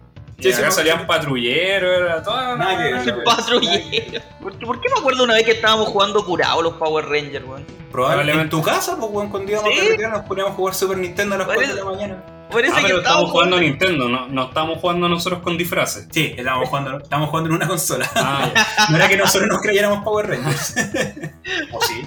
Sí, 0.41 0.53
sí, 0.53 0.61
acá 0.61 0.71
salían 0.71 1.05
patrulleros, 1.05 1.97
era 1.99 2.23
toda 2.23 2.55
Nada 2.55 3.03
que 3.03 3.11
patrullero. 3.13 4.21
¿Por 4.41 4.57
qué, 4.57 4.65
por 4.65 4.79
qué 4.81 4.89
me 4.93 4.99
acuerdo 4.99 5.23
una 5.25 5.33
vez 5.33 5.43
que 5.43 5.51
estábamos 5.51 5.89
jugando 5.89 6.23
curados 6.25 6.63
los 6.63 6.73
Power 6.75 7.05
Rangers, 7.05 7.45
weón? 7.45 7.65
Probablemente 7.91 8.41
en 8.43 8.49
tu 8.49 8.61
casa, 8.61 8.95
pues, 8.97 9.11
weón, 9.11 9.29
cuando 9.29 9.51
íbamos 9.51 9.69
Sí. 9.73 9.79
a 9.79 9.83
carretera 9.83 10.09
nos 10.09 10.21
poníamos 10.25 10.53
a 10.53 10.55
jugar 10.55 10.75
Super 10.75 10.97
Nintendo 10.97 11.35
a 11.35 11.37
las 11.39 11.47
¿Cuál 11.47 11.57
4 11.57 11.75
de 11.75 11.81
la 11.81 11.85
mañana. 11.89 12.23
Ah, 12.52 12.56
que 12.78 12.82
pero 12.84 12.97
estamos 12.97 13.30
jugando 13.30 13.58
a 13.58 13.60
Nintendo, 13.60 14.10
no, 14.10 14.28
no 14.28 14.47
estamos 14.47 14.80
jugando 14.80 15.08
nosotros 15.08 15.41
con 15.43 15.56
disfraces. 15.58 16.08
Sí, 16.12 16.34
estábamos 16.36 16.70
jugando, 16.70 16.97
estábamos 16.97 17.30
jugando 17.30 17.50
en 17.50 17.56
una 17.58 17.68
consola. 17.68 18.10
Ah. 18.16 18.50
No 18.89 18.95
era 18.95 19.08
que 19.08 19.18
nosotros 19.18 19.47
nos 19.50 19.62
creyéramos 19.62 20.04
Power 20.04 20.28
Rangers. 20.30 20.76
¿O 21.72 21.82
sí? 21.82 22.04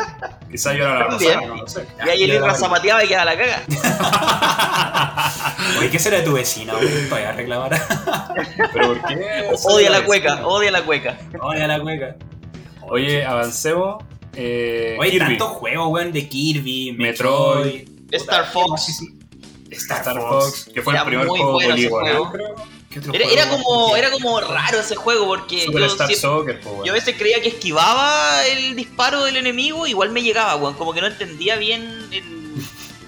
Quizás 0.51 0.77
yo 0.77 0.85
era 0.85 0.99
la 0.99 1.09
pasada, 1.09 1.41
no 1.47 1.57
lo 1.57 1.69
sé. 1.69 1.87
Y 2.05 2.09
ahí 2.09 2.23
el 2.25 2.33
Irra 2.33 2.55
zapateaba 2.55 3.05
y 3.05 3.09
quedaba 3.09 3.25
la 3.27 3.39
caga. 3.39 3.63
Oye, 5.79 5.91
¿qué 5.91 5.99
será 5.99 6.19
de 6.19 6.23
tu 6.25 6.33
vecino? 6.33 6.75
güey? 6.77 7.09
Todavía 7.09 7.33
reclamará. 7.33 7.87
¿Pero 8.73 8.89
por 8.89 9.03
qué? 9.07 9.49
Odia 9.65 9.91
la 9.91 10.05
cueca, 10.05 10.47
odia 10.47 10.71
la 10.71 10.83
cueca. 10.85 11.19
Oye, 11.41 11.67
la 11.67 11.81
cueca. 11.81 12.17
Oye, 12.83 13.25
avancemos. 13.25 14.03
Eh, 14.35 14.97
Oye, 14.99 15.11
Kirby. 15.13 15.39
tantos 15.39 15.49
juegos, 15.51 15.89
weón, 15.89 16.11
de 16.13 16.29
Kirby, 16.29 16.93
Metroid, 16.99 17.87
Metroid, 17.87 18.13
Star 18.13 18.47
Fox. 18.47 19.03
Star, 19.77 20.05
Fox, 20.21 20.71
que 20.73 20.83
fue 20.83 20.97
el 20.97 21.05
primer 21.05 21.27
juego 21.27 21.53
bueno. 21.53 21.75
¿Qué 22.91 22.99
otro 22.99 23.15
Era, 23.15 23.49
como, 23.49 23.97
era 23.97 24.11
como 24.11 24.39
raro 24.41 24.81
ese 24.81 24.97
juego 24.97 25.27
porque 25.27 25.65
yo, 25.67 25.79
Star 25.87 26.09
siempre- 26.09 26.17
Soccer, 26.17 26.61
pues, 26.61 26.75
weón. 26.75 26.85
yo 26.85 26.93
a 26.93 26.95
veces 26.95 27.15
creía 27.17 27.41
que 27.41 27.49
esquivaba 27.49 28.47
el 28.47 28.77
disparo 28.77 29.25
del 29.25 29.37
enemigo, 29.39 29.87
igual 29.87 30.11
me 30.11 30.23
llegaba, 30.23 30.57
weón. 30.57 30.75
Como 30.75 30.93
que 30.93 31.01
no 31.01 31.07
entendía 31.07 31.57
bien 31.57 31.83
el, 32.11 32.55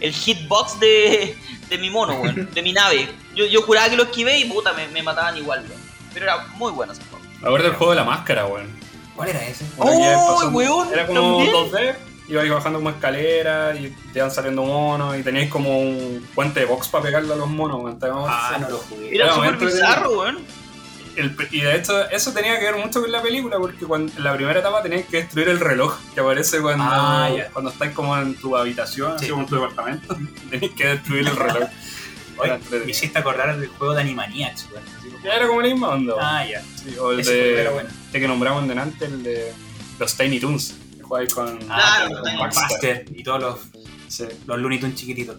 el 0.00 0.12
hitbox 0.14 0.80
de, 0.80 1.36
de 1.68 1.78
mi 1.78 1.90
mono, 1.90 2.14
weón, 2.14 2.48
de 2.52 2.62
mi 2.62 2.72
nave. 2.72 3.08
Yo, 3.34 3.44
yo 3.44 3.60
juraba 3.62 3.90
que 3.90 3.96
lo 3.96 4.04
esquivé 4.04 4.38
y 4.38 4.46
puta, 4.46 4.72
me, 4.72 4.88
me 4.88 5.02
mataban 5.02 5.36
igual, 5.36 5.60
weón. 5.68 5.80
Pero 6.14 6.24
era 6.26 6.46
muy 6.56 6.72
bueno 6.72 6.92
ese 6.94 7.02
juego. 7.10 7.24
Me 7.40 7.46
acuerdo 7.48 7.66
del 7.68 7.76
juego 7.76 7.90
de 7.92 7.96
la 7.96 8.04
máscara, 8.04 8.46
weón. 8.46 8.70
¿Cuál 9.14 9.28
era 9.28 9.46
ese? 9.46 9.64
Oh, 9.76 9.86
Era 9.90 9.98
que 9.98 10.14
pasando- 10.16 10.56
weón, 10.56 10.92
Era 10.94 11.06
como 11.06 11.20
¿también? 11.44 11.52
2D, 11.54 11.94
ibais 12.28 12.50
bajando 12.50 12.78
como 12.78 12.90
escalera 12.90 13.74
y 13.76 13.94
te 14.12 14.18
iban 14.20 14.30
saliendo 14.30 14.62
monos 14.64 15.16
y 15.18 15.22
teníais 15.22 15.50
como 15.50 15.78
un 15.78 16.26
puente 16.34 16.60
de 16.60 16.66
box 16.66 16.88
para 16.88 17.04
pegarle 17.04 17.32
a 17.34 17.36
los 17.36 17.48
monos, 17.48 17.82
weón. 17.82 17.98
Ah, 18.28 18.56
no 18.60 18.70
lo 18.70 18.78
jugué. 18.78 19.14
Era 19.14 19.32
súper 19.34 19.56
bizarro, 19.56 20.18
weón. 20.20 20.38
El- 21.16 21.36
y 21.52 21.60
de 21.60 21.76
hecho, 21.76 22.10
eso 22.10 22.32
tenía 22.32 22.58
que 22.58 22.64
ver 22.64 22.76
mucho 22.76 23.00
con 23.00 23.12
la 23.12 23.22
película, 23.22 23.56
porque 23.58 23.86
cuando, 23.86 24.12
en 24.16 24.24
la 24.24 24.34
primera 24.34 24.58
etapa 24.58 24.82
tenías 24.82 25.04
que 25.06 25.18
destruir 25.18 25.48
el 25.48 25.60
reloj 25.60 25.96
que 26.12 26.20
aparece 26.20 26.60
cuando, 26.60 26.82
Ah, 26.88 27.30
cuando 27.52 27.70
estás 27.70 27.92
como 27.92 28.16
en 28.18 28.34
tu 28.34 28.56
habitación, 28.56 29.12
Sí. 29.18 29.26
así 29.26 29.28
como 29.30 29.42
en 29.42 29.48
tu 29.48 29.54
departamento. 29.54 30.16
Tenías 30.50 30.72
que 30.72 30.86
destruir 30.88 31.28
el 31.28 31.36
reloj. 31.36 31.68
Oye, 32.38 32.58
me 32.84 32.90
hiciste 32.90 33.16
acordar 33.16 33.56
del 33.56 33.68
juego 33.68 33.94
de 33.94 34.00
Animaniacs, 34.00 34.66
weón. 34.72 34.84
Era 35.24 35.46
como 35.46 35.60
la 35.62 35.68
misma 35.68 35.88
onda. 35.90 36.14
weón. 36.16 36.26
Ah, 36.26 36.44
ya. 36.46 36.62
Sí, 36.82 36.96
o 36.98 37.12
el 37.12 37.22
de, 37.24 37.60
era 37.60 37.70
bueno. 37.70 37.88
este 38.06 38.18
que 38.20 38.26
nombramos 38.26 38.66
delante, 38.66 39.04
el 39.04 39.22
de 39.22 39.52
los 40.00 40.16
Tiny 40.16 40.40
Toons. 40.40 40.74
Jugáis 41.14 41.32
con. 41.32 41.58
Tiny 41.60 42.38
Baxter 42.40 43.04
y 43.14 43.22
todos 43.22 43.40
los, 43.40 43.60
Sí. 44.08 44.24
los 44.46 44.58
Looney 44.58 44.80
Tunes 44.80 44.96
chiquititos. 44.96 45.36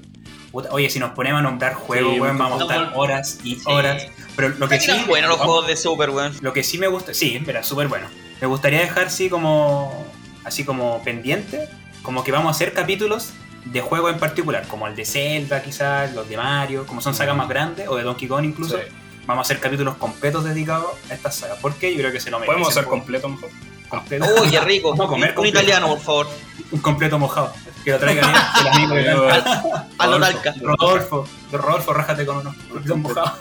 Oye, 0.71 0.89
si 0.89 0.99
nos 0.99 1.11
ponemos 1.11 1.39
a 1.39 1.43
nombrar 1.43 1.73
juegos, 1.73 2.13
Sí, 2.13 2.19
weón, 2.21 2.37
vamos 2.37 2.61
a 2.61 2.63
estar 2.63 2.91
horas 2.95 3.39
y 3.43 3.55
Sí. 3.55 3.61
horas. 3.65 4.03
Pero 4.37 4.49
lo 4.57 4.69
que 4.69 4.79
sí. 4.79 4.89
Eran 4.91 5.05
buenos 5.05 5.29
los 5.29 5.37
vamos- 5.39 5.51
juegos 5.53 5.67
de 5.67 5.75
Super, 5.75 6.09
weón. 6.11 6.33
Lo 6.39 6.53
que 6.53 6.63
sí 6.63 6.77
me 6.77 6.87
gusta, 6.87 7.13
sí, 7.13 7.43
era 7.45 7.61
súper 7.61 7.89
bueno. 7.89 8.07
Me 8.39 8.47
gustaría 8.47 8.79
dejar 8.79 9.07
así 9.07 9.29
como, 9.29 10.05
así 10.45 10.63
como 10.63 11.03
pendiente, 11.03 11.67
como 12.03 12.23
que 12.23 12.31
vamos 12.31 12.47
a 12.47 12.51
hacer 12.51 12.71
capítulos 12.71 13.33
de 13.65 13.81
juegos 13.81 14.13
en 14.13 14.19
particular, 14.19 14.65
como 14.69 14.87
el 14.87 14.95
de 14.95 15.03
Zelda 15.05 15.61
quizás, 15.61 16.13
los 16.13 16.29
de 16.29 16.37
Mario, 16.37 16.85
como 16.85 17.01
son 17.01 17.13
sagas 17.15 17.35
más 17.35 17.49
grandes, 17.49 17.89
o 17.89 17.97
de 17.97 18.03
Donkey 18.03 18.29
Kong 18.29 18.45
incluso. 18.45 18.77
Sí. 18.77 18.83
Vamos 19.25 19.41
a 19.41 19.45
hacer 19.45 19.59
capítulos 19.59 19.95
completos 19.95 20.45
dedicados 20.45 20.91
a 21.09 21.13
estas 21.15 21.35
sagas, 21.35 21.57
porque 21.61 21.91
yo 21.91 21.97
creo 21.99 22.13
que 22.13 22.21
se 22.21 22.31
lo 22.31 22.39
merecen. 22.39 22.53
Podemos 22.61 22.69
hacer 22.77 22.85
completo 22.89 23.27
mejor. 23.27 23.49
Completo. 23.87 24.25
Uy, 24.41 24.49
qué 24.49 24.59
rico. 24.61 24.89
Vamos 24.91 25.05
a 25.05 25.09
comer 25.09 25.37
un 25.39 25.45
italiano, 25.45 25.87
por 25.89 25.99
favor. 25.99 26.27
Un 26.71 26.79
completo 26.79 27.17
mojado. 27.19 27.53
Que 27.83 27.91
lo 27.91 27.99
traiga 27.99 28.27
bien 28.27 28.41
el 28.61 28.67
amigo 28.67 28.95
de 28.95 29.03
Pero- 29.03 29.29
A 29.99 30.07
lo 30.07 30.19
talca. 30.19 30.53
Rodolfo. 30.61 31.27
Rodolfo, 31.51 31.93
rájate 31.93 32.25
con 32.25 32.37
unos 32.37 32.55
completos 32.69 32.97
mojados. 32.97 33.31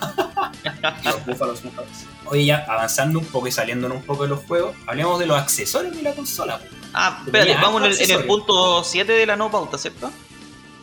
Los 1.05 1.26
búfalos 1.26 1.64
mojados. 1.64 1.88
Oye, 2.26 2.47
ya 2.47 2.64
avanzando 2.68 3.18
un 3.18 3.26
poco 3.26 3.49
y 3.49 3.53
saliéndonos 3.53 3.99
un 3.99 4.03
poco 4.05 4.22
de 4.22 4.30
los 4.30 4.40
juegos, 4.47 4.74
hablemos 4.86 5.18
de 5.18 5.26
los 5.26 5.38
accesorios 5.38 5.95
de 5.95 6.03
la 6.03 6.12
consola. 6.12 6.59
po. 6.59 6.64
Ah, 6.95 7.20
espérate, 7.24 7.55
vamos 7.55 7.82
en 7.82 7.86
el, 7.88 7.92
en 7.92 7.97
el 7.97 8.01
accesorios. 8.03 8.26
punto 8.26 8.84
7 8.84 9.12
de 9.12 9.26
la 9.26 9.36
no 9.36 9.51
pauta, 9.51 9.76
¿cierto? 9.76 10.11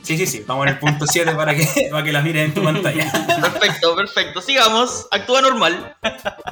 Sí, 0.03 0.18
sí, 0.18 0.28
sí. 0.28 0.43
Vamos 0.47 0.68
en 0.68 0.74
el 0.74 0.80
punto 0.80 1.05
7 1.07 1.34
para 1.36 1.55
que, 1.55 1.88
para 1.91 2.03
que 2.03 2.12
las 2.12 2.24
mires 2.24 2.45
en 2.45 2.53
tu 2.53 2.64
pantalla. 2.64 3.12
Perfecto, 3.41 3.95
perfecto. 3.95 4.41
Sigamos. 4.41 5.07
Actúa 5.12 5.41
normal. 5.41 5.95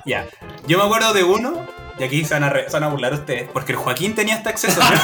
ya. 0.05 0.27
Yo 0.67 0.77
me 0.79 0.83
acuerdo 0.85 1.13
de 1.13 1.23
uno, 1.23 1.67
y 1.99 2.03
aquí 2.03 2.23
se 2.25 2.33
van, 2.33 2.43
a 2.45 2.49
re- 2.49 2.65
se 2.67 2.71
van 2.73 2.83
a 2.83 2.87
burlar 2.87 3.13
ustedes, 3.13 3.49
porque 3.51 3.73
el 3.73 3.77
Joaquín 3.77 4.15
tenía 4.15 4.35
este 4.35 4.49
accesorio. 4.49 4.89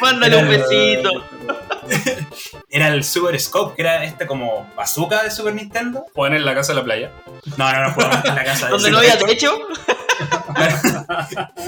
Mándale 0.00 0.36
un 0.36 0.48
besito. 0.48 1.10
era 2.70 2.88
el 2.88 3.04
Super 3.04 3.38
Scope, 3.40 3.76
que 3.76 3.82
era 3.82 4.04
este 4.04 4.26
como 4.26 4.70
bazooka 4.76 5.22
de 5.22 5.30
Super 5.30 5.54
Nintendo. 5.54 6.04
Juegan 6.14 6.36
en 6.36 6.44
la 6.44 6.54
casa 6.54 6.72
de 6.72 6.78
la 6.78 6.84
playa. 6.84 7.12
No, 7.56 7.72
no, 7.72 7.82
no, 7.82 7.92
jugamos 7.92 8.24
en 8.24 8.34
la 8.34 8.44
casa 8.44 8.66
de 8.66 8.72
Donde 8.72 8.90
no 8.90 8.98
había 8.98 9.18
techo. 9.18 9.58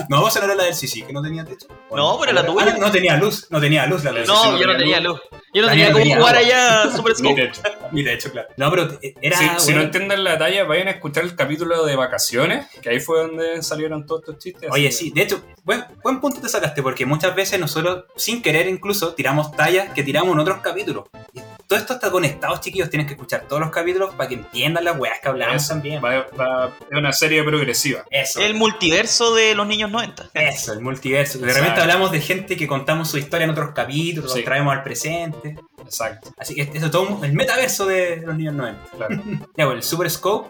No, 0.08 0.20
vos 0.20 0.36
no 0.36 0.44
era 0.44 0.54
la 0.54 0.64
del 0.64 0.74
Sisi, 0.74 1.02
que 1.02 1.12
no 1.12 1.20
tenía 1.22 1.44
techo. 1.44 1.66
No, 1.90 2.18
pero 2.20 2.32
la 2.32 2.42
Ah, 2.42 2.46
tuya. 2.46 2.76
no 2.78 2.90
tenía 2.92 3.16
luz, 3.16 3.46
no 3.50 3.60
tenía 3.60 3.86
luz 3.86 4.04
la 4.04 4.12
del 4.12 4.26
No, 4.26 4.36
sí 4.42 4.48
yo 4.60 4.66
no 4.66 4.72
no 4.74 4.78
tenía 4.78 4.96
tenía 4.96 5.00
luz. 5.00 5.20
Yo 5.52 5.62
no 5.62 5.68
Daniel 5.68 5.86
tenía 5.88 5.92
cómo 5.92 6.02
tenía 6.04 6.16
jugar 6.18 6.36
agua. 6.36 6.46
allá 6.84 6.96
Super 6.96 7.16
Scope. 7.16 7.34
techo. 7.34 7.62
Ni 7.90 8.02
de 8.04 8.12
hecho, 8.12 8.30
claro. 8.30 8.48
No, 8.56 8.70
pero 8.70 8.98
era. 9.20 9.36
Si, 9.38 9.44
si 9.44 9.48
no 9.50 9.62
bueno. 9.64 9.80
entienden 9.82 10.24
la 10.24 10.38
talla, 10.38 10.64
vayan 10.64 10.88
a 10.88 10.90
escuchar 10.92 11.24
el 11.24 11.34
capítulo 11.34 11.84
de 11.84 11.96
vacaciones, 11.96 12.66
que 12.80 12.90
ahí 12.90 13.00
fue 13.00 13.18
donde 13.26 13.62
salieron 13.62 14.06
todos 14.06 14.20
estos 14.22 14.38
chistes. 14.38 14.68
Oye, 14.72 14.92
sí, 14.92 15.10
de 15.10 15.22
hecho, 15.22 15.42
buen, 15.64 15.84
buen 16.02 16.20
punto 16.20 16.40
te 16.40 16.48
sacaste, 16.48 16.80
porque 16.82 17.06
muchas 17.06 17.34
veces 17.34 17.58
nosotros, 17.58 18.04
sin 18.16 18.40
querer 18.42 18.68
incluso, 18.68 19.14
tiramos 19.14 19.50
tallas 19.56 19.92
que 19.94 20.03
tiramos 20.04 20.32
en 20.32 20.38
otros 20.38 20.58
capítulos. 20.60 21.04
Y 21.32 21.40
todo 21.66 21.78
esto 21.78 21.94
está 21.94 22.10
conectado, 22.10 22.56
chiquillos, 22.60 22.90
tienes 22.90 23.06
que 23.06 23.14
escuchar 23.14 23.46
todos 23.48 23.60
los 23.60 23.70
capítulos 23.70 24.14
para 24.14 24.28
que 24.28 24.34
entiendan 24.36 24.84
las 24.84 24.98
weas 24.98 25.18
que 25.20 25.28
hablamos 25.28 25.56
Eso, 25.62 25.72
también. 25.74 26.02
va- 26.04 26.26
va- 26.38 26.70
es 26.90 26.98
una 26.98 27.12
serie 27.12 27.42
progresiva. 27.42 28.04
Eso. 28.10 28.40
El 28.40 28.54
multiverso 28.54 29.34
de 29.34 29.54
los 29.54 29.66
niños 29.66 29.90
90. 29.90 30.30
Eso, 30.34 30.72
el 30.74 30.80
multiverso. 30.80 31.38
De 31.38 31.52
repente 31.52 31.80
hablamos 31.80 32.12
de 32.12 32.20
gente 32.20 32.56
que 32.56 32.66
contamos 32.66 33.08
su 33.10 33.18
historia 33.18 33.44
en 33.44 33.50
otros 33.50 33.70
capítulos, 33.74 34.32
Sí. 34.32 34.38
los 34.40 34.44
traemos 34.44 34.72
al 34.74 34.82
presente. 34.82 35.56
Exacto, 35.84 36.32
Así 36.38 36.54
que 36.54 36.62
eso 36.62 36.86
es 36.86 36.90
todo 36.90 37.22
el 37.24 37.32
metaverso 37.34 37.84
de 37.86 38.16
los 38.24 38.34
niños 38.36 38.54
90. 38.54 38.80
claro. 38.96 39.16
Ya, 39.56 39.64
bueno, 39.66 39.72
el 39.78 39.82
Super 39.82 40.10
Scope, 40.10 40.48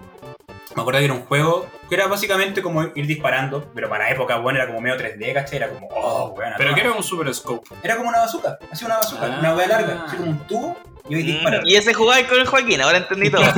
me 0.74 0.80
acuerdo 0.82 0.98
que 1.00 1.04
era 1.04 1.14
un 1.14 1.24
juego 1.24 1.66
que 1.88 1.94
era 1.94 2.06
básicamente 2.06 2.62
como 2.62 2.82
ir 2.82 3.06
disparando, 3.06 3.70
pero 3.74 3.88
para 3.88 4.04
la 4.04 4.10
época, 4.10 4.36
bueno, 4.38 4.58
era 4.58 4.66
como 4.66 4.80
medio 4.80 4.96
3D, 4.96 5.32
¿cachai? 5.34 5.56
Era 5.58 5.68
como, 5.70 5.88
oh, 5.90 6.30
bueno. 6.34 6.54
Pero 6.58 6.74
que 6.74 6.80
era 6.80 6.92
un 6.92 7.02
super 7.02 7.32
scope. 7.34 7.68
Era 7.82 7.96
como 7.96 8.08
una 8.08 8.20
bazooka, 8.20 8.58
así 8.72 8.84
una 8.84 8.96
bazooka, 8.96 9.26
Ah. 9.26 9.36
una 9.40 9.54
wea 9.54 9.66
larga, 9.68 10.04
así 10.06 10.16
como 10.16 10.30
un 10.30 10.38
tubo, 10.46 10.76
y 11.08 11.14
hoy 11.16 11.22
Mm, 11.22 11.26
disparar. 11.26 11.60
Y 11.64 11.76
ese 11.76 11.92
jugaba 11.94 12.26
con 12.26 12.38
el 12.40 12.46
Joaquín, 12.46 12.80
ahora 12.80 12.98
entendí 12.98 13.30
todo. 13.30 13.42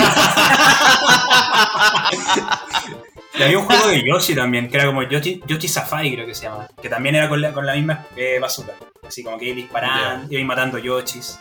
Y 3.39 3.43
había 3.43 3.59
un 3.59 3.67
juego 3.67 3.89
de 3.89 4.03
Yoshi 4.03 4.35
también, 4.35 4.67
que 4.71 4.79
era 4.79 4.87
como 4.87 5.03
Yoshi, 5.03 5.43
Yoshi 5.47 5.69
Safari, 5.69 6.15
creo 6.15 6.27
que 6.27 6.35
se 6.35 6.45
llama, 6.45 6.67
que 6.81 6.89
también 6.89 7.17
era 7.17 7.29
con 7.29 7.39
la, 7.43 7.53
con 7.53 7.67
la 7.67 7.75
misma 7.75 8.07
eh, 8.17 8.39
bazooka. 8.41 8.73
Así 9.07 9.23
como 9.23 9.37
que 9.39 9.45
iba 9.47 9.57
disparando, 9.57 10.33
iba 10.33 10.43
matando 10.47 10.79
Yoshis. 10.79 11.39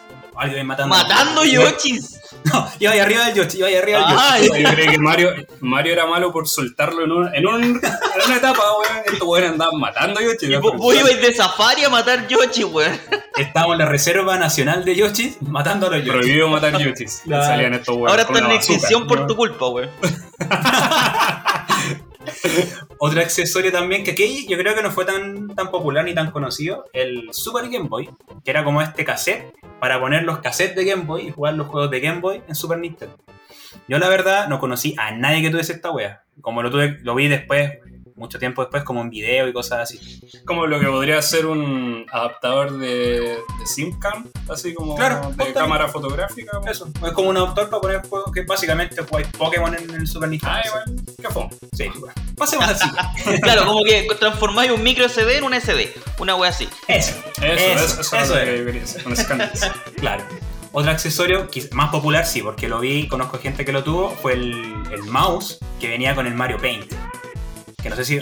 Matando. 0.63 0.87
Matando 0.95 1.43
Yoshis. 1.45 2.11
No, 2.45 2.69
iba 2.79 2.91
ahí 2.91 2.99
arriba 2.99 3.25
del 3.25 3.33
Yoshi, 3.35 3.57
iba 3.57 3.67
ahí 3.67 3.75
arriba 3.75 3.99
del 4.37 4.47
Yoshi. 4.49 4.61
Yo 4.63 4.69
creo 4.69 4.91
que 4.91 4.97
Mario, 4.99 5.29
Mario 5.61 5.93
era 5.93 6.05
malo 6.05 6.31
por 6.31 6.47
soltarlo 6.47 7.03
en, 7.03 7.11
un- 7.11 7.33
en, 7.33 7.47
un- 7.47 7.63
en 7.63 7.81
una 8.25 8.35
etapa, 8.37 8.61
weón. 8.79 9.03
Estos 9.05 9.27
weones 9.27 9.51
andaban 9.51 9.79
matando 9.79 10.19
yo, 10.21 10.29
y 10.39 10.55
vos, 10.57 10.95
ibais 10.95 11.19
de 11.21 11.33
safari 11.33 11.85
a 11.85 11.89
matar 11.89 12.27
Yoshi, 12.27 12.63
weón. 12.65 12.99
Estábamos 13.37 13.73
en 13.75 13.79
la 13.79 13.85
Reserva 13.87 14.37
Nacional 14.37 14.85
de 14.85 14.95
Yoshi 14.95 15.35
matando 15.41 15.87
a 15.87 15.89
los 15.91 15.99
Yoshi. 16.05 16.19
Prohibido 16.19 16.47
matar. 16.49 16.73
Salían 17.27 17.73
estos 17.73 17.95
weones. 17.95 18.11
Ahora 18.11 18.25
con 18.25 18.35
está 18.35 18.47
en 18.49 18.55
extinción 18.55 19.07
por 19.07 19.25
tu 19.25 19.35
culpa, 19.35 19.67
weón. 19.67 19.89
Otro 22.99 23.21
accesorio 23.21 23.71
también 23.71 24.03
que 24.03 24.11
aquí 24.11 24.45
yo 24.47 24.57
creo 24.57 24.75
que 24.75 24.81
no 24.81 24.91
fue 24.91 25.05
tan, 25.05 25.53
tan 25.55 25.71
popular 25.71 26.05
ni 26.05 26.13
tan 26.13 26.31
conocido, 26.31 26.85
el 26.93 27.29
Super 27.31 27.69
Game 27.69 27.87
Boy, 27.87 28.09
que 28.43 28.51
era 28.51 28.63
como 28.63 28.81
este 28.81 29.05
cassette 29.05 29.53
para 29.79 29.99
poner 29.99 30.23
los 30.23 30.39
cassettes 30.39 30.75
de 30.75 30.85
Game 30.85 31.03
Boy 31.03 31.27
y 31.27 31.31
jugar 31.31 31.53
los 31.53 31.67
juegos 31.67 31.91
de 31.91 31.99
Game 31.99 32.21
Boy 32.21 32.41
en 32.47 32.55
Super 32.55 32.79
Nintendo. 32.79 33.17
Yo 33.87 33.99
la 33.99 34.09
verdad 34.09 34.47
no 34.47 34.59
conocí 34.59 34.95
a 34.97 35.11
nadie 35.11 35.41
que 35.41 35.49
tuviese 35.49 35.73
esta 35.73 35.91
wea. 35.91 36.23
Como 36.41 36.63
lo 36.63 36.71
tuve, 36.71 36.99
lo 37.01 37.15
vi 37.15 37.27
después, 37.27 37.79
mucho 38.15 38.39
tiempo 38.39 38.61
después, 38.61 38.83
como 38.83 39.01
en 39.01 39.09
video 39.09 39.47
y 39.47 39.53
cosas 39.53 39.79
así. 39.79 40.21
Como 40.45 40.65
lo 40.67 40.79
que 40.79 40.87
podría 40.87 41.21
ser 41.21 41.45
un 41.45 42.05
adaptador 42.11 42.77
de, 42.77 43.19
de 43.19 43.65
SimCam, 43.65 44.29
así 44.49 44.73
como 44.73 44.95
Claro, 44.95 45.31
de 45.35 45.53
cámara 45.53 45.87
fotográfica. 45.87 46.59
Eso, 46.69 46.87
es 47.05 47.11
como 47.11 47.29
un 47.29 47.37
adaptor 47.37 47.69
para 47.69 47.81
poner 47.81 48.01
juegos 48.07 48.31
que 48.31 48.43
básicamente 48.43 49.01
jugáis 49.01 49.27
Pokémon 49.37 49.75
en 49.75 49.89
el 49.89 50.07
Super 50.07 50.29
Nintendo. 50.29 50.55
Ay, 50.63 50.69
weón, 50.73 51.05
qué 51.21 51.29
fome. 51.29 51.49
Sí, 51.73 51.91
pasemos 52.37 52.67
así. 52.69 52.89
Claro, 53.41 53.65
como 53.65 53.83
que 53.83 54.07
transformáis 54.19 54.71
un 54.71 54.81
micro 54.81 55.07
SD 55.07 55.37
en 55.37 55.43
un 55.43 55.53
SD. 55.53 55.93
Una 56.19 56.35
wea 56.35 56.49
así. 56.49 56.69
Eso, 56.87 57.13
Eso, 57.41 57.43
Eso, 57.43 58.01
eso, 58.01 58.17
eso, 58.17 58.37
eso 58.37 59.09
es 59.11 59.25
con. 59.25 59.41
Claro. 59.99 60.23
Otro 60.71 60.91
accesorio 60.91 61.47
más 61.71 61.89
popular, 61.89 62.25
sí, 62.25 62.41
porque 62.41 62.67
lo 62.67 62.79
vi, 62.79 63.07
conozco 63.07 63.39
gente 63.39 63.63
que 63.63 63.71
lo 63.71 63.83
tuvo, 63.83 64.09
fue 64.09 64.33
el, 64.33 64.73
el 64.91 65.03
mouse 65.03 65.57
que 65.79 65.87
venía 65.87 66.15
con 66.15 66.27
el 66.27 66.33
Mario 66.33 66.57
Paint. 66.57 66.91
Que 67.85 67.89
no 67.91 67.95
sé 67.97 68.03
si 68.05 68.19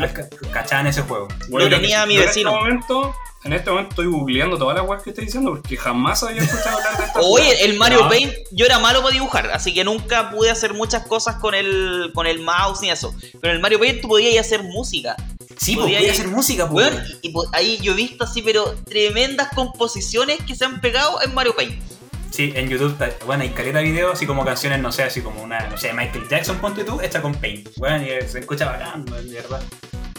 cachaban 0.51 0.88
ese 0.88 1.03
juego. 1.03 1.30
Lo 1.47 1.70
tenía 1.70 2.05
mi 2.05 2.16
yo 2.16 2.22
vecino. 2.26 2.49
En 2.49 2.55
este 2.57 2.66
momento 2.91 3.16
en 3.45 3.53
este 3.53 3.70
momento 3.70 3.89
estoy 3.91 4.07
googleando 4.07 4.57
todas 4.57 4.76
las 4.78 4.86
webs 4.86 5.03
que 5.03 5.11
estoy 5.11 5.24
diciendo 5.26 5.51
porque 5.51 5.78
jamás 5.78 6.22
había 6.24 6.41
escuchado 6.41 6.78
hablar 6.78 6.97
de 6.97 7.03
esta 7.05 7.20
Oye, 7.22 7.64
el 7.66 7.78
Mario 7.78 8.01
No. 8.03 8.09
Paint, 8.09 8.34
yo 8.51 8.66
era 8.66 8.80
malo 8.80 9.01
para 9.01 9.14
dibujar, 9.14 9.51
así 9.51 9.74
que 9.74 9.86
nunca 9.86 10.32
pude 10.32 10.49
hacer 10.49 10.74
muchas 10.74 11.07
cosas 11.07 11.36
con 11.38 11.53
el, 11.55 12.11
con 12.14 12.28
el 12.28 12.39
mouse 12.41 12.82
ni 12.82 12.89
eso. 12.91 13.14
Pero 13.39 13.51
en 13.51 13.55
el 13.55 13.59
Mario 13.61 13.80
Paint 13.80 14.01
tú 14.01 14.09
podías 14.09 14.45
hacer 14.45 14.64
música. 14.64 15.16
Sí, 15.57 15.76
pues 15.76 15.86
Podía 15.86 15.99
podía 15.99 16.09
ir- 16.09 16.11
hacer 16.11 16.28
música, 16.28 16.70
pues. 16.70 16.89
Weón, 16.91 17.03
y, 17.22 17.30
y 17.30 17.34
ahí 17.53 17.78
yo 17.82 17.93
he 17.93 17.95
visto 17.95 18.26
así, 18.26 18.41
pero 18.41 18.76
tremendas 18.84 19.47
composiciones 19.55 20.39
que 20.45 20.55
se 20.55 20.66
han 20.66 20.82
pegado 20.82 21.22
en 21.22 21.34
Mario 21.34 21.55
Paint. 21.55 21.82
Sí, 22.34 22.51
en 22.55 22.67
YouTube, 22.67 22.93
está- 22.99 23.23
bueno, 23.27 23.43
hay 23.43 23.49
caleta 23.51 23.77
de 23.77 23.84
videos, 23.84 24.13
así 24.13 24.25
como 24.25 24.43
canciones, 24.43 24.79
no 24.79 24.91
sé, 24.91 25.03
así 25.03 25.21
como 25.21 25.43
una, 25.43 25.67
no 25.67 25.77
sé, 25.77 25.93
Michael 25.93 26.27
Jackson, 26.27 26.57
ponte 26.57 26.84
tú, 26.84 26.99
hecha 26.99 27.21
con 27.21 27.36
Paint. 27.36 27.69
Bueno, 27.77 28.03
y 28.03 28.27
se 28.27 28.39
escucha 28.39 28.65
bacán, 28.65 29.05
de 29.05 29.34
verdad. 29.36 29.61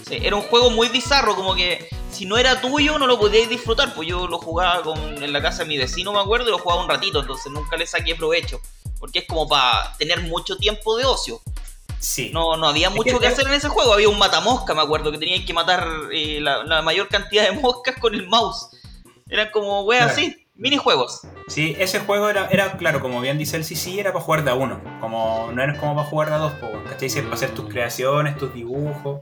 Sí, 0.07 0.19
era 0.23 0.37
un 0.37 0.43
juego 0.43 0.71
muy 0.71 0.87
bizarro, 0.91 1.35
como 1.35 1.57
que 1.57 1.89
si 2.13 2.25
no 2.25 2.37
era 2.37 2.61
tuyo 2.61 2.99
no 3.01 3.09
lo 3.09 3.19
podíais 3.19 3.49
disfrutar, 3.49 3.95
pues 3.95 4.07
yo 4.07 4.29
lo 4.29 4.39
jugaba 4.39 4.83
con, 4.83 4.97
en 5.25 5.33
la 5.33 5.43
casa 5.43 5.65
de 5.65 5.69
mi 5.71 5.77
vecino, 5.77 6.13
me 6.13 6.21
acuerdo, 6.21 6.47
y 6.47 6.51
lo 6.53 6.59
jugaba 6.59 6.83
un 6.85 6.89
ratito, 6.89 7.19
entonces 7.21 7.51
nunca 7.51 7.77
le 7.77 7.85
saqué 7.87 8.15
provecho. 8.15 8.61
Porque 9.01 9.19
es 9.21 9.25
como 9.27 9.49
para 9.49 9.93
tener 9.99 10.21
mucho 10.23 10.57
tiempo 10.57 10.97
de 10.97 11.05
ocio. 11.07 11.41
Sí. 11.99 12.31
No, 12.33 12.57
no 12.57 12.69
había 12.69 12.91
mucho 12.91 13.19
que 13.19 13.27
hacer 13.27 13.49
en 13.49 13.55
ese 13.55 13.69
juego, 13.69 13.93
había 13.93 14.09
un 14.09 14.19
matamosca, 14.21 14.73
me 14.73 14.83
acuerdo, 14.83 15.11
que 15.11 15.19
teníais 15.19 15.45
que 15.45 15.53
matar 15.53 15.85
eh, 16.13 16.39
la, 16.41 16.63
la 16.63 16.81
mayor 16.81 17.09
cantidad 17.09 17.43
de 17.51 17.59
moscas 17.59 17.97
con 17.99 18.15
el 18.15 18.29
mouse. 18.29 18.69
Eran 19.29 19.49
como 19.51 19.83
weas 19.83 20.13
Claro. 20.13 20.13
así, 20.29 20.44
minijuegos. 20.55 21.23
Sí, 21.49 21.77
ese 21.79 22.01
juego 22.01 22.29
era, 22.29 22.47
era, 22.49 22.77
claro, 22.77 23.01
como 23.01 23.21
bien 23.21 23.39
dice 23.39 23.57
el 23.57 23.65
CC, 23.65 23.99
era 24.01 24.13
para 24.13 24.25
jugar 24.25 24.45
de 24.45 24.51
a 24.51 24.55
uno. 24.55 24.81
Como, 25.01 25.51
no 25.53 25.63
era 25.63 25.77
como 25.79 25.95
para 25.97 26.07
jugar 26.09 26.29
de 26.31 26.35
a 26.35 26.39
dos, 26.39 26.53
po, 26.55 26.71
¿cachai? 26.89 27.11
Sí, 27.11 27.21
para 27.21 27.35
hacer 27.35 27.51
tus 27.51 27.69
creaciones, 27.69 28.37
tus 28.39 28.53
dibujos. 28.55 29.21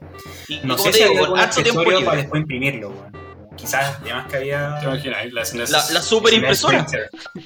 Y, 0.48 0.60
No 0.64 0.76
sé 0.78 0.92
si 0.92 0.98
digo, 1.00 1.10
había 1.10 1.22
algún 1.24 1.40
accesorio 1.40 2.04
para 2.04 2.16
después 2.18 2.40
imprimirlo, 2.42 2.90
weón. 2.90 3.22
Quizás, 3.56 3.98
además 4.00 4.26
que 4.28 4.36
había... 4.38 4.78
¿Te 4.80 4.86
imaginas? 4.86 5.32
La 5.32 5.44
SNES. 5.44 5.70
La, 5.70 5.78
la 5.90 6.02
super 6.02 6.32
impresora. 6.32 6.86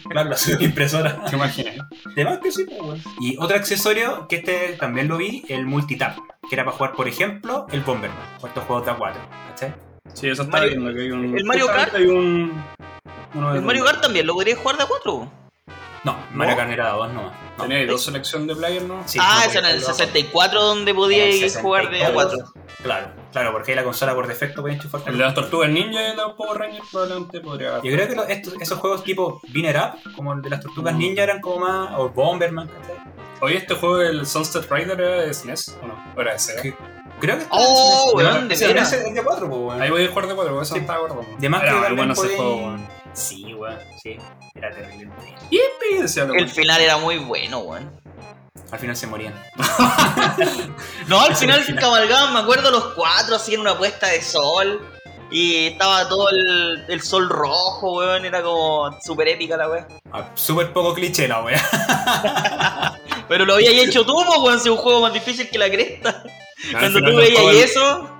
Claro, 0.08 0.30
la 0.30 0.36
super 0.36 0.62
impresora. 0.62 1.24
¿Te 1.24 1.36
imaginas? 1.36 1.74
Además 2.12 2.38
que 2.42 2.52
sí, 2.52 2.64
pues, 2.64 2.80
weón. 2.80 3.02
Y 3.20 3.36
otro 3.38 3.56
accesorio 3.56 4.26
que 4.28 4.36
este 4.36 4.76
también 4.78 5.08
lo 5.08 5.16
vi, 5.18 5.44
el 5.48 5.66
multitap, 5.66 6.16
que 6.48 6.54
era 6.54 6.64
para 6.64 6.76
jugar, 6.76 6.92
por 6.94 7.08
ejemplo, 7.08 7.66
el 7.72 7.80
Bomberman, 7.80 8.18
o 8.40 8.46
estos 8.46 8.64
juegos 8.64 8.86
de 8.86 8.92
A4, 8.92 9.14
¿cachai? 9.48 9.74
Sí, 10.14 10.28
eso 10.28 10.42
está 10.44 10.58
Mario- 10.58 10.70
viendo 10.70 10.94
que 10.94 11.00
hay 11.02 11.10
un. 11.10 11.36
el 11.36 11.44
Mario 11.44 11.66
Kart. 11.66 11.94
Hay 11.94 12.06
un. 12.06 12.64
Uno 13.34 13.52
de 13.52 13.58
El 13.58 13.64
Mario. 13.64 13.84
Kart 13.84 14.00
también, 14.02 14.26
lo 14.26 14.34
podrías 14.34 14.58
jugar 14.58 14.76
de 14.76 14.82
a 14.84 14.86
cuatro. 14.86 15.30
No, 16.04 16.16
Mario 16.32 16.56
Kart 16.56 16.70
era 16.70 16.84
de 16.84 16.90
a 16.90 16.94
dos 16.94 17.12
nomás. 17.12 17.32
No. 17.58 17.64
Tenía 17.64 17.86
dos 17.86 18.04
selecciones 18.04 18.48
de 18.48 18.54
players, 18.56 18.86
¿no? 18.86 19.02
Sí, 19.06 19.18
ah, 19.20 19.40
no, 19.42 19.48
ese 19.50 19.58
era 19.58 19.70
en 19.70 19.76
el 19.76 19.82
porque- 19.82 19.94
64 19.98 20.62
donde 20.62 20.90
el 20.90 20.96
jugar 20.96 21.90
de 21.90 22.04
a 22.04 22.12
4. 22.12 22.30
64. 22.36 22.62
Claro, 22.82 23.08
claro, 23.32 23.52
porque 23.52 23.72
ahí 23.72 23.76
la 23.76 23.82
consola 23.84 24.14
por 24.14 24.26
defecto 24.28 24.60
puede 24.60 24.74
enchufar 24.74 25.00
El 25.06 25.16
de 25.18 25.24
las 25.24 25.34
tortugas 25.34 25.68
ninja 25.70 26.00
y 26.02 26.04
el 26.04 26.16
de 26.16 26.22
los 26.22 26.32
Power 26.34 26.58
Rangers 26.58 26.86
probablemente 26.92 27.40
podría. 27.40 27.76
Yo 27.82 27.90
creo 27.92 28.08
que 28.08 28.14
los- 28.14 28.28
estos- 28.28 28.54
esos 28.60 28.78
juegos 28.78 29.02
tipo 29.02 29.40
Binner 29.48 29.76
Up, 29.76 30.12
como 30.14 30.32
el 30.34 30.42
de 30.42 30.50
las 30.50 30.60
tortugas 30.60 30.94
Mm. 30.94 30.98
ninja, 30.98 31.22
eran 31.24 31.40
como 31.40 31.66
más. 31.66 31.90
O 31.96 32.10
Bomberman, 32.10 32.68
¿cachai? 32.68 32.96
Oye, 33.40 33.56
este 33.56 33.74
juego, 33.74 34.00
el 34.00 34.26
Sunset 34.26 34.70
Rider, 34.70 35.00
era 35.00 35.22
de 35.22 35.34
SNES, 35.34 35.76
¿o 35.82 35.86
no? 35.88 35.94
¿O 36.16 36.20
era 36.20 36.34
de 36.34 36.38
Sega? 36.38 36.62
Creo 37.20 37.38
que. 37.38 37.46
Oh, 37.50 38.12
de- 38.16 38.24
weón, 38.24 38.48
de 38.48 38.56
veras. 38.56 38.92
es 38.92 39.14
de 39.14 39.22
4, 39.24 39.48
pues, 39.48 39.60
weón. 39.60 39.82
Ahí 39.82 39.90
voy 39.90 40.04
a 40.04 40.08
jugar 40.08 40.26
de 40.28 40.34
cuatro, 40.34 40.54
por 40.54 40.62
eso 40.62 40.74
Sí. 40.74 40.80
no 40.80 40.82
estaba 40.82 41.00
gordo. 41.00 41.24
De 41.38 41.48
más 41.48 41.60
que 41.62 41.66
era 41.66 41.76
muy 41.76 41.84
también 41.86 41.96
bueno 42.08 42.12
ese 42.12 42.22
podéis- 42.22 42.36
juego. 42.36 42.76
Sí, 43.16 43.54
weón, 43.54 43.78
sí. 44.02 44.18
Era 44.54 44.70
terrible. 44.70 45.08
Lo 46.26 46.34
El 46.34 46.50
final 46.50 46.80
era 46.82 46.98
muy 46.98 47.16
bueno, 47.16 47.60
weón. 47.60 47.90
Al 48.70 48.78
final 48.78 48.96
se 48.96 49.06
morían. 49.06 49.34
No, 51.08 51.20
al 51.20 51.36
final 51.36 51.64
cabalgaban, 51.78 52.34
me 52.34 52.40
acuerdo, 52.40 52.70
los 52.70 52.92
cuatro 52.94 53.36
así 53.36 53.54
en 53.54 53.60
una 53.60 53.78
puesta 53.78 54.08
de 54.08 54.20
sol. 54.20 54.86
Y 55.30 55.68
estaba 55.68 56.08
todo 56.08 56.28
el, 56.30 56.84
el 56.88 57.00
sol 57.00 57.28
rojo, 57.28 57.98
weón. 57.98 58.24
Era 58.24 58.42
como 58.42 58.90
súper 59.02 59.28
épica 59.28 59.56
la 59.56 59.68
weón. 59.68 59.86
Ah, 60.12 60.30
Súper 60.34 60.72
poco 60.72 60.94
cliché 60.94 61.26
la 61.26 61.42
wea. 61.42 61.62
Pero 63.28 63.44
lo 63.44 63.54
habías 63.54 63.74
hecho 63.74 64.04
tú, 64.04 64.14
po, 64.24 64.42
weón. 64.42 64.60
Si 64.60 64.68
es 64.68 64.72
un 64.72 64.78
juego 64.78 65.00
más 65.00 65.12
difícil 65.14 65.48
que 65.48 65.58
la 65.58 65.70
cresta. 65.70 66.22
Cuando 66.72 66.98
final 66.98 67.12
tú 67.12 67.16
veías 67.18 67.70
eso, 67.70 68.10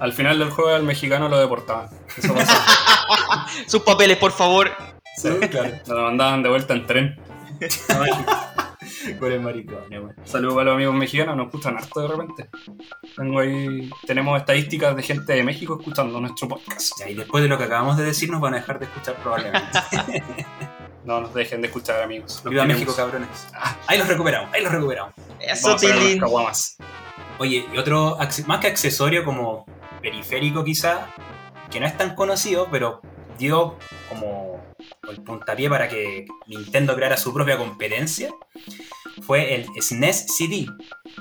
Al 0.00 0.12
final 0.12 0.38
del 0.38 0.50
juego, 0.50 0.74
al 0.74 0.82
mexicano 0.82 1.28
lo 1.28 1.38
deportaban. 1.38 1.88
Eso 2.16 2.34
pasó. 2.34 2.52
sus 3.66 3.82
papeles, 3.82 4.16
por 4.18 4.32
favor. 4.32 4.70
Sí, 5.16 5.28
claro. 5.50 5.70
Lo 5.86 6.02
mandaban 6.02 6.42
de 6.42 6.48
vuelta 6.48 6.74
en 6.74 6.86
tren. 6.86 7.20
Con 9.18 9.32
el 9.32 9.40
maricón, 9.40 9.78
weón. 9.90 10.14
Saludos 10.24 10.58
a 10.58 10.64
los 10.64 10.74
amigos 10.74 10.94
mexicanos, 10.94 11.36
nos 11.36 11.46
escuchan 11.46 11.76
harto 11.76 12.00
de 12.00 12.08
repente. 12.08 12.48
Tengo 13.16 13.38
ahí, 13.38 13.90
tenemos 14.06 14.38
estadísticas 14.38 14.96
de 14.96 15.02
gente 15.02 15.32
de 15.32 15.42
México 15.42 15.76
escuchando 15.78 16.20
nuestro 16.20 16.48
podcast. 16.48 16.92
Ya, 16.98 17.08
y 17.08 17.14
después 17.14 17.42
de 17.42 17.48
lo 17.48 17.58
que 17.58 17.64
acabamos 17.64 17.96
de 17.96 18.04
decir, 18.04 18.30
nos 18.30 18.40
van 18.40 18.54
a 18.54 18.58
dejar 18.58 18.78
de 18.78 18.86
escuchar 18.86 19.16
probablemente. 19.16 19.78
No 21.04 21.20
nos 21.20 21.34
dejen 21.34 21.60
de 21.60 21.66
escuchar, 21.66 22.00
amigos. 22.00 22.40
Los 22.44 22.50
Viva. 22.50 22.64
México, 22.64 22.94
cabrones. 22.96 23.28
Ahí 23.86 23.98
los 23.98 24.08
recuperamos, 24.08 24.50
ahí 24.54 24.62
los 24.62 24.72
recuperamos. 24.72 25.12
Eso, 25.38 25.76
Vamos 26.18 26.76
a. 26.80 26.84
Oye, 27.38 27.66
y 27.70 27.76
otro, 27.76 28.16
más 28.46 28.60
que 28.60 28.68
accesorio 28.68 29.22
como 29.22 29.66
periférico 30.04 30.62
quizá, 30.62 31.06
que 31.70 31.80
no 31.80 31.86
es 31.86 31.96
tan 31.96 32.14
conocido, 32.14 32.68
pero 32.70 33.00
dio 33.38 33.76
como 34.08 34.62
el 35.10 35.22
puntapié 35.22 35.68
para 35.70 35.88
que 35.88 36.26
Nintendo 36.46 36.94
creara 36.94 37.16
su 37.16 37.32
propia 37.32 37.56
competencia, 37.56 38.30
fue 39.22 39.54
el 39.54 39.66
SNES 39.82 40.26
CD, 40.36 40.66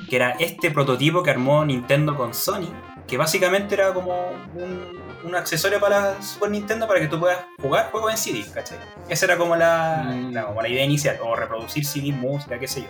que 0.10 0.16
era 0.18 0.32
este 0.32 0.70
prototipo 0.70 1.24
que 1.24 1.32
armó 1.32 1.64
Nintendo 1.64 2.16
con 2.18 2.34
Sony, 2.34 2.68
que 3.08 3.18
básicamente 3.18 3.76
era 3.76 3.94
como 3.94 4.32
un, 4.56 5.02
un 5.24 5.36
accesorio 5.36 5.80
para 5.80 6.02
la 6.16 6.22
Super 6.22 6.50
Nintendo 6.52 6.88
para 6.88 7.00
que 7.00 7.08
tú 7.08 7.20
puedas 7.20 7.40
jugar 7.62 7.90
juegos 7.92 8.12
en 8.12 8.18
CD, 8.18 8.44
¿cachai? 8.54 8.78
Esa 9.08 9.26
era 9.26 9.38
como 9.38 9.56
la, 9.56 10.04
Mm. 10.06 10.34
la- 10.34 10.46
como 10.48 10.62
la 10.62 10.68
idea 10.68 10.84
inicial, 10.84 11.18
o 11.24 11.36
reproducir 11.36 11.86
CD, 11.86 12.12
música, 12.12 12.60
qué 12.60 12.68
sé 12.68 12.82
yo. 12.82 12.88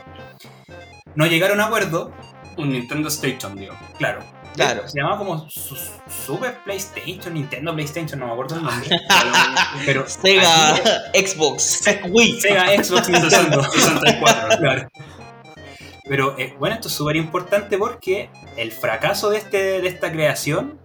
No 1.16 1.28
llegaron 1.28 1.60
a 1.62 1.66
acuerdo, 1.66 2.12
Un 2.58 2.72
Nintendo 2.72 3.08
Station, 3.10 3.56
digo. 3.56 3.74
Claro. 3.98 4.20
Claro. 4.54 4.88
Se 4.88 5.00
llamaba 5.00 5.18
como 5.18 5.50
su- 5.50 5.76
Super 6.26 6.58
PlayStation, 6.64 7.34
Nintendo 7.34 7.74
PlayStation, 7.74 8.20
no 8.20 8.28
me 8.28 8.34
acuerdo 8.34 8.56
el 8.58 8.64
nombre. 8.64 8.90
Pero 9.86 10.08
Sega, 10.08 10.76
aquí- 10.76 11.26
Xbox, 11.28 11.84
Wii. 12.10 12.42
Sega, 12.42 12.84
Xbox, 12.84 13.10
Nintendo. 13.10 13.64
64. 13.64 14.58
Claro. 14.60 14.90
Pero 16.06 16.38
eh, 16.38 16.54
bueno, 16.60 16.76
esto 16.76 16.90
es 16.90 16.94
súper 16.94 17.16
importante 17.16 17.78
porque 17.78 18.30
el 18.58 18.72
fracaso 18.72 19.30
de, 19.30 19.38
este, 19.38 19.82
de 19.82 19.88
esta 19.88 20.12
creación 20.12 20.80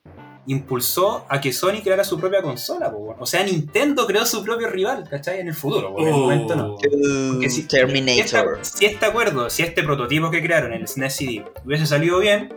impulsó 0.46 1.26
a 1.28 1.40
que 1.40 1.52
Sony 1.52 1.82
creara 1.82 2.04
su 2.04 2.18
propia 2.18 2.40
consola. 2.40 2.90
po. 2.90 3.16
O 3.18 3.26
sea, 3.26 3.42
Nintendo 3.44 4.06
creó 4.06 4.24
su 4.24 4.42
propio 4.42 4.70
rival, 4.70 5.06
¿cachai? 5.10 5.40
En 5.40 5.48
el 5.48 5.54
futuro, 5.54 5.92
porque 5.92 6.08
en 6.08 6.14
el 6.14 6.20
momento 6.20 6.56
no. 6.56 6.76
Porque 6.76 7.50
si- 7.50 7.62
Si 7.62 7.68
Terminator. 7.68 8.60
este, 8.62 8.78
si 8.78 8.86
este 8.86 9.06
acuerdo, 9.06 9.50
si 9.50 9.62
este 9.64 9.82
prototipo 9.82 10.30
que 10.30 10.40
crearon, 10.40 10.72
el 10.72 10.86
SNES 10.88 11.14
CD, 11.16 11.44
hubiese 11.64 11.86
salido 11.86 12.20
bien, 12.20 12.54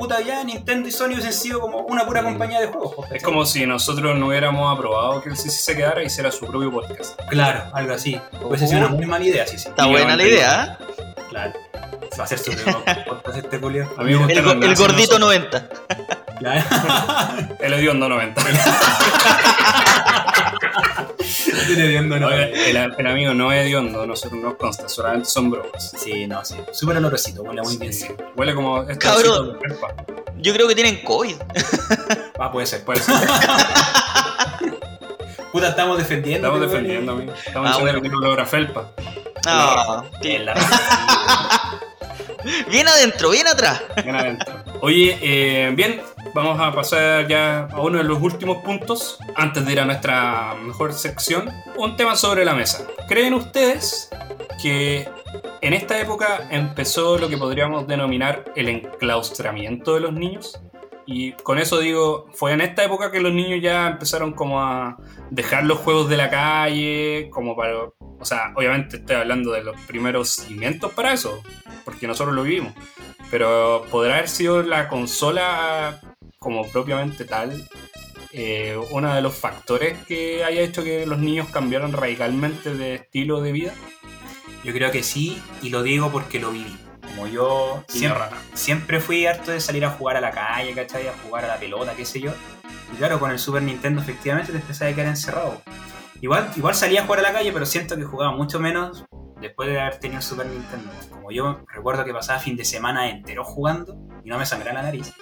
puta 0.00 0.18
ya 0.22 0.42
Nintendo 0.42 0.88
y 0.88 0.92
Sony 0.92 1.08
hubiesen 1.08 1.34
sido 1.34 1.60
como 1.60 1.80
una 1.80 2.06
pura 2.06 2.22
compañía 2.22 2.58
de 2.58 2.68
juegos. 2.68 3.06
Es 3.12 3.22
como 3.22 3.44
si 3.44 3.66
nosotros 3.66 4.18
no 4.18 4.28
hubiéramos 4.28 4.74
aprobado 4.74 5.22
que 5.22 5.28
el 5.28 5.36
CC 5.36 5.50
se 5.50 5.76
quedara 5.76 6.02
y 6.02 6.06
hiciera 6.06 6.32
su 6.32 6.46
propio 6.46 6.72
podcast. 6.72 7.20
Claro, 7.28 7.64
algo 7.74 7.92
así. 7.92 8.18
Hubiese 8.42 8.66
sido 8.66 8.80
una 8.80 8.88
muy 8.88 9.04
mala 9.04 9.26
idea, 9.26 9.46
sí, 9.46 9.58
sí. 9.58 9.68
Está 9.68 9.84
buena 9.84 10.16
la 10.16 10.22
idea, 10.22 10.78
¿eh? 10.80 11.14
Claro. 11.28 11.52
Va 12.18 12.24
a 12.24 12.26
ser 12.26 12.38
su 12.38 12.50
propio 12.52 13.04
podcast 13.06 13.36
este 13.36 13.58
Julio. 13.58 13.92
A 13.98 14.02
mí 14.02 14.14
me 14.14 14.32
El, 14.32 14.38
el 14.38 14.74
gordito 14.74 15.18
nosotros. 15.18 15.20
90. 15.20 15.68
Claro. 16.40 17.56
El 17.60 17.72
hediondo 17.74 18.08
90. 18.08 18.42
Tiene 21.66 21.86
viendo, 21.86 22.18
no. 22.18 22.26
Oiga, 22.28 22.44
el, 22.46 22.76
el 22.98 23.06
amigo 23.06 23.32
no 23.34 23.52
es 23.52 23.64
hediondo, 23.64 24.04
nosotros 24.06 24.40
nos 24.42 24.54
consta, 24.54 24.88
solamente 24.88 25.28
son 25.28 25.50
bromas. 25.50 25.92
Sí, 26.02 26.26
no, 26.26 26.44
sí. 26.44 26.56
Súper 26.72 26.96
olorosito, 26.96 27.42
huele 27.42 27.62
muy 27.62 27.76
bien. 27.76 27.92
Sí. 27.92 28.08
Huele 28.36 28.54
como 28.54 28.82
este 28.82 28.98
Cabrón. 28.98 29.58
Yo 30.38 30.52
creo 30.54 30.66
que 30.66 30.74
tienen 30.74 31.02
COVID. 31.04 31.36
Ah, 32.40 32.50
puede 32.50 32.66
ser. 32.66 32.82
Puede 32.84 33.00
ser. 33.00 33.14
Puta, 35.52 35.68
estamos 35.68 35.98
defendiendo. 35.98 36.48
Estamos 36.48 36.68
defendiendo, 36.70 37.12
amigo. 37.12 37.32
Estamos 37.34 37.68
Ah, 37.68 37.72
diciendo 37.76 38.00
bueno. 38.00 38.02
que 38.02 38.08
no 38.08 38.20
logra 38.20 38.46
felpa. 38.46 38.90
Ah, 39.46 40.04
En 40.22 40.46
la- 40.46 40.54
bien 42.70 42.88
adentro, 42.88 43.30
bien 43.30 43.46
atrás. 43.46 43.82
Bien 44.02 44.16
adentro. 44.16 44.54
Oye, 44.80 45.18
eh, 45.20 45.70
bien, 45.74 46.00
vamos 46.34 46.60
a 46.60 46.72
pasar 46.72 47.26
ya 47.28 47.66
a 47.66 47.80
uno 47.80 47.98
de 47.98 48.04
los 48.04 48.20
últimos 48.20 48.58
puntos 48.58 49.18
antes 49.34 49.64
de 49.64 49.72
ir 49.72 49.80
a 49.80 49.84
nuestra 49.84 50.54
mejor 50.54 50.92
sección. 50.92 51.50
Un 51.76 51.96
tema 51.96 52.16
sobre 52.16 52.44
la 52.44 52.54
mesa. 52.54 52.86
¿Creen 53.08 53.34
ustedes 53.34 54.10
que 54.62 55.08
en 55.60 55.72
esta 55.72 56.00
época 56.00 56.48
empezó 56.50 57.18
lo 57.18 57.28
que 57.28 57.36
podríamos 57.36 57.86
denominar 57.86 58.44
el 58.56 58.68
enclaustramiento 58.68 59.94
de 59.94 60.00
los 60.00 60.12
niños? 60.12 60.60
Y 61.06 61.32
con 61.32 61.58
eso 61.58 61.80
digo, 61.80 62.28
fue 62.32 62.52
en 62.52 62.60
esta 62.60 62.84
época 62.84 63.10
que 63.10 63.20
los 63.20 63.32
niños 63.32 63.60
ya 63.60 63.88
empezaron 63.88 64.32
como 64.32 64.62
a 64.62 64.96
dejar 65.30 65.64
los 65.64 65.78
juegos 65.78 66.08
de 66.08 66.16
la 66.16 66.30
calle, 66.30 67.28
como 67.30 67.56
para... 67.56 67.74
O 67.76 68.24
sea, 68.24 68.52
obviamente 68.54 68.98
estoy 68.98 69.16
hablando 69.16 69.50
de 69.52 69.64
los 69.64 69.80
primeros 69.86 70.28
cimientos 70.28 70.92
para 70.92 71.12
eso, 71.12 71.42
porque 71.84 72.06
nosotros 72.06 72.34
lo 72.34 72.42
vivimos. 72.42 72.74
Pero 73.30 73.86
podrá 73.90 74.14
haber 74.14 74.28
sido 74.28 74.62
la 74.62 74.88
consola 74.88 76.00
como 76.40 76.66
propiamente 76.66 77.26
tal 77.26 77.68
eh, 78.32 78.76
uno 78.90 79.14
de 79.14 79.20
los 79.20 79.34
factores 79.34 79.98
que 80.06 80.42
haya 80.42 80.62
hecho 80.62 80.82
que 80.82 81.04
los 81.04 81.18
niños 81.18 81.48
cambiaran 81.48 81.92
radicalmente 81.92 82.74
de 82.74 82.94
estilo 82.94 83.40
de 83.40 83.52
vida? 83.52 83.74
Yo 84.64 84.72
creo 84.72 84.90
que 84.90 85.02
sí, 85.02 85.40
y 85.62 85.70
lo 85.70 85.82
digo 85.82 86.10
porque 86.10 86.40
lo 86.40 86.50
viví. 86.50 86.76
Como 87.02 87.26
yo 87.26 87.84
siempre 88.54 89.00
fui 89.00 89.26
harto 89.26 89.50
de 89.50 89.60
salir 89.60 89.84
a 89.84 89.90
jugar 89.90 90.16
a 90.16 90.20
la 90.20 90.30
calle, 90.30 90.72
¿cachai? 90.74 91.08
A 91.08 91.14
jugar 91.24 91.44
a 91.44 91.48
la 91.48 91.58
pelota, 91.58 91.94
qué 91.96 92.04
sé 92.04 92.20
yo. 92.20 92.32
Y 92.92 92.96
claro, 92.96 93.18
con 93.18 93.30
el 93.30 93.38
Super 93.38 93.62
Nintendo 93.62 94.00
efectivamente 94.00 94.52
te 94.52 94.58
empezaba 94.58 94.90
a 94.90 94.94
quedar 94.94 95.08
encerrado. 95.08 95.60
Igual, 96.20 96.50
igual 96.56 96.74
salía 96.74 97.02
a 97.02 97.04
jugar 97.04 97.20
a 97.20 97.22
la 97.22 97.32
calle, 97.32 97.52
pero 97.52 97.66
siento 97.66 97.96
que 97.96 98.04
jugaba 98.04 98.36
mucho 98.36 98.60
menos 98.60 99.04
después 99.40 99.68
de 99.68 99.80
haber 99.80 99.98
tenido 99.98 100.18
el 100.18 100.24
Super 100.24 100.46
Nintendo. 100.46 100.90
Como 101.10 101.30
yo 101.30 101.60
recuerdo 101.72 102.04
que 102.04 102.12
pasaba 102.12 102.38
fin 102.38 102.56
de 102.56 102.64
semana 102.64 103.08
entero 103.10 103.44
jugando 103.44 103.96
y 104.24 104.28
no 104.28 104.38
me 104.38 104.46
sangraba 104.46 104.74
la 104.74 104.82
nariz. 104.84 105.12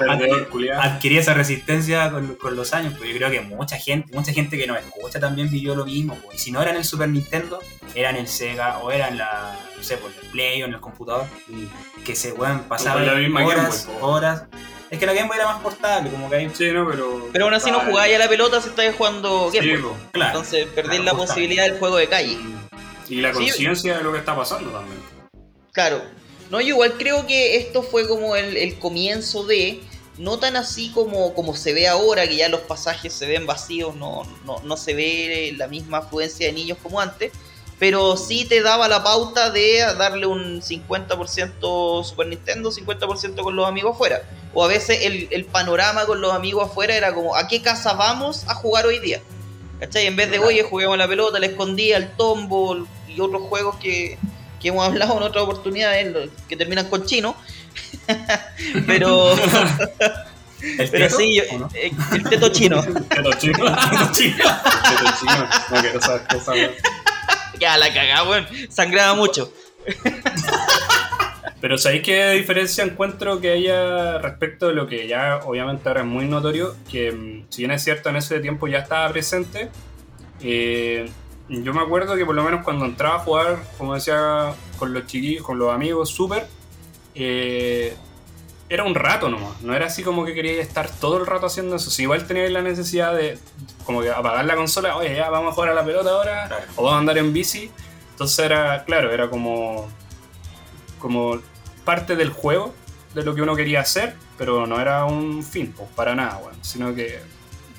Y 0.00 0.44
culiao. 0.50 0.80
adquirí 0.80 1.18
esa 1.18 1.34
resistencia 1.34 2.10
con, 2.10 2.34
con 2.36 2.54
los 2.56 2.72
años, 2.74 2.94
pues 2.96 3.10
yo 3.10 3.16
creo 3.16 3.30
que 3.30 3.40
mucha 3.40 3.76
gente, 3.76 4.14
mucha 4.14 4.32
gente 4.32 4.58
que 4.58 4.66
nos 4.66 4.78
escucha 4.78 5.18
también 5.20 5.50
vivió 5.50 5.74
lo 5.74 5.84
mismo. 5.84 6.14
pues. 6.16 6.36
Y 6.36 6.38
si 6.38 6.52
no 6.52 6.60
era 6.60 6.70
en 6.70 6.76
el 6.76 6.84
Super 6.84 7.08
Nintendo, 7.08 7.60
era 7.94 8.10
en 8.10 8.16
el 8.16 8.28
Sega 8.28 8.78
o 8.78 8.90
era 8.90 9.08
en 9.08 9.18
la, 9.18 9.56
no 9.76 9.82
sé, 9.82 9.96
por 9.96 10.10
el 10.10 10.28
Play 10.30 10.62
o 10.62 10.66
en 10.66 10.74
el 10.74 10.80
computador, 10.80 11.26
que 12.04 12.14
se 12.14 12.32
weón, 12.32 12.60
pasaba 12.64 12.96
con 13.00 13.06
la 13.06 13.14
misma 13.14 13.40
Game 13.40 13.52
horas, 13.54 13.88
po. 14.00 14.06
horas. 14.06 14.44
Es 14.90 14.98
que 14.98 15.04
la 15.06 15.12
Game 15.12 15.28
Boy 15.28 15.36
era 15.36 15.46
más 15.46 15.62
portable, 15.62 16.10
como 16.10 16.30
que 16.30 16.36
ahí, 16.36 16.50
Sí, 16.54 16.70
no, 16.72 16.88
pero. 16.88 17.28
Pero 17.32 17.44
aún 17.44 17.54
así 17.54 17.70
no 17.70 17.80
jugáis 17.80 18.14
a 18.14 18.18
la 18.18 18.28
pelota 18.28 18.60
si 18.62 18.70
estáis 18.70 18.94
jugando 18.96 19.50
Game 19.52 19.76
Sí, 19.76 19.82
Boy. 19.82 19.92
claro. 20.12 20.30
Entonces 20.38 20.66
perdís 20.74 20.90
Claro, 21.00 21.04
la 21.04 21.10
justamente. 21.10 21.26
posibilidad 21.34 21.64
del 21.64 21.78
juego 21.78 21.96
de 21.98 22.08
calle. 22.08 22.38
Y 23.08 23.20
la 23.20 23.32
Sí. 23.32 23.38
conciencia 23.38 23.98
de 23.98 24.02
lo 24.04 24.12
que 24.12 24.18
está 24.18 24.34
pasando 24.34 24.70
también. 24.70 24.98
Claro. 25.72 26.02
No, 26.50 26.60
yo 26.60 26.68
igual 26.68 26.94
creo 26.98 27.26
que 27.26 27.56
esto 27.56 27.82
fue 27.82 28.08
como 28.08 28.34
el, 28.36 28.56
el 28.56 28.78
comienzo 28.78 29.44
de. 29.44 29.80
No 30.16 30.38
tan 30.40 30.56
así 30.56 30.90
como, 30.90 31.32
como 31.32 31.54
se 31.54 31.72
ve 31.72 31.86
ahora, 31.86 32.26
que 32.26 32.34
ya 32.34 32.48
los 32.48 32.62
pasajes 32.62 33.12
se 33.12 33.26
ven 33.26 33.46
vacíos, 33.46 33.94
no, 33.94 34.24
no, 34.44 34.60
no 34.64 34.76
se 34.76 34.92
ve 34.94 35.54
la 35.56 35.68
misma 35.68 35.98
afluencia 35.98 36.46
de 36.48 36.52
niños 36.54 36.76
como 36.82 36.98
antes. 37.00 37.30
Pero 37.78 38.16
sí 38.16 38.44
te 38.44 38.60
daba 38.60 38.88
la 38.88 39.02
pauta 39.04 39.50
de 39.50 39.78
darle 39.98 40.26
un 40.26 40.60
50% 40.60 42.04
Super 42.04 42.26
Nintendo, 42.26 42.70
50% 42.72 43.42
con 43.42 43.54
los 43.54 43.68
amigos 43.68 43.94
afuera. 43.94 44.22
O 44.52 44.64
a 44.64 44.68
veces 44.68 45.00
el, 45.02 45.28
el 45.30 45.44
panorama 45.44 46.04
con 46.06 46.20
los 46.20 46.32
amigos 46.32 46.68
afuera 46.68 46.94
era 46.96 47.14
como, 47.14 47.36
¿a 47.36 47.46
qué 47.46 47.62
casa 47.62 47.92
vamos 47.92 48.44
a 48.48 48.54
jugar 48.54 48.86
hoy 48.86 48.98
día? 48.98 49.20
¿Cachai? 49.78 50.06
En 50.06 50.16
vez 50.16 50.30
de, 50.30 50.40
oye, 50.40 50.64
juguemos 50.64 50.98
la 50.98 51.06
pelota, 51.06 51.38
la 51.38 51.46
escondía, 51.46 51.96
el 51.98 52.10
tombo 52.16 52.84
y 53.06 53.20
otros 53.20 53.42
juegos 53.42 53.76
que, 53.76 54.18
que 54.60 54.68
hemos 54.68 54.84
hablado 54.84 55.16
en 55.16 55.22
otras 55.22 55.44
oportunidades, 55.44 56.30
que 56.48 56.56
terminan 56.56 56.88
con 56.88 57.06
chino. 57.06 57.36
pero 58.86 59.34
¿El 60.60 60.90
pero 60.90 61.06
teto, 61.06 61.16
sí, 61.16 61.36
yo- 61.36 61.42
o 61.54 61.58
no? 61.60 61.68
eh, 61.74 61.92
el 62.12 62.24
teto 62.24 62.48
chino. 62.48 62.84
Pero 63.08 63.32
chico. 63.34 63.62
Pero 63.62 64.10
chico. 64.12 64.44
No 65.70 65.80
quiero 65.80 66.00
saber 66.00 66.26
cosas. 66.26 66.56
Ya 67.60 67.76
la 67.76 67.92
cagá, 67.92 68.22
weón. 68.24 68.46
Sangraba 68.70 69.14
mucho. 69.14 69.52
Pero 71.60 71.76
¿sabéis 71.76 72.02
qué 72.02 72.30
diferencia 72.32 72.84
encuentro 72.84 73.40
que 73.40 73.50
haya 73.50 74.18
respecto 74.18 74.68
de 74.68 74.74
lo 74.74 74.86
que 74.86 75.08
ya 75.08 75.40
obviamente 75.44 75.88
ahora 75.88 76.02
es 76.02 76.06
muy 76.06 76.26
notorio? 76.26 76.76
Que 76.88 77.10
mm, 77.10 77.46
si 77.48 77.62
bien 77.62 77.72
es 77.72 77.82
cierto 77.82 78.10
en 78.10 78.16
ese 78.16 78.38
tiempo 78.40 78.68
ya 78.68 78.78
estaba 78.78 79.10
presente, 79.10 79.68
eh, 80.40 81.10
yo 81.48 81.74
me 81.74 81.80
acuerdo 81.80 82.14
que 82.14 82.24
por 82.24 82.34
lo 82.34 82.44
menos 82.44 82.62
cuando 82.62 82.84
entraba 82.84 83.16
a 83.16 83.18
jugar, 83.20 83.58
como 83.76 83.94
decía, 83.94 84.54
con 84.78 84.92
los 84.92 85.06
chiquillos, 85.06 85.42
con 85.42 85.58
los 85.58 85.72
amigos, 85.72 86.10
súper, 86.10 86.46
eh, 87.14 87.96
era 88.68 88.84
un 88.84 88.94
rato 88.94 89.28
nomás. 89.28 89.60
No 89.62 89.74
era 89.74 89.86
así 89.86 90.02
como 90.02 90.24
que 90.24 90.34
quería 90.34 90.60
estar 90.62 90.90
todo 90.90 91.16
el 91.18 91.26
rato 91.26 91.46
haciendo 91.46 91.76
eso. 91.76 91.90
Si 91.90 92.02
igual 92.02 92.26
tenía 92.26 92.48
la 92.50 92.62
necesidad 92.62 93.14
de 93.14 93.38
como 93.84 94.02
que 94.02 94.10
apagar 94.10 94.44
la 94.44 94.56
consola, 94.56 94.96
oye, 94.96 95.14
ya 95.16 95.30
vamos 95.30 95.52
a 95.52 95.54
jugar 95.54 95.70
a 95.70 95.74
la 95.74 95.84
pelota 95.84 96.10
ahora, 96.10 96.46
Claro. 96.48 96.64
o 96.76 96.82
vamos 96.82 96.96
a 96.96 96.98
andar 97.00 97.18
en 97.18 97.32
bici. 97.32 97.70
Entonces 98.10 98.38
era, 98.44 98.84
claro, 98.84 99.12
era 99.12 99.30
como 99.30 99.88
como 100.98 101.38
parte 101.84 102.16
del 102.16 102.30
juego 102.30 102.74
de 103.14 103.22
lo 103.24 103.34
que 103.34 103.42
uno 103.42 103.54
quería 103.56 103.80
hacer, 103.80 104.14
pero 104.36 104.66
no 104.66 104.80
era 104.80 105.04
un 105.04 105.42
fin, 105.42 105.72
pues, 105.76 105.88
para 105.94 106.14
nada, 106.14 106.38
weón. 106.38 106.56
Sino 106.62 106.94
que 106.94 107.20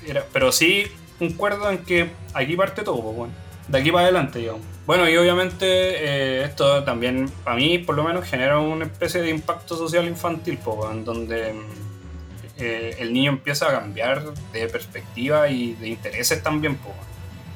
era. 0.06 0.24
Pero 0.32 0.50
sí 0.52 0.86
concuerdo 1.18 1.70
en 1.70 1.84
que 1.84 2.10
aquí 2.34 2.56
parte 2.56 2.82
todo, 2.82 3.00
pues, 3.02 3.16
weón. 3.16 3.30
De 3.68 3.78
aquí 3.78 3.92
para 3.92 4.04
adelante, 4.04 4.38
digamos. 4.40 4.62
Bueno, 4.86 5.08
y 5.08 5.16
obviamente 5.16 5.66
eh, 5.66 6.44
esto 6.44 6.82
también, 6.84 7.30
para 7.44 7.56
mí, 7.56 7.78
por 7.78 7.94
lo 7.94 8.02
menos, 8.02 8.28
genera 8.28 8.58
una 8.58 8.86
especie 8.86 9.20
de 9.20 9.30
impacto 9.30 9.76
social 9.76 10.06
infantil, 10.08 10.58
pues, 10.62 10.76
weón, 10.78 11.04
donde 11.04 11.54
eh, 12.58 12.96
el 12.98 13.12
niño 13.12 13.30
empieza 13.30 13.68
a 13.68 13.80
cambiar 13.80 14.34
de 14.52 14.68
perspectiva 14.68 15.48
y 15.48 15.74
de 15.74 15.88
intereses 15.88 16.42
también. 16.42 16.78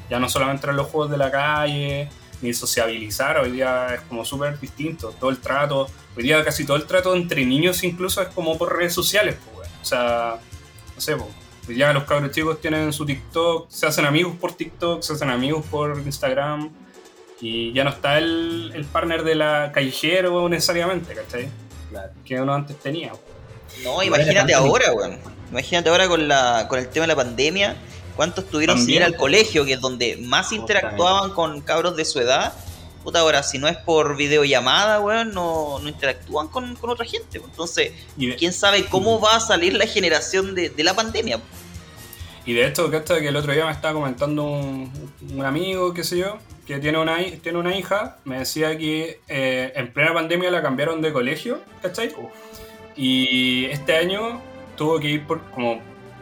Ya 0.09 0.19
no 0.19 0.29
solamente 0.29 0.69
en 0.69 0.77
los 0.77 0.87
juegos 0.87 1.11
de 1.11 1.17
la 1.17 1.31
calle, 1.31 2.09
ni 2.41 2.53
sociabilizar, 2.53 3.39
hoy 3.39 3.53
día 3.53 3.95
es 3.95 4.01
como 4.03 4.25
súper 4.25 4.61
distinto, 4.61 5.15
todo 5.19 5.31
el 5.31 5.39
trato, 5.39 5.89
hoy 6.17 6.23
día 6.23 6.45
casi 6.45 6.65
todo 6.65 6.77
el 6.77 6.85
trato 6.85 7.15
entre 7.15 7.45
niños 7.47 7.83
incluso 7.85 8.21
es 8.21 8.29
como 8.29 8.59
por 8.59 8.77
redes 8.77 8.93
sociales, 8.93 9.37
weón. 9.55 9.69
o 9.81 9.85
sea, 9.85 10.37
no 10.95 11.01
sé, 11.01 11.15
hoy 11.15 11.75
día 11.75 11.93
los 11.93 12.05
cabros 12.05 12.31
chicos 12.33 12.61
tienen 12.61 12.93
su 12.93 13.07
TikTok, 13.07 13.71
se 13.71 13.87
hacen 13.87 14.05
amigos 14.05 14.37
por 14.39 14.53
TikTok, 14.53 15.03
se 15.03 15.15
hacen 15.15 15.31
amigos 15.31 15.65
por 15.71 15.99
Instagram, 15.99 16.71
y 17.45 17.75
ya 17.75 17.85
no 17.85 17.91
está 17.91 18.17
el, 18.17 18.73
el 18.75 18.87
partner 18.87 19.23
de 19.23 19.35
la 19.35 19.71
callejero 19.71 20.49
necesariamente, 20.49 21.15
¿cachai? 21.15 21.51
Claro. 21.91 22.11
Que 22.25 22.41
uno 22.41 22.55
antes 22.55 22.81
tenía. 22.81 23.13
No, 23.83 24.03
imagínate 24.03 24.55
ahora, 24.55 24.95
weón. 24.95 25.19
Imagínate 25.51 25.91
ahora 25.91 26.09
con, 26.09 26.27
la, 26.27 26.67
con 26.71 26.79
el 26.79 26.89
tema 26.89 27.03
de 27.03 27.09
la 27.09 27.17
pandemia. 27.17 27.77
¿Cuántos 28.17 28.49
tuvieron 28.49 28.79
sin 28.79 28.95
ir 28.95 29.03
al 29.05 29.17
colegio, 29.17 29.67
que 29.67 29.75
es 29.75 29.81
donde 29.81 30.17
más 30.17 30.53
interactuaban 30.53 31.33
con 31.33 31.61
cabros 31.61 31.97
de 31.97 32.07
su 32.07 32.19
edad? 32.19 32.55
Puta, 33.03 33.21
ahora, 33.21 33.43
si 33.43 33.59
no 33.59 33.69
es 33.69 33.77
por 33.77 34.17
videollamada, 34.17 35.01
weón, 35.01 35.35
no, 35.35 35.79
no 35.81 35.89
interactúan 35.89 36.49
con, 36.49 36.75
con 36.77 36.89
otra 36.89 37.05
gente. 37.05 37.43
Entonces, 37.45 37.93
de, 38.17 38.37
quién 38.37 38.55
sabe 38.55 38.87
cómo 38.87 39.21
va 39.21 39.37
a 39.37 39.41
salir 39.41 39.75
la 39.75 39.87
generación 39.87 40.55
de, 40.55 40.71
de 40.71 40.83
la 40.83 40.95
pandemia. 40.95 41.41
Y 42.47 42.55
de 42.55 42.67
hecho, 42.67 42.91
que 42.91 42.97
hasta 42.97 43.21
que 43.21 43.29
el 43.29 43.37
otro 43.37 43.53
día 43.53 43.67
me 43.67 43.73
estaba 43.73 43.93
comentando 43.93 44.45
un, 44.45 44.91
un 45.31 45.45
amigo, 45.45 45.93
qué 45.93 46.05
sé 46.05 46.17
yo, 46.17 46.39
que 46.67 46.79
tiene 46.79 46.99
una, 46.99 47.19
tiene 47.43 47.59
una 47.59 47.77
hija, 47.77 48.17
me 48.25 48.39
decía 48.39 48.77
que 48.79 49.21
eh, 49.29 49.73
en 49.77 49.93
plena 49.93 50.15
pandemia 50.15 50.51
la 50.51 50.63
cambiaron 50.63 51.03
de 51.03 51.13
colegio, 51.13 51.61
¿cachai? 51.83 52.11
Y 52.97 53.67
este 53.67 53.97
año 53.97 54.41
tuvo 54.77 54.99
que 55.01 55.09
ir 55.09 55.27
por, 55.27 55.41
como, 55.51 55.81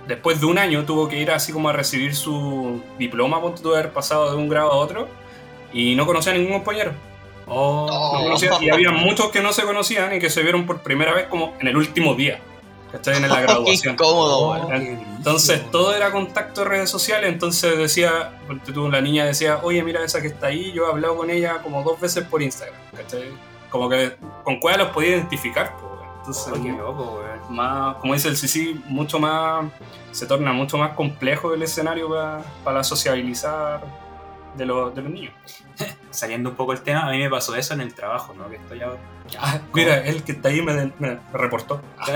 después 0.09 0.41
de 0.41 0.47
un 0.47 0.59
año 0.59 0.85
tuvo 0.85 1.09
que 1.09 1.21
ir 1.21 1.31
así 1.31 1.53
como 1.53 1.69
a 1.69 1.73
recibir 1.73 2.15
su 2.15 2.83
diploma, 2.99 3.41
tú 3.61 3.71
de 3.71 3.79
haber 3.79 3.93
pasado 3.93 4.31
de 4.31 4.37
un 4.37 4.49
grado 4.49 4.73
a 4.73 4.77
otro, 4.77 5.09
y 5.73 5.95
no 5.95 6.07
conocía 6.07 6.33
a 6.33 6.37
ningún 6.37 6.53
compañero. 6.55 6.93
Oh, 7.47 7.87
No 8.19 8.25
conocía- 8.25 8.53
y 8.61 8.71
había 8.71 8.91
muchos 8.93 9.31
que 9.31 9.41
no 9.43 9.53
se 9.53 9.63
conocían 9.65 10.15
y 10.15 10.19
que 10.19 10.31
se 10.31 10.43
vieron 10.43 10.65
por 10.67 10.83
primera 10.83 11.13
vez 11.13 11.27
como 11.27 11.55
en 11.61 11.69
el 11.69 11.77
último 11.77 12.15
día, 12.15 12.41
¿cachai? 12.93 13.17
En 13.17 13.29
la 13.29 13.37
Qué 13.37 13.43
graduación. 13.43 13.95
incómodo. 13.95 14.39
Oh, 14.51 14.69
qué 14.69 14.75
brígido. 14.77 15.03
Entonces 15.17 15.71
todo 15.71 15.95
era 15.95 16.13
contacto 16.13 16.63
de 16.63 16.69
redes 16.69 16.91
sociales, 16.91 17.33
entonces 17.33 17.77
decía, 17.79 18.39
tú, 18.73 18.89
la 18.91 19.01
niña 19.01 19.25
decía, 19.25 19.61
oye 19.63 19.83
mira 19.83 20.05
esa 20.05 20.21
que 20.21 20.29
está 20.29 20.49
ahí, 20.49 20.73
yo 20.73 20.87
he 20.87 20.91
hablado 20.91 21.17
con 21.17 21.31
ella 21.31 21.63
como 21.63 21.83
dos 21.83 21.99
veces 22.01 22.25
por 22.25 22.43
Instagram, 22.43 22.77
¿cachai? 22.97 23.31
Como 23.71 23.89
que 23.89 24.17
con 24.45 24.61
cuál 24.61 24.79
los 24.81 24.89
podía 24.89 25.11
identificar, 25.17 25.75
pues, 25.81 25.93
entonces 26.19 26.53
Oh, 26.55 26.63
qué 26.63 26.69
loco, 26.73 27.23
más, 27.49 27.97
como 27.97 28.15
dice 28.15 28.29
el 28.29 28.37
Sisi, 28.37 28.81
mucho 28.87 29.19
más, 29.19 29.65
se 30.11 30.27
torna 30.27 30.53
mucho 30.53 30.79
más 30.79 30.93
complejo 30.95 31.53
el 31.55 31.63
escenario 31.63 32.09
para, 32.09 32.43
para 32.65 32.85
sociabilizar 32.85 33.83
de 34.57 34.67
los, 34.67 34.95
de 34.95 35.03
los 35.03 35.11
niños. 35.11 35.33
Saliendo 36.11 36.51
un 36.51 36.57
poco 36.57 36.73
el 36.73 36.83
tema, 36.83 37.07
a 37.07 37.11
mí 37.11 37.19
me 37.19 37.31
pasó 37.31 37.55
eso 37.57 37.75
en 37.75 37.81
el 37.81 37.95
trabajo, 37.95 38.35
¿no? 38.35 38.49
Que 38.49 38.57
estoy 38.57 38.81
ahora. 38.83 38.99
Ah, 39.39 39.61
mira, 39.73 39.99
el 40.05 40.23
que 40.25 40.33
está 40.33 40.49
ahí 40.51 40.61
me, 40.61 40.93
me 40.99 41.19
reportó, 41.33 41.81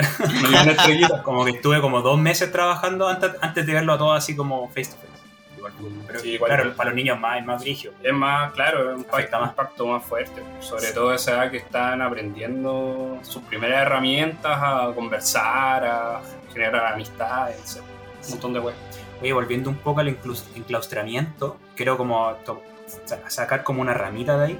me 0.43 0.49
dio 0.49 0.63
una 0.63 0.73
estrellita. 0.73 1.23
Como 1.23 1.45
que 1.45 1.53
estuve 1.53 1.81
como 1.81 2.03
dos 2.03 2.19
meses 2.19 2.51
trabajando 2.53 3.09
antes, 3.09 3.31
antes 3.41 3.67
de 3.67 3.73
verlo 3.73 3.93
a 3.95 3.99
todos 3.99 4.19
así 4.19 4.37
como 4.37 4.69
face 4.69 4.87
to 4.91 4.97
face. 4.97 5.07
Igual, 5.57 5.73
pero 6.07 6.21
Sí, 6.21 6.31
igual. 6.33 6.51
claro, 6.53 6.75
para 6.77 6.91
los 6.91 6.97
niños 6.97 7.19
más, 7.19 7.39
es 7.39 7.47
más 7.47 7.61
brígido. 7.63 7.95
Es 8.03 8.13
más, 8.13 8.53
claro, 8.53 8.91
es 8.91 8.95
un 8.97 9.01
impacto, 9.01 9.41
más. 9.41 9.51
impacto 9.51 9.87
más 9.87 10.05
fuerte, 10.05 10.43
sobre 10.61 10.93
todo 10.93 11.11
a 11.11 11.15
esa 11.15 11.33
edad 11.33 11.51
que 11.51 11.57
están 11.59 12.03
aprendiendo 12.03 13.19
sus 13.23 13.43
primeras 13.45 13.83
herramientas 13.83 14.59
a 14.63 14.93
conversar, 14.95 15.85
a 15.87 16.21
generar 16.53 16.93
amistades, 16.93 17.77
etc. 17.77 17.85
un 18.25 18.31
montón 18.31 18.53
de 18.53 18.61
weas. 18.61 18.77
Oye, 19.23 19.33
volviendo 19.33 19.71
un 19.71 19.77
poco 19.77 20.01
al 20.01 20.09
enclaustramiento, 20.09 21.57
quiero 21.77 21.97
como 21.97 22.35
sacar 23.29 23.63
como 23.63 23.81
una 23.83 23.95
ramita 23.95 24.37
de 24.39 24.47
ahí 24.47 24.59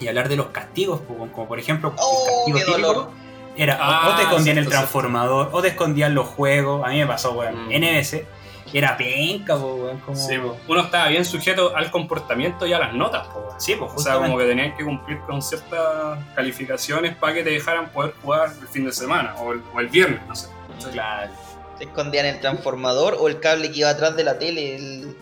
y 0.00 0.08
hablar 0.08 0.28
de 0.28 0.36
los 0.36 0.46
castigos, 0.48 1.00
como, 1.06 1.30
como 1.32 1.48
por 1.48 1.58
ejemplo 1.58 1.92
Oh, 1.96 2.24
el 2.26 2.26
castigo 2.26 2.58
qué 2.58 2.64
típico 2.64 2.88
dolor. 2.88 3.10
era 3.56 3.74
o- 3.74 3.78
Ah, 3.80 4.10
o 4.12 4.16
te 4.16 4.22
escondían 4.22 4.58
el 4.58 4.64
cierto, 4.64 4.78
transformador, 4.78 5.48
o 5.52 5.60
te 5.62 5.68
escondían 5.68 6.14
los 6.14 6.26
juegos, 6.28 6.84
a 6.86 6.88
mí 6.90 6.98
me 6.98 7.06
pasó, 7.06 7.32
weón, 7.32 7.66
Mm. 7.66 7.72
NBC, 7.72 8.26
era 8.72 8.96
penca, 8.96 9.56
po, 9.56 9.74
weón, 9.74 9.98
como... 10.00 10.56
Uno 10.68 10.80
estaba 10.82 11.08
bien 11.08 11.24
sujeto 11.24 11.74
al 11.74 11.90
comportamiento 11.90 12.66
y 12.66 12.72
a 12.74 12.78
las 12.78 12.92
notas, 12.94 13.26
po, 13.28 13.40
weón. 13.40 13.60
Sí, 13.60 13.74
pues 13.76 13.90
o 13.94 13.98
sea, 13.98 14.14
como 14.18 14.38
que 14.38 14.44
tenían 14.44 14.76
que 14.76 14.84
cumplir 14.84 15.18
con 15.20 15.42
ciertas 15.42 16.18
calificaciones 16.36 17.16
para 17.16 17.34
que 17.34 17.42
te 17.42 17.50
dejaran 17.50 17.88
poder 17.90 18.14
jugar 18.22 18.50
el 18.60 18.68
fin 18.68 18.84
de 18.84 18.92
semana 18.92 19.34
o 19.38 19.52
el, 19.52 19.62
o 19.74 19.80
el 19.80 19.88
viernes, 19.88 20.20
no 20.28 20.36
sé. 20.36 20.48
Claro. 20.92 21.32
Se 21.78 21.84
escondía 21.84 22.20
en 22.20 22.34
el 22.34 22.40
transformador 22.40 23.16
o 23.18 23.26
el 23.28 23.40
cable 23.40 23.70
que 23.72 23.80
iba 23.80 23.90
atrás 23.90 24.14
de 24.16 24.22
la 24.24 24.38
tele. 24.38 24.76
El, 24.76 25.16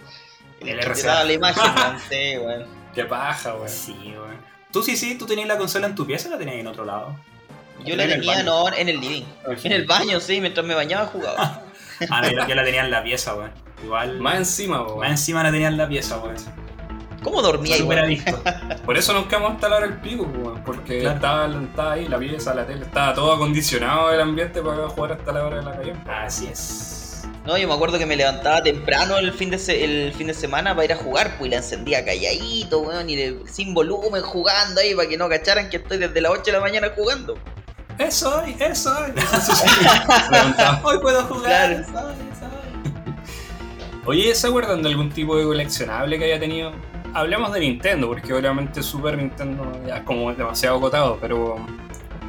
el, 0.61 0.79
RCA. 0.83 1.25
la 1.25 1.33
imagen, 1.33 1.65
weón. 1.77 1.99
Sí, 2.09 2.39
weón. 2.39 2.67
Qué 2.95 3.05
paja, 3.05 3.55
weón. 3.55 3.69
Sí, 3.69 3.97
weón. 4.13 4.37
Tú 4.73 4.83
sí, 4.83 4.97
sí, 4.97 5.17
tú 5.17 5.27
tenías 5.27 5.49
la 5.49 5.57
consola 5.59 5.87
en 5.87 5.95
tu 5.95 6.07
pieza 6.07 6.29
o 6.29 6.33
la 6.33 6.39
tenías 6.39 6.57
en 6.57 6.67
otro 6.67 6.85
lado. 6.85 7.17
Yo 7.85 7.95
la 7.97 8.05
En 8.05 8.11
tenía, 8.11 8.37
baño. 8.37 8.45
no, 8.45 8.69
en 8.75 8.89
el 8.89 9.01
living. 9.01 9.25
En 9.65 9.73
el 9.73 9.87
baño, 9.87 10.19
sí, 10.21 10.41
mientras 10.41 10.67
me 10.67 10.75
bañaba 10.75 11.07
jugaba. 11.07 11.63
Ah, 12.11 12.21
no, 12.21 12.29
yo, 12.47 12.55
la- 12.55 12.63
tenía 12.63 12.83
en 12.85 12.91
la 12.91 13.03
pieza, 13.03 13.35
weón. 13.35 13.53
Igual. 13.83 14.19
Más 14.21 14.37
encima, 14.37 14.83
weón. 14.83 14.99
Más 14.99 15.11
encima 15.13 15.43
la 15.43 15.51
tenía 15.51 15.69
en 15.69 15.79
la 15.79 15.89
pieza, 15.89 16.19
weón. 16.19 16.37
¿Cómo 17.23 17.41
dormía 17.41 17.79
igual? 17.79 18.19
Por 18.85 18.99
eso 18.99 19.15
nos 19.15 19.27
quedamos 19.27 19.55
hasta 19.55 19.69
la 19.71 19.77
hora 19.77 19.87
del 19.89 19.97
pico, 20.01 20.25
weón. 20.25 20.63
Porque 20.63 21.01
Claro. 21.01 21.17
estaba, 21.17 21.47
estaba 21.63 21.93
ahí 21.93 22.07
la 22.07 22.19
pieza, 22.19 22.55
la 22.55 22.67
tele, 22.67 22.85
estaba 22.85 23.15
todo 23.15 23.33
acondicionado 23.33 24.13
el 24.13 24.21
ambiente 24.21 24.61
para 24.63 24.89
jugar 24.91 25.13
hasta 25.13 25.33
la 25.33 25.45
hora 25.47 25.57
de 25.57 25.63
la 25.63 25.73
calle. 25.73 25.95
Así 26.07 26.49
es. 26.49 26.96
No, 27.47 27.57
yo 27.57 27.69
me 27.69 27.75
acuerdo 27.75 27.97
que 27.99 28.07
me 28.07 28.17
levantaba 28.17 28.61
temprano 28.63 29.19
el 29.19 29.33
fin 29.33 29.51
de, 29.51 29.59
se- 29.59 29.85
el 29.85 30.13
fin 30.15 30.27
de 30.27 30.35
semana 30.35 30.75
para 30.75 30.85
ir 30.87 30.93
a 30.93 30.97
jugar, 30.97 31.37
pues 31.39 31.49
y 31.49 31.51
la 31.53 31.57
encendía 31.59 32.05
calladito, 32.05 32.81
weón, 32.81 33.09
y 33.09 33.15
de- 33.17 33.39
sin 33.47 33.73
volumen 33.73 34.21
jugando 34.23 34.81
ahí 34.81 34.95
para 34.97 35.09
que 35.09 35.17
no 35.17 35.29
cacharan 35.29 35.71
que 35.71 35.77
estoy 35.77 35.99
desde 35.99 36.21
las 36.21 36.33
8 36.33 36.43
de 36.47 36.53
la 36.53 36.61
mañana 36.61 36.89
jugando. 36.97 37.39
Eso 37.99 38.43
hoy, 38.43 38.55
eso 38.59 38.93
hoy. 38.99 39.13
Hoy 40.85 40.99
puedo 41.01 41.23
jugar. 41.25 41.45
Claro. 41.45 41.73
eso 41.81 41.91
eso. 41.91 42.47
Oye, 44.05 44.35
¿se 44.35 44.47
acuerdan 44.49 44.83
de 44.83 44.89
algún 44.89 45.11
tipo 45.11 45.37
de 45.37 45.45
coleccionable 45.45 46.19
que 46.19 46.25
haya 46.27 46.39
tenido? 46.41 46.73
Hablemos 47.15 47.53
de 47.53 47.61
Nintendo, 47.61 48.09
porque 48.09 48.35
obviamente 48.35 48.83
Super 48.83 49.17
Nintendo 49.17 49.73
ya 49.87 49.99
es 49.99 50.03
como 50.03 50.33
demasiado 50.35 50.77
acotado, 50.77 51.17
pero, 51.21 51.57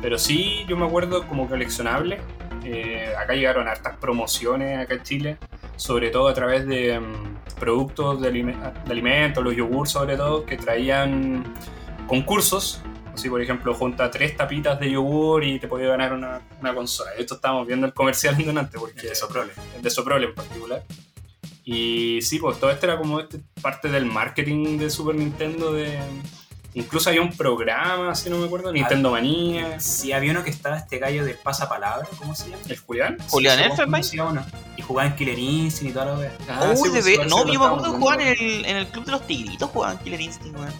pero 0.02 0.18
sí, 0.18 0.64
yo 0.69 0.77
me 0.77 0.85
acuerdo 0.85 1.27
como 1.27 1.48
coleccionable. 1.49 2.19
Eh, 2.64 3.14
acá 3.18 3.34
llegaron 3.34 3.68
hartas 3.68 3.98
promociones 3.98 4.78
acá 4.80 4.96
en 4.96 5.04
Chile, 5.04 5.38
sobre 5.76 6.10
todo 6.10 6.28
a 6.28 6.34
través 6.34 6.66
de 6.68 7.00
mm, 7.00 7.56
productos 7.60 8.22
de, 8.22 8.30
alime- 8.30 8.56
de 8.86 8.92
alimentos, 8.92 9.44
los 9.44 9.56
yogur 9.56 9.88
sobre 9.88 10.18
todo, 10.18 10.46
que 10.46 10.58
traían 10.58 11.44
concursos. 12.08 12.82
Así, 13.14 13.30
por 13.30 13.42
ejemplo, 13.42 13.74
junta 13.74 14.12
tres 14.12 14.38
tapitas 14.38 14.80
de 14.80 14.92
yogur 14.92 15.44
y 15.44 15.60
te 15.60 15.68
podía 15.68 15.88
ganar 15.88 16.14
una, 16.14 16.40
una 16.60 16.76
consola. 16.76 17.12
Esto 17.18 17.34
estábamos 17.36 17.66
viendo 17.66 17.88
el 17.88 17.94
comercial 17.94 18.38
delante, 18.38 18.78
porque 18.78 19.08
De 19.08 19.16
Soprole. 19.16 19.52
de 19.82 19.90
Soprole 19.90 20.28
en 20.28 20.36
particular. 20.36 20.84
Y 21.66 22.22
sí, 22.22 22.38
pues 22.40 22.60
todo 22.60 22.70
esto 22.70 22.86
era 22.86 22.98
como 22.98 23.20
este, 23.20 23.40
parte 23.62 23.90
del 23.90 24.06
marketing 24.06 24.78
de 24.78 24.90
Super 24.90 25.16
Nintendo. 25.16 25.74
De... 25.74 25.98
Incluso 26.80 27.10
había 27.10 27.22
un 27.22 27.36
programa, 27.36 28.14
si 28.14 28.30
no 28.30 28.38
me 28.38 28.45
acuerdo, 28.45 28.72
Nintendo 28.72 29.12
Manía. 29.12 29.80
Sí, 29.80 30.12
había 30.12 30.32
uno 30.32 30.44
que 30.44 30.52
estaba 30.52 30.78
este 30.78 30.99
gallo 30.99 31.26
del 31.26 31.36
pasapalabra, 31.36 32.08
¿cómo 32.20 32.36
se 32.36 32.49
llama? 32.49 32.62
¿El 32.70 32.78
Julián? 32.78 33.18
Julián 33.30 33.58
Sí, 33.58 33.64
Elfenbein. 33.64 33.91
conocía 33.91 34.24
uno. 34.26 34.45
Y 34.78 34.82
jugaba 34.84 35.10
en 35.10 35.16
Killer 35.16 35.40
Instinct 35.40 35.90
y 35.91 35.94
toda 35.94 36.06
la 36.06 36.14
wea. 36.20 36.32
Ah, 36.49 36.74
Uy, 36.78 36.90
sí, 36.90 36.95
de 36.95 37.16
pues, 37.18 37.30
no, 37.30 37.44
se 37.45 37.52
yo 37.54 37.60
me 37.60 37.66
acuerdo 37.66 37.94
jugar 37.94 38.18
viendo. 38.20 38.41
en 38.44 38.49
el, 38.60 38.66
en 38.66 38.78
el 38.78 38.88
Club 38.88 39.06
de 39.06 39.12
los 39.12 39.26
Tigritos, 39.26 39.70
jugaban 39.72 39.98
Killer 39.99 40.22
Instinct, 40.22 40.58
weón. 40.60 40.74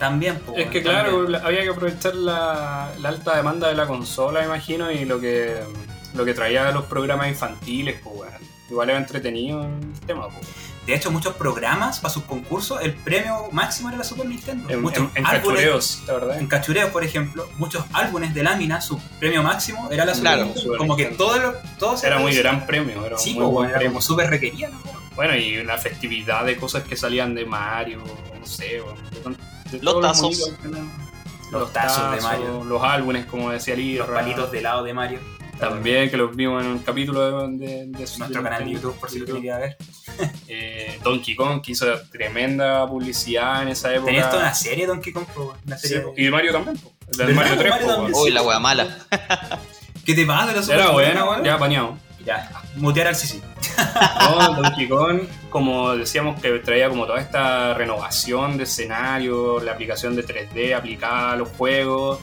También, 0.00 0.38
po, 0.40 0.54
Es 0.56 0.68
que 0.68 0.82
claro, 0.82 1.26
había 1.44 1.62
que 1.62 1.68
aprovechar 1.68 2.14
la, 2.14 2.90
la 2.98 3.08
alta 3.10 3.36
demanda 3.36 3.68
de 3.68 3.74
la 3.74 3.86
consola, 3.86 4.44
imagino, 4.44 4.90
y 4.90 5.04
lo 5.04 5.20
que, 5.20 5.56
lo 6.14 6.24
que 6.24 6.34
traía 6.34 6.70
los 6.72 6.86
programas 6.86 7.28
infantiles, 7.28 8.00
pues 8.02 8.16
weón. 8.16 8.32
Igual 8.70 8.90
era 8.90 8.98
entretenido 8.98 9.62
el 9.64 10.00
tema, 10.06 10.28
pues. 10.28 10.46
De 10.86 10.94
hecho, 10.94 11.10
muchos 11.10 11.34
programas 11.34 12.00
para 12.00 12.12
sus 12.12 12.24
concursos, 12.24 12.80
el 12.82 12.94
premio 12.94 13.48
máximo 13.52 13.88
era 13.90 13.98
la 13.98 14.04
Super 14.04 14.26
Nintendo. 14.26 14.68
En, 14.70 14.80
muchos 14.80 14.98
en, 15.14 15.18
en 15.18 15.24
álbumes- 15.24 15.30
cachureos, 15.42 16.02
la 16.06 16.12
verdad. 16.14 16.38
En 16.40 16.46
cachureos, 16.46 16.90
por 16.90 17.04
ejemplo, 17.04 17.48
muchos 17.58 17.84
álbumes 17.92 18.32
de 18.34 18.42
lámina, 18.42 18.80
su 18.80 18.98
premio 19.18 19.42
máximo 19.42 19.88
era 19.90 20.04
la 20.04 20.14
Super 20.14 20.22
Claro, 20.32 20.44
Nintendo. 20.44 20.60
Super 20.62 20.78
Como 20.78 20.96
que 20.96 21.04
todo 21.06 21.38
lo, 21.38 21.52
todo 21.78 21.96
se 21.96 22.06
Era 22.06 22.18
muy 22.18 22.34
gran 22.34 22.66
premio, 22.66 23.04
era 23.04 23.18
Sí, 23.18 23.34
muy 23.34 23.44
po, 23.44 23.50
buen 23.50 23.68
era 23.68 23.78
premio. 23.78 23.92
como 23.92 24.02
súper 24.02 24.30
requerida, 24.30 24.68
¿no? 24.68 24.80
Bueno, 25.16 25.36
y 25.36 25.58
una 25.58 25.76
festividad 25.76 26.44
de 26.46 26.56
cosas 26.56 26.82
que 26.84 26.96
salían 26.96 27.34
de 27.34 27.44
Mario, 27.44 28.02
no 28.38 28.46
sé, 28.46 28.80
o 28.80 28.92
de 28.94 29.36
de 29.78 29.82
Los 29.84 30.00
tazos. 30.00 30.50
Los 31.52 31.72
tazos 31.72 32.14
de 32.16 32.20
Mario. 32.22 32.64
Los 32.64 32.82
álbumes, 32.82 33.26
como 33.26 33.50
decía 33.50 33.74
Lira. 33.76 34.06
Los 34.06 34.14
palitos 34.14 34.50
de 34.50 34.58
helado 34.60 34.82
de 34.84 34.94
Mario. 34.94 35.18
También, 35.60 36.10
que 36.10 36.16
los 36.16 36.34
vimos 36.34 36.64
en 36.64 36.70
un 36.70 36.78
capítulo 36.78 37.48
de, 37.48 37.58
de, 37.66 37.66
de 37.86 37.98
Nuestro 37.98 38.26
de 38.28 38.42
canal 38.42 38.64
de. 38.64 38.72
YouTube, 38.72 38.98
por 38.98 39.10
si 39.10 39.18
lo 39.20 39.26
quería 39.26 39.58
ver. 39.58 39.76
Eh, 40.48 40.98
Donkey 41.04 41.34
Kong, 41.36 41.62
que 41.62 41.72
hizo 41.72 41.86
tremenda 42.10 42.86
publicidad 42.86 43.62
en 43.62 43.68
esa 43.68 43.90
época. 43.94 44.06
Tenía 44.06 44.28
toda 44.28 44.42
una 44.42 44.54
serie 44.54 44.84
de 44.84 44.88
Donkey 44.88 45.12
Kong, 45.12 45.24
po, 45.32 45.54
una 45.64 45.78
Sí, 45.78 45.88
serie 45.88 46.02
po. 46.02 46.14
y 46.16 46.28
Mario 46.28 46.52
también, 46.52 46.76
del 47.16 47.26
¿Verdad? 47.28 47.34
Mario 47.34 47.56
3, 47.58 47.70
Mario 47.70 47.86
po, 47.86 47.92
también, 47.92 48.12
weón. 48.14 48.24
Uy, 48.26 48.30
la 48.32 48.42
wea 48.42 48.58
mala. 48.58 48.98
¿Qué 50.04 50.14
te 50.14 50.26
pasa 50.26 50.52
de 50.52 50.60
la 50.60 50.74
Era 50.74 50.90
bueno, 50.90 51.08
Nintendo, 51.08 51.30
weón, 51.30 51.44
ya 51.44 51.54
apañado. 51.54 51.98
Ya, 52.26 52.50
mutear 52.76 53.06
al 53.06 53.16
CC. 53.16 53.40
No, 54.20 54.54
Donkey 54.62 54.88
Kong, 54.88 55.20
como 55.48 55.96
decíamos 55.96 56.40
que 56.40 56.50
traía 56.58 56.88
como 56.90 57.06
toda 57.06 57.20
esta 57.20 57.72
renovación 57.74 58.58
de 58.58 58.64
escenario, 58.64 59.60
la 59.60 59.72
aplicación 59.72 60.16
de 60.16 60.26
3D 60.26 60.74
aplicada 60.76 61.32
a 61.32 61.36
los 61.36 61.48
juegos. 61.50 62.18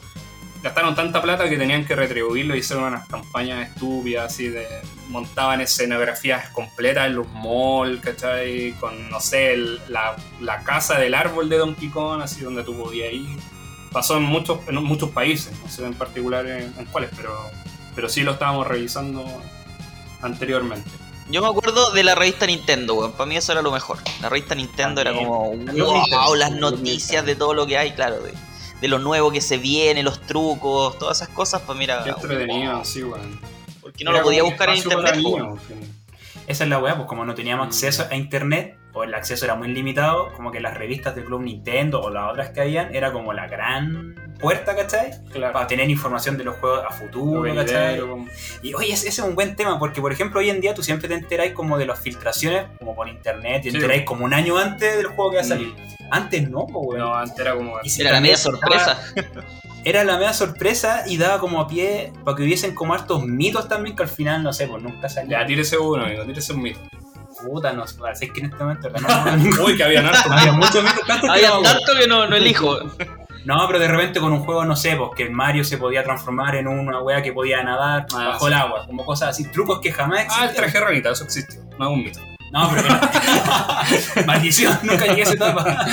Gastaron 0.62 0.94
tanta 0.94 1.22
plata 1.22 1.48
que 1.48 1.56
tenían 1.56 1.84
que 1.86 1.94
retribuirlo 1.94 2.56
y 2.56 2.58
hicieron 2.58 2.84
unas 2.86 3.06
campañas 3.08 3.68
estúpidas, 3.68 4.32
así 4.32 4.48
de. 4.48 4.66
montaban 5.08 5.60
escenografías 5.60 6.48
completas 6.50 7.06
en 7.06 7.14
los 7.14 7.26
malls, 7.32 8.00
¿cachai? 8.02 8.72
Con, 8.80 9.08
no 9.08 9.20
sé, 9.20 9.54
el- 9.54 9.80
la, 9.88 10.16
la 10.40 10.62
casa 10.64 10.98
del 10.98 11.14
árbol 11.14 11.48
de 11.48 11.58
Donkey 11.58 11.88
Kong, 11.90 12.20
así 12.22 12.40
donde 12.42 12.64
tú 12.64 12.76
podías 12.76 13.12
ir. 13.12 13.38
Pasó 13.92 14.16
en 14.18 14.24
muchos, 14.24 14.58
en 14.68 14.74
muchos 14.82 15.10
países, 15.10 15.52
no 15.62 15.70
sé 15.70 15.84
en 15.86 15.94
particular 15.94 16.44
en, 16.46 16.74
en 16.76 16.84
cuáles, 16.86 17.10
pero, 17.16 17.38
pero 17.94 18.08
sí 18.08 18.22
lo 18.22 18.32
estábamos 18.32 18.66
revisando 18.66 19.24
anteriormente. 20.22 20.90
Yo 21.30 21.42
me 21.42 21.48
acuerdo 21.48 21.90
de 21.92 22.02
la 22.04 22.14
revista 22.14 22.46
Nintendo, 22.46 22.94
weón. 22.94 23.12
Para 23.12 23.26
mí 23.26 23.36
eso 23.36 23.52
era 23.52 23.60
lo 23.62 23.70
mejor. 23.70 23.98
La 24.22 24.28
revista 24.28 24.54
Nintendo 24.54 25.00
era 25.02 25.12
como, 25.12 25.50
wow, 26.20 26.34
las 26.34 26.52
noticias 26.52 27.24
de 27.26 27.34
todo 27.36 27.54
lo 27.54 27.66
que 27.66 27.76
hay, 27.78 27.92
claro, 27.92 28.20
de, 28.20 28.32
de 28.80 28.88
lo 28.88 28.98
nuevo 28.98 29.30
que 29.32 29.40
se 29.40 29.58
viene, 29.58 30.02
los 30.02 30.20
trucos, 30.20 30.98
todas 30.98 31.18
esas 31.20 31.28
cosas, 31.34 31.62
pues 31.66 31.76
mira, 31.78 32.02
Qué 32.04 32.10
entretenido, 32.10 32.74
wow, 32.76 32.84
sí, 32.84 33.02
weón. 33.02 33.40
porque 33.80 34.04
no 34.04 34.12
lo 34.12 34.22
podía 34.22 34.42
buscar 34.42 34.68
en 34.70 34.76
internet. 34.76 35.16
Esa 36.46 36.64
es 36.64 36.70
la 36.70 36.78
weá, 36.78 36.96
pues 36.96 37.06
como 37.08 37.24
no 37.24 37.34
teníamos 37.34 37.66
Mm. 37.66 37.68
acceso 37.68 38.06
a 38.10 38.14
internet, 38.14 38.78
o 38.94 39.04
el 39.04 39.14
acceso 39.14 39.44
era 39.44 39.54
muy 39.54 39.68
limitado, 39.68 40.32
como 40.34 40.50
que 40.50 40.60
las 40.60 40.74
revistas 40.74 41.14
del 41.14 41.24
Club 41.24 41.42
Nintendo 41.42 42.00
o 42.00 42.08
las 42.10 42.30
otras 42.30 42.50
que 42.50 42.60
habían, 42.62 42.94
era 42.94 43.12
como 43.12 43.32
la 43.34 43.46
gran 43.46 44.27
puerta, 44.38 44.74
¿cachai? 44.76 45.10
Claro. 45.32 45.52
Para 45.52 45.66
tener 45.66 45.88
información 45.90 46.38
de 46.38 46.44
los 46.44 46.56
juegos 46.56 46.84
a 46.88 46.92
futuro, 46.92 47.44
Lo 47.52 47.54
¿cachai? 47.54 48.00
Y 48.62 48.74
oye, 48.74 48.92
ese 48.92 49.08
ese 49.08 49.20
es 49.22 49.26
un 49.26 49.34
buen 49.34 49.56
tema, 49.56 49.78
porque 49.78 50.00
por 50.00 50.12
ejemplo 50.12 50.40
hoy 50.40 50.50
en 50.50 50.60
día 50.60 50.74
tú 50.74 50.82
siempre 50.82 51.08
te 51.08 51.14
enteráis 51.14 51.52
como 51.52 51.76
de 51.78 51.86
las 51.86 51.98
filtraciones, 52.00 52.66
como 52.78 52.94
por 52.94 53.08
internet, 53.08 53.62
te 53.62 53.70
Sí. 53.70 53.76
enteráis 53.76 54.04
como 54.04 54.24
un 54.24 54.34
año 54.34 54.56
antes 54.58 54.96
del 54.96 55.06
juego 55.06 55.30
que 55.30 55.36
va 55.36 55.42
a 55.42 55.46
salir. 55.46 55.74
Antes 56.10 56.48
no, 56.48 56.66
pues, 56.66 56.86
weón. 56.88 57.00
No, 57.00 57.14
antes 57.14 57.38
era 57.38 57.54
como. 57.54 57.74
Y 57.82 57.90
si 57.90 58.00
Era 58.00 58.12
la 58.12 58.20
media 58.20 58.36
sorpresa. 58.36 58.98
Era 59.84 60.04
la 60.04 60.16
media 60.16 60.32
sorpresa 60.32 61.04
y 61.06 61.16
daba 61.18 61.38
como 61.38 61.60
a 61.60 61.68
pie 61.68 62.12
para 62.24 62.36
que 62.36 62.42
hubiesen 62.42 62.74
como 62.74 62.94
hartos 62.94 63.24
mitos 63.24 63.68
también 63.68 63.94
que 63.94 64.02
al 64.02 64.08
final, 64.08 64.42
no 64.42 64.52
sé, 64.52 64.66
pues 64.66 64.82
nunca 64.82 65.08
salían. 65.08 65.40
Ya, 65.40 65.46
tírese 65.46 65.78
uno, 65.78 66.04
amigo, 66.04 66.24
tírese 66.24 66.52
un 66.52 66.62
mito. 66.62 66.80
Puta, 67.46 67.72
no 67.72 67.86
sé, 67.86 67.96
es 68.20 68.32
que 68.32 68.40
en 68.40 68.46
este 68.46 68.56
momento 68.58 68.90
no, 68.90 69.36
no, 69.36 69.64
Uy, 69.64 69.76
que 69.76 69.84
había 69.84 70.00
harto. 70.00 70.32
había 70.32 70.52
muchos 70.52 70.82
mitos 70.82 71.30
Había 71.30 71.50
tanto 71.62 71.92
que 71.98 72.06
no, 72.08 72.26
no 72.26 72.36
elijo. 72.36 72.76
No, 73.44 73.66
pero 73.66 73.78
de 73.78 73.88
repente 73.88 74.20
con 74.20 74.32
un 74.32 74.40
juego, 74.40 74.64
no 74.64 74.76
sé, 74.76 74.96
pues 74.96 75.10
que 75.16 75.22
el 75.22 75.30
Mario 75.30 75.64
se 75.64 75.78
podía 75.78 76.02
transformar 76.04 76.56
en 76.56 76.66
una 76.68 77.00
wea 77.00 77.22
que 77.22 77.32
podía 77.32 77.62
nadar 77.62 78.06
Ah, 78.14 78.28
bajo 78.28 78.40
sí. 78.40 78.46
el 78.46 78.52
agua, 78.54 78.86
como 78.86 79.04
cosas 79.04 79.30
así, 79.30 79.50
trucos 79.50 79.80
que 79.80 79.92
jamás 79.92 80.26
Ah, 80.30 80.46
el 80.46 80.54
traje 80.54 80.78
ranita, 80.80 81.10
eso 81.10 81.24
existió. 81.24 81.60
No 81.78 81.86
es 81.88 81.92
un 81.96 82.04
mito. 82.04 82.20
No, 82.52 82.70
pero 82.74 82.88
que- 84.14 84.22
maldición, 84.26 84.78
nunca 84.82 85.06
llegué 85.06 85.20
a 85.20 85.24
esa 85.24 85.34
etapa. 85.34 85.86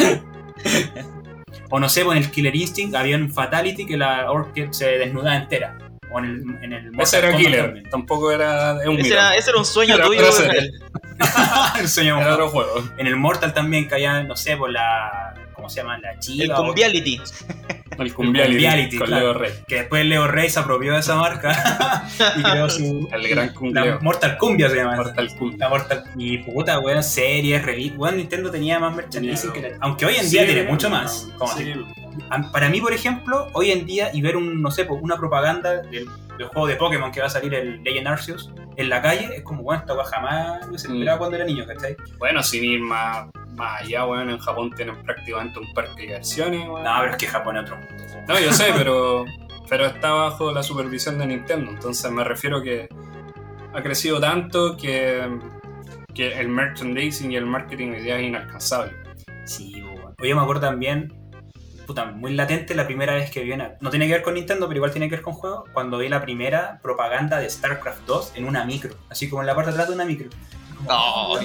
o 1.69 1.79
no 1.79 1.89
sé, 1.89 2.03
pues 2.05 2.17
en 2.17 2.23
el 2.23 2.31
Killer 2.31 2.55
Instinct 2.55 2.95
había 2.95 3.17
un 3.17 3.29
Fatality 3.31 3.85
que 3.85 3.97
la 3.97 4.31
Orchid 4.31 4.71
se 4.71 4.85
desnudaba 4.97 5.35
entera. 5.35 5.77
O 6.11 6.19
en 6.19 6.25
el, 6.25 6.63
en 6.63 6.73
el 6.73 6.99
Ese 7.01 7.17
era 7.17 7.35
Killer. 7.35 7.65
también. 7.65 7.89
Tampoco 7.89 8.31
era. 8.31 8.81
Es 8.81 8.87
un 8.87 8.93
Ese 8.93 9.03
mito. 9.03 9.15
era, 9.15 9.35
ese 9.35 9.49
era 9.49 9.59
un 9.59 9.65
sueño 9.65 9.95
Era 9.95 10.05
tuyo. 10.05 10.31
serie. 10.31 10.71
el 11.79 11.89
sueño 11.89 12.21
Era 12.21 12.33
otro 12.33 12.49
juego. 12.49 12.83
En 12.97 13.07
el 13.07 13.15
Mortal 13.17 13.53
también 13.53 13.85
caía, 13.85 14.23
no 14.23 14.35
sé, 14.35 14.55
por 14.55 14.69
la. 14.71 15.33
¿Cómo 15.65 15.73
se 15.73 15.81
llama? 15.81 15.97
La 15.97 16.11
El 16.11 16.19
chiva. 16.19 16.59
o- 16.61 16.65
Cumbiality. 16.67 17.19
El 17.97 18.13
Cumbiality, 18.13 18.53
Cumbiality, 18.53 18.97
con 18.99 19.07
claro. 19.07 19.23
Leo 19.25 19.33
Rey. 19.33 19.51
Que 19.67 19.75
después 19.77 20.05
Leo 20.05 20.27
Rey 20.27 20.47
se 20.47 20.59
apropió 20.59 20.93
de 20.93 20.99
esa 20.99 21.15
marca 21.15 22.03
y 22.37 22.43
creó 22.43 22.69
su. 22.69 23.09
El 23.11 23.27
gran 23.29 23.51
La. 23.73 23.97
Mortal 23.99 24.37
Cumbia 24.37 24.69
se 24.69 24.75
llama. 24.75 24.95
Mortal. 24.97 25.29
La 25.57 25.69
Mortal. 25.69 26.03
Y 26.17 26.37
puta, 26.39 26.77
weón, 26.79 27.03
series, 27.03 27.63
revistas. 27.65 27.97
Weón, 27.97 28.17
Nintendo 28.17 28.51
tenía 28.51 28.77
más 28.77 28.95
merchandising 28.95 29.53
Tenía- 29.53 29.69
que 29.69 29.75
la- 29.75 29.77
Aunque 29.81 30.05
hoy 30.05 30.15
en 30.17 30.29
día 30.29 30.41
Sí, 30.41 30.47
tiene 30.53 30.69
mucho 30.69 30.87
no, 30.89 30.97
más. 30.97 31.29
Como 31.35 31.51
sí. 31.57 31.63
te- 31.63 31.71
a- 31.73 32.04
Para 32.51 32.69
mí, 32.69 32.81
por 32.81 32.93
ejemplo, 32.93 33.47
hoy 33.53 33.71
en 33.71 33.85
día 33.85 34.09
y 34.13 34.21
ver 34.21 34.37
un, 34.37 34.61
no 34.61 34.71
sé, 34.71 34.85
pues, 34.85 35.01
una 35.01 35.17
propaganda 35.17 35.81
del, 35.81 36.07
del 36.37 36.47
juego 36.47 36.67
de 36.67 36.75
Pokémon 36.75 37.11
que 37.11 37.19
va 37.21 37.27
a 37.27 37.29
salir 37.29 37.53
el 37.53 37.83
Legend 37.83 38.07
Arceus 38.07 38.51
en 38.77 38.89
la 38.89 39.01
calle, 39.01 39.29
es 39.37 39.43
como, 39.43 39.63
bueno, 39.63 39.81
esta 39.81 40.03
jamás 40.03 40.67
no 40.69 40.77
se 40.77 40.87
esperaba 40.87 41.15
Mm. 41.15 41.19
cuando 41.19 41.35
era 41.37 41.45
niño, 41.45 41.65
¿cachai? 41.65 41.95
Bueno, 42.17 42.43
sin 42.43 42.63
ir 42.63 42.81
más, 42.81 43.27
más 43.55 43.81
allá, 43.81 44.05
weón, 44.05 44.29
en 44.29 44.37
Japón 44.39 44.71
tienen 44.75 45.01
prácticamente 45.03 45.59
un 45.59 45.73
parque 45.73 45.95
de 45.95 46.01
diversiones, 46.03 46.67
weón. 46.67 46.83
No, 46.83 46.93
pero 46.99 47.11
es 47.11 47.17
que 47.17 47.27
Japón 47.27 47.57
es 47.57 47.63
otro 47.63 47.77
mundo. 47.77 48.03
No, 48.27 48.39
yo 48.39 48.51
sé, 48.51 48.65
pero, 48.75 49.25
pero 49.69 49.85
está 49.85 50.11
bajo 50.11 50.51
la 50.51 50.61
supervisión 50.63 51.17
de 51.17 51.27
Nintendo. 51.27 51.71
Entonces 51.71 52.11
me 52.11 52.23
refiero 52.23 52.61
que 52.61 52.89
ha 53.73 53.81
crecido 53.81 54.19
tanto 54.19 54.75
que, 54.77 55.29
que 56.13 56.39
el 56.39 56.47
merchandising 56.49 57.31
y 57.31 57.35
el 57.37 57.45
marketing 57.45 57.91
hoy 57.91 58.01
día 58.01 58.17
es 58.17 58.23
inalcanzable. 58.23 58.93
Sí, 59.45 59.81
bueno. 59.81 60.13
Oye, 60.21 60.33
me 60.33 60.41
acuerdo 60.41 60.61
también, 60.61 61.13
puta, 61.85 62.05
muy 62.05 62.33
latente 62.33 62.75
la 62.75 62.85
primera 62.85 63.13
vez 63.13 63.31
que 63.31 63.41
vi 63.41 63.51
una... 63.51 63.75
No 63.79 63.89
tiene 63.89 64.07
que 64.07 64.13
ver 64.13 64.21
con 64.23 64.33
Nintendo, 64.33 64.67
pero 64.67 64.77
igual 64.77 64.91
tiene 64.91 65.09
que 65.09 65.15
ver 65.15 65.23
con 65.23 65.33
juegos. 65.33 65.69
Cuando 65.73 65.97
vi 65.97 66.09
la 66.09 66.21
primera 66.21 66.79
propaganda 66.81 67.39
de 67.39 67.49
StarCraft 67.49 68.05
2 68.05 68.33
en 68.35 68.45
una 68.45 68.65
micro. 68.65 68.95
Así 69.09 69.29
como 69.29 69.41
en 69.41 69.47
la 69.47 69.55
parte 69.55 69.71
de 69.71 69.75
atrás 69.75 69.87
de 69.89 69.95
una 69.95 70.05
micro. 70.05 70.29
Como, 70.29 70.45
Oh, 70.87 71.39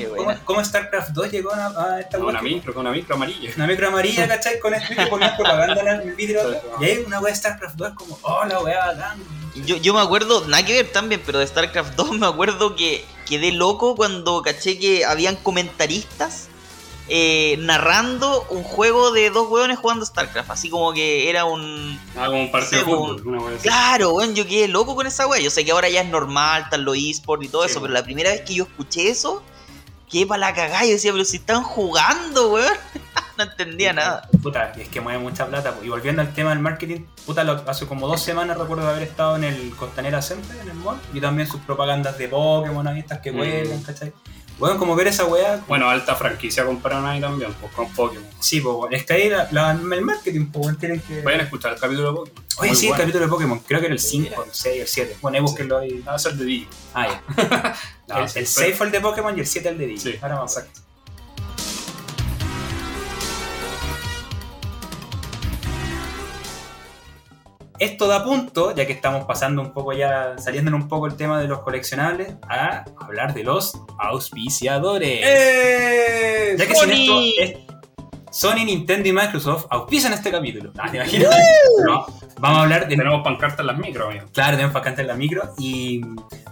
¿cómo, 0.45 0.65
StarCraft 0.65 1.11
2 1.11 1.31
llegó 1.31 1.53
a, 1.53 1.95
a 1.95 2.01
esta 2.01 2.19
Con 2.19 2.29
una 2.29 2.43
micro, 2.43 2.75
con 2.75 2.83
una 2.87 2.95
micro 2.95 3.15
amarilla. 3.15 3.51
Una 3.57 3.67
micro 3.67 3.89
amarilla, 3.89 4.29
¿cachai? 4.29 4.59
Con 4.59 4.75
esto 4.75 4.93
y 4.93 4.97
que 4.97 5.07
ponían 5.07 5.37
propaganda 5.37 5.81
en 5.81 6.09
el 6.09 6.15
vidrio. 6.15 6.41
Y 6.81 6.85
ahí 6.85 7.05
una 7.07 7.21
wea 7.21 7.33
de 7.33 7.39
StarCraft 7.39 7.77
2 7.77 7.95
como, 7.95 8.19
oh, 8.23 8.45
la 8.45 8.61
wea 8.61 8.87
bacán. 8.87 9.19
Yo, 9.67 9.77
yo 9.77 9.95
me 9.95 10.01
acuerdo, 10.01 10.47
nada 10.47 10.65
que 10.65 10.75
ver 10.75 10.93
también, 10.93 11.23
pero 11.25 11.39
de 11.39 11.47
StarCraft 11.47 11.95
2 11.95 12.19
me 12.19 12.27
acuerdo 12.27 12.77
que 12.77 13.05
quedé 13.27 13.53
loco 13.53 13.97
cuando 13.97 14.43
caché 14.43 14.79
que 14.79 15.05
habían 15.05 15.37
comentaristas 15.37 16.50
eh, 17.13 17.57
narrando 17.59 18.47
un 18.51 18.63
juego 18.63 19.11
de 19.11 19.31
dos 19.31 19.49
hueones 19.51 19.79
jugando 19.79 20.07
StarCraft. 20.07 20.51
Así 20.51 20.71
como 20.71 20.93
que 20.93 21.29
era 21.29 21.45
un. 21.45 22.01
Ah, 22.17 22.27
como 22.27 22.41
un 22.41 22.53
partido 22.53 22.85
de. 23.17 23.23
Una 23.23 23.41
wea 23.41 23.57
así. 23.57 23.67
Claro, 23.69 24.13
weón, 24.15 24.35
yo 24.35 24.47
quedé 24.47 24.69
loco 24.69 24.95
con 24.95 25.07
esa 25.07 25.27
wea. 25.27 25.41
Yo 25.41 25.51
sé 25.51 25.65
que 25.65 25.73
ahora 25.73 25.89
ya 25.89 26.03
es 26.03 26.09
normal, 26.09 26.63
están 26.63 26.85
los 26.85 26.97
esports 26.97 27.45
y 27.45 27.49
todo 27.49 27.65
Sí, 27.65 27.71
eso, 27.73 27.81
pero 27.81 27.93
la 27.93 28.05
primera 28.05 28.31
vez 28.31 28.43
que 28.43 28.55
yo 28.55 28.65
escuché 28.65 29.09
eso, 29.11 29.43
quedé 30.09 30.25
para 30.27 30.39
la 30.39 30.55
cagada. 30.55 30.85
Yo 30.85 30.93
decía, 30.93 31.11
pero 31.13 31.25
si 31.25 31.39
están 31.39 31.63
jugando, 31.65 32.53
weón. 32.53 32.73
no 33.37 33.45
entendía 33.45 33.93
nada. 33.95 34.29
Puta, 34.43 34.73
y 34.77 34.83
es 34.83 34.89
que 34.89 35.01
mueve 35.01 35.19
mucha 35.19 35.47
plata. 35.47 35.75
Y 35.83 35.89
volviendo 35.89 36.21
al 36.21 36.35
tema 36.35 36.51
del 36.51 36.59
marketing, 36.59 37.07
puta, 37.25 37.43
lo- 37.43 37.65
hace 37.67 37.87
como 37.87 38.07
dos 38.07 38.21
semanas 38.21 38.59
recuerdo 38.59 38.87
haber 38.89 39.03
estado 39.03 39.35
en 39.37 39.45
el 39.45 39.75
Costanera 39.77 40.21
Center, 40.21 40.57
en 40.61 40.69
el 40.69 40.75
mall, 40.75 41.01
y 41.15 41.21
también 41.23 41.49
sus 41.49 41.61
propagandas 41.63 42.19
de 42.19 42.29
Pokémon, 42.29 42.87
estas 42.99 43.21
que 43.21 43.33
Mm. 43.33 43.37
vuelven, 43.37 43.83
¿cachai? 43.83 44.13
Bueno, 44.61 44.79
como 44.79 44.95
ver 44.95 45.09
esa 45.09 45.25
weá. 45.25 45.61
Bueno, 45.67 45.89
alta 45.91 46.15
franquicia 46.15 46.65
compraron 46.65 47.05
ahí 47.07 47.21
también, 47.21 47.53
pues 47.61 47.73
con 47.75 47.93
Pokémon. 47.93 48.29
Sí, 48.39 48.61
pues 48.61 48.77
bueno, 48.77 48.97
es 48.97 49.05
que 49.05 49.13
ahí 49.15 49.29
la- 49.29 49.49
la- 49.51 49.73
el 49.73 50.03
marketing, 50.03 50.47
pues 50.53 50.63
bueno, 50.65 50.79
tienen 50.79 51.01
que. 51.01 51.23
Vayan 51.23 51.41
a 51.41 51.45
escuchar 51.45 51.73
el 51.73 51.81
capítulo 51.81 52.09
de 52.11 52.15
Pokémon. 52.15 52.45
Oye, 52.59 52.69
Muy 52.69 52.77
sí, 52.77 52.87
bueno. 52.87 52.97
el 52.97 53.01
capítulo 53.07 53.25
de 53.25 53.31
Pokémon, 53.31 53.59
creo 53.67 53.81
que 53.81 53.87
era 53.87 53.95
el 53.95 54.01
5, 54.01 54.45
el 54.45 54.51
6, 54.53 54.81
el 54.83 54.87
7. 54.87 55.17
Bueno, 55.23 55.37
ahí 55.39 55.43
búsquenlo 55.43 55.79
ahí. 55.79 55.99
Va 56.07 56.15
a 56.15 56.19
ser 56.19 56.35
de 56.35 56.45
Digimon. 56.45 56.75
Ah, 56.95 57.07
ya. 57.09 57.77
No, 58.09 58.19
el, 58.19 58.29
sí, 58.29 58.39
el 58.41 58.45
pero- 58.45 58.67
6 58.67 58.77
fue 58.77 58.87
el 58.87 58.93
de 58.93 59.01
Pokémon 59.01 59.37
y 59.37 59.41
el 59.41 59.47
7 59.47 59.69
el 59.71 59.79
de 59.79 59.87
Digimon. 59.87 60.13
Sí, 60.13 60.19
Ahora 60.23 60.35
vamos. 60.37 60.57
exacto. 60.57 60.81
Esto 67.81 68.07
da 68.09 68.23
punto, 68.23 68.75
ya 68.75 68.87
que 68.87 68.93
estamos 68.93 69.25
pasando 69.25 69.63
un 69.63 69.73
poco 69.73 69.95
ya, 69.95 70.37
saliendo 70.39 70.69
en 70.71 70.75
un 70.75 70.87
poco 70.87 71.07
el 71.07 71.17
tema 71.17 71.41
de 71.41 71.49
los 71.49 71.61
coleccionables, 71.61 72.35
a 72.49 72.85
hablar 73.01 73.33
de 73.33 73.43
los 73.43 73.73
auspiciadores. 73.99 75.21
¡Eh! 75.25 76.57
Ya 76.59 76.67
que 76.67 76.75
Sony. 76.75 76.87
sin 76.91 77.43
esto 77.43 77.43
es- 77.43 77.59
Sony, 78.33 78.65
Nintendo 78.67 79.09
y 79.09 79.13
Microsoft 79.13 79.67
auspician 79.71 80.13
este 80.13 80.31
capítulo. 80.31 80.73
Ah, 80.79 80.89
¿te 80.91 80.99
imaginas? 80.99 81.35
No, 81.85 82.07
vamos 82.39 82.59
a 82.59 82.63
hablar 82.63 82.87
de. 82.87 82.95
Tenemos 82.97 83.23
pancartas 83.25 83.59
en 83.61 83.67
las 83.67 83.79
micro, 83.79 84.07
amigo. 84.09 84.27
Claro, 84.33 84.53
tenemos 84.57 84.73
vacantes 84.75 85.01
en 85.01 85.07
la 85.09 85.15
micro. 85.15 85.43
Y. 85.59 86.01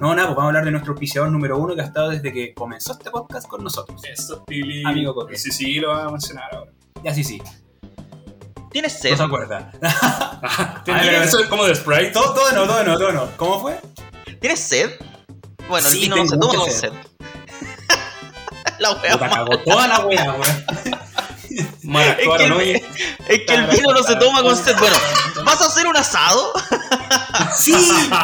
No, 0.01 0.13
nada, 0.15 0.29
pues 0.29 0.37
vamos 0.37 0.43
a 0.45 0.47
hablar 0.47 0.65
de 0.65 0.71
nuestro 0.73 0.93
auspiciador 0.95 1.31
número 1.31 1.57
uno 1.59 1.77
que 1.77 1.83
ha 1.83 1.85
estado 1.85 2.09
desde 2.09 2.33
que 2.33 2.53
comenzó 2.55 2.93
este 2.95 3.11
podcast 3.11 3.47
con 3.47 3.63
nosotros. 3.63 4.03
Eso. 4.05 4.45
Amigo 4.87 5.15
Coque. 5.15 5.37
Sí, 5.37 5.53
sí, 5.53 5.75
lo 5.75 5.89
vamos 5.91 6.07
a 6.07 6.11
mencionar 6.11 6.55
ahora. 6.55 6.73
Ya 7.05 7.15
sí, 7.15 7.23
sí. 7.23 7.41
¿Tienes 8.71 8.95
No 8.95 9.01
sed? 9.01 9.17
se 9.17 9.23
acuerda. 9.23 9.71
¿Tienes 10.85 11.07
pero- 11.07 11.23
eso 11.23 11.39
es 11.41 11.47
como 11.49 11.65
de 11.65 11.75
Sprite? 11.75 12.11
todo, 12.11 12.35
todo 12.35 12.53
no, 12.53 12.67
todo 12.67 12.85
no, 12.85 12.99
todo 12.99 13.13
no. 13.13 13.29
¿Cómo 13.37 13.61
fue? 13.61 13.81
¿Tienes 14.41 14.61
sed? 14.61 14.91
Bueno, 15.69 15.89
Sí, 15.89 16.05
el 16.05 16.11
vino 16.13 16.17
no 16.17 16.27
se 16.29 16.39
toma 16.39 16.65
sed. 16.67 16.81
sed. 16.81 16.93
la 18.79 18.93
wea 18.93 19.13
Puta, 19.13 19.29
cagó 19.31 19.59
toda 19.59 19.89
la 19.89 20.01
wea, 20.01 20.33
weón. 20.33 20.65
Mal 21.83 22.07
Es 22.09 22.17
que, 22.17 22.23
actuaron 22.23 22.61
el, 22.61 22.77
es 22.77 22.83
que 23.47 23.55
el 23.55 23.67
vino 23.67 23.93
no 23.93 24.03
se 24.03 24.17
toma 24.17 24.43
con 24.43 24.57
sed. 24.57 24.77
Bueno, 24.79 24.97
¿vas 25.45 25.61
a 25.61 25.67
hacer 25.67 25.87
un 25.87 25.97
asado? 25.97 26.53
Sí, 27.57 27.73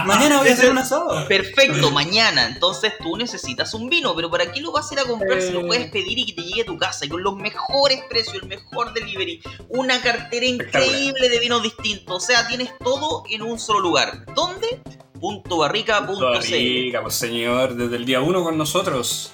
mañana 0.06 0.38
voy 0.38 0.48
a 0.48 0.54
hacer 0.54 0.70
un 0.70 0.78
asado. 0.78 1.26
Perfecto, 1.28 1.90
mañana. 1.92 2.46
Entonces 2.46 2.94
tú 3.00 3.16
necesitas 3.16 3.72
un 3.74 3.88
vino, 3.88 4.14
pero 4.16 4.28
¿para 4.30 4.50
qué 4.50 4.60
lo 4.60 4.72
vas 4.72 4.90
a 4.90 4.94
ir 4.94 5.00
a 5.00 5.04
comprar 5.04 5.40
si 5.40 5.52
lo 5.52 5.60
Eh. 5.60 5.66
puedes 5.66 5.90
pedir 5.90 6.18
y 6.18 6.26
que 6.26 6.32
te 6.32 6.42
llegue 6.42 6.62
a 6.62 6.66
tu 6.66 6.76
casa 6.76 7.04
y 7.04 7.08
con 7.08 7.22
los 7.22 7.36
mejores 7.36 8.00
precios, 8.10 8.42
el 8.42 8.48
mejor 8.48 8.92
delivery, 8.92 9.40
una 9.68 10.00
cartera 10.02 10.46
increíble 10.46 11.28
de 11.28 11.38
vinos 11.38 11.62
distintos? 11.62 12.24
O 12.24 12.26
sea, 12.26 12.46
tienes 12.48 12.70
todo 12.82 13.22
en 13.30 13.42
un 13.42 13.58
solo 13.58 13.80
lugar. 13.80 14.24
¿Dónde? 14.34 14.80
puntobarrica.cl 15.20 16.18
Toda 16.18 16.40
rica, 16.40 17.00
pues 17.02 17.14
señor, 17.14 17.74
desde 17.76 17.96
el 17.96 18.04
día 18.04 18.20
uno 18.20 18.42
con 18.42 18.58
nosotros. 18.58 19.32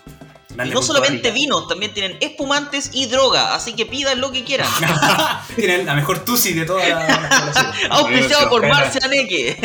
Y 0.53 0.71
no 0.71 0.83
solamente 0.83 1.31
vinos, 1.31 1.69
también 1.69 1.93
tienen 1.95 2.17
espumantes 2.21 2.91
y 2.93 3.07
droga, 3.07 3.55
así 3.55 3.75
que 3.75 3.87
pidan 3.87 4.21
lo 4.21 4.33
que 4.33 4.45
quieran. 4.45 4.69
Tienen 5.57 5.87
la 5.87 5.95
mejor 5.95 6.21
tusi 6.21 6.53
de 6.55 6.65
toda 6.67 6.87
la. 6.89 7.73
Auspiciado 7.91 8.49
por. 8.51 8.67
Marcia 8.67 9.07
Neque. 9.09 9.57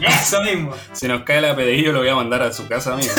Eso 0.00 0.42
mismo. 0.42 0.74
Si 0.92 1.06
nos 1.06 1.22
cae 1.22 1.40
la 1.40 1.54
pedillo, 1.54 1.92
lo 1.92 2.00
voy 2.00 2.08
a 2.08 2.14
mandar 2.14 2.42
a 2.42 2.52
su 2.52 2.66
casa, 2.66 2.94
amigo. 2.94 3.12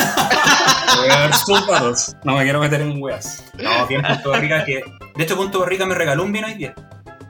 Voy 0.96 1.08
a 1.10 1.18
dar 1.20 1.34
sus 1.34 1.60
paros. 1.62 2.12
No 2.24 2.36
me 2.36 2.44
quiero 2.44 2.60
meter 2.60 2.80
en 2.80 3.02
weas. 3.02 3.44
No, 3.54 3.86
bien 3.86 4.02
Punto 4.02 4.30
Barriga 4.30 4.64
que. 4.64 4.84
De 5.16 5.24
hecho, 5.24 5.36
Punto 5.36 5.60
Barriga 5.60 5.86
me 5.86 5.94
regaló 5.94 6.24
un 6.24 6.32
vino 6.32 6.46
hoy 6.46 6.54
día. 6.54 6.74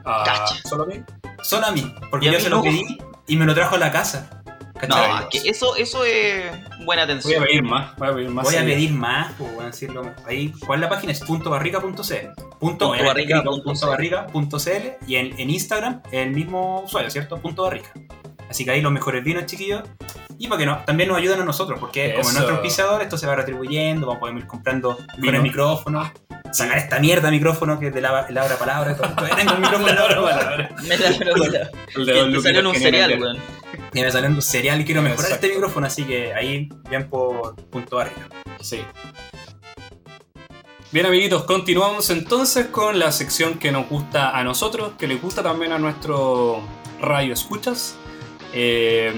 Ah, 0.05 0.23
Cacha. 0.25 0.55
¿Solo 0.67 0.83
a 0.83 0.87
mí? 0.87 1.03
Solo 1.41 1.65
a 1.67 1.71
mí. 1.71 1.93
Porque 2.11 2.27
yo 2.27 2.31
mí 2.33 2.39
se 2.39 2.49
lo 2.49 2.61
pedí 2.61 2.97
y 3.27 3.37
me 3.37 3.45
lo 3.45 3.53
trajo 3.53 3.75
a 3.75 3.79
la 3.79 3.91
casa. 3.91 4.43
No, 4.87 5.19
es 5.31 5.41
que 5.41 5.49
eso, 5.49 5.75
eso 5.75 6.03
es 6.03 6.51
buena 6.85 6.85
Voy 6.85 6.97
a 6.99 7.03
atención. 7.03 7.43
pedir 7.43 7.63
más. 7.63 7.95
Voy 7.95 8.07
a 8.09 8.13
pedir 8.13 8.29
más. 8.29 8.45
Voy 8.45 8.55
a 8.55 8.59
pedir 8.65 8.91
más, 8.91 9.33
pues 9.37 9.53
voy 9.55 9.63
a 9.63 9.67
decirlo. 9.67 10.13
Ahí, 10.25 10.53
¿cuál 10.65 10.79
es 10.79 10.81
la 10.81 10.89
página? 10.89 11.11
Es 11.13 11.21
puntobarrica.cl. 11.21 11.87
Punto, 11.87 12.57
Punto 12.59 12.89
obviamente, 12.89 13.07
barrica 13.07 13.35
escrito 13.37 13.51
punto 13.51 13.63
punto 13.63 13.87
barrica.cl 13.87 15.07
y 15.07 15.15
en, 15.15 15.39
en 15.39 15.49
Instagram 15.49 16.01
el 16.11 16.31
mismo 16.31 16.81
usuario, 16.81 17.09
¿cierto? 17.09 17.37
Punto 17.37 17.63
barrica. 17.63 17.89
Así 18.49 18.63
que 18.65 18.71
ahí 18.71 18.81
los 18.81 18.91
mejores 18.91 19.23
vinos, 19.23 19.45
chiquillos. 19.45 19.83
Y 20.37 20.47
para 20.47 20.59
que 20.59 20.65
no, 20.65 20.77
también 20.85 21.09
nos 21.09 21.17
ayudan 21.17 21.41
a 21.41 21.45
nosotros, 21.45 21.79
porque 21.79 22.09
como 22.11 22.21
Eso. 22.21 22.29
es 22.29 22.35
nuestro 22.35 22.55
auspiciador, 22.55 23.01
esto 23.01 23.17
se 23.17 23.25
va 23.25 23.35
retribuyendo, 23.35 24.05
vamos 24.07 24.17
a 24.17 24.19
poder 24.19 24.37
ir 24.37 24.47
comprando 24.47 24.97
Vino. 24.97 25.07
mejores 25.17 25.41
micrófonos, 25.43 26.11
sacar 26.51 26.77
esta 26.77 26.99
mierda 26.99 27.27
de 27.27 27.31
micrófono 27.31 27.79
que 27.79 27.87
es 27.87 27.93
de 27.93 28.01
la, 28.01 28.27
la 28.29 28.43
hora 28.43 28.57
palabra. 28.57 28.95
Todavía 28.97 29.35
tengo 29.35 29.53
un 29.53 29.61
micrófono 29.61 29.87
de 29.91 29.93
la 29.95 30.03
hora 30.03 30.21
palabra. 30.21 30.69
Me 30.83 30.97
la 30.97 31.07
El 31.07 32.41
salió 32.41 32.59
en 32.59 32.67
un 32.67 32.75
cereal, 32.75 33.19
weón. 33.21 33.37
Y 33.93 34.01
me 34.01 34.11
salió 34.11 34.29
un 34.29 34.41
cereal 34.41 34.81
y 34.81 34.85
quiero 34.85 35.01
mejorar 35.01 35.25
Exacto. 35.25 35.45
este 35.45 35.55
micrófono, 35.55 35.87
así 35.87 36.03
que 36.03 36.33
ahí 36.33 36.69
bien 36.89 37.09
por 37.09 37.55
punto 37.67 37.95
barrica. 37.95 38.27
Sí. 38.61 38.81
Bien 40.91 41.05
amiguitos, 41.05 41.43
continuamos 41.43 42.09
entonces 42.09 42.67
con 42.67 42.99
la 42.99 43.11
sección 43.11 43.57
que 43.57 43.71
nos 43.71 43.87
gusta 43.89 44.37
a 44.37 44.43
nosotros, 44.43 44.93
que 44.97 45.07
le 45.07 45.15
gusta 45.15 45.43
también 45.43 45.71
a 45.71 45.79
nuestro 45.79 46.61
radio 47.01 47.33
escuchas. 47.33 47.95
Eh, 48.55 49.13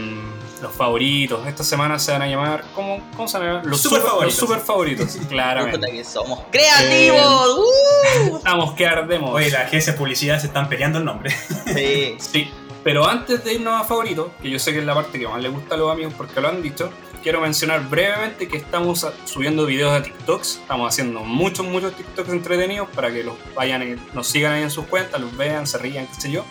los 0.62 0.74
favoritos. 0.74 1.48
Esta 1.48 1.64
semana 1.64 2.00
se 2.00 2.12
van 2.12 2.24
a 2.24 2.28
llamar. 2.28 2.64
¿Cómo, 2.74 3.00
cómo 3.16 3.28
se 3.28 3.38
van 3.38 3.48
a 3.48 3.52
llamar? 3.52 3.66
Los 3.68 3.82
Super 3.82 4.02
favoritos. 4.02 4.26
Los 4.26 4.36
super 4.50 4.60
favoritos, 4.66 5.18
claramente. 5.30 5.92
que 5.92 6.04
somos 6.04 6.42
creativos. 6.52 7.60
¡Uh! 7.60 8.38
Estamos 8.38 8.74
que 8.74 8.88
ardemos. 8.88 9.32
Oye, 9.34 9.52
las 9.52 9.62
agencias 9.68 9.96
de 9.96 10.00
publicidad 10.00 10.40
se 10.40 10.48
están 10.48 10.68
peleando 10.68 11.00
el 11.00 11.06
nombre. 11.06 11.32
Sí. 11.74 12.16
Sí, 12.32 12.50
pero 12.84 13.08
antes 13.08 13.44
de 13.44 13.54
irnos 13.56 13.80
a 13.80 13.84
favoritos, 13.84 14.28
que 14.42 14.50
yo 14.50 14.60
sé 14.60 14.72
que 14.74 14.80
es 14.80 14.86
la 14.86 14.94
parte 14.96 15.20
que 15.20 15.28
más 15.28 15.42
le 15.42 15.50
gusta 15.50 15.76
a 15.76 15.78
los 15.78 15.92
amigos 15.92 16.14
porque 16.18 16.40
lo 16.42 16.48
han 16.48 16.62
dicho, 16.62 16.90
quiero 17.22 17.42
mencionar 17.42 17.88
brevemente 17.90 18.48
que 18.48 18.58
estamos 18.58 19.06
subiendo 19.26 19.66
videos 19.66 19.92
a 19.92 20.02
TikToks. 20.02 20.60
Estamos 20.62 20.88
haciendo 20.90 21.20
muchos, 21.22 21.66
muchos 21.66 21.94
TikToks 21.94 22.30
entretenidos 22.30 22.88
para 22.90 23.12
que 23.12 23.24
los 23.24 23.36
vayan, 23.56 24.00
nos 24.14 24.28
sigan 24.28 24.54
ahí 24.54 24.64
en 24.64 24.72
sus 24.72 24.86
cuentas, 24.86 25.20
los 25.22 25.36
vean, 25.36 25.68
se 25.68 25.78
rían, 25.78 26.08
qué 26.08 26.22
sé 26.22 26.32
yo. 26.32 26.46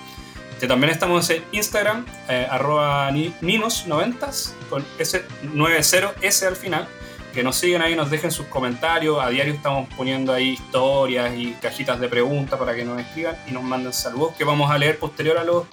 Que 0.61 0.67
también 0.67 0.91
estamos 0.91 1.29
en 1.31 1.45
Instagram, 1.53 2.07
eh, 2.29 2.47
arroba 2.51 3.11
ni- 3.11 3.35
ninos90s, 3.43 4.55
con 4.71 4.85
ese 4.99 5.25
90S 5.55 6.47
al 6.47 6.57
final. 6.57 6.87
Que 7.35 7.43
nos 7.43 7.57
sigan 7.57 7.83
ahí, 7.83 7.95
nos 7.95 8.11
dejen 8.11 8.31
sus 8.31 8.47
comentarios. 8.47 9.19
A 9.23 9.29
diario 9.29 9.53
estamos 9.53 9.87
poniendo 9.95 10.33
ahí 10.33 10.51
historias 10.55 11.35
y 11.37 11.53
cajitas 11.61 12.01
de 12.01 12.09
preguntas 12.09 12.59
para 12.59 12.75
que 12.75 12.83
nos 12.85 12.99
escriban 12.99 13.37
y 13.47 13.53
nos 13.53 13.63
manden 13.63 13.93
saludos 13.93 14.33
que 14.39 14.45
vamos 14.45 14.71
a 14.71 14.79
leer 14.79 14.99
posterior 14.99 15.37
a 15.37 15.45
los 15.45 15.65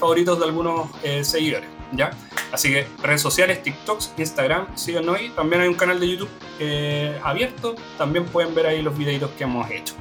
favoritos 0.00 0.36
de 0.40 0.44
algunos 0.44 0.88
eh, 1.04 1.22
seguidores. 1.22 1.68
¿ya? 1.92 2.10
Así 2.50 2.70
que 2.72 2.88
redes 3.02 3.20
sociales, 3.22 3.62
TikToks, 3.62 4.14
Instagram, 4.16 4.76
síganos 4.76 5.16
ahí. 5.16 5.28
También 5.36 5.62
hay 5.62 5.68
un 5.68 5.74
canal 5.74 6.00
de 6.00 6.08
YouTube 6.08 6.28
eh, 6.58 7.16
abierto. 7.22 7.76
También 7.96 8.24
pueden 8.24 8.52
ver 8.56 8.66
ahí 8.66 8.82
los 8.82 8.98
videitos 8.98 9.30
que 9.38 9.44
hemos 9.44 9.70
hecho. 9.70 9.94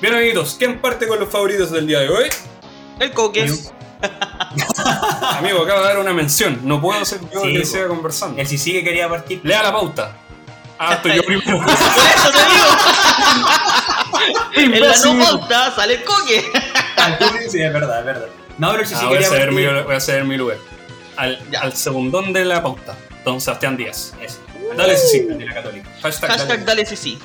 Bien, 0.00 0.14
amiguitos, 0.14 0.54
¿quién 0.56 0.80
parte 0.80 1.08
con 1.08 1.18
los 1.18 1.28
favoritos 1.28 1.72
del 1.72 1.88
día 1.88 1.98
de 2.00 2.08
hoy? 2.08 2.28
El 2.98 3.12
coques. 3.12 3.72
Amigo, 5.38 5.62
acaba 5.62 5.80
de 5.80 5.86
dar 5.86 5.98
una 5.98 6.12
mención. 6.12 6.60
No 6.64 6.80
puedo 6.80 7.04
ser 7.04 7.20
yo 7.32 7.42
Sí, 7.42 7.48
el 7.48 7.60
que 7.60 7.66
siga 7.66 7.88
conversando. 7.88 8.40
El 8.40 8.46
sí 8.46 8.58
que 8.72 8.82
quería 8.84 9.08
partir. 9.08 9.40
Lea 9.44 9.62
la 9.62 9.72
pauta. 9.72 10.16
Ah, 10.78 10.94
estoy 10.94 11.14
yo 11.16 11.22
primero. 11.22 11.58
Por 11.62 11.68
eso 11.70 12.30
te 12.32 12.38
digo. 14.62 14.74
en 14.74 14.80
la 14.80 14.96
no 14.96 15.24
pauta 15.24 15.74
sale 15.74 15.94
el 15.94 16.04
coque. 16.04 16.44
sí, 17.48 17.60
es 17.62 17.72
verdad, 17.72 18.00
es 18.00 18.04
verdad. 18.06 18.26
No, 18.58 18.70
pero 18.70 18.82
el 18.82 18.88
sí 18.88 18.94
Ah, 18.96 19.00
sí 19.00 19.06
voy, 19.06 19.14
a 19.16 19.18
quería 19.20 19.30
ceder 19.30 19.52
mi, 19.52 19.64
partir. 19.64 19.84
voy 19.84 19.94
a 19.94 20.00
ceder 20.00 20.24
mi 20.24 20.36
lugar. 20.36 20.56
Al, 21.16 21.38
al 21.60 21.72
segundón 21.76 22.32
de 22.32 22.44
la 22.44 22.62
pauta, 22.62 22.96
don 23.24 23.40
Sebastián 23.40 23.76
Díaz. 23.76 24.14
Eso. 24.20 24.38
Dale 24.76 24.96
sí, 24.96 25.26
sí, 25.28 25.44
la 25.44 25.54
católica. 25.54 25.88
Hashtag, 26.02 26.30
Hashtag 26.30 26.64
dale 26.64 26.86
sí, 26.86 26.96
sí. 26.96 27.18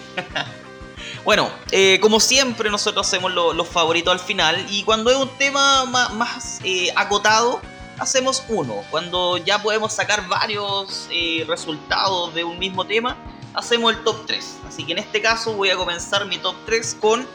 Bueno, 1.28 1.52
eh, 1.72 2.00
como 2.00 2.22
siempre 2.22 2.70
nosotros 2.70 3.06
hacemos 3.06 3.34
los 3.34 3.68
favoritos 3.68 4.14
al 4.14 4.20
final 4.22 4.66
y 4.70 4.84
cuando 4.84 5.12
es 5.12 5.18
un 5.18 5.28
tema 5.38 5.84
más, 5.84 6.62
eh, 6.64 6.88
acotado, 6.96 7.60
hacemos 8.00 8.46
uno. 8.48 8.76
Cuando 8.90 9.36
ya 9.36 9.62
podemos 9.62 9.92
sacar 9.92 10.26
varios 10.30 11.10
eh, 11.12 11.44
resultados 11.46 12.34
de 12.34 12.46
un 12.46 12.58
mismo 12.58 12.86
tema, 12.86 13.18
hacemos 13.54 13.94
el 13.94 14.06
top 14.06 14.26
3. 14.26 14.60
Así 14.70 14.86
que 14.86 14.94
en 14.94 15.00
este 15.00 15.22
caso 15.22 15.52
voy 15.52 15.70
a 15.70 15.76
comenzar 15.76 16.26
mi 16.28 16.38
top 16.38 16.56
3 16.66 16.96
con 17.02 17.28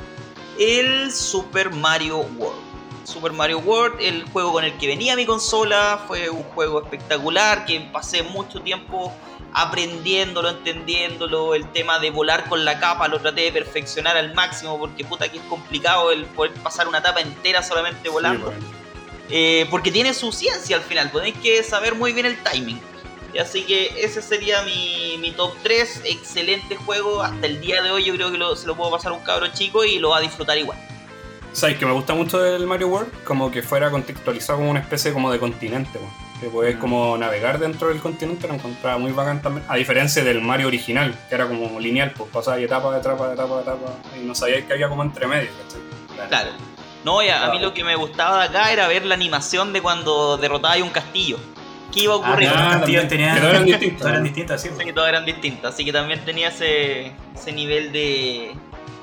el 0.59 1.13
Super 1.13 1.71
Mario 1.71 2.21
World. 2.39 2.63
Super 3.05 3.35
Mario 3.35 3.59
World, 3.59 4.01
el 4.01 4.25
juego 4.31 4.53
con 4.53 4.65
el 4.65 4.73
que 4.79 4.87
venía 4.87 5.17
mi 5.17 5.27
consola, 5.27 6.03
fue 6.09 6.31
un 6.31 6.45
juego 6.45 6.81
espectacular 6.81 7.67
que 7.67 7.79
pasé 7.93 8.23
mucho 8.23 8.63
tiempo 8.63 9.13
aprendiéndolo, 9.55 10.51
entendiéndolo, 10.51 11.55
el 11.55 11.71
tema 11.73 11.99
de 11.99 12.11
volar 12.11 12.49
con 12.49 12.65
la 12.65 12.79
capa 12.79 13.09
lo 13.09 13.21
traté 13.21 13.43
de 13.43 13.53
perfeccionar 13.53 14.17
al 14.17 14.35
máximo 14.35 14.79
porque 14.79 15.05
puta 15.05 15.29
que 15.29 15.39
es 15.39 15.45
complicado 15.45 16.11
el 16.11 16.25
poder 16.27 16.53
pasar 16.55 16.89
una 16.89 16.99
etapa 16.99 17.21
entera 17.21 17.63
solamente 17.63 18.09
volando. 18.09 18.53
Eh, 19.31 19.67
porque 19.71 19.91
tiene 19.91 20.15
su 20.15 20.33
ciencia 20.33 20.77
al 20.77 20.83
final, 20.83 21.11
tenéis 21.11 21.37
que 21.39 21.63
saber 21.63 21.95
muy 21.95 22.13
bien 22.13 22.27
el 22.27 22.43
timing. 22.43 22.81
Así 23.41 23.63
que 23.63 24.05
ese 24.05 24.21
sería 24.21 24.63
mi, 24.63 25.33
top 25.37 25.55
3, 25.63 26.03
excelente 26.05 26.77
juego, 26.77 27.23
hasta 27.23 27.47
el 27.47 27.61
día 27.61 27.83
de 27.83 27.91
hoy 27.91 28.05
yo 28.05 28.15
creo 28.15 28.31
que 28.31 28.57
se 28.57 28.67
lo 28.67 28.77
puedo 28.77 28.91
pasar 28.91 29.13
a 29.13 29.15
un 29.15 29.23
cabro 29.23 29.47
chico 29.49 29.85
y 29.85 29.99
lo 29.99 30.11
va 30.11 30.19
a 30.19 30.21
disfrutar 30.21 30.59
igual. 30.59 30.79
¿Sabes 31.53 31.79
que 31.79 31.87
me 31.87 31.93
gusta 31.93 32.15
mucho 32.15 32.39
del 32.39 32.67
Mario 32.67 32.89
World? 32.89 33.25
Como 33.25 33.51
que 33.51 33.63
fuera 33.63 33.91
contextualizado 33.91 34.59
como 34.59 34.71
una 34.71 34.81
especie 34.81 35.13
como 35.13 35.31
de 35.31 35.39
continente, 35.39 35.99
que 36.43 36.49
puedes 36.49 36.77
como 36.77 37.17
navegar 37.17 37.61
dentro 37.61 37.89
del 37.89 38.01
continente, 38.01 38.49
lo 38.49 38.55
encontraba 38.55 38.99
muy 38.99 39.13
bacán 39.13 39.41
también. 39.41 39.65
A 39.69 39.77
diferencia 39.77 40.25
del 40.25 40.41
Mario 40.41 40.67
original, 40.67 41.17
que 41.29 41.37
era 41.37 41.47
como 41.47 41.79
lineal, 41.79 42.13
pues 42.17 42.29
pasaba 42.31 42.59
etapa 42.59 42.93
de 42.93 42.99
etapa 42.99 43.29
de 43.29 43.35
etapa 43.35 43.55
de 43.57 43.63
etapa, 43.63 43.95
y 44.21 44.25
no 44.25 44.35
sabías 44.35 44.65
que 44.65 44.73
había 44.73 44.89
como 44.89 45.03
entre 45.03 45.27
medio, 45.27 45.51
Claro. 46.29 46.51
No, 47.05 47.21
a 47.21 47.51
mí 47.51 47.59
lo 47.59 47.73
que 47.75 47.83
me 47.85 47.97
gustaba 47.97 48.41
de 48.41 48.49
acá 48.49 48.73
era 48.73 48.87
ver 48.89 49.05
la 49.07 49.15
animación 49.15 49.73
de 49.73 49.81
cuando 49.81 50.37
derrotaba 50.37 50.77
un 50.77 50.91
castillo. 50.91 51.39
¿Qué 51.93 52.05
iba 52.05 52.15
a 52.15 52.17
ocurrir? 52.17 52.49
Ah, 52.49 52.65
los 52.65 52.77
castillos 52.77 53.09
tenían... 53.09 53.41
Que 53.41 53.47
eran 53.49 53.65
distintos, 54.25 54.61
sí. 54.61 54.69
que 54.85 54.93
todos 54.93 55.09
eran 55.09 55.25
distintos. 55.25 55.75
Así 55.75 55.85
que 55.85 55.93
también 55.93 56.25
tenía 56.25 56.49
ese, 56.49 57.13
ese 57.35 57.53
nivel 57.53 57.93
de, 57.93 58.55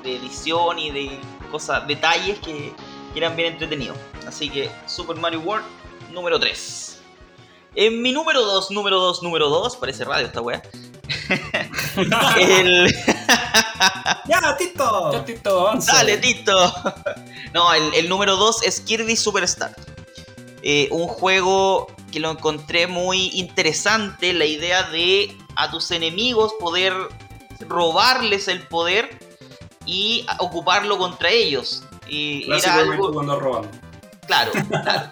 de 0.02 0.16
edición 0.16 0.78
y 0.78 0.90
de 0.90 1.20
cosas, 1.50 1.86
detalles 1.86 2.38
que, 2.38 2.72
que 3.12 3.18
eran 3.18 3.36
bien 3.36 3.52
entretenidos. 3.52 3.98
Así 4.26 4.48
que 4.48 4.70
Super 4.86 5.16
Mario 5.16 5.40
World 5.40 5.66
número 6.10 6.40
3. 6.40 6.89
En 7.74 8.02
mi 8.02 8.12
número 8.12 8.44
2, 8.44 8.70
número 8.72 8.98
2, 8.98 9.22
número 9.22 9.48
2, 9.48 9.76
parece 9.76 10.04
radio 10.04 10.26
esta 10.26 10.40
wea. 10.40 10.62
el... 12.36 12.92
¡Ya, 14.26 14.56
Tito! 14.56 15.12
¡Ya, 15.12 15.24
Tito! 15.24 15.72
¡Dale, 15.86 16.18
Tito! 16.18 16.72
no, 17.54 17.72
el, 17.72 18.08
número 18.08 18.36
2 18.36 18.64
es 18.64 18.80
Kirby 18.80 19.16
Superstar. 19.16 19.74
Eh, 20.62 20.88
un 20.90 21.06
juego 21.06 21.86
que 22.10 22.20
lo 22.20 22.30
encontré 22.30 22.86
muy 22.86 23.30
interesante, 23.34 24.32
la 24.32 24.44
idea 24.44 24.82
de 24.84 25.36
a 25.56 25.70
tus 25.70 25.90
enemigos 25.90 26.52
poder 26.58 26.94
robarles 27.60 28.48
el 28.48 28.66
poder 28.66 29.18
y 29.86 30.26
ocuparlo 30.38 30.98
contra 30.98 31.30
ellos. 31.30 31.84
Y 32.08 32.50
era 32.52 32.74
algo... 32.74 33.12
cuando 33.12 33.38
roban. 33.38 33.70
Claro, 34.26 34.52
claro. 34.68 35.10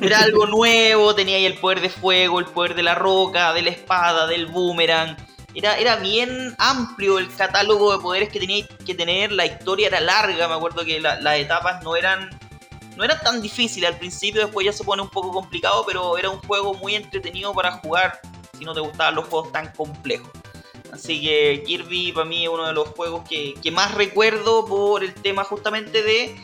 Era 0.00 0.20
algo 0.20 0.46
nuevo, 0.46 1.14
tenía 1.14 1.36
ahí 1.36 1.44
el 1.44 1.58
poder 1.58 1.80
de 1.80 1.90
fuego, 1.90 2.38
el 2.38 2.46
poder 2.46 2.74
de 2.74 2.82
la 2.82 2.94
roca, 2.94 3.52
de 3.52 3.62
la 3.62 3.70
espada, 3.70 4.26
del 4.26 4.46
boomerang. 4.46 5.16
Era, 5.54 5.76
era 5.76 5.96
bien 5.96 6.54
amplio 6.58 7.18
el 7.18 7.34
catálogo 7.34 7.92
de 7.92 8.02
poderes 8.02 8.28
que 8.30 8.40
tenía 8.40 8.66
que 8.66 8.94
tener, 8.94 9.32
la 9.32 9.44
historia 9.44 9.88
era 9.88 10.00
larga, 10.00 10.48
me 10.48 10.54
acuerdo 10.54 10.84
que 10.84 11.00
las 11.00 11.36
etapas 11.36 11.82
no 11.84 11.94
eran, 11.94 12.30
no 12.96 13.04
eran 13.04 13.20
tan 13.20 13.42
difíciles 13.42 13.90
al 13.90 13.98
principio, 13.98 14.42
después 14.42 14.64
ya 14.64 14.72
se 14.72 14.84
pone 14.84 15.02
un 15.02 15.10
poco 15.10 15.30
complicado, 15.30 15.84
pero 15.86 16.16
era 16.16 16.30
un 16.30 16.38
juego 16.38 16.74
muy 16.74 16.94
entretenido 16.94 17.52
para 17.52 17.72
jugar 17.72 18.20
si 18.56 18.64
no 18.64 18.72
te 18.72 18.80
gustaban 18.80 19.14
los 19.14 19.26
juegos 19.26 19.52
tan 19.52 19.72
complejos. 19.72 20.30
Así 20.92 21.20
que 21.22 21.62
Kirby 21.66 22.12
para 22.12 22.26
mí 22.26 22.44
es 22.44 22.50
uno 22.50 22.66
de 22.66 22.74
los 22.74 22.88
juegos 22.88 23.26
que, 23.28 23.54
que 23.62 23.70
más 23.70 23.94
recuerdo 23.94 24.64
por 24.66 25.02
el 25.02 25.14
tema 25.14 25.42
justamente 25.42 26.02
de 26.02 26.36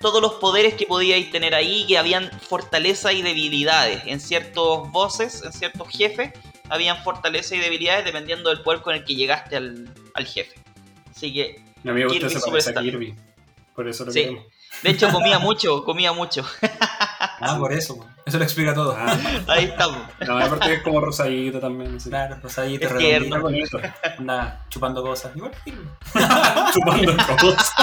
todos 0.00 0.20
los 0.20 0.34
poderes 0.34 0.74
que 0.74 0.86
podíais 0.86 1.30
tener 1.30 1.54
ahí, 1.54 1.86
que 1.86 1.98
habían 1.98 2.30
fortaleza 2.40 3.12
y 3.12 3.22
debilidades. 3.22 4.02
En 4.06 4.20
ciertos 4.20 4.90
bosses, 4.90 5.42
en 5.42 5.52
ciertos 5.52 5.88
jefes, 5.88 6.32
habían 6.68 7.02
fortaleza 7.02 7.54
y 7.54 7.60
debilidades 7.60 8.04
dependiendo 8.04 8.50
del 8.50 8.60
poder 8.62 8.82
con 8.82 8.94
el 8.94 9.04
que 9.04 9.14
llegaste 9.14 9.56
al, 9.56 9.88
jefe. 10.26 10.54
Así 11.10 11.32
que. 11.32 11.62
Mi 11.82 11.90
amigo 11.90 12.10
Kirby 12.10 12.26
usted 12.26 12.60
se 12.60 12.74
Kirby. 12.74 13.14
Por 13.74 13.88
eso 13.88 14.04
lo 14.04 14.12
sí. 14.12 14.36
De 14.82 14.90
hecho, 14.90 15.10
comía 15.10 15.38
mucho, 15.38 15.84
comía 15.84 16.12
mucho. 16.12 16.44
Ah, 17.38 17.56
por 17.58 17.70
eso, 17.70 17.98
eso 18.24 18.38
lo 18.38 18.44
explica 18.44 18.72
todo. 18.72 18.96
Ah. 18.98 19.14
Ahí 19.48 19.64
estamos. 19.66 19.98
No, 20.26 20.38
aparte 20.38 20.74
es 20.74 20.82
como 20.82 21.00
rosadito 21.02 21.60
también. 21.60 21.98
Claro, 21.98 22.38
rosadito, 22.42 22.88
redondito. 22.88 23.78
Anda 24.18 24.64
chupando 24.70 25.02
cosas. 25.02 25.36
Igual 25.36 25.52
Chupando 26.72 27.14
cosas. 27.38 27.74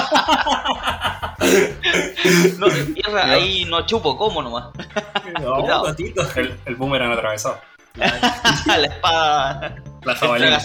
no, 2.58 2.68
tierra, 2.96 3.26
ahí 3.26 3.66
no 3.66 3.86
chupo, 3.86 4.18
¿cómo 4.18 4.42
nomás? 4.42 4.70
No, 5.40 5.86
el, 6.36 6.60
el 6.66 6.76
boomerang 6.76 7.12
atravesado. 7.12 7.60
La, 7.96 8.78
la 8.78 8.88
espada. 8.88 9.76
La 10.04 10.16
jabalina. 10.16 10.60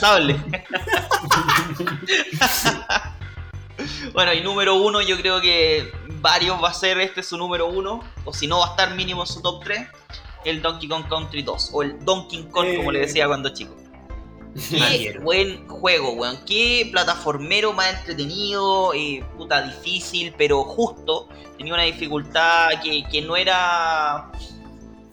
bueno, 4.14 4.32
y 4.32 4.40
número 4.40 4.76
uno, 4.76 5.02
yo 5.02 5.16
creo 5.18 5.40
que 5.40 5.92
varios 6.20 6.62
va 6.62 6.70
a 6.70 6.74
ser 6.74 6.98
este 7.00 7.22
su 7.22 7.36
número 7.36 7.66
uno, 7.66 8.02
o 8.24 8.32
si 8.32 8.46
no 8.46 8.58
va 8.58 8.66
a 8.66 8.70
estar 8.70 8.94
mínimo 8.94 9.22
en 9.22 9.26
su 9.26 9.40
top 9.40 9.62
3, 9.64 9.86
el 10.44 10.62
Donkey 10.62 10.88
Kong 10.88 11.08
Country 11.08 11.42
2, 11.42 11.70
o 11.72 11.82
el 11.82 12.04
Donkey 12.04 12.44
Kong, 12.44 12.76
como 12.76 12.92
le 12.92 13.00
decía 13.00 13.26
cuando 13.26 13.50
chico. 13.50 13.74
Qué 14.70 15.18
buen 15.22 15.68
juego, 15.68 16.12
weón. 16.12 16.38
Qué 16.46 16.88
plataformero 16.90 17.72
más 17.72 17.98
entretenido, 17.98 18.92
eh, 18.94 19.24
puta 19.36 19.62
difícil, 19.62 20.34
pero 20.36 20.64
justo. 20.64 21.28
Tenía 21.56 21.74
una 21.74 21.84
dificultad 21.84 22.70
que, 22.82 23.04
que 23.10 23.22
no 23.22 23.36
era. 23.36 24.30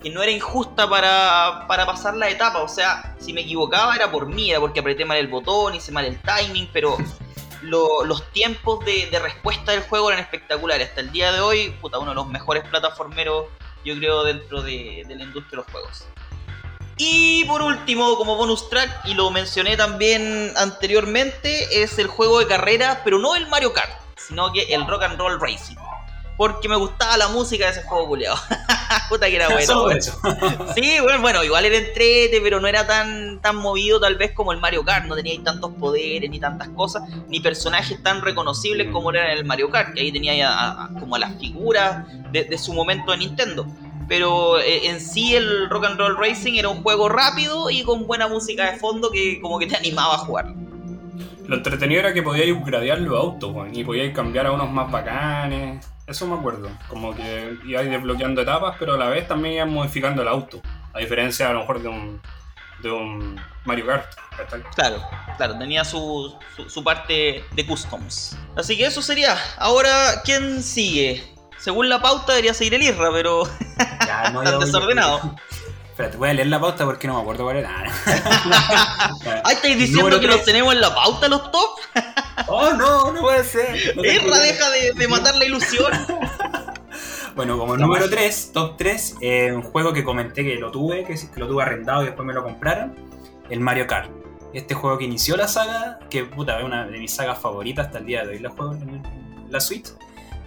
que 0.01 0.09
no 0.09 0.21
era 0.21 0.31
injusta 0.31 0.89
para, 0.89 1.65
para 1.67 1.85
pasar 1.85 2.15
la 2.15 2.29
etapa. 2.29 2.61
O 2.61 2.67
sea, 2.67 3.15
si 3.19 3.33
me 3.33 3.41
equivocaba 3.41 3.95
era 3.95 4.11
por 4.11 4.27
mí, 4.27 4.49
era 4.51 4.59
porque 4.59 4.79
apreté 4.79 5.05
mal 5.05 5.17
el 5.17 5.27
botón, 5.27 5.75
hice 5.75 5.91
mal 5.91 6.05
el 6.05 6.19
timing, 6.21 6.69
pero 6.71 6.97
los 7.69 8.31
tiempos 8.31 8.83
de, 8.85 9.19
respuesta 9.21 9.71
del 9.71 9.81
juego 9.81 10.09
eran 10.09 10.23
espectaculares. 10.23 10.89
Hasta 10.89 11.01
el 11.01 11.11
día 11.11 11.31
de 11.31 11.39
hoy, 11.39 11.69
puta, 11.81 11.99
uno 11.99 12.11
de 12.11 12.15
los 12.15 12.27
mejores 12.27 12.63
plataformeros, 12.67 13.45
yo 13.83 13.95
creo, 13.95 14.23
dentro 14.23 14.61
de, 14.61 15.03
de 15.07 15.15
la 15.15 15.23
industria 15.23 15.51
de 15.51 15.57
los 15.57 15.65
juegos. 15.67 16.05
Y 16.97 17.43
por 17.45 17.61
último, 17.61 18.15
como 18.15 18.35
bonus 18.35 18.69
track, 18.69 19.05
y 19.05 19.13
lo 19.13 19.29
mencioné 19.29 19.75
también 19.75 20.53
anteriormente, 20.55 21.83
es 21.83 21.99
el 21.99 22.07
juego 22.07 22.39
de 22.39 22.47
carrera, 22.47 23.01
pero 23.03 23.19
no 23.19 23.35
el 23.35 23.47
Mario 23.47 23.73
Kart, 23.73 23.91
sino 24.15 24.51
que 24.53 24.73
el 24.73 24.87
Rock 24.87 25.03
and 25.03 25.19
Roll 25.19 25.39
Racing 25.39 25.75
porque 26.37 26.67
me 26.67 26.75
gustaba 26.75 27.17
la 27.17 27.29
música 27.29 27.65
de 27.65 27.71
ese 27.71 27.83
juego 27.83 28.07
culiado. 28.07 28.37
Puta 29.09 29.27
que 29.27 29.35
era 29.35 29.47
bueno. 29.53 29.89
sí, 30.75 30.97
bueno, 31.01 31.21
bueno, 31.21 31.43
igual 31.43 31.65
era 31.65 31.77
entrete, 31.77 32.39
pero 32.41 32.59
no 32.59 32.67
era 32.67 32.85
tan, 32.85 33.39
tan 33.41 33.55
movido 33.55 33.99
tal 33.99 34.15
vez 34.15 34.31
como 34.31 34.51
el 34.51 34.59
Mario 34.59 34.83
Kart. 34.83 35.05
No 35.05 35.15
tenía 35.15 35.41
tantos 35.43 35.71
poderes, 35.73 36.29
ni 36.29 36.39
tantas 36.39 36.69
cosas, 36.69 37.03
ni 37.27 37.39
personajes 37.39 38.01
tan 38.03 38.21
reconocibles 38.21 38.91
como 38.91 39.11
eran 39.11 39.31
en 39.31 39.37
el 39.37 39.45
Mario 39.45 39.69
Kart, 39.69 39.93
que 39.93 40.01
ahí 40.01 40.11
tenía 40.11 40.35
ya 40.35 40.89
como 40.99 41.15
a 41.15 41.19
las 41.19 41.37
figuras 41.39 42.05
de, 42.31 42.57
su 42.57 42.73
momento 42.73 43.11
de 43.11 43.17
Nintendo. 43.19 43.65
Pero 44.07 44.59
eh, 44.59 44.87
en 44.87 45.01
sí 45.01 45.35
el 45.35 45.69
Rock 45.69 45.85
and 45.85 45.97
Roll 45.97 46.17
Racing 46.17 46.53
era 46.53 46.69
un 46.69 46.83
juego 46.83 47.09
rápido 47.09 47.71
y 47.71 47.83
con 47.83 48.05
buena 48.05 48.27
música 48.27 48.71
de 48.71 48.77
fondo 48.77 49.09
que 49.09 49.39
como 49.41 49.57
que 49.57 49.65
te 49.65 49.75
animaba 49.75 50.15
a 50.15 50.17
jugar. 50.19 50.53
Lo 51.47 51.55
entretenido 51.57 51.99
era 51.99 52.13
que 52.13 52.23
podíais 52.23 52.51
upgradear 52.51 52.99
los 52.99 53.17
autos, 53.17 53.55
y 53.71 53.83
podíais 53.83 54.13
cambiar 54.13 54.47
a 54.47 54.51
unos 54.51 54.71
más 54.71 54.91
bacanes. 54.91 55.94
Eso 56.07 56.27
me 56.27 56.35
acuerdo. 56.35 56.69
Como 56.87 57.15
que 57.15 57.57
ibais 57.65 57.89
desbloqueando 57.89 58.41
etapas, 58.41 58.75
pero 58.77 58.93
a 58.93 58.97
la 58.97 59.09
vez 59.09 59.27
también 59.27 59.55
ibas 59.55 59.69
modificando 59.69 60.21
el 60.21 60.27
auto. 60.27 60.61
A 60.93 60.99
diferencia 60.99 61.49
a 61.49 61.53
lo 61.53 61.61
mejor 61.61 61.81
de 61.81 61.87
un, 61.87 62.21
de 62.81 62.91
un 62.91 63.41
Mario 63.65 63.87
Kart. 63.87 64.15
Claro, 64.75 65.01
claro, 65.37 65.57
tenía 65.57 65.83
su, 65.83 66.37
su, 66.67 66.83
parte 66.83 67.43
de 67.53 67.65
customs. 67.65 68.37
Así 68.55 68.77
que 68.77 68.85
eso 68.85 69.01
sería. 69.01 69.37
Ahora, 69.57 70.21
¿quién 70.23 70.61
sigue? 70.61 71.23
Según 71.57 71.89
la 71.89 72.01
pauta 72.01 72.33
debería 72.33 72.53
seguir 72.53 72.75
el 72.75 72.83
Irra, 72.83 73.09
pero 73.11 73.43
ya, 74.05 74.29
no, 74.31 74.41
desordenado. 74.59 75.35
Espérate, 75.95 76.17
voy 76.17 76.27
a 76.27 76.33
leer 76.33 76.47
la 76.47 76.59
pauta 76.59 76.83
porque 76.83 77.07
no 77.07 77.13
me 77.13 77.21
acuerdo 77.21 77.45
cuál 77.45 77.55
era. 77.55 77.73
Ay, 79.45 79.55
¿estáis 79.55 79.77
diciendo 79.77 80.19
que 80.19 80.27
los 80.27 80.43
tenemos 80.43 80.73
en 80.73 80.81
la 80.81 80.93
pauta 80.93 81.29
los 81.29 81.49
top? 81.53 81.69
oh, 82.49 82.73
no, 82.73 83.13
no 83.13 83.21
puede 83.21 83.45
ser. 83.45 83.95
No 83.95 84.01
deja 84.01 84.69
de, 84.71 85.07
matar 85.07 85.37
la 85.37 85.45
ilusión. 85.45 85.93
bueno, 87.37 87.57
como 87.57 87.77
número 87.77 88.09
3, 88.09 88.51
top 88.51 88.75
3, 88.75 89.15
eh, 89.21 89.53
un 89.53 89.61
juego 89.61 89.93
que 89.93 90.03
comenté 90.03 90.43
que 90.43 90.55
lo 90.55 90.69
tuve, 90.69 91.05
que, 91.05 91.17
lo 91.37 91.47
tuve 91.47 91.63
arrendado 91.63 92.03
y 92.03 92.07
después 92.07 92.27
me 92.27 92.33
lo 92.33 92.43
compraron, 92.43 92.93
el 93.49 93.61
Mario 93.61 93.87
Kart. 93.87 94.11
Este 94.51 94.73
juego 94.73 94.97
que 94.97 95.05
inició 95.05 95.37
la 95.37 95.47
saga, 95.47 95.99
que 96.09 96.25
puta, 96.25 96.59
es 96.59 96.65
una 96.65 96.85
de 96.87 96.99
mis 96.99 97.15
sagas 97.15 97.39
favoritas 97.39 97.85
hasta 97.85 97.99
el 97.99 98.05
día 98.05 98.25
de 98.25 98.31
hoy, 98.33 98.39
la 98.39 98.49
juego 98.49 98.73
en 98.73 99.01
la 99.49 99.61
Switch. 99.61 99.93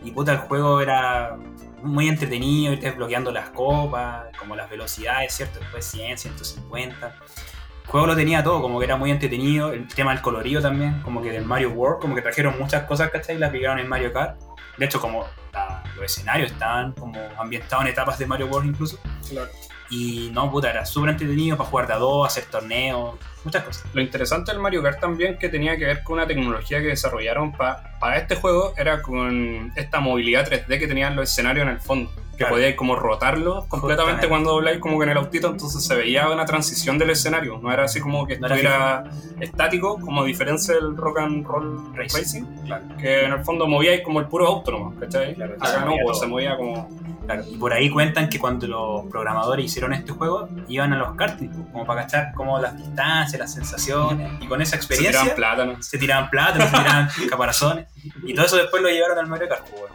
Y 0.05 0.11
puta, 0.11 0.33
el 0.33 0.39
juego 0.41 0.83
era 0.83 1.39
muy 1.82 2.09
entretenido, 2.09 2.72
irte 2.72 2.86
desbloqueando 2.86 3.30
las 3.32 3.50
copas, 3.50 4.26
como 4.38 4.56
las 4.56 4.68
velocidades, 4.70 5.32
¿cierto? 5.34 5.59
Después 5.60 5.84
100, 5.86 6.18
150. 6.18 7.06
El 7.06 7.90
juego 7.90 8.06
lo 8.06 8.16
tenía 8.16 8.42
todo, 8.42 8.60
como 8.60 8.78
que 8.78 8.84
era 8.84 8.96
muy 8.96 9.10
entretenido. 9.10 9.72
El 9.72 9.88
tema 9.88 10.12
del 10.12 10.20
colorido 10.22 10.60
también, 10.60 11.00
como 11.02 11.22
que 11.22 11.30
del 11.32 11.44
Mario 11.44 11.70
World, 11.70 12.00
como 12.00 12.14
que 12.14 12.22
trajeron 12.22 12.59
muchas 12.59 12.84
cosas, 12.84 13.10
¿cachai? 13.10 13.36
Y 13.36 13.38
las 13.38 13.48
aplicaron 13.48 13.78
en 13.78 13.88
Mario 13.88 14.12
Kart. 14.12 14.38
De 14.76 14.84
hecho, 14.84 15.00
como 15.00 15.24
la- 15.52 15.82
los 15.96 16.05
escenarios 16.05 16.52
estaban 16.52 16.92
como 16.92 17.18
ambientados 17.38 17.84
en 17.84 17.90
etapas 17.90 18.18
de 18.18 18.26
Mario 18.26 18.46
World 18.48 18.68
incluso. 18.70 18.98
Claro. 19.28 19.50
Y 19.90 20.31
no, 20.32 20.51
puta, 20.51 20.70
era 20.70 20.85
súper 20.85 21.10
entretenido 21.10 21.56
para 21.56 21.70
jugar 21.70 21.86
de 21.86 21.94
a 21.94 21.97
dos, 21.97 22.27
hacer 22.27 22.44
torneos, 22.44 23.19
muchas 23.43 23.65
cosas. 23.65 23.85
Lo 23.94 24.02
interesante 24.02 24.52
del 24.52 24.60
Mario 24.60 24.82
Kart 24.82 25.01
también 25.01 25.39
que 25.39 25.48
tenía 25.48 25.77
que 25.78 25.86
ver 25.86 26.02
con 26.02 26.15
una 26.19 26.27
tecnología 26.27 26.78
que 26.81 26.89
desarrollaron 26.89 27.52
pa- 27.52 27.97
para 27.98 28.19
este 28.19 28.36
juego 28.36 28.74
era 28.77 29.01
con 29.01 29.73
esta 29.77 30.01
movilidad 30.01 30.47
3D 30.47 30.78
que 30.78 30.86
tenían 30.86 31.16
los 31.16 31.31
escenarios 31.31 31.66
en 31.66 31.73
el 31.73 31.81
fondo. 31.81 32.10
Que 32.39 32.44
Claro. 32.44 32.55
podíais 32.55 32.77
como 32.77 32.94
rotarlos 32.94 33.65
completamente 33.66 34.23
Justamente. 34.23 34.28
cuando 34.28 34.51
dobláis 34.52 34.78
como 34.78 34.97
que 34.98 35.05
en 35.06 35.10
el 35.10 35.16
autito, 35.16 35.48
entonces 35.48 35.85
se 35.85 35.97
veía 35.97 36.31
una 36.31 36.44
transición 36.47 36.97
del 36.97 37.10
escenario. 37.10 37.59
No 37.60 37.73
era 37.73 37.82
así 37.82 37.98
como 38.01 38.24
que 38.28 38.39
No 38.39 38.47
era 38.47 38.55
estuviera 38.55 39.05
estático, 39.40 39.98
como 40.01 40.23
a 40.23 40.24
diferencia 40.24 40.74
del 40.74 40.97
rock 40.97 41.19
and 41.19 41.44
roll 41.44 41.97
Racing. 41.97 42.19
racing, 42.20 42.43
Claro. 42.65 42.85
que 42.97 43.24
en 43.24 43.32
el 43.32 43.44
fondo 43.44 43.66
movíais 43.66 44.02
como 44.02 44.20
el 44.20 44.27
puro 44.27 44.47
auto 44.47 44.70
nomás, 44.70 44.97
¿cachai? 45.01 45.35
Claro, 45.35 45.55
Acá 45.56 45.66
se 45.66 45.81
no, 45.81 45.86
movía 45.86 46.02
pues, 46.05 46.19
se 46.20 46.27
movía 46.28 46.56
como... 46.56 46.89
Claro, 47.27 47.43
y 47.47 47.56
por 47.59 47.73
ahí 47.74 47.90
cuentan 47.90 48.28
que 48.31 48.39
cuando 48.39 48.66
los 48.69 49.06
programadores 49.10 49.65
hicieron 49.66 49.93
este 49.93 50.12
juego, 50.12 50.48
iban 50.69 50.93
a 50.93 50.97
los 50.97 51.15
karting, 51.16 51.48
pues, 51.48 51.66
como 51.73 51.85
para 51.85 52.02
cachar 52.02 52.32
como 52.35 52.59
las 52.60 52.74
distancias, 52.78 53.39
las 53.39 53.52
sensaciones, 53.52 54.31
y 54.40 54.47
con 54.47 54.62
esa 54.62 54.70
Se 54.70 54.77
experiencia 54.77 55.20
tiraban 55.23 55.36
plátanos. 55.36 55.86
se 55.86 55.98
tiraban 55.98 56.31
plátanos, 56.31 56.70
se 56.70 56.77
tiraban 56.78 57.09
caparazones, 57.31 57.86
y 58.24 58.32
todo 58.32 58.47
eso 58.47 58.56
después 58.56 58.81
lo 58.82 58.89
llevaron 58.89 59.19
al 59.19 59.27
Mario 59.27 59.48
Kart. 59.48 59.62
pues, 59.69 59.81
bueno. 59.81 59.94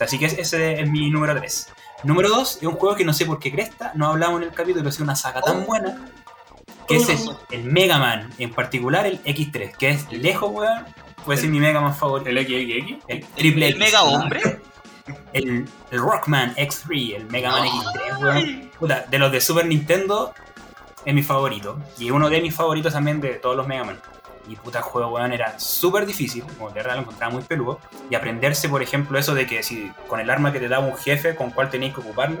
Así 0.00 0.18
que 0.18 0.26
ese 0.26 0.80
es 0.82 0.90
mi 0.90 1.08
número 1.08 1.34
3. 1.36 1.72
Número 2.04 2.28
2 2.28 2.56
es 2.60 2.62
un 2.62 2.74
juego 2.74 2.94
que 2.96 3.04
no 3.04 3.12
sé 3.12 3.26
por 3.26 3.38
qué 3.38 3.50
cresta, 3.52 3.92
no 3.94 4.08
hablamos 4.08 4.40
en 4.42 4.48
el 4.48 4.54
capítulo, 4.54 4.80
pero 4.82 4.90
es 4.90 5.00
una 5.00 5.16
saga 5.16 5.40
tan 5.40 5.62
Oh. 5.62 5.66
buena, 5.66 5.96
que 6.86 6.96
es 6.96 7.08
el, 7.08 7.18
el 7.50 7.64
Mega 7.64 7.98
Man, 7.98 8.30
en 8.38 8.52
particular 8.52 9.06
el 9.06 9.22
X3, 9.24 9.76
que 9.76 9.90
es 9.90 10.10
lejos, 10.12 10.50
weón, 10.52 10.84
puede 11.24 11.40
ser 11.40 11.48
mi 11.50 11.58
Mega 11.60 11.80
Man 11.80 11.94
favorito. 11.94 12.28
El 12.30 12.38
XXX. 12.38 13.04
El 13.08 13.24
triple 13.26 13.66
¿El 13.68 13.72
X, 13.72 13.78
mega 13.80 13.98
¿no? 14.00 14.04
hombre? 14.22 14.40
El, 15.34 15.66
el 15.90 15.98
Rockman 16.00 16.54
X3, 16.56 17.16
el 17.16 17.26
Mega 17.26 17.50
Man 17.50 17.62
Ay. 17.64 17.70
X3, 17.70 18.22
weón. 18.22 18.70
Puta, 18.78 19.04
de 19.10 19.18
los 19.18 19.30
de 19.32 19.40
Super 19.40 19.66
Nintendo 19.66 20.32
es 21.04 21.12
mi 21.14 21.22
favorito. 21.22 21.78
Y 21.98 22.10
uno 22.10 22.30
de 22.30 22.40
mis 22.40 22.54
favoritos 22.54 22.92
también 22.94 23.20
de 23.20 23.34
todos 23.34 23.54
los 23.56 23.66
Mega 23.66 23.84
Man. 23.84 24.00
Y 24.48 24.56
puta 24.56 24.82
juego, 24.82 25.14
weón, 25.14 25.32
era 25.32 25.58
súper 25.58 26.06
difícil, 26.06 26.44
como 26.44 26.68
de 26.68 26.74
verdad 26.74 26.96
lo 26.96 27.02
encontraba 27.02 27.32
muy 27.32 27.42
peludo. 27.42 27.80
Y 28.10 28.14
aprenderse, 28.14 28.68
por 28.68 28.82
ejemplo, 28.82 29.18
eso 29.18 29.34
de 29.34 29.46
que 29.46 29.62
si 29.62 29.90
con 30.08 30.20
el 30.20 30.30
arma 30.30 30.52
que 30.52 30.60
te 30.60 30.68
daba 30.68 30.86
un 30.86 30.96
jefe, 30.96 31.34
con 31.34 31.50
cuál 31.50 31.70
tenías 31.70 31.94
que 31.94 32.00
ocuparlo, 32.00 32.40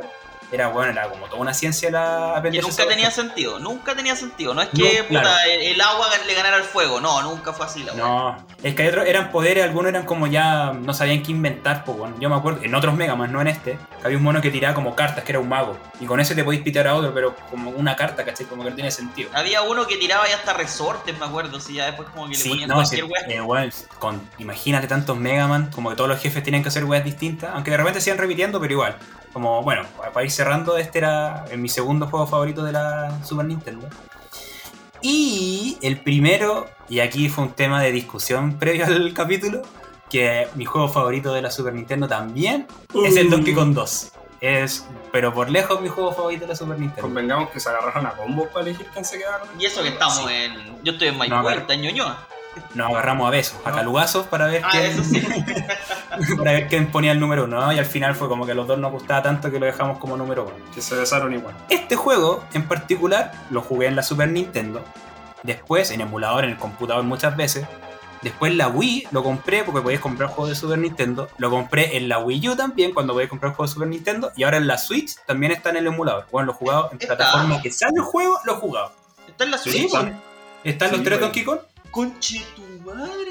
era 0.52 0.68
bueno, 0.68 0.92
era 0.92 1.08
como 1.08 1.26
toda 1.26 1.40
una 1.40 1.54
ciencia 1.54 1.90
la 1.90 2.40
Que 2.42 2.60
nunca 2.60 2.86
tenía 2.86 3.10
sentido, 3.10 3.58
nunca 3.58 3.94
tenía 3.94 4.14
sentido. 4.16 4.54
No 4.54 4.62
es 4.62 4.68
No, 4.72 4.84
que 4.84 5.02
puta, 5.04 5.20
claro. 5.20 5.38
el, 5.50 5.62
el 5.62 5.80
agua 5.80 6.06
le 6.26 6.34
ganara 6.34 6.56
al 6.56 6.64
fuego, 6.64 7.00
no, 7.00 7.22
nunca 7.22 7.52
fue 7.52 7.66
así 7.66 7.82
la. 7.82 7.94
No, 7.94 8.36
es 8.62 8.74
que 8.74 8.82
hay 8.82 8.88
otros 8.88 9.06
eran 9.06 9.30
poderes, 9.30 9.64
algunos 9.64 9.88
eran 9.90 10.04
como 10.04 10.26
ya 10.26 10.72
no 10.72 10.94
sabían 10.94 11.22
qué 11.22 11.32
inventar, 11.32 11.84
pues 11.84 11.98
bueno, 11.98 12.16
yo 12.20 12.28
me 12.28 12.36
acuerdo, 12.36 12.62
en 12.62 12.74
otros 12.74 12.94
Mega 12.94 13.16
Man, 13.16 13.32
no 13.32 13.40
en 13.40 13.48
este, 13.48 13.78
había 14.04 14.16
un 14.16 14.22
mono 14.22 14.40
que 14.40 14.50
tiraba 14.50 14.74
como 14.74 14.94
cartas, 14.94 15.24
que 15.24 15.32
era 15.32 15.40
un 15.40 15.48
mago, 15.48 15.76
y 16.00 16.06
con 16.06 16.20
ese 16.20 16.34
te 16.34 16.44
podías 16.44 16.62
pitar 16.62 16.86
a 16.86 16.94
otro, 16.94 17.12
pero 17.12 17.34
como 17.50 17.70
una 17.70 17.96
carta, 17.96 18.24
¿cachai? 18.24 18.46
Como 18.46 18.62
que 18.64 18.70
no 18.70 18.74
tiene 18.76 18.90
sentido. 18.90 19.30
Había 19.32 19.62
uno 19.62 19.86
que 19.86 19.96
tiraba 19.96 20.28
ya 20.28 20.36
hasta 20.36 20.52
resortes, 20.52 21.18
me 21.18 21.26
acuerdo, 21.26 21.60
si 21.60 21.74
ya 21.74 21.86
después 21.86 22.08
como 22.10 22.28
que 22.28 22.36
le 22.36 22.44
ponían 22.44 22.68
no, 22.68 22.76
cualquier 22.76 23.04
sí, 23.04 23.10
weá. 23.10 23.22
eh, 23.28 23.40
bueno, 23.40 23.72
con, 23.98 24.30
imagínate 24.38 24.86
tantos 24.86 25.16
Mega 25.16 25.46
Man, 25.46 25.70
como 25.74 25.90
que 25.90 25.96
todos 25.96 26.08
los 26.10 26.20
jefes 26.20 26.42
tenían 26.42 26.62
que 26.62 26.68
hacer 26.68 26.84
weas 26.84 27.04
distintas, 27.04 27.50
aunque 27.54 27.70
de 27.70 27.76
repente 27.78 28.00
se 28.00 28.10
iban 28.10 28.18
repitiendo, 28.18 28.60
pero 28.60 28.72
igual. 28.72 28.96
Como, 29.34 29.62
bueno, 29.62 29.82
pa- 29.98 30.10
para 30.12 30.24
ir 30.24 30.30
cerrando, 30.30 30.78
este 30.78 30.98
era 30.98 31.44
eh, 31.50 31.58
mi 31.58 31.68
segundo 31.68 32.06
juego 32.06 32.26
favorito 32.26 32.64
de 32.64 32.72
la 32.72 33.22
Super 33.24 33.44
Nintendo. 33.44 33.86
Y 35.02 35.76
el 35.82 35.98
primero, 36.00 36.66
y 36.88 37.00
aquí 37.00 37.28
fue 37.28 37.44
un 37.44 37.52
tema 37.52 37.82
de 37.82 37.92
discusión 37.92 38.54
previo 38.58 38.86
al 38.86 39.12
capítulo, 39.12 39.60
que 40.08 40.48
mi 40.54 40.64
juego 40.64 40.88
favorito 40.88 41.32
de 41.34 41.42
la 41.42 41.50
Super 41.50 41.74
Nintendo 41.74 42.08
también 42.08 42.66
es 43.04 43.16
el 43.16 43.28
Donkey 43.28 43.52
Kong 43.54 43.74
2. 43.74 44.12
Es, 44.40 44.86
pero 45.10 45.32
por 45.32 45.50
lejos, 45.50 45.80
mi 45.80 45.88
juego 45.88 46.12
favorito 46.12 46.42
de 46.42 46.48
la 46.48 46.56
Super 46.56 46.78
Nintendo. 46.78 47.02
Convengamos 47.02 47.50
que 47.50 47.60
se 47.60 47.68
agarraron 47.70 48.06
a 48.06 48.10
combos 48.12 48.48
para 48.48 48.66
elegir 48.66 48.86
quién 48.92 49.04
se 49.04 49.18
quedaba 49.18 49.40
con 49.40 49.48
él. 49.50 49.56
Y 49.60 49.64
eso 49.66 49.82
que 49.82 49.88
estamos 49.88 50.16
Sí. 50.18 50.24
en. 50.28 50.82
Yo 50.84 50.92
estoy 50.92 51.08
en 51.08 51.18
Maipú, 51.18 51.34
No, 51.34 51.50
está 51.50 51.74
en 51.74 51.80
Ñuñoa. 51.82 52.26
Nos 52.74 52.90
agarramos 52.90 53.26
a 53.28 53.30
besos, 53.30 53.56
a 53.64 53.72
calugazos 53.72 54.26
para 54.26 54.46
ver 54.46 54.62
Ah, 54.64 54.68
quién, 54.70 54.84
eso 54.86 55.04
sí. 55.04 55.22
para 56.36 56.52
ver 56.52 56.68
quién 56.68 56.86
ponía 56.90 57.12
el 57.12 57.20
número 57.20 57.44
uno, 57.44 57.60
¿no? 57.60 57.72
Y 57.72 57.78
al 57.78 57.86
final 57.86 58.14
fue 58.14 58.28
como 58.28 58.46
que 58.46 58.52
a 58.52 58.54
los 58.54 58.66
dos 58.66 58.78
nos 58.78 58.92
gustaba 58.92 59.22
tanto 59.22 59.50
que 59.50 59.58
lo 59.60 59.66
dejamos 59.66 59.98
como 59.98 60.16
número 60.16 60.44
uno. 60.44 60.54
Que 60.74 60.80
se 60.80 60.94
besaron 60.94 61.32
igual. 61.32 61.54
Este 61.68 61.96
juego, 61.96 62.44
en 62.54 62.66
particular, 62.68 63.32
lo 63.50 63.60
jugué 63.62 63.86
en 63.86 63.96
la 63.96 64.02
Super 64.02 64.28
Nintendo. 64.28 64.84
Después, 65.42 65.90
en 65.90 66.00
emulador, 66.00 66.44
en 66.44 66.50
el 66.50 66.56
computador 66.56 67.02
muchas 67.04 67.36
veces. 67.36 67.66
Después 68.22 68.54
la 68.54 68.68
Wii 68.68 69.08
lo 69.10 69.22
compré 69.22 69.64
porque 69.64 69.82
podías 69.82 70.00
comprar 70.00 70.30
juegos 70.30 70.48
de 70.48 70.54
Super 70.54 70.78
Nintendo. 70.78 71.28
Lo 71.36 71.50
compré 71.50 71.98
en 71.98 72.08
la 72.08 72.18
Wii 72.20 72.48
U 72.48 72.56
también 72.56 72.94
cuando 72.94 73.12
podías 73.12 73.28
comprar 73.28 73.52
juegos 73.52 73.70
de 73.70 73.74
Super 73.74 73.88
Nintendo. 73.88 74.32
Y 74.34 74.44
ahora 74.44 74.56
en 74.56 74.66
la 74.66 74.78
Switch 74.78 75.16
también 75.26 75.52
está 75.52 75.68
en 75.70 75.76
el 75.76 75.86
emulador. 75.88 76.26
Bueno, 76.32 76.46
lo 76.46 76.52
he 76.52 76.56
jugado 76.56 76.88
en 76.92 76.96
plataforma 76.98 77.60
que 77.60 77.70
sale 77.70 77.92
el 77.96 78.02
juego, 78.02 78.38
lo 78.44 78.52
he 78.54 78.56
jugado. 78.56 78.92
Está 79.28 79.44
en 79.44 79.50
la 79.50 79.58
Sí, 79.58 79.70
Switch. 79.70 79.84
está. 79.86 80.00
bueno. 80.00 80.20
¿Están 80.64 80.88
los 80.92 80.98
Sí, 81.00 81.04
tres 81.04 81.18
bueno. 81.18 81.26
Donkey 81.26 81.44
Kong? 81.44 81.58
Conche 81.94 82.42
tu 82.56 82.62
madre. 82.84 83.30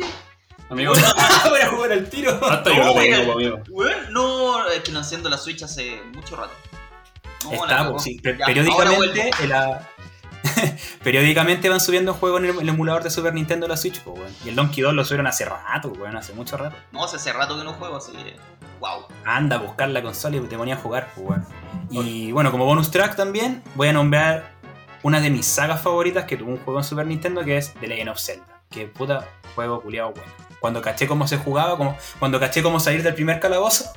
Amigo, 0.70 0.94
Voy 1.50 1.60
a 1.60 1.68
jugar 1.70 1.92
al 1.92 2.10
tiro. 2.10 2.32
hasta 2.50 2.70
yo 2.70 2.78
No, 2.78 2.94
lo 2.94 3.34
amigo. 3.34 3.60
Weón, 3.70 4.12
no, 4.14 4.68
es 4.70 4.80
que 4.80 4.92
no 4.92 5.00
enciendo 5.00 5.30
la 5.30 5.38
Switch 5.38 5.62
hace 5.64 6.02
mucho 6.14 6.36
rato. 6.36 6.54
No, 7.44 7.92
pues, 7.92 8.04
sí. 8.04 8.22
Ya, 8.24 8.46
periódicamente, 8.46 9.32
la- 9.48 9.90
periódicamente 11.04 11.70
van 11.70 11.80
subiendo 11.82 12.14
juegos 12.14 12.42
en 12.42 12.50
el, 12.50 12.60
el 12.62 12.70
emulador 12.70 13.04
de 13.04 13.10
Super 13.10 13.34
Nintendo 13.34 13.66
a 13.66 13.70
la 13.70 13.78
Switch, 13.78 14.00
pues, 14.02 14.18
weón. 14.18 14.34
Y 14.46 14.50
el 14.50 14.56
Donkey 14.56 14.82
2 14.82 14.94
lo 14.94 15.04
subieron 15.04 15.28
hace 15.28 15.44
rato, 15.46 15.90
weón, 15.90 16.16
hace 16.16 16.34
mucho 16.34 16.56
rato. 16.58 16.76
No, 16.92 17.04
hace, 17.04 17.18
hace 17.18 17.34
rato 17.34 17.58
que 17.58 17.64
no 17.66 17.74
juego, 17.74 17.98
así 17.98 18.14
que. 18.14 18.36
Wow. 18.80 19.06
Anda 19.26 19.58
a 19.58 19.60
buscar 19.60 19.90
la 19.90 20.02
consola 20.02 20.38
y 20.38 20.40
te 20.42 20.58
ponía 20.58 20.76
a 20.76 20.78
jugar, 20.78 21.12
pues, 21.16 21.28
weón. 21.28 21.46
Y 21.92 22.32
bueno, 22.32 22.52
como 22.52 22.66
bonus 22.66 22.90
track 22.92 23.16
también, 23.18 23.62
voy 23.76 23.90
a 23.90 23.94
nombrar 23.94 24.54
una 25.04 25.20
de 25.20 25.30
mis 25.30 25.46
sagas 25.46 25.82
favoritas 25.82 26.24
que 26.26 26.38
tuvo 26.38 26.52
un 26.52 26.58
juego 26.60 26.80
en 26.80 26.86
Super 26.86 27.06
Nintendo 27.06 27.44
que 27.44 27.58
es 27.58 27.74
The 27.76 27.88
Legend 27.88 28.10
of 28.10 28.20
Zelda. 28.20 28.46
Que 28.74 28.88
puta 28.88 29.28
juego 29.56 29.82
culiado 29.82 30.12
bueno. 30.12 30.32
Cuando 30.60 30.82
caché 30.82 31.08
cómo 31.08 31.28
se 31.28 31.38
jugaba, 31.38 31.78
como, 31.78 31.98
cuando 32.20 32.40
caché 32.40 32.64
cómo 32.64 32.80
salir 32.80 33.04
del 33.04 33.14
primer 33.14 33.40
calabozo, 33.40 33.92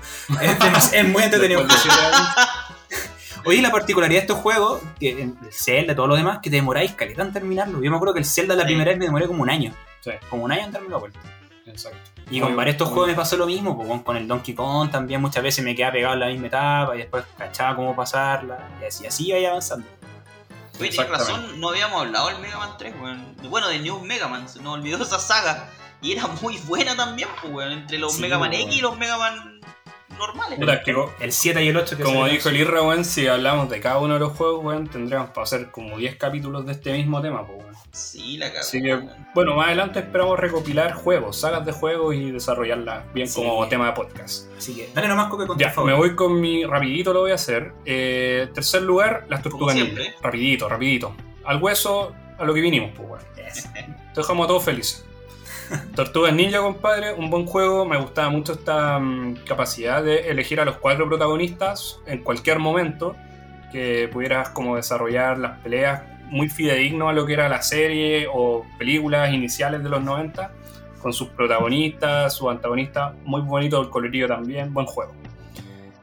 es, 0.93 1.05
muy 1.09 1.23
entretenido. 1.23 1.65
Oye, 3.45 3.63
la 3.63 3.71
particularidad 3.71 4.19
de 4.19 4.23
estos 4.23 4.39
juegos, 4.39 4.83
que 4.99 5.23
el 5.23 5.35
Zelda 5.53 5.93
y 5.93 5.97
todo 5.97 6.09
lo 6.09 6.17
demás, 6.17 6.41
que 6.43 6.51
te 6.51 6.57
demoráis 6.57 6.93
caleta 6.93 7.23
en 7.23 7.33
terminarlo. 7.33 7.81
Yo 7.81 7.91
me 7.91 7.97
acuerdo 7.97 8.15
que 8.15 8.21
el 8.21 8.27
Zelda 8.27 8.57
la 8.57 8.63
Sí. 8.63 8.67
primera 8.67 8.91
vez 8.91 8.99
me 8.99 9.05
demoré 9.05 9.27
como 9.29 9.43
un 9.43 9.51
año. 9.51 9.73
Sí. 10.01 10.11
Como 10.29 10.45
un 10.45 10.51
año 10.53 10.65
en 10.65 10.73
darme 10.73 10.89
la 10.89 10.97
vuelta. 10.97 11.21
Exacto. 11.65 11.99
Y 12.29 12.41
con 12.41 12.57
varios 12.57 12.75
estos 12.75 12.89
juegos 12.89 13.07
me 13.09 13.15
pasó 13.15 13.37
lo 13.37 13.47
mismo, 13.47 13.77
pues, 13.77 13.89
con- 13.89 14.01
con 14.03 14.17
el 14.17 14.27
Donkey 14.27 14.53
Kong 14.55 14.91
también 14.91 15.21
muchas 15.21 15.45
veces 15.45 15.65
me 15.65 15.77
quedaba 15.77 15.93
pegado 15.93 16.15
en 16.15 16.21
la 16.21 16.27
misma 16.27 16.47
etapa 16.49 16.95
y 16.97 16.99
después 16.99 17.25
cachaba 17.39 17.77
cómo 17.77 17.95
pasarla. 17.95 18.59
Y 18.83 18.87
así, 18.87 19.07
así 19.07 19.29
iba 19.29 19.49
avanzando. 19.49 19.87
Oye, 20.79 20.91
tienes 20.91 21.11
razón, 21.11 21.61
no 21.61 21.71
habíamos 21.71 22.03
hablado 22.03 22.29
del 22.29 22.39
Mega 22.39 22.59
Man 22.59 22.71
3, 22.79 22.95
weón. 23.01 23.37
Bueno, 23.49 23.69
de 23.69 23.79
New 23.79 24.01
Mega 24.01 24.29
Man, 24.29 24.49
se 24.49 24.61
nos 24.61 24.75
olvidó 24.75 25.03
esa 25.03 25.19
saga. 25.19 25.71
Y 26.03 26.13
era 26.13 26.27
muy 26.27 26.59
buena 26.59 26.95
también, 26.95 27.29
pues, 27.41 27.53
weón. 27.53 27.73
Entre 27.73 27.99
los 27.99 28.15
Sí, 28.15 28.21
Mega 28.23 28.39
Man 28.39 28.51
weón. 28.51 28.63
X 28.63 28.77
y 28.77 28.81
los 28.81 28.97
Mega 28.99 29.17
Man 29.17 29.56
normales. 30.19 30.59
Puta, 30.59 30.81
El 31.21 31.33
7 31.33 31.65
y 31.65 31.69
el 31.69 31.77
8 31.77 31.97
que 31.97 32.03
como 32.03 32.27
dijo 32.27 32.49
el 32.49 32.57
Irra, 32.57 32.83
weón, 32.83 33.05
si 33.05 33.27
hablamos 33.27 33.69
de 33.71 33.81
cada 33.81 33.99
uno 33.99 34.15
de 34.15 34.21
los 34.21 34.33
juegos, 34.33 34.65
weón, 34.65 34.89
tendríamos 34.89 35.31
para 35.31 35.45
hacer 35.45 35.71
como 35.71 35.97
10 35.99 36.17
capítulos 36.17 36.67
de 36.67 36.73
este 36.73 36.93
mismo 36.93 37.21
tema, 37.23 37.47
pues, 37.47 37.59
weón. 37.59 37.77
Sí, 37.93 38.37
la 38.37 38.49
cagó. 38.49 38.61
Así 38.61 38.83
que, 38.83 38.95
weón. 38.95 39.11
bueno, 39.35 39.55
más 39.57 39.67
adelante 39.69 40.01
esperamos 40.01 40.39
recopilar 40.39 40.93
juegos, 40.93 41.41
sagas 41.41 41.65
de 41.65 41.73
juegos 41.73 42.15
y 42.15 42.31
desarrollarlas 42.31 43.13
bien 43.15 43.27
Sí. 43.29 43.37
como 43.43 43.67
tema 43.69 43.87
de 43.87 43.93
podcast. 43.93 44.51
Así 44.59 44.75
que 44.77 44.91
dale 44.95 45.09
nomás 45.09 45.29
coque 45.29 45.47
con 45.47 45.59
Ya, 45.59 45.73
me 45.85 45.95
voy 45.95 46.15
con 46.15 46.39
mi 46.41 46.65
rapidito, 46.65 47.13
lo 47.15 47.21
voy 47.21 47.31
a 47.31 47.37
hacer. 47.37 47.73
Eh, 47.87 48.49
tercer 48.53 48.83
lugar, 48.83 49.25
las 49.29 49.43
tortugas 49.43 49.75
Como 49.75 49.85
ninja. 49.87 50.01
siempre. 50.03 50.21
Rapidito, 50.23 50.69
rapidito. 50.69 51.15
Al 51.45 51.63
hueso, 51.63 52.13
a 52.39 52.45
lo 52.45 52.53
que 52.53 52.61
vinimos, 52.61 52.91
pues, 52.95 53.09
weón. 53.09 53.23
Yes. 53.37 53.73
Te 53.73 54.21
dejamos 54.21 54.45
a 54.45 54.49
todos 54.49 54.65
felices. 54.65 55.06
Tortugas 55.95 56.33
Ninja, 56.33 56.59
compadre, 56.61 57.13
un 57.15 57.31
buen 57.31 57.47
juego. 57.47 57.85
Me 57.85 57.97
gustaba 57.99 58.31
mucho 58.31 58.55
esta 58.55 58.99
mm, 58.99 59.45
capacidad 59.47 60.03
de 60.03 60.31
elegir 60.31 60.61
a 60.61 60.65
los 60.65 60.77
cuatro 60.77 61.09
protagonistas 61.09 62.01
en 62.07 62.23
cualquier 62.23 62.59
momento. 62.59 63.17
Que 63.73 64.09
pudieras 64.13 64.51
como 64.51 64.77
desarrollar 64.77 65.39
las 65.39 65.59
peleas 65.61 66.03
muy 66.29 66.49
fidedigno 66.49 67.09
a 67.09 67.13
lo 67.13 67.27
que 67.27 67.35
era 67.35 67.49
la 67.49 67.63
serie 67.63 68.27
o 68.33 68.65
películas 68.79 69.33
iniciales 69.33 69.83
de 69.83 69.89
los 69.89 70.03
90. 70.03 70.53
Con 71.01 71.13
sus 71.13 71.29
protagonistas, 71.29 72.35
sus 72.35 72.51
antagonistas. 72.51 73.15
Muy 73.25 73.43
bonito 73.43 73.81
el 73.81 73.91
colorido 73.91 74.29
también. 74.29 74.73
Buen 74.73 74.87
juego. 74.87 75.13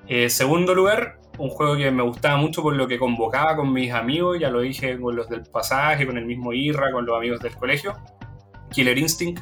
Eh, 0.07 0.29
segundo 0.29 0.75
lugar, 0.75 1.17
un 1.37 1.49
juego 1.49 1.75
que 1.75 1.89
me 1.91 2.03
gustaba 2.03 2.37
mucho 2.37 2.61
por 2.61 2.75
lo 2.75 2.87
que 2.87 2.99
convocaba 2.99 3.55
con 3.55 3.71
mis 3.71 3.91
amigos, 3.91 4.37
ya 4.39 4.49
lo 4.49 4.59
dije 4.59 4.99
con 4.99 5.15
los 5.15 5.29
del 5.29 5.43
pasaje, 5.43 6.05
con 6.05 6.17
el 6.17 6.25
mismo 6.25 6.53
Irra, 6.53 6.91
con 6.91 7.05
los 7.05 7.17
amigos 7.17 7.39
del 7.39 7.55
colegio. 7.55 7.95
Killer 8.73 8.97
Instinct, 8.97 9.39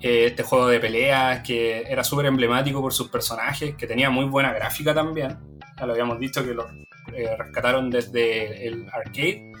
eh, 0.00 0.26
este 0.26 0.42
juego 0.42 0.68
de 0.68 0.78
peleas 0.78 1.40
que 1.42 1.82
era 1.82 2.04
súper 2.04 2.26
emblemático 2.26 2.80
por 2.80 2.92
sus 2.92 3.08
personajes, 3.08 3.74
que 3.74 3.86
tenía 3.86 4.10
muy 4.10 4.26
buena 4.26 4.52
gráfica 4.52 4.94
también. 4.94 5.38
Ya 5.78 5.86
lo 5.86 5.92
habíamos 5.92 6.18
dicho 6.18 6.44
que 6.44 6.54
los 6.54 6.66
eh, 7.14 7.36
rescataron 7.36 7.90
desde 7.90 8.66
el 8.66 8.86
arcade. 8.92 9.52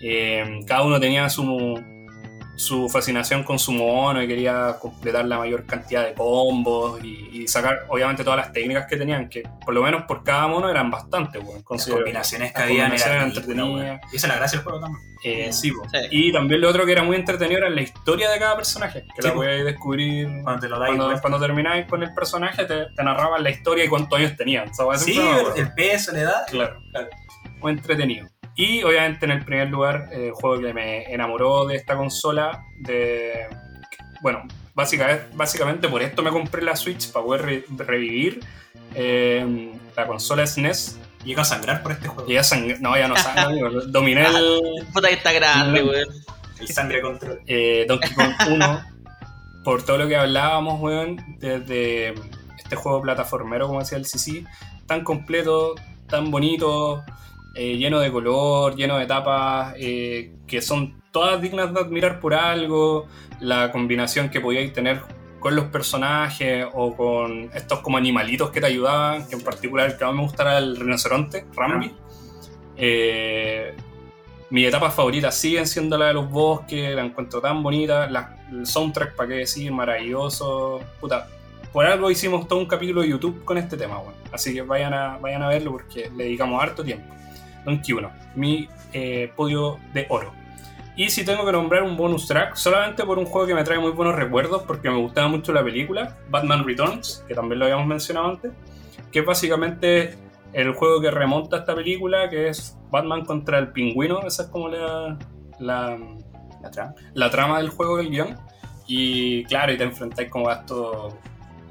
Eh, 0.00 0.60
cada 0.66 0.84
uno 0.84 1.00
tenía 1.00 1.28
su, 1.28 1.42
su 2.58 2.88
fascinación 2.88 3.44
con 3.44 3.58
su 3.58 3.70
mono 3.70 4.20
y 4.20 4.26
quería 4.26 4.76
completar 4.80 5.24
la 5.24 5.38
mayor 5.38 5.64
cantidad 5.64 6.04
de 6.04 6.14
combos 6.14 7.02
y, 7.04 7.46
sacar 7.46 7.86
obviamente 7.88 8.24
todas 8.24 8.36
las 8.36 8.52
técnicas 8.52 8.86
que 8.86 8.96
tenían, 8.96 9.28
que 9.28 9.42
por 9.64 9.72
lo 9.72 9.82
menos 9.82 10.02
por 10.02 10.22
cada 10.22 10.48
mono 10.48 10.68
eran 10.68 10.90
bastante, 10.90 11.38
bueno, 11.38 11.62
Las 11.70 11.86
combinaciones 11.86 12.52
que 12.52 12.60
habían 12.60 12.92
eran 12.92 13.28
entretenidas. 13.28 14.00
Y 14.12 14.16
esa 14.16 14.26
es 14.26 14.32
la 14.32 14.36
gracia 14.36 14.58
del 14.58 14.64
juego 14.64 14.80
también. 14.80 15.02
Eh, 15.24 15.52
sí, 15.52 15.72
Y 16.10 16.32
también 16.32 16.60
lo 16.60 16.68
otro 16.68 16.84
que 16.84 16.92
era 16.92 17.02
muy 17.02 17.16
entretenido 17.16 17.58
era 17.58 17.70
la 17.70 17.80
historia 17.80 18.28
de 18.28 18.38
cada 18.38 18.56
personaje, 18.56 19.06
que 19.14 19.22
la 19.26 19.32
podías 19.32 19.64
descubrir 19.64 20.28
cuando, 20.42 20.60
te 20.60 20.68
lo 20.68 20.76
cuando, 20.76 21.20
cuando 21.20 21.40
termináis 21.40 21.86
con 21.86 22.02
el 22.02 22.12
personaje, 22.12 22.64
te, 22.66 22.88
narraban 23.02 23.42
la 23.42 23.50
historia 23.50 23.84
y 23.84 23.88
cuántos 23.88 24.18
años 24.18 24.36
tenían. 24.36 24.70
Sí, 24.98 25.18
el 25.56 25.72
peso, 25.72 26.12
la 26.12 26.20
edad. 26.20 26.46
Claro, 26.48 26.82
claro. 26.90 27.08
Muy 27.60 27.72
entretenido. 27.72 28.28
Y 28.58 28.82
obviamente 28.82 29.24
en 29.24 29.30
el 29.30 29.44
primer 29.44 29.70
lugar, 29.70 30.08
el 30.10 30.32
juego 30.32 30.60
que 30.60 30.74
me 30.74 31.04
enamoró 31.14 31.64
de 31.64 31.76
esta 31.76 31.96
consola, 31.96 32.64
de... 32.76 33.46
Bueno, 34.20 34.42
básicamente, 34.74 35.26
básicamente 35.32 35.88
por 35.88 36.02
esto 36.02 36.24
me 36.24 36.30
compré 36.30 36.62
la 36.62 36.74
Switch, 36.74 37.12
para 37.12 37.24
poder 37.24 37.64
revivir 37.76 38.40
eh, 38.96 39.72
la 39.96 40.08
consola 40.08 40.44
SNES. 40.44 40.98
Llega 41.24 41.42
a 41.42 41.44
sangrar 41.44 41.84
por 41.84 41.92
este 41.92 42.08
juego. 42.08 42.28
Llega 42.28 42.40
a 42.40 42.44
sangrar, 42.44 42.80
no, 42.80 42.98
ya 42.98 43.06
no 43.06 43.16
sangra, 43.16 43.70
dominé 43.86 44.26
el... 44.26 44.60
Puta 44.92 45.06
que 45.06 45.14
está 45.14 45.30
grande, 45.30 45.80
weón. 45.84 46.08
El 46.58 46.66
sangre 46.66 47.00
control. 47.00 47.40
Eh, 47.46 47.84
Donkey 47.86 48.12
Kong 48.12 48.34
1, 48.50 48.82
por 49.62 49.84
todo 49.84 49.98
lo 49.98 50.08
que 50.08 50.16
hablábamos, 50.16 50.80
weón, 50.80 51.38
desde 51.38 52.12
este 52.56 52.74
juego 52.74 53.02
plataformero, 53.02 53.68
como 53.68 53.78
decía 53.78 53.98
el 53.98 54.04
CC, 54.04 54.44
tan 54.86 55.04
completo, 55.04 55.76
tan 56.08 56.32
bonito, 56.32 57.04
eh, 57.54 57.76
lleno 57.76 58.00
de 58.00 58.10
color, 58.10 58.76
lleno 58.76 58.98
de 58.98 59.04
etapas 59.04 59.74
eh, 59.78 60.32
que 60.46 60.62
son 60.62 61.02
todas 61.10 61.40
dignas 61.40 61.72
de 61.72 61.80
admirar 61.80 62.20
por 62.20 62.34
algo, 62.34 63.06
la 63.40 63.72
combinación 63.72 64.28
que 64.28 64.40
podíais 64.40 64.72
tener 64.72 65.00
con 65.40 65.54
los 65.54 65.66
personajes 65.66 66.66
o 66.72 66.96
con 66.96 67.50
estos 67.54 67.80
como 67.80 67.96
animalitos 67.96 68.50
que 68.50 68.60
te 68.60 68.66
ayudaban, 68.66 69.26
que 69.28 69.36
en 69.36 69.42
particular 69.42 69.90
el 69.90 69.96
que 69.96 70.04
más 70.04 70.14
me 70.14 70.22
gustara 70.22 70.50
era 70.52 70.58
el 70.58 70.76
rinoceronte, 70.76 71.46
Rambi. 71.54 71.92
Eh, 72.76 73.74
mis 74.50 74.66
etapas 74.66 74.94
favoritas 74.94 75.34
siguen 75.34 75.66
siendo 75.66 75.98
la 75.98 76.06
de 76.06 76.14
los 76.14 76.30
bosques, 76.30 76.94
la 76.94 77.04
encuentro 77.04 77.40
tan 77.40 77.62
bonita, 77.62 78.08
el 78.50 78.66
soundtrack, 78.66 79.14
para 79.14 79.28
qué 79.28 79.34
decir, 79.36 79.70
maravilloso. 79.70 80.80
Puta, 81.00 81.28
por 81.72 81.86
algo 81.86 82.10
hicimos 82.10 82.48
todo 82.48 82.58
un 82.58 82.66
capítulo 82.66 83.02
de 83.02 83.08
YouTube 83.08 83.44
con 83.44 83.58
este 83.58 83.76
tema, 83.76 83.98
bueno. 83.98 84.16
así 84.32 84.54
que 84.54 84.62
vayan 84.62 84.94
a, 84.94 85.18
vayan 85.18 85.42
a 85.42 85.48
verlo 85.48 85.72
porque 85.72 86.10
le 86.16 86.24
dedicamos 86.24 86.62
harto 86.62 86.82
tiempo. 86.82 87.14
Donkey 87.68 87.94
1, 87.94 88.10
mi 88.34 88.68
eh, 88.92 89.30
podio 89.36 89.78
de 89.92 90.06
oro. 90.08 90.32
Y 90.96 91.10
si 91.10 91.24
tengo 91.24 91.44
que 91.46 91.52
nombrar 91.52 91.84
un 91.84 91.96
bonus 91.96 92.26
track, 92.26 92.56
solamente 92.56 93.04
por 93.04 93.18
un 93.18 93.24
juego 93.24 93.46
que 93.46 93.54
me 93.54 93.62
trae 93.62 93.78
muy 93.78 93.92
buenos 93.92 94.16
recuerdos, 94.16 94.64
porque 94.64 94.90
me 94.90 94.96
gustaba 94.96 95.28
mucho 95.28 95.52
la 95.52 95.62
película, 95.62 96.16
Batman 96.28 96.66
Returns, 96.66 97.24
que 97.28 97.34
también 97.34 97.60
lo 97.60 97.66
habíamos 97.66 97.86
mencionado 97.86 98.30
antes, 98.30 98.52
que 99.12 99.20
es 99.20 99.24
básicamente 99.24 100.18
el 100.52 100.72
juego 100.72 101.00
que 101.00 101.10
remonta 101.10 101.56
a 101.56 101.58
esta 101.60 101.74
película, 101.74 102.28
que 102.28 102.48
es 102.48 102.76
Batman 102.90 103.24
contra 103.24 103.58
el 103.58 103.68
pingüino, 103.68 104.26
esa 104.26 104.44
es 104.44 104.48
como 104.48 104.68
la, 104.68 105.16
la, 105.60 105.98
la, 107.14 107.30
trama. 107.30 107.58
del 107.58 107.68
juego 107.68 107.98
del 107.98 108.10
guion. 108.10 108.36
Y 108.86 109.44
claro, 109.44 109.72
y 109.72 109.76
te 109.76 109.84
enfrentáis 109.84 110.30
como 110.30 110.48
a 110.48 110.54
estos 110.54 111.14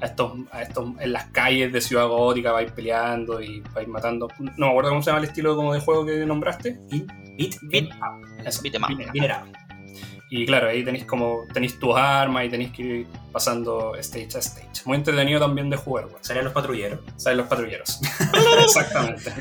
a 0.00 0.06
estos, 0.06 0.32
a 0.52 0.62
estos, 0.62 0.90
en 1.00 1.12
las 1.12 1.26
calles 1.26 1.72
de 1.72 1.80
Ciudad 1.80 2.06
Gótica, 2.06 2.52
vais 2.52 2.70
peleando 2.72 3.40
y 3.42 3.60
vais 3.74 3.88
matando. 3.88 4.28
No 4.38 4.52
me 4.56 4.68
acuerdo 4.68 4.90
cómo 4.90 5.02
se 5.02 5.10
llama 5.10 5.22
el 5.22 5.28
estilo 5.28 5.56
como 5.56 5.74
de 5.74 5.80
juego 5.80 6.06
que 6.06 6.24
nombraste. 6.24 6.78
Beat, 6.90 7.06
beat, 7.36 7.54
beat, 7.62 7.88
Y 10.30 10.46
claro, 10.46 10.68
ahí 10.68 10.84
tenéis 10.84 11.04
como 11.04 11.44
tenéis 11.52 11.78
tus 11.78 11.96
armas 11.96 12.44
y 12.44 12.48
tenéis 12.48 12.72
que 12.72 12.82
ir 12.82 13.06
pasando 13.32 13.94
stage 13.96 14.36
a 14.36 14.38
stage. 14.38 14.84
Muy 14.84 14.96
entretenido 14.96 15.40
también 15.40 15.68
de 15.70 15.76
jugar. 15.76 16.06
Salen 16.20 16.44
los 16.44 16.52
patrulleros. 16.52 17.00
Salen 17.16 17.38
los 17.38 17.48
patrulleros. 17.48 18.00
Exactamente. 18.62 19.32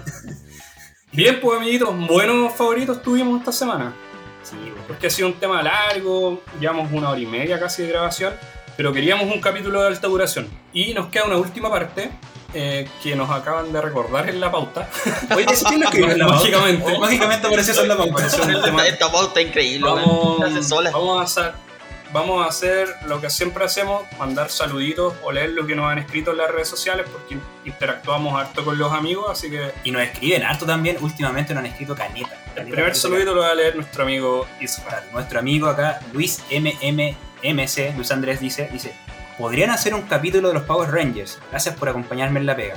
Bien, 1.11 1.39
pues 1.41 1.57
amiguitos, 1.57 2.07
buenos 2.07 2.53
favoritos 2.53 3.01
tuvimos 3.01 3.39
esta 3.39 3.51
semana. 3.51 3.93
Sí, 4.43 4.55
porque 4.87 5.07
ha 5.07 5.09
sido 5.09 5.27
un 5.27 5.33
tema 5.33 5.61
largo, 5.61 6.41
llevamos 6.59 6.91
una 6.91 7.09
hora 7.09 7.19
y 7.19 7.25
media 7.25 7.59
casi 7.59 7.83
de 7.83 7.89
grabación 7.89 8.33
pero 8.77 8.93
queríamos 8.93 9.33
un 9.33 9.41
capítulo 9.41 9.81
de 9.81 9.87
alta 9.87 10.07
duración. 10.07 10.47
Y 10.71 10.93
nos 10.93 11.07
queda 11.07 11.25
una 11.25 11.37
última 11.37 11.69
parte 11.69 12.11
eh, 12.53 12.87
que 13.01 13.15
nos 13.15 13.29
acaban 13.31 13.73
de 13.73 13.81
recordar 13.81 14.29
en 14.29 14.39
la 14.39 14.51
pauta. 14.51 14.87
Oye, 15.35 15.45
¿quién 15.67 15.81
lo 15.81 15.87
escribió 15.87 16.11
en 16.11 16.19
la 16.19 16.27
Mágicamente. 16.27 16.83
Pauta? 16.83 16.99
Mágicamente 17.01 17.47
apareció 17.47 17.73
eso 17.73 17.81
en 17.81 17.87
la 17.89 17.97
pauta. 17.97 18.25
Esta 18.87 19.11
pauta 19.11 19.41
increíble. 19.41 19.89
Vamos, 19.89 20.37
vamos, 20.93 21.19
a 21.19 21.23
hacer, 21.23 21.53
vamos 22.13 22.45
a 22.45 22.49
hacer 22.49 22.87
lo 23.07 23.19
que 23.19 23.31
siempre 23.31 23.65
hacemos, 23.65 24.03
mandar 24.19 24.51
saluditos 24.51 25.15
o 25.23 25.31
leer 25.31 25.49
lo 25.49 25.65
que 25.65 25.75
nos 25.75 25.91
han 25.91 25.97
escrito 25.97 26.31
en 26.31 26.37
las 26.37 26.51
redes 26.51 26.67
sociales 26.67 27.07
porque 27.11 27.39
interactuamos 27.65 28.39
harto 28.39 28.63
con 28.63 28.77
los 28.77 28.93
amigos, 28.93 29.25
así 29.27 29.49
que... 29.49 29.71
Y 29.83 29.89
nos 29.89 30.03
escriben 30.03 30.43
harto 30.43 30.67
también, 30.67 30.97
últimamente 31.01 31.55
nos 31.55 31.61
han 31.61 31.71
escrito 31.71 31.95
caneta. 31.95 32.37
El 32.55 32.67
primer 32.67 32.95
saludito 32.95 33.33
lo 33.33 33.41
va 33.41 33.49
a 33.49 33.55
leer 33.55 33.75
nuestro 33.75 34.03
amigo 34.03 34.47
Israel. 34.61 35.03
Nuestro 35.13 35.39
amigo 35.39 35.67
acá, 35.67 35.99
Luis 36.13 36.43
MM 36.51 37.26
MC, 37.43 37.93
Luis 37.95 38.11
Andrés 38.11 38.39
dice, 38.39 38.69
dice, 38.71 38.93
podrían 39.37 39.69
hacer 39.69 39.93
un 39.93 40.03
capítulo 40.03 40.49
de 40.49 40.55
los 40.55 40.63
Power 40.63 40.91
Rangers. 40.91 41.39
Gracias 41.51 41.75
por 41.75 41.89
acompañarme 41.89 42.39
en 42.39 42.45
la 42.45 42.55
pega. 42.55 42.75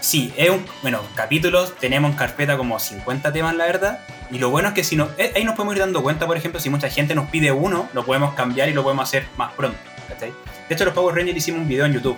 Sí, 0.00 0.32
es 0.36 0.48
un, 0.48 0.64
bueno, 0.82 1.02
capítulos, 1.14 1.74
tenemos 1.78 2.10
en 2.10 2.16
carpeta 2.16 2.56
como 2.56 2.78
50 2.78 3.32
temas, 3.32 3.54
la 3.54 3.66
verdad. 3.66 4.00
Y 4.30 4.38
lo 4.38 4.50
bueno 4.50 4.68
es 4.68 4.74
que 4.74 4.84
si 4.84 4.96
no, 4.96 5.08
eh, 5.18 5.32
ahí 5.34 5.44
nos 5.44 5.54
podemos 5.54 5.74
ir 5.74 5.80
dando 5.80 6.02
cuenta, 6.02 6.26
por 6.26 6.36
ejemplo, 6.36 6.60
si 6.60 6.70
mucha 6.70 6.88
gente 6.88 7.14
nos 7.14 7.28
pide 7.28 7.52
uno, 7.52 7.88
lo 7.92 8.04
podemos 8.04 8.34
cambiar 8.34 8.68
y 8.68 8.72
lo 8.72 8.82
podemos 8.82 9.08
hacer 9.08 9.26
más 9.36 9.52
pronto. 9.52 9.78
De 10.18 10.74
hecho, 10.74 10.84
los 10.84 10.94
Power 10.94 11.14
Rangers 11.14 11.38
hicimos 11.38 11.62
un 11.62 11.68
video 11.68 11.84
en 11.84 11.92
YouTube. 11.92 12.16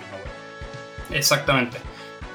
Exactamente. 1.11 1.77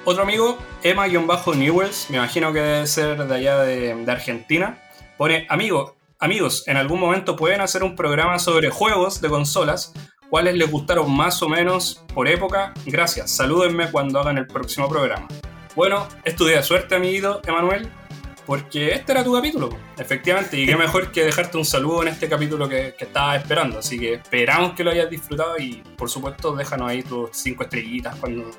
Otro 0.05 0.23
amigo, 0.23 0.59
Emma-Newells, 0.83 2.11
me 2.11 2.17
imagino 2.17 2.53
que 2.53 2.61
debe 2.61 2.87
ser 2.87 3.27
de 3.27 3.35
allá 3.35 3.59
de, 3.59 3.95
de 3.95 4.13
Argentina, 4.13 4.79
pone, 5.17 5.47
amigo, 5.49 5.98
Amigos, 6.21 6.67
en 6.67 6.77
algún 6.77 6.99
momento 6.99 7.37
pueden 7.37 7.61
hacer 7.61 7.85
un 7.85 7.95
programa 7.95 8.41
sobre 8.41 8.71
juegos 8.71 9.21
de 9.21 9.29
consolas, 9.29 9.93
cuáles 10.29 10.57
les 10.57 10.69
gustaron 10.69 11.15
más 11.15 11.41
o 11.45 11.49
menos 11.49 12.05
por 12.13 12.27
época. 12.27 12.75
Gracias, 12.87 13.31
salúdenme 13.31 13.89
cuando 13.93 14.19
hagan 14.19 14.37
el 14.37 14.49
próximo 14.49 14.89
programa. 14.89 15.29
Bueno, 15.77 16.09
estudia 16.25 16.61
suerte, 16.65 16.97
amiguito 16.97 17.41
Emanuel, 17.47 17.89
porque 18.47 18.95
este 18.95 19.13
era 19.13 19.23
tu 19.23 19.33
capítulo, 19.33 19.69
efectivamente, 19.97 20.59
y 20.59 20.67
qué 20.67 20.75
mejor 20.75 21.13
que 21.13 21.23
dejarte 21.23 21.57
un 21.57 21.65
saludo 21.65 22.03
en 22.03 22.09
este 22.09 22.29
capítulo 22.29 22.69
que, 22.69 22.97
que 22.99 23.05
estabas 23.05 23.41
esperando. 23.41 23.79
Así 23.79 23.97
que 23.97 24.15
esperamos 24.15 24.73
que 24.73 24.83
lo 24.83 24.91
hayas 24.91 25.09
disfrutado 25.09 25.57
y, 25.57 25.85
por 25.97 26.11
supuesto, 26.11 26.57
déjanos 26.57 26.91
ahí 26.91 27.05
tus 27.05 27.31
cinco 27.31 27.63
estrellitas 27.63 28.17
cuando, 28.17 28.51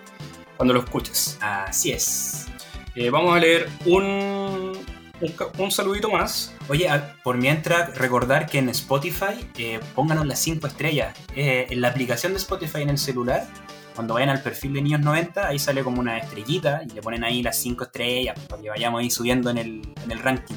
cuando 0.55 0.75
lo 0.75 0.79
escuches. 0.79 1.37
Así 1.41 1.91
es. 1.91 2.47
Eh, 2.95 3.09
vamos 3.09 3.35
a 3.35 3.39
leer 3.39 3.69
un, 3.85 4.68
un, 5.57 5.71
saludito 5.71 6.09
más. 6.09 6.53
Oye, 6.67 6.89
por 7.23 7.37
mientras, 7.37 7.97
recordar 7.97 8.45
que 8.45 8.59
en 8.59 8.69
Spotify 8.69 9.49
eh, 9.57 9.79
pónganos 9.95 10.25
las 10.25 10.39
5 10.39 10.67
estrellas. 10.67 11.17
Eh, 11.35 11.67
en 11.69 11.81
la 11.81 11.89
aplicación 11.89 12.33
de 12.33 12.39
Spotify 12.39 12.81
en 12.81 12.89
el 12.89 12.97
celular, 12.97 13.47
cuando 13.95 14.13
vayan 14.13 14.29
al 14.29 14.41
perfil 14.41 14.73
de 14.73 14.81
Niños 14.81 15.01
90, 15.01 15.47
ahí 15.47 15.59
sale 15.59 15.83
como 15.83 15.99
una 15.99 16.17
estrellita 16.17 16.81
y 16.89 16.93
le 16.93 17.01
ponen 17.01 17.23
ahí 17.23 17.43
las 17.43 17.57
5 17.59 17.83
estrellas 17.85 18.39
para 18.47 18.61
que 18.61 18.69
vayamos 18.69 19.01
ahí 19.01 19.09
subiendo 19.09 19.49
en 19.49 19.57
el, 19.57 19.81
en 20.03 20.11
el 20.11 20.19
ranking. 20.19 20.55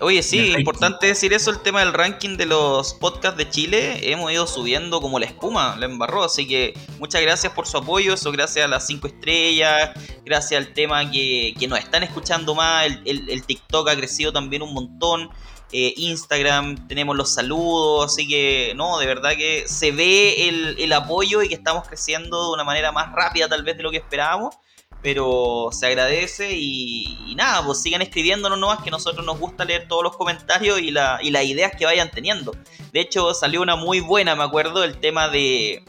Oye, 0.00 0.22
sí, 0.22 0.52
importante 0.58 1.06
decir 1.06 1.32
eso, 1.32 1.50
el 1.50 1.60
tema 1.60 1.80
del 1.80 1.94
ranking 1.94 2.36
de 2.36 2.44
los 2.44 2.92
podcasts 2.92 3.38
de 3.38 3.48
Chile. 3.48 4.12
Hemos 4.12 4.30
ido 4.30 4.46
subiendo 4.46 5.00
como 5.00 5.18
la 5.18 5.24
espuma, 5.24 5.74
la 5.78 5.86
embarró. 5.86 6.22
Así 6.22 6.46
que 6.46 6.74
muchas 6.98 7.22
gracias 7.22 7.54
por 7.54 7.66
su 7.66 7.78
apoyo, 7.78 8.12
eso 8.12 8.30
gracias 8.30 8.66
a 8.66 8.68
las 8.68 8.86
5 8.86 9.06
estrellas, 9.06 9.92
gracias 10.22 10.60
al 10.60 10.74
tema 10.74 11.10
que, 11.10 11.54
nos 11.66 11.78
están 11.78 12.02
escuchando 12.02 12.54
más. 12.54 12.86
El, 13.06 13.42
TikTok 13.44 13.88
ha 13.88 13.96
crecido 13.96 14.32
también 14.32 14.60
un 14.62 14.74
montón. 14.74 15.30
Eh, 15.72 15.94
Instagram, 15.96 16.86
tenemos 16.86 17.16
los 17.16 17.34
saludos, 17.34 18.12
así 18.12 18.28
que 18.28 18.72
no, 18.76 18.98
de 18.98 19.06
verdad 19.06 19.30
que 19.30 19.64
se 19.66 19.90
ve 19.90 20.48
el, 20.48 20.76
el 20.78 20.92
apoyo 20.92 21.42
y 21.42 21.48
que 21.48 21.56
estamos 21.56 21.88
creciendo 21.88 22.44
de 22.44 22.52
una 22.52 22.62
manera 22.62 22.92
más 22.92 23.12
rápida 23.12 23.48
tal 23.48 23.64
vez 23.64 23.76
de 23.76 23.82
lo 23.82 23.90
que 23.90 23.96
esperábamos 23.96 24.54
pero 25.02 25.68
se 25.72 25.86
agradece 25.86 26.52
y, 26.52 27.34
nada, 27.36 27.64
pues 27.64 27.80
sigan 27.80 28.02
escribiéndonos 28.02 28.58
nomás 28.58 28.82
que 28.82 28.90
nosotros 28.90 29.24
nos 29.24 29.38
gusta 29.38 29.64
leer 29.64 29.86
todos 29.88 30.02
los 30.02 30.16
comentarios 30.16 30.80
y, 30.80 30.90
la, 30.90 31.18
y 31.22 31.30
las 31.30 31.44
ideas 31.44 31.72
que 31.78 31.84
vayan 31.84 32.10
teniendo. 32.10 32.52
De 32.92 33.00
hecho, 33.00 33.32
salió 33.34 33.62
una 33.62 33.76
muy 33.76 34.00
buena, 34.00 34.34
me 34.34 34.42
acuerdo, 34.42 34.82
el 34.84 34.98
tema 34.98 35.28
de, 35.28 35.82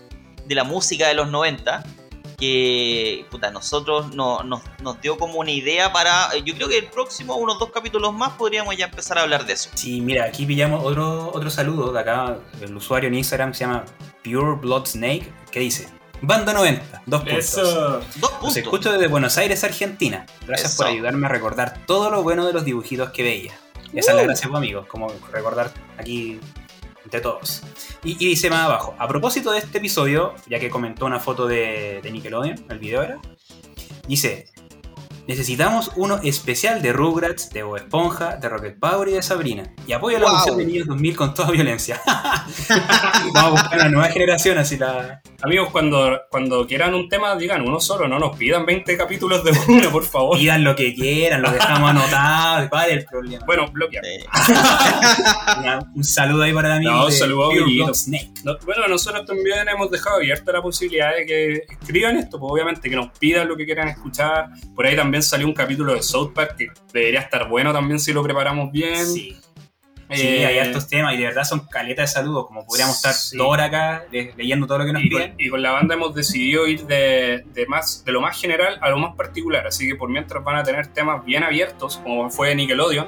de 0.45 0.55
la 0.55 0.63
música 0.63 1.07
de 1.07 1.13
los 1.13 1.29
90. 1.29 1.83
que 2.37 3.25
puta, 3.31 3.49
nosotros 3.49 4.13
no, 4.13 4.43
nos, 4.43 4.61
nos 4.83 5.01
dio 5.01 5.17
como 5.17 5.39
una 5.39 5.51
idea 5.51 5.91
para. 5.91 6.37
Yo 6.45 6.53
creo 6.53 6.67
que 6.67 6.77
el 6.77 6.85
próximo, 6.85 7.35
unos 7.35 7.57
dos 7.57 7.71
capítulos 7.71 8.13
más, 8.13 8.33
podríamos 8.33 8.77
ya 8.77 8.85
empezar 8.85 9.17
a 9.17 9.23
hablar 9.23 9.45
de 9.45 9.53
eso. 9.53 9.69
Sí, 9.73 10.01
mira, 10.01 10.25
aquí 10.25 10.45
pillamos 10.45 10.83
otro, 10.83 11.31
otro 11.33 11.49
saludo 11.49 11.91
de 11.91 11.99
acá. 11.99 12.37
El 12.61 12.75
usuario 12.75 13.07
en 13.07 13.15
Instagram 13.15 13.53
se 13.53 13.61
llama 13.61 13.85
Pure 14.23 14.57
Blood 14.61 14.85
Snake, 14.85 15.31
que 15.51 15.61
dice: 15.61 15.87
Banda 16.21 16.53
90, 16.53 17.03
dos 17.05 17.21
puntos. 17.21 17.37
Eso. 17.37 17.63
Dos 17.99 18.03
Los 18.21 18.31
puntos. 18.31 18.57
escucho 18.57 18.91
desde 18.91 19.07
Buenos 19.07 19.37
Aires, 19.37 19.63
Argentina. 19.63 20.25
Gracias 20.45 20.73
Eso. 20.73 20.83
por 20.83 20.91
ayudarme 20.91 21.27
a 21.27 21.29
recordar 21.29 21.79
todo 21.85 22.09
lo 22.09 22.23
bueno 22.23 22.45
de 22.45 22.53
los 22.53 22.65
dibujitos 22.65 23.11
que 23.11 23.23
veía. 23.23 23.53
Esa 23.93 24.11
es 24.11 24.17
la 24.17 24.23
gracia, 24.23 24.47
pues, 24.49 24.57
amigos, 24.57 24.87
como 24.87 25.07
recordar 25.31 25.71
aquí 25.97 26.39
entre 27.03 27.21
todos. 27.21 27.61
Y, 28.03 28.13
y 28.23 28.29
dice 28.29 28.49
más 28.49 28.65
abajo, 28.65 28.95
a 28.99 29.07
propósito 29.07 29.51
de 29.51 29.59
este 29.59 29.77
episodio, 29.77 30.33
ya 30.47 30.59
que 30.59 30.69
comentó 30.69 31.05
una 31.05 31.19
foto 31.19 31.47
de, 31.47 32.01
de 32.03 32.11
Nickelodeon, 32.11 32.65
el 32.69 32.79
video 32.79 33.01
era, 33.03 33.19
dice, 34.07 34.49
necesitamos 35.27 35.91
uno 35.95 36.19
especial 36.23 36.81
de 36.81 36.93
Rugrats, 36.93 37.49
de 37.49 37.63
Bob 37.63 37.77
Esponja, 37.77 38.37
de 38.37 38.49
Rocket 38.49 38.79
Power 38.79 39.09
y 39.09 39.13
de 39.13 39.21
Sabrina. 39.21 39.63
Y 39.85 39.93
apoyo 39.93 40.17
a 40.17 40.19
la 40.21 40.27
Wow. 40.45 40.55
de 40.57 40.65
Niños 40.65 40.87
2000 40.87 41.15
con 41.15 41.33
toda 41.33 41.51
violencia. 41.51 42.01
Vamos 43.33 43.35
a 43.35 43.49
buscar 43.49 43.79
una 43.79 43.89
nueva 43.89 44.07
generación, 44.09 44.57
así 44.57 44.77
la... 44.77 45.21
Amigos, 45.43 45.69
cuando, 45.71 46.19
cuando 46.31 46.65
quieran 46.65 46.95
un 46.95 47.09
tema, 47.09 47.35
digan 47.35 47.61
uno 47.61 47.79
solo, 47.79 48.07
no 48.07 48.17
nos 48.17 48.35
pidan 48.37 48.65
20 48.65 48.97
capítulos 48.97 49.43
de 49.43 49.51
uno, 49.67 49.91
por 49.91 50.03
favor. 50.03 50.37
Pidan 50.37 50.63
lo 50.63 50.75
que 50.75 50.95
quieran, 50.95 51.41
lo 51.43 51.51
dejamos 51.51 51.91
anotado, 51.91 52.69
¿cuál 52.69 52.89
es 52.89 52.97
el 52.97 53.05
problema? 53.05 53.45
Bueno, 53.45 53.67
bloquear. 53.71 54.03
Un 55.95 56.03
saludo 56.03 56.43
ahí 56.43 56.53
para 56.53 56.69
el 56.69 56.73
amigo. 56.77 56.91
No, 56.91 57.05
de 57.05 57.11
saludo 57.11 57.51
a 57.51 57.93
Snake. 57.93 58.31
No, 58.43 58.57
bueno, 58.65 58.87
nosotros 58.87 59.25
también 59.25 59.67
hemos 59.67 59.91
dejado 59.91 60.17
abierta 60.17 60.51
la 60.51 60.61
posibilidad 60.61 61.15
de 61.15 61.25
que 61.25 61.53
escriban 61.69 62.17
esto, 62.17 62.39
pues 62.39 62.51
obviamente 62.51 62.89
que 62.89 62.95
nos 62.95 63.09
pidan 63.17 63.47
lo 63.47 63.55
que 63.55 63.65
quieran 63.65 63.89
escuchar. 63.89 64.49
Por 64.75 64.85
ahí 64.85 64.95
también 64.95 65.16
salió 65.23 65.47
un 65.47 65.53
capítulo 65.53 65.93
de 65.93 66.01
South 66.03 66.31
Park 66.33 66.55
que 66.57 66.67
debería 66.93 67.21
estar 67.21 67.47
bueno 67.49 67.73
también 67.73 67.99
si 67.99 68.13
lo 68.13 68.23
preparamos 68.23 68.71
bien. 68.71 69.05
Sí, 69.05 69.37
Eh, 70.09 70.15
sí, 70.15 70.27
hay 70.45 70.57
hartos 70.59 70.87
temas 70.87 71.13
y 71.15 71.17
de 71.17 71.25
verdad 71.25 71.43
son 71.43 71.67
caletas 71.67 72.09
de 72.09 72.13
saludos. 72.13 72.47
Como 72.47 72.65
podríamos 72.65 72.95
estar 72.95 73.13
Sí. 73.13 73.35
dos 73.37 73.47
horas 73.49 73.67
acá 73.67 74.05
le- 74.09 74.33
leyendo 74.37 74.65
todo 74.65 74.77
lo 74.77 74.85
que 74.85 74.93
nos 74.93 75.03
y, 75.03 75.09
con, 75.09 75.21
piden. 75.21 75.35
y 75.37 75.49
con 75.49 75.61
la 75.61 75.71
banda 75.71 75.95
hemos 75.95 76.15
decidido 76.15 76.65
ir 76.65 76.85
de, 76.85 77.43
de 77.53 77.65
más, 77.67 78.05
de 78.05 78.13
lo 78.13 78.21
más 78.21 78.39
general 78.39 78.77
a 78.81 78.89
lo 78.89 78.99
más 78.99 79.15
particular. 79.17 79.67
Así 79.67 79.85
que 79.85 79.95
por 79.95 80.09
mientras 80.09 80.41
van 80.45 80.55
a 80.55 80.63
tener 80.63 80.87
temas 80.87 81.25
bien 81.25 81.43
abiertos, 81.43 81.97
como 81.97 82.29
fue 82.29 82.55
Nickelodeon. 82.55 83.07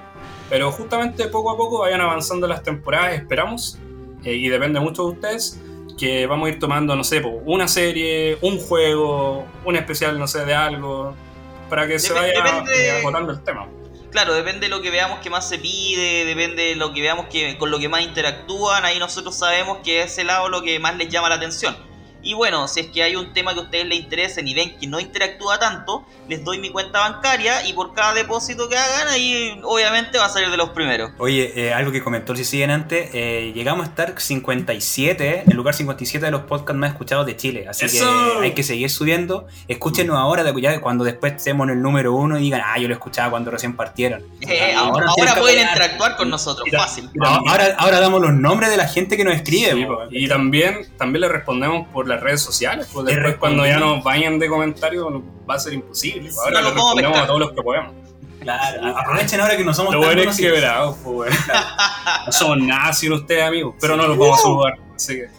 Pero 0.49 0.72
justamente 0.73 1.26
poco 1.30 1.52
a 1.52 1.56
poco 1.57 1.80
vayan 1.80 2.02
avanzando 2.02 2.48
las 2.48 2.64
temporadas, 2.64 3.14
esperamos. 3.14 3.77
eh, 4.26 4.34
y 4.34 4.49
depende 4.49 4.81
mucho 4.81 5.03
de 5.06 5.11
ustedes. 5.14 5.57
Que 5.98 6.27
vamos 6.27 6.48
a 6.48 6.52
ir 6.52 6.60
tomando, 6.60 6.94
no 6.98 7.06
sé, 7.06 7.22
una 7.45 7.69
serie, 7.69 8.38
un 8.41 8.57
juego, 8.60 9.45
un 9.64 9.76
especial, 9.77 10.19
no 10.19 10.27
sé, 10.27 10.44
de 10.44 10.53
algo. 10.53 11.15
Para 11.70 11.88
que 11.88 12.00
se 12.00 12.14
vaya 12.14 12.34
depende- 12.34 12.91
agotando 12.91 13.32
el 13.32 13.44
tema. 13.44 13.68
Claro, 14.12 14.34
depende 14.34 14.62
de 14.62 14.70
lo 14.70 14.82
que 14.82 14.90
veamos 14.90 15.20
que 15.20 15.30
más 15.30 15.48
se 15.48 15.60
pide, 15.60 16.26
depende 16.26 16.64
de 16.70 16.76
lo 16.76 16.91
que 16.94 17.02
veamos 17.02 17.28
que 17.28 17.58
con 17.60 17.70
lo 17.70 17.78
que 17.78 17.88
más 17.90 18.02
interactúan, 18.02 18.84
ahí 18.84 18.98
nosotros 18.98 19.38
sabemos 19.38 19.80
que 19.84 20.02
es 20.02 20.12
ese 20.14 20.24
lado 20.24 20.50
lo 20.50 20.64
que 20.64 20.80
más 20.80 20.96
les 20.98 21.10
llama 21.10 21.30
la 21.30 21.36
atención. 21.36 21.78
Y 22.22 22.34
bueno, 22.34 22.68
si 22.68 22.82
es 22.82 22.88
que 22.88 23.02
hay 23.04 23.16
un 23.16 23.34
tema 23.34 23.54
que 23.54 23.62
a 23.62 23.64
ustedes 23.64 23.86
les 23.86 24.00
interesen 24.00 24.48
y 24.48 24.54
ven 24.54 24.78
que 24.78 24.88
no 24.88 25.00
interactúa 25.00 25.58
tanto, 25.60 26.06
les 26.28 26.44
doy 26.44 26.58
mi 26.60 26.70
cuenta 26.70 27.00
bancaria 27.00 27.66
y 27.66 27.74
por 27.74 27.94
cada 27.94 28.14
depósito 28.14 28.68
que 28.68 28.78
hagan, 28.78 29.08
ahí 29.08 29.60
obviamente 29.64 30.18
va 30.18 30.26
a 30.26 30.30
salir 30.30 30.50
de 30.50 30.58
los 30.58 30.70
primeros. 30.72 31.12
Oye, 31.18 31.54
eh, 31.56 31.74
algo 31.74 31.91
que 31.91 32.04
comentó 32.04 32.36
si 32.36 32.44
siguen 32.44 32.72
antes, 32.72 33.10
eh, 33.14 33.52
llegamos 33.56 33.86
a 33.86 33.90
estar 33.90 34.14
57, 34.20 35.44
en 35.46 35.52
el 35.52 35.56
lugar 35.58 35.74
57 35.74 36.26
de 36.26 36.32
los 36.32 36.41
podcasts 36.41 36.78
más 36.80 36.91
escuchados 36.91 37.26
de 37.26 37.36
Chile. 37.38 37.66
Así 37.70 37.86
¡Eso! 37.86 38.06
que 38.40 38.46
hay 38.46 38.52
que 38.54 38.64
seguir 38.64 38.90
subiendo. 38.90 39.48
Escúchenos 39.68 40.18
ahora, 40.18 40.44
de- 40.44 40.62
ya 40.62 40.80
cuando 40.82 41.04
después 41.04 41.34
estemos 41.34 41.66
en 41.68 41.76
el 41.78 41.82
número 41.82 42.14
uno 42.14 42.38
y 42.38 42.41
digan, 42.44 42.62
ah, 42.66 42.78
yo 42.78 42.88
lo 42.88 42.94
escuchaba 42.94 43.30
cuando 43.32 43.52
recién 43.52 43.76
partieron. 43.76 44.24
Eh, 44.41 44.74
Ahora 44.76 45.36
pueden 45.40 45.60
interactuar 45.68 46.16
con 46.18 46.30
nosotros, 46.30 46.68
fácil. 46.76 47.10
Ah, 47.24 47.40
Ahora, 47.48 47.76
ahora 47.78 48.00
damos 48.00 48.22
los 48.22 48.34
nombres 48.34 48.70
de 48.70 48.78
la 48.78 48.88
gente 48.88 49.16
que 49.18 49.24
nos 49.24 49.36
escribe. 49.36 49.72
Sí, 49.72 49.88
y 50.12 50.28
también, 50.28 50.88
también 50.98 51.22
le 51.22 51.30
respondemos 51.30 51.88
por 51.90 52.08
las 52.10 52.22
redes 52.22 52.41
sociales. 52.41 52.90
Pues 52.91 53.06
después, 53.06 53.38
cuando 53.38 53.65
ya 53.65 53.80
nos 53.80 54.03
vayan 54.03 54.40
de 54.40 54.48
comentarios, 54.48 55.07
va 55.49 55.56
a 55.56 55.60
ser 55.60 55.73
imposible. 55.73 56.31
Sí, 56.31 56.38
Ahora 56.44 56.61
no 56.61 56.68
a 56.68 56.72
respondemos 56.72 57.18
a 57.18 57.27
todos 57.27 57.40
los 57.40 57.52
que 57.52 57.61
podemos. 57.61 57.94
Claro, 58.41 58.98
aprovechen 58.98 59.41
ahora 59.41 59.57
que 59.57 59.65
no 59.65 59.73
somos 59.73 59.94
Lo 59.94 60.02
tan 60.02 60.15
bueno 60.15 60.31
es 60.31 60.38
quebrados, 60.38 60.95
pues, 61.03 61.15
bueno. 61.15 61.36
No 62.26 62.31
somos 62.31 62.57
nada 62.60 62.94
sin 62.94 63.11
ustedes, 63.11 63.44
amigos, 63.44 63.76
pero 63.81 63.98
no 63.98 64.07
los 64.07 64.18
vamos 64.18 64.40
a 64.40 64.41
saludar. 64.41 64.73
Así 64.95 65.15
que, 65.15 65.30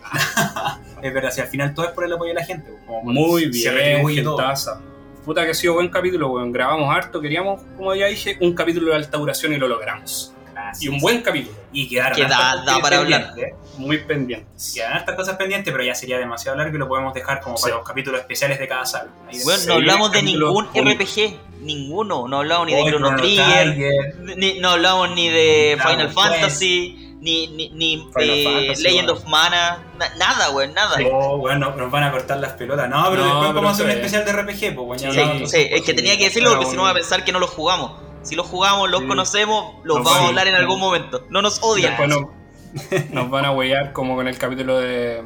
Es 1.02 1.14
verdad, 1.14 1.30
si 1.30 1.40
al 1.40 1.48
final 1.48 1.72
todo 1.74 1.86
es 1.86 1.92
por 1.92 2.04
el 2.04 2.12
apoyo 2.12 2.28
de 2.28 2.34
la 2.34 2.44
gente. 2.44 2.70
pues, 2.70 2.84
como 2.86 3.02
muy 3.12 3.46
bien, 3.46 4.06
gentaza. 4.08 4.80
Puta 5.24 5.44
que 5.44 5.50
ha 5.50 5.54
sido 5.54 5.74
buen 5.74 5.88
capítulo, 5.88 6.28
weón. 6.28 6.52
Grabamos 6.52 6.94
harto, 6.94 7.20
queríamos, 7.20 7.62
como 7.76 7.94
ya 7.94 8.06
dije, 8.06 8.36
un 8.40 8.54
capítulo 8.54 8.90
de 8.90 8.96
alta 8.96 9.18
duración 9.18 9.52
y 9.52 9.56
lo 9.56 9.68
logramos. 9.68 10.34
Y 10.80 10.88
un 10.88 10.98
buen 10.98 11.22
capítulo, 11.22 11.56
Y 11.72 11.88
quedaron 11.88 12.16
Que 12.16 12.22
da- 12.22 12.28
da 12.56 12.64
cosas 12.64 12.80
para 12.80 12.98
hablar. 12.98 13.26
pendientes, 13.34 13.54
¿eh? 13.54 13.78
muy 13.78 13.98
pendientes. 13.98 14.72
Quedan 14.74 14.92
hartas 14.94 15.14
cosas 15.14 15.36
pendientes, 15.36 15.72
pero 15.72 15.84
ya 15.84 15.94
sería 15.94 16.18
demasiado 16.18 16.56
largo 16.58 16.74
y 16.74 16.78
lo 16.78 16.88
podemos 16.88 17.14
dejar 17.14 17.40
como 17.40 17.56
Sí. 17.56 17.62
para 17.64 17.76
los 17.76 17.86
capítulos 17.86 18.20
especiales 18.20 18.58
de 18.58 18.66
cada 18.68 18.84
saga. 18.86 19.08
Bueno, 19.44 19.62
no 19.66 19.74
hablamos 19.74 20.12
de 20.12 20.22
ningún. 20.22 20.66
RPG, 20.74 21.38
ninguno, 21.60 22.26
no 22.28 22.38
hablamos 22.38 22.66
ni 22.66 22.74
de 22.74 22.84
Chrono 22.90 23.16
Trigger, 23.16 24.14
Ni- 24.36 24.58
no 24.60 24.70
hablamos 24.70 25.10
ni 25.12 25.28
de 25.28 25.78
Final. 25.80 26.10
Fantasy, 26.12 27.14
ni, 27.20 27.46
ni, 27.48 27.68
ni 27.70 27.96
Final 28.14 28.30
eh, 28.30 28.44
Fantasy, 28.44 28.82
Legend 28.82 29.08
bueno. 29.10 29.20
of 29.20 29.24
Mana, 29.28 29.84
na- 29.98 30.14
nada, 30.16 30.50
weón, 30.50 30.72
nada. 30.74 30.96
Oh, 31.12 31.36
bueno, 31.38 31.74
nos 31.76 31.90
van 31.90 32.02
a 32.04 32.10
cortar 32.10 32.38
las 32.38 32.52
pelotas. 32.52 32.88
No, 32.88 33.06
pero 33.10 33.24
No, 33.24 33.34
después 33.34 33.54
vamos 33.54 33.70
a 33.70 33.74
hacer 33.74 33.86
un 33.86 33.92
especial 33.92 34.24
de 34.24 34.32
RPG, 34.32 34.74
pues, 34.74 34.86
bueno, 34.86 35.02
ya 35.02 35.12
Sí, 35.12 35.20
hablamos. 35.20 35.50
sí, 35.50 35.66
es 35.70 35.82
que 35.82 35.94
tenía 35.94 36.16
que 36.18 36.24
decirlo 36.24 36.50
porque 36.50 36.66
si 36.66 36.76
no 36.76 36.82
va 36.84 36.90
a 36.90 36.94
pensar 36.94 37.24
que 37.24 37.32
no 37.32 37.38
los 37.38 37.50
jugamos. 37.50 37.92
Si 38.22 38.34
los 38.36 38.46
jugamos, 38.46 38.90
los 38.90 39.00
Sí. 39.00 39.06
conocemos, 39.08 39.76
los 39.84 39.98
Nos 39.98 40.06
vamos 40.06 40.22
a 40.22 40.28
hablar 40.28 40.46
en 40.48 40.54
algún 40.54 40.78
momento. 40.78 41.26
No 41.30 41.42
nos 41.42 41.62
odian. 41.62 41.96
Después 41.96 42.08
nos, 42.08 43.10
nos 43.12 43.30
van 43.30 43.44
a 43.46 43.50
huellar 43.52 43.92
como 43.92 44.14
con 44.16 44.28
el 44.28 44.36
capítulo 44.36 44.78
de, 44.78 45.22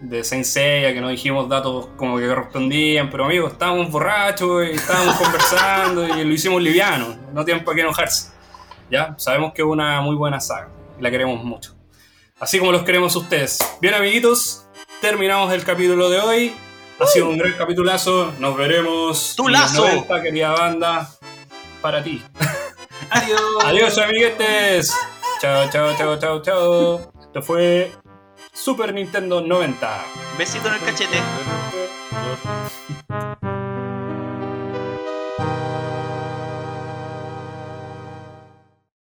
de 0.00 0.24
Saint 0.24 0.44
Seiya, 0.44 0.92
que 0.94 1.00
no 1.00 1.08
dijimos 1.08 1.48
datos 1.48 1.88
como 1.96 2.18
que 2.18 2.26
correspondían, 2.28 3.10
pero 3.10 3.24
amigos, 3.24 3.52
estábamos 3.52 3.90
borrachos 3.90 4.66
y 4.68 4.72
estábamos 4.76 5.14
conversando 5.22 6.06
y 6.06 6.24
lo 6.24 6.32
hicimos 6.32 6.62
liviano, 6.62 7.16
no 7.32 7.44
tienen 7.44 7.64
por 7.64 7.74
qué 7.74 7.80
enojarse. 7.82 8.30
Ya, 8.90 9.14
sabemos 9.18 9.52
que 9.52 9.62
es 9.62 9.68
una 9.68 10.00
muy 10.00 10.14
buena 10.14 10.38
saga 10.40 10.68
y 10.98 11.02
la 11.02 11.10
queremos 11.10 11.42
mucho. 11.42 11.74
Así 12.38 12.58
como 12.58 12.70
los 12.70 12.84
queremos 12.84 13.16
ustedes. 13.16 13.58
Bien, 13.80 13.94
amiguitos, 13.94 14.66
terminamos 15.00 15.52
el 15.52 15.64
capítulo 15.64 16.08
de 16.10 16.20
hoy. 16.20 16.54
Ha 17.00 17.06
sido 17.06 17.28
un 17.28 17.36
gran 17.38 17.52
capitulazo. 17.54 18.32
Nos 18.38 18.56
veremos. 18.56 19.34
¡Tu 19.36 19.46
en 19.48 19.52
los 19.52 19.60
lazo! 19.60 19.86
90, 19.88 20.22
querida 20.22 20.50
banda. 20.52 21.10
Para 21.86 22.02
ti. 22.02 22.20
Adiós. 23.10 23.64
Adiós, 23.64 23.98
amiguetes. 23.98 24.92
Chao, 25.40 25.70
chao, 25.70 25.94
chao, 25.96 26.18
chao, 26.18 26.42
chao. 26.42 27.12
Esto 27.20 27.42
fue 27.42 27.92
Super 28.52 28.92
Nintendo 28.92 29.40
90. 29.40 30.04
Besito 30.36 30.66
en 30.66 30.74
el 30.74 30.80
cachete. 30.80 31.20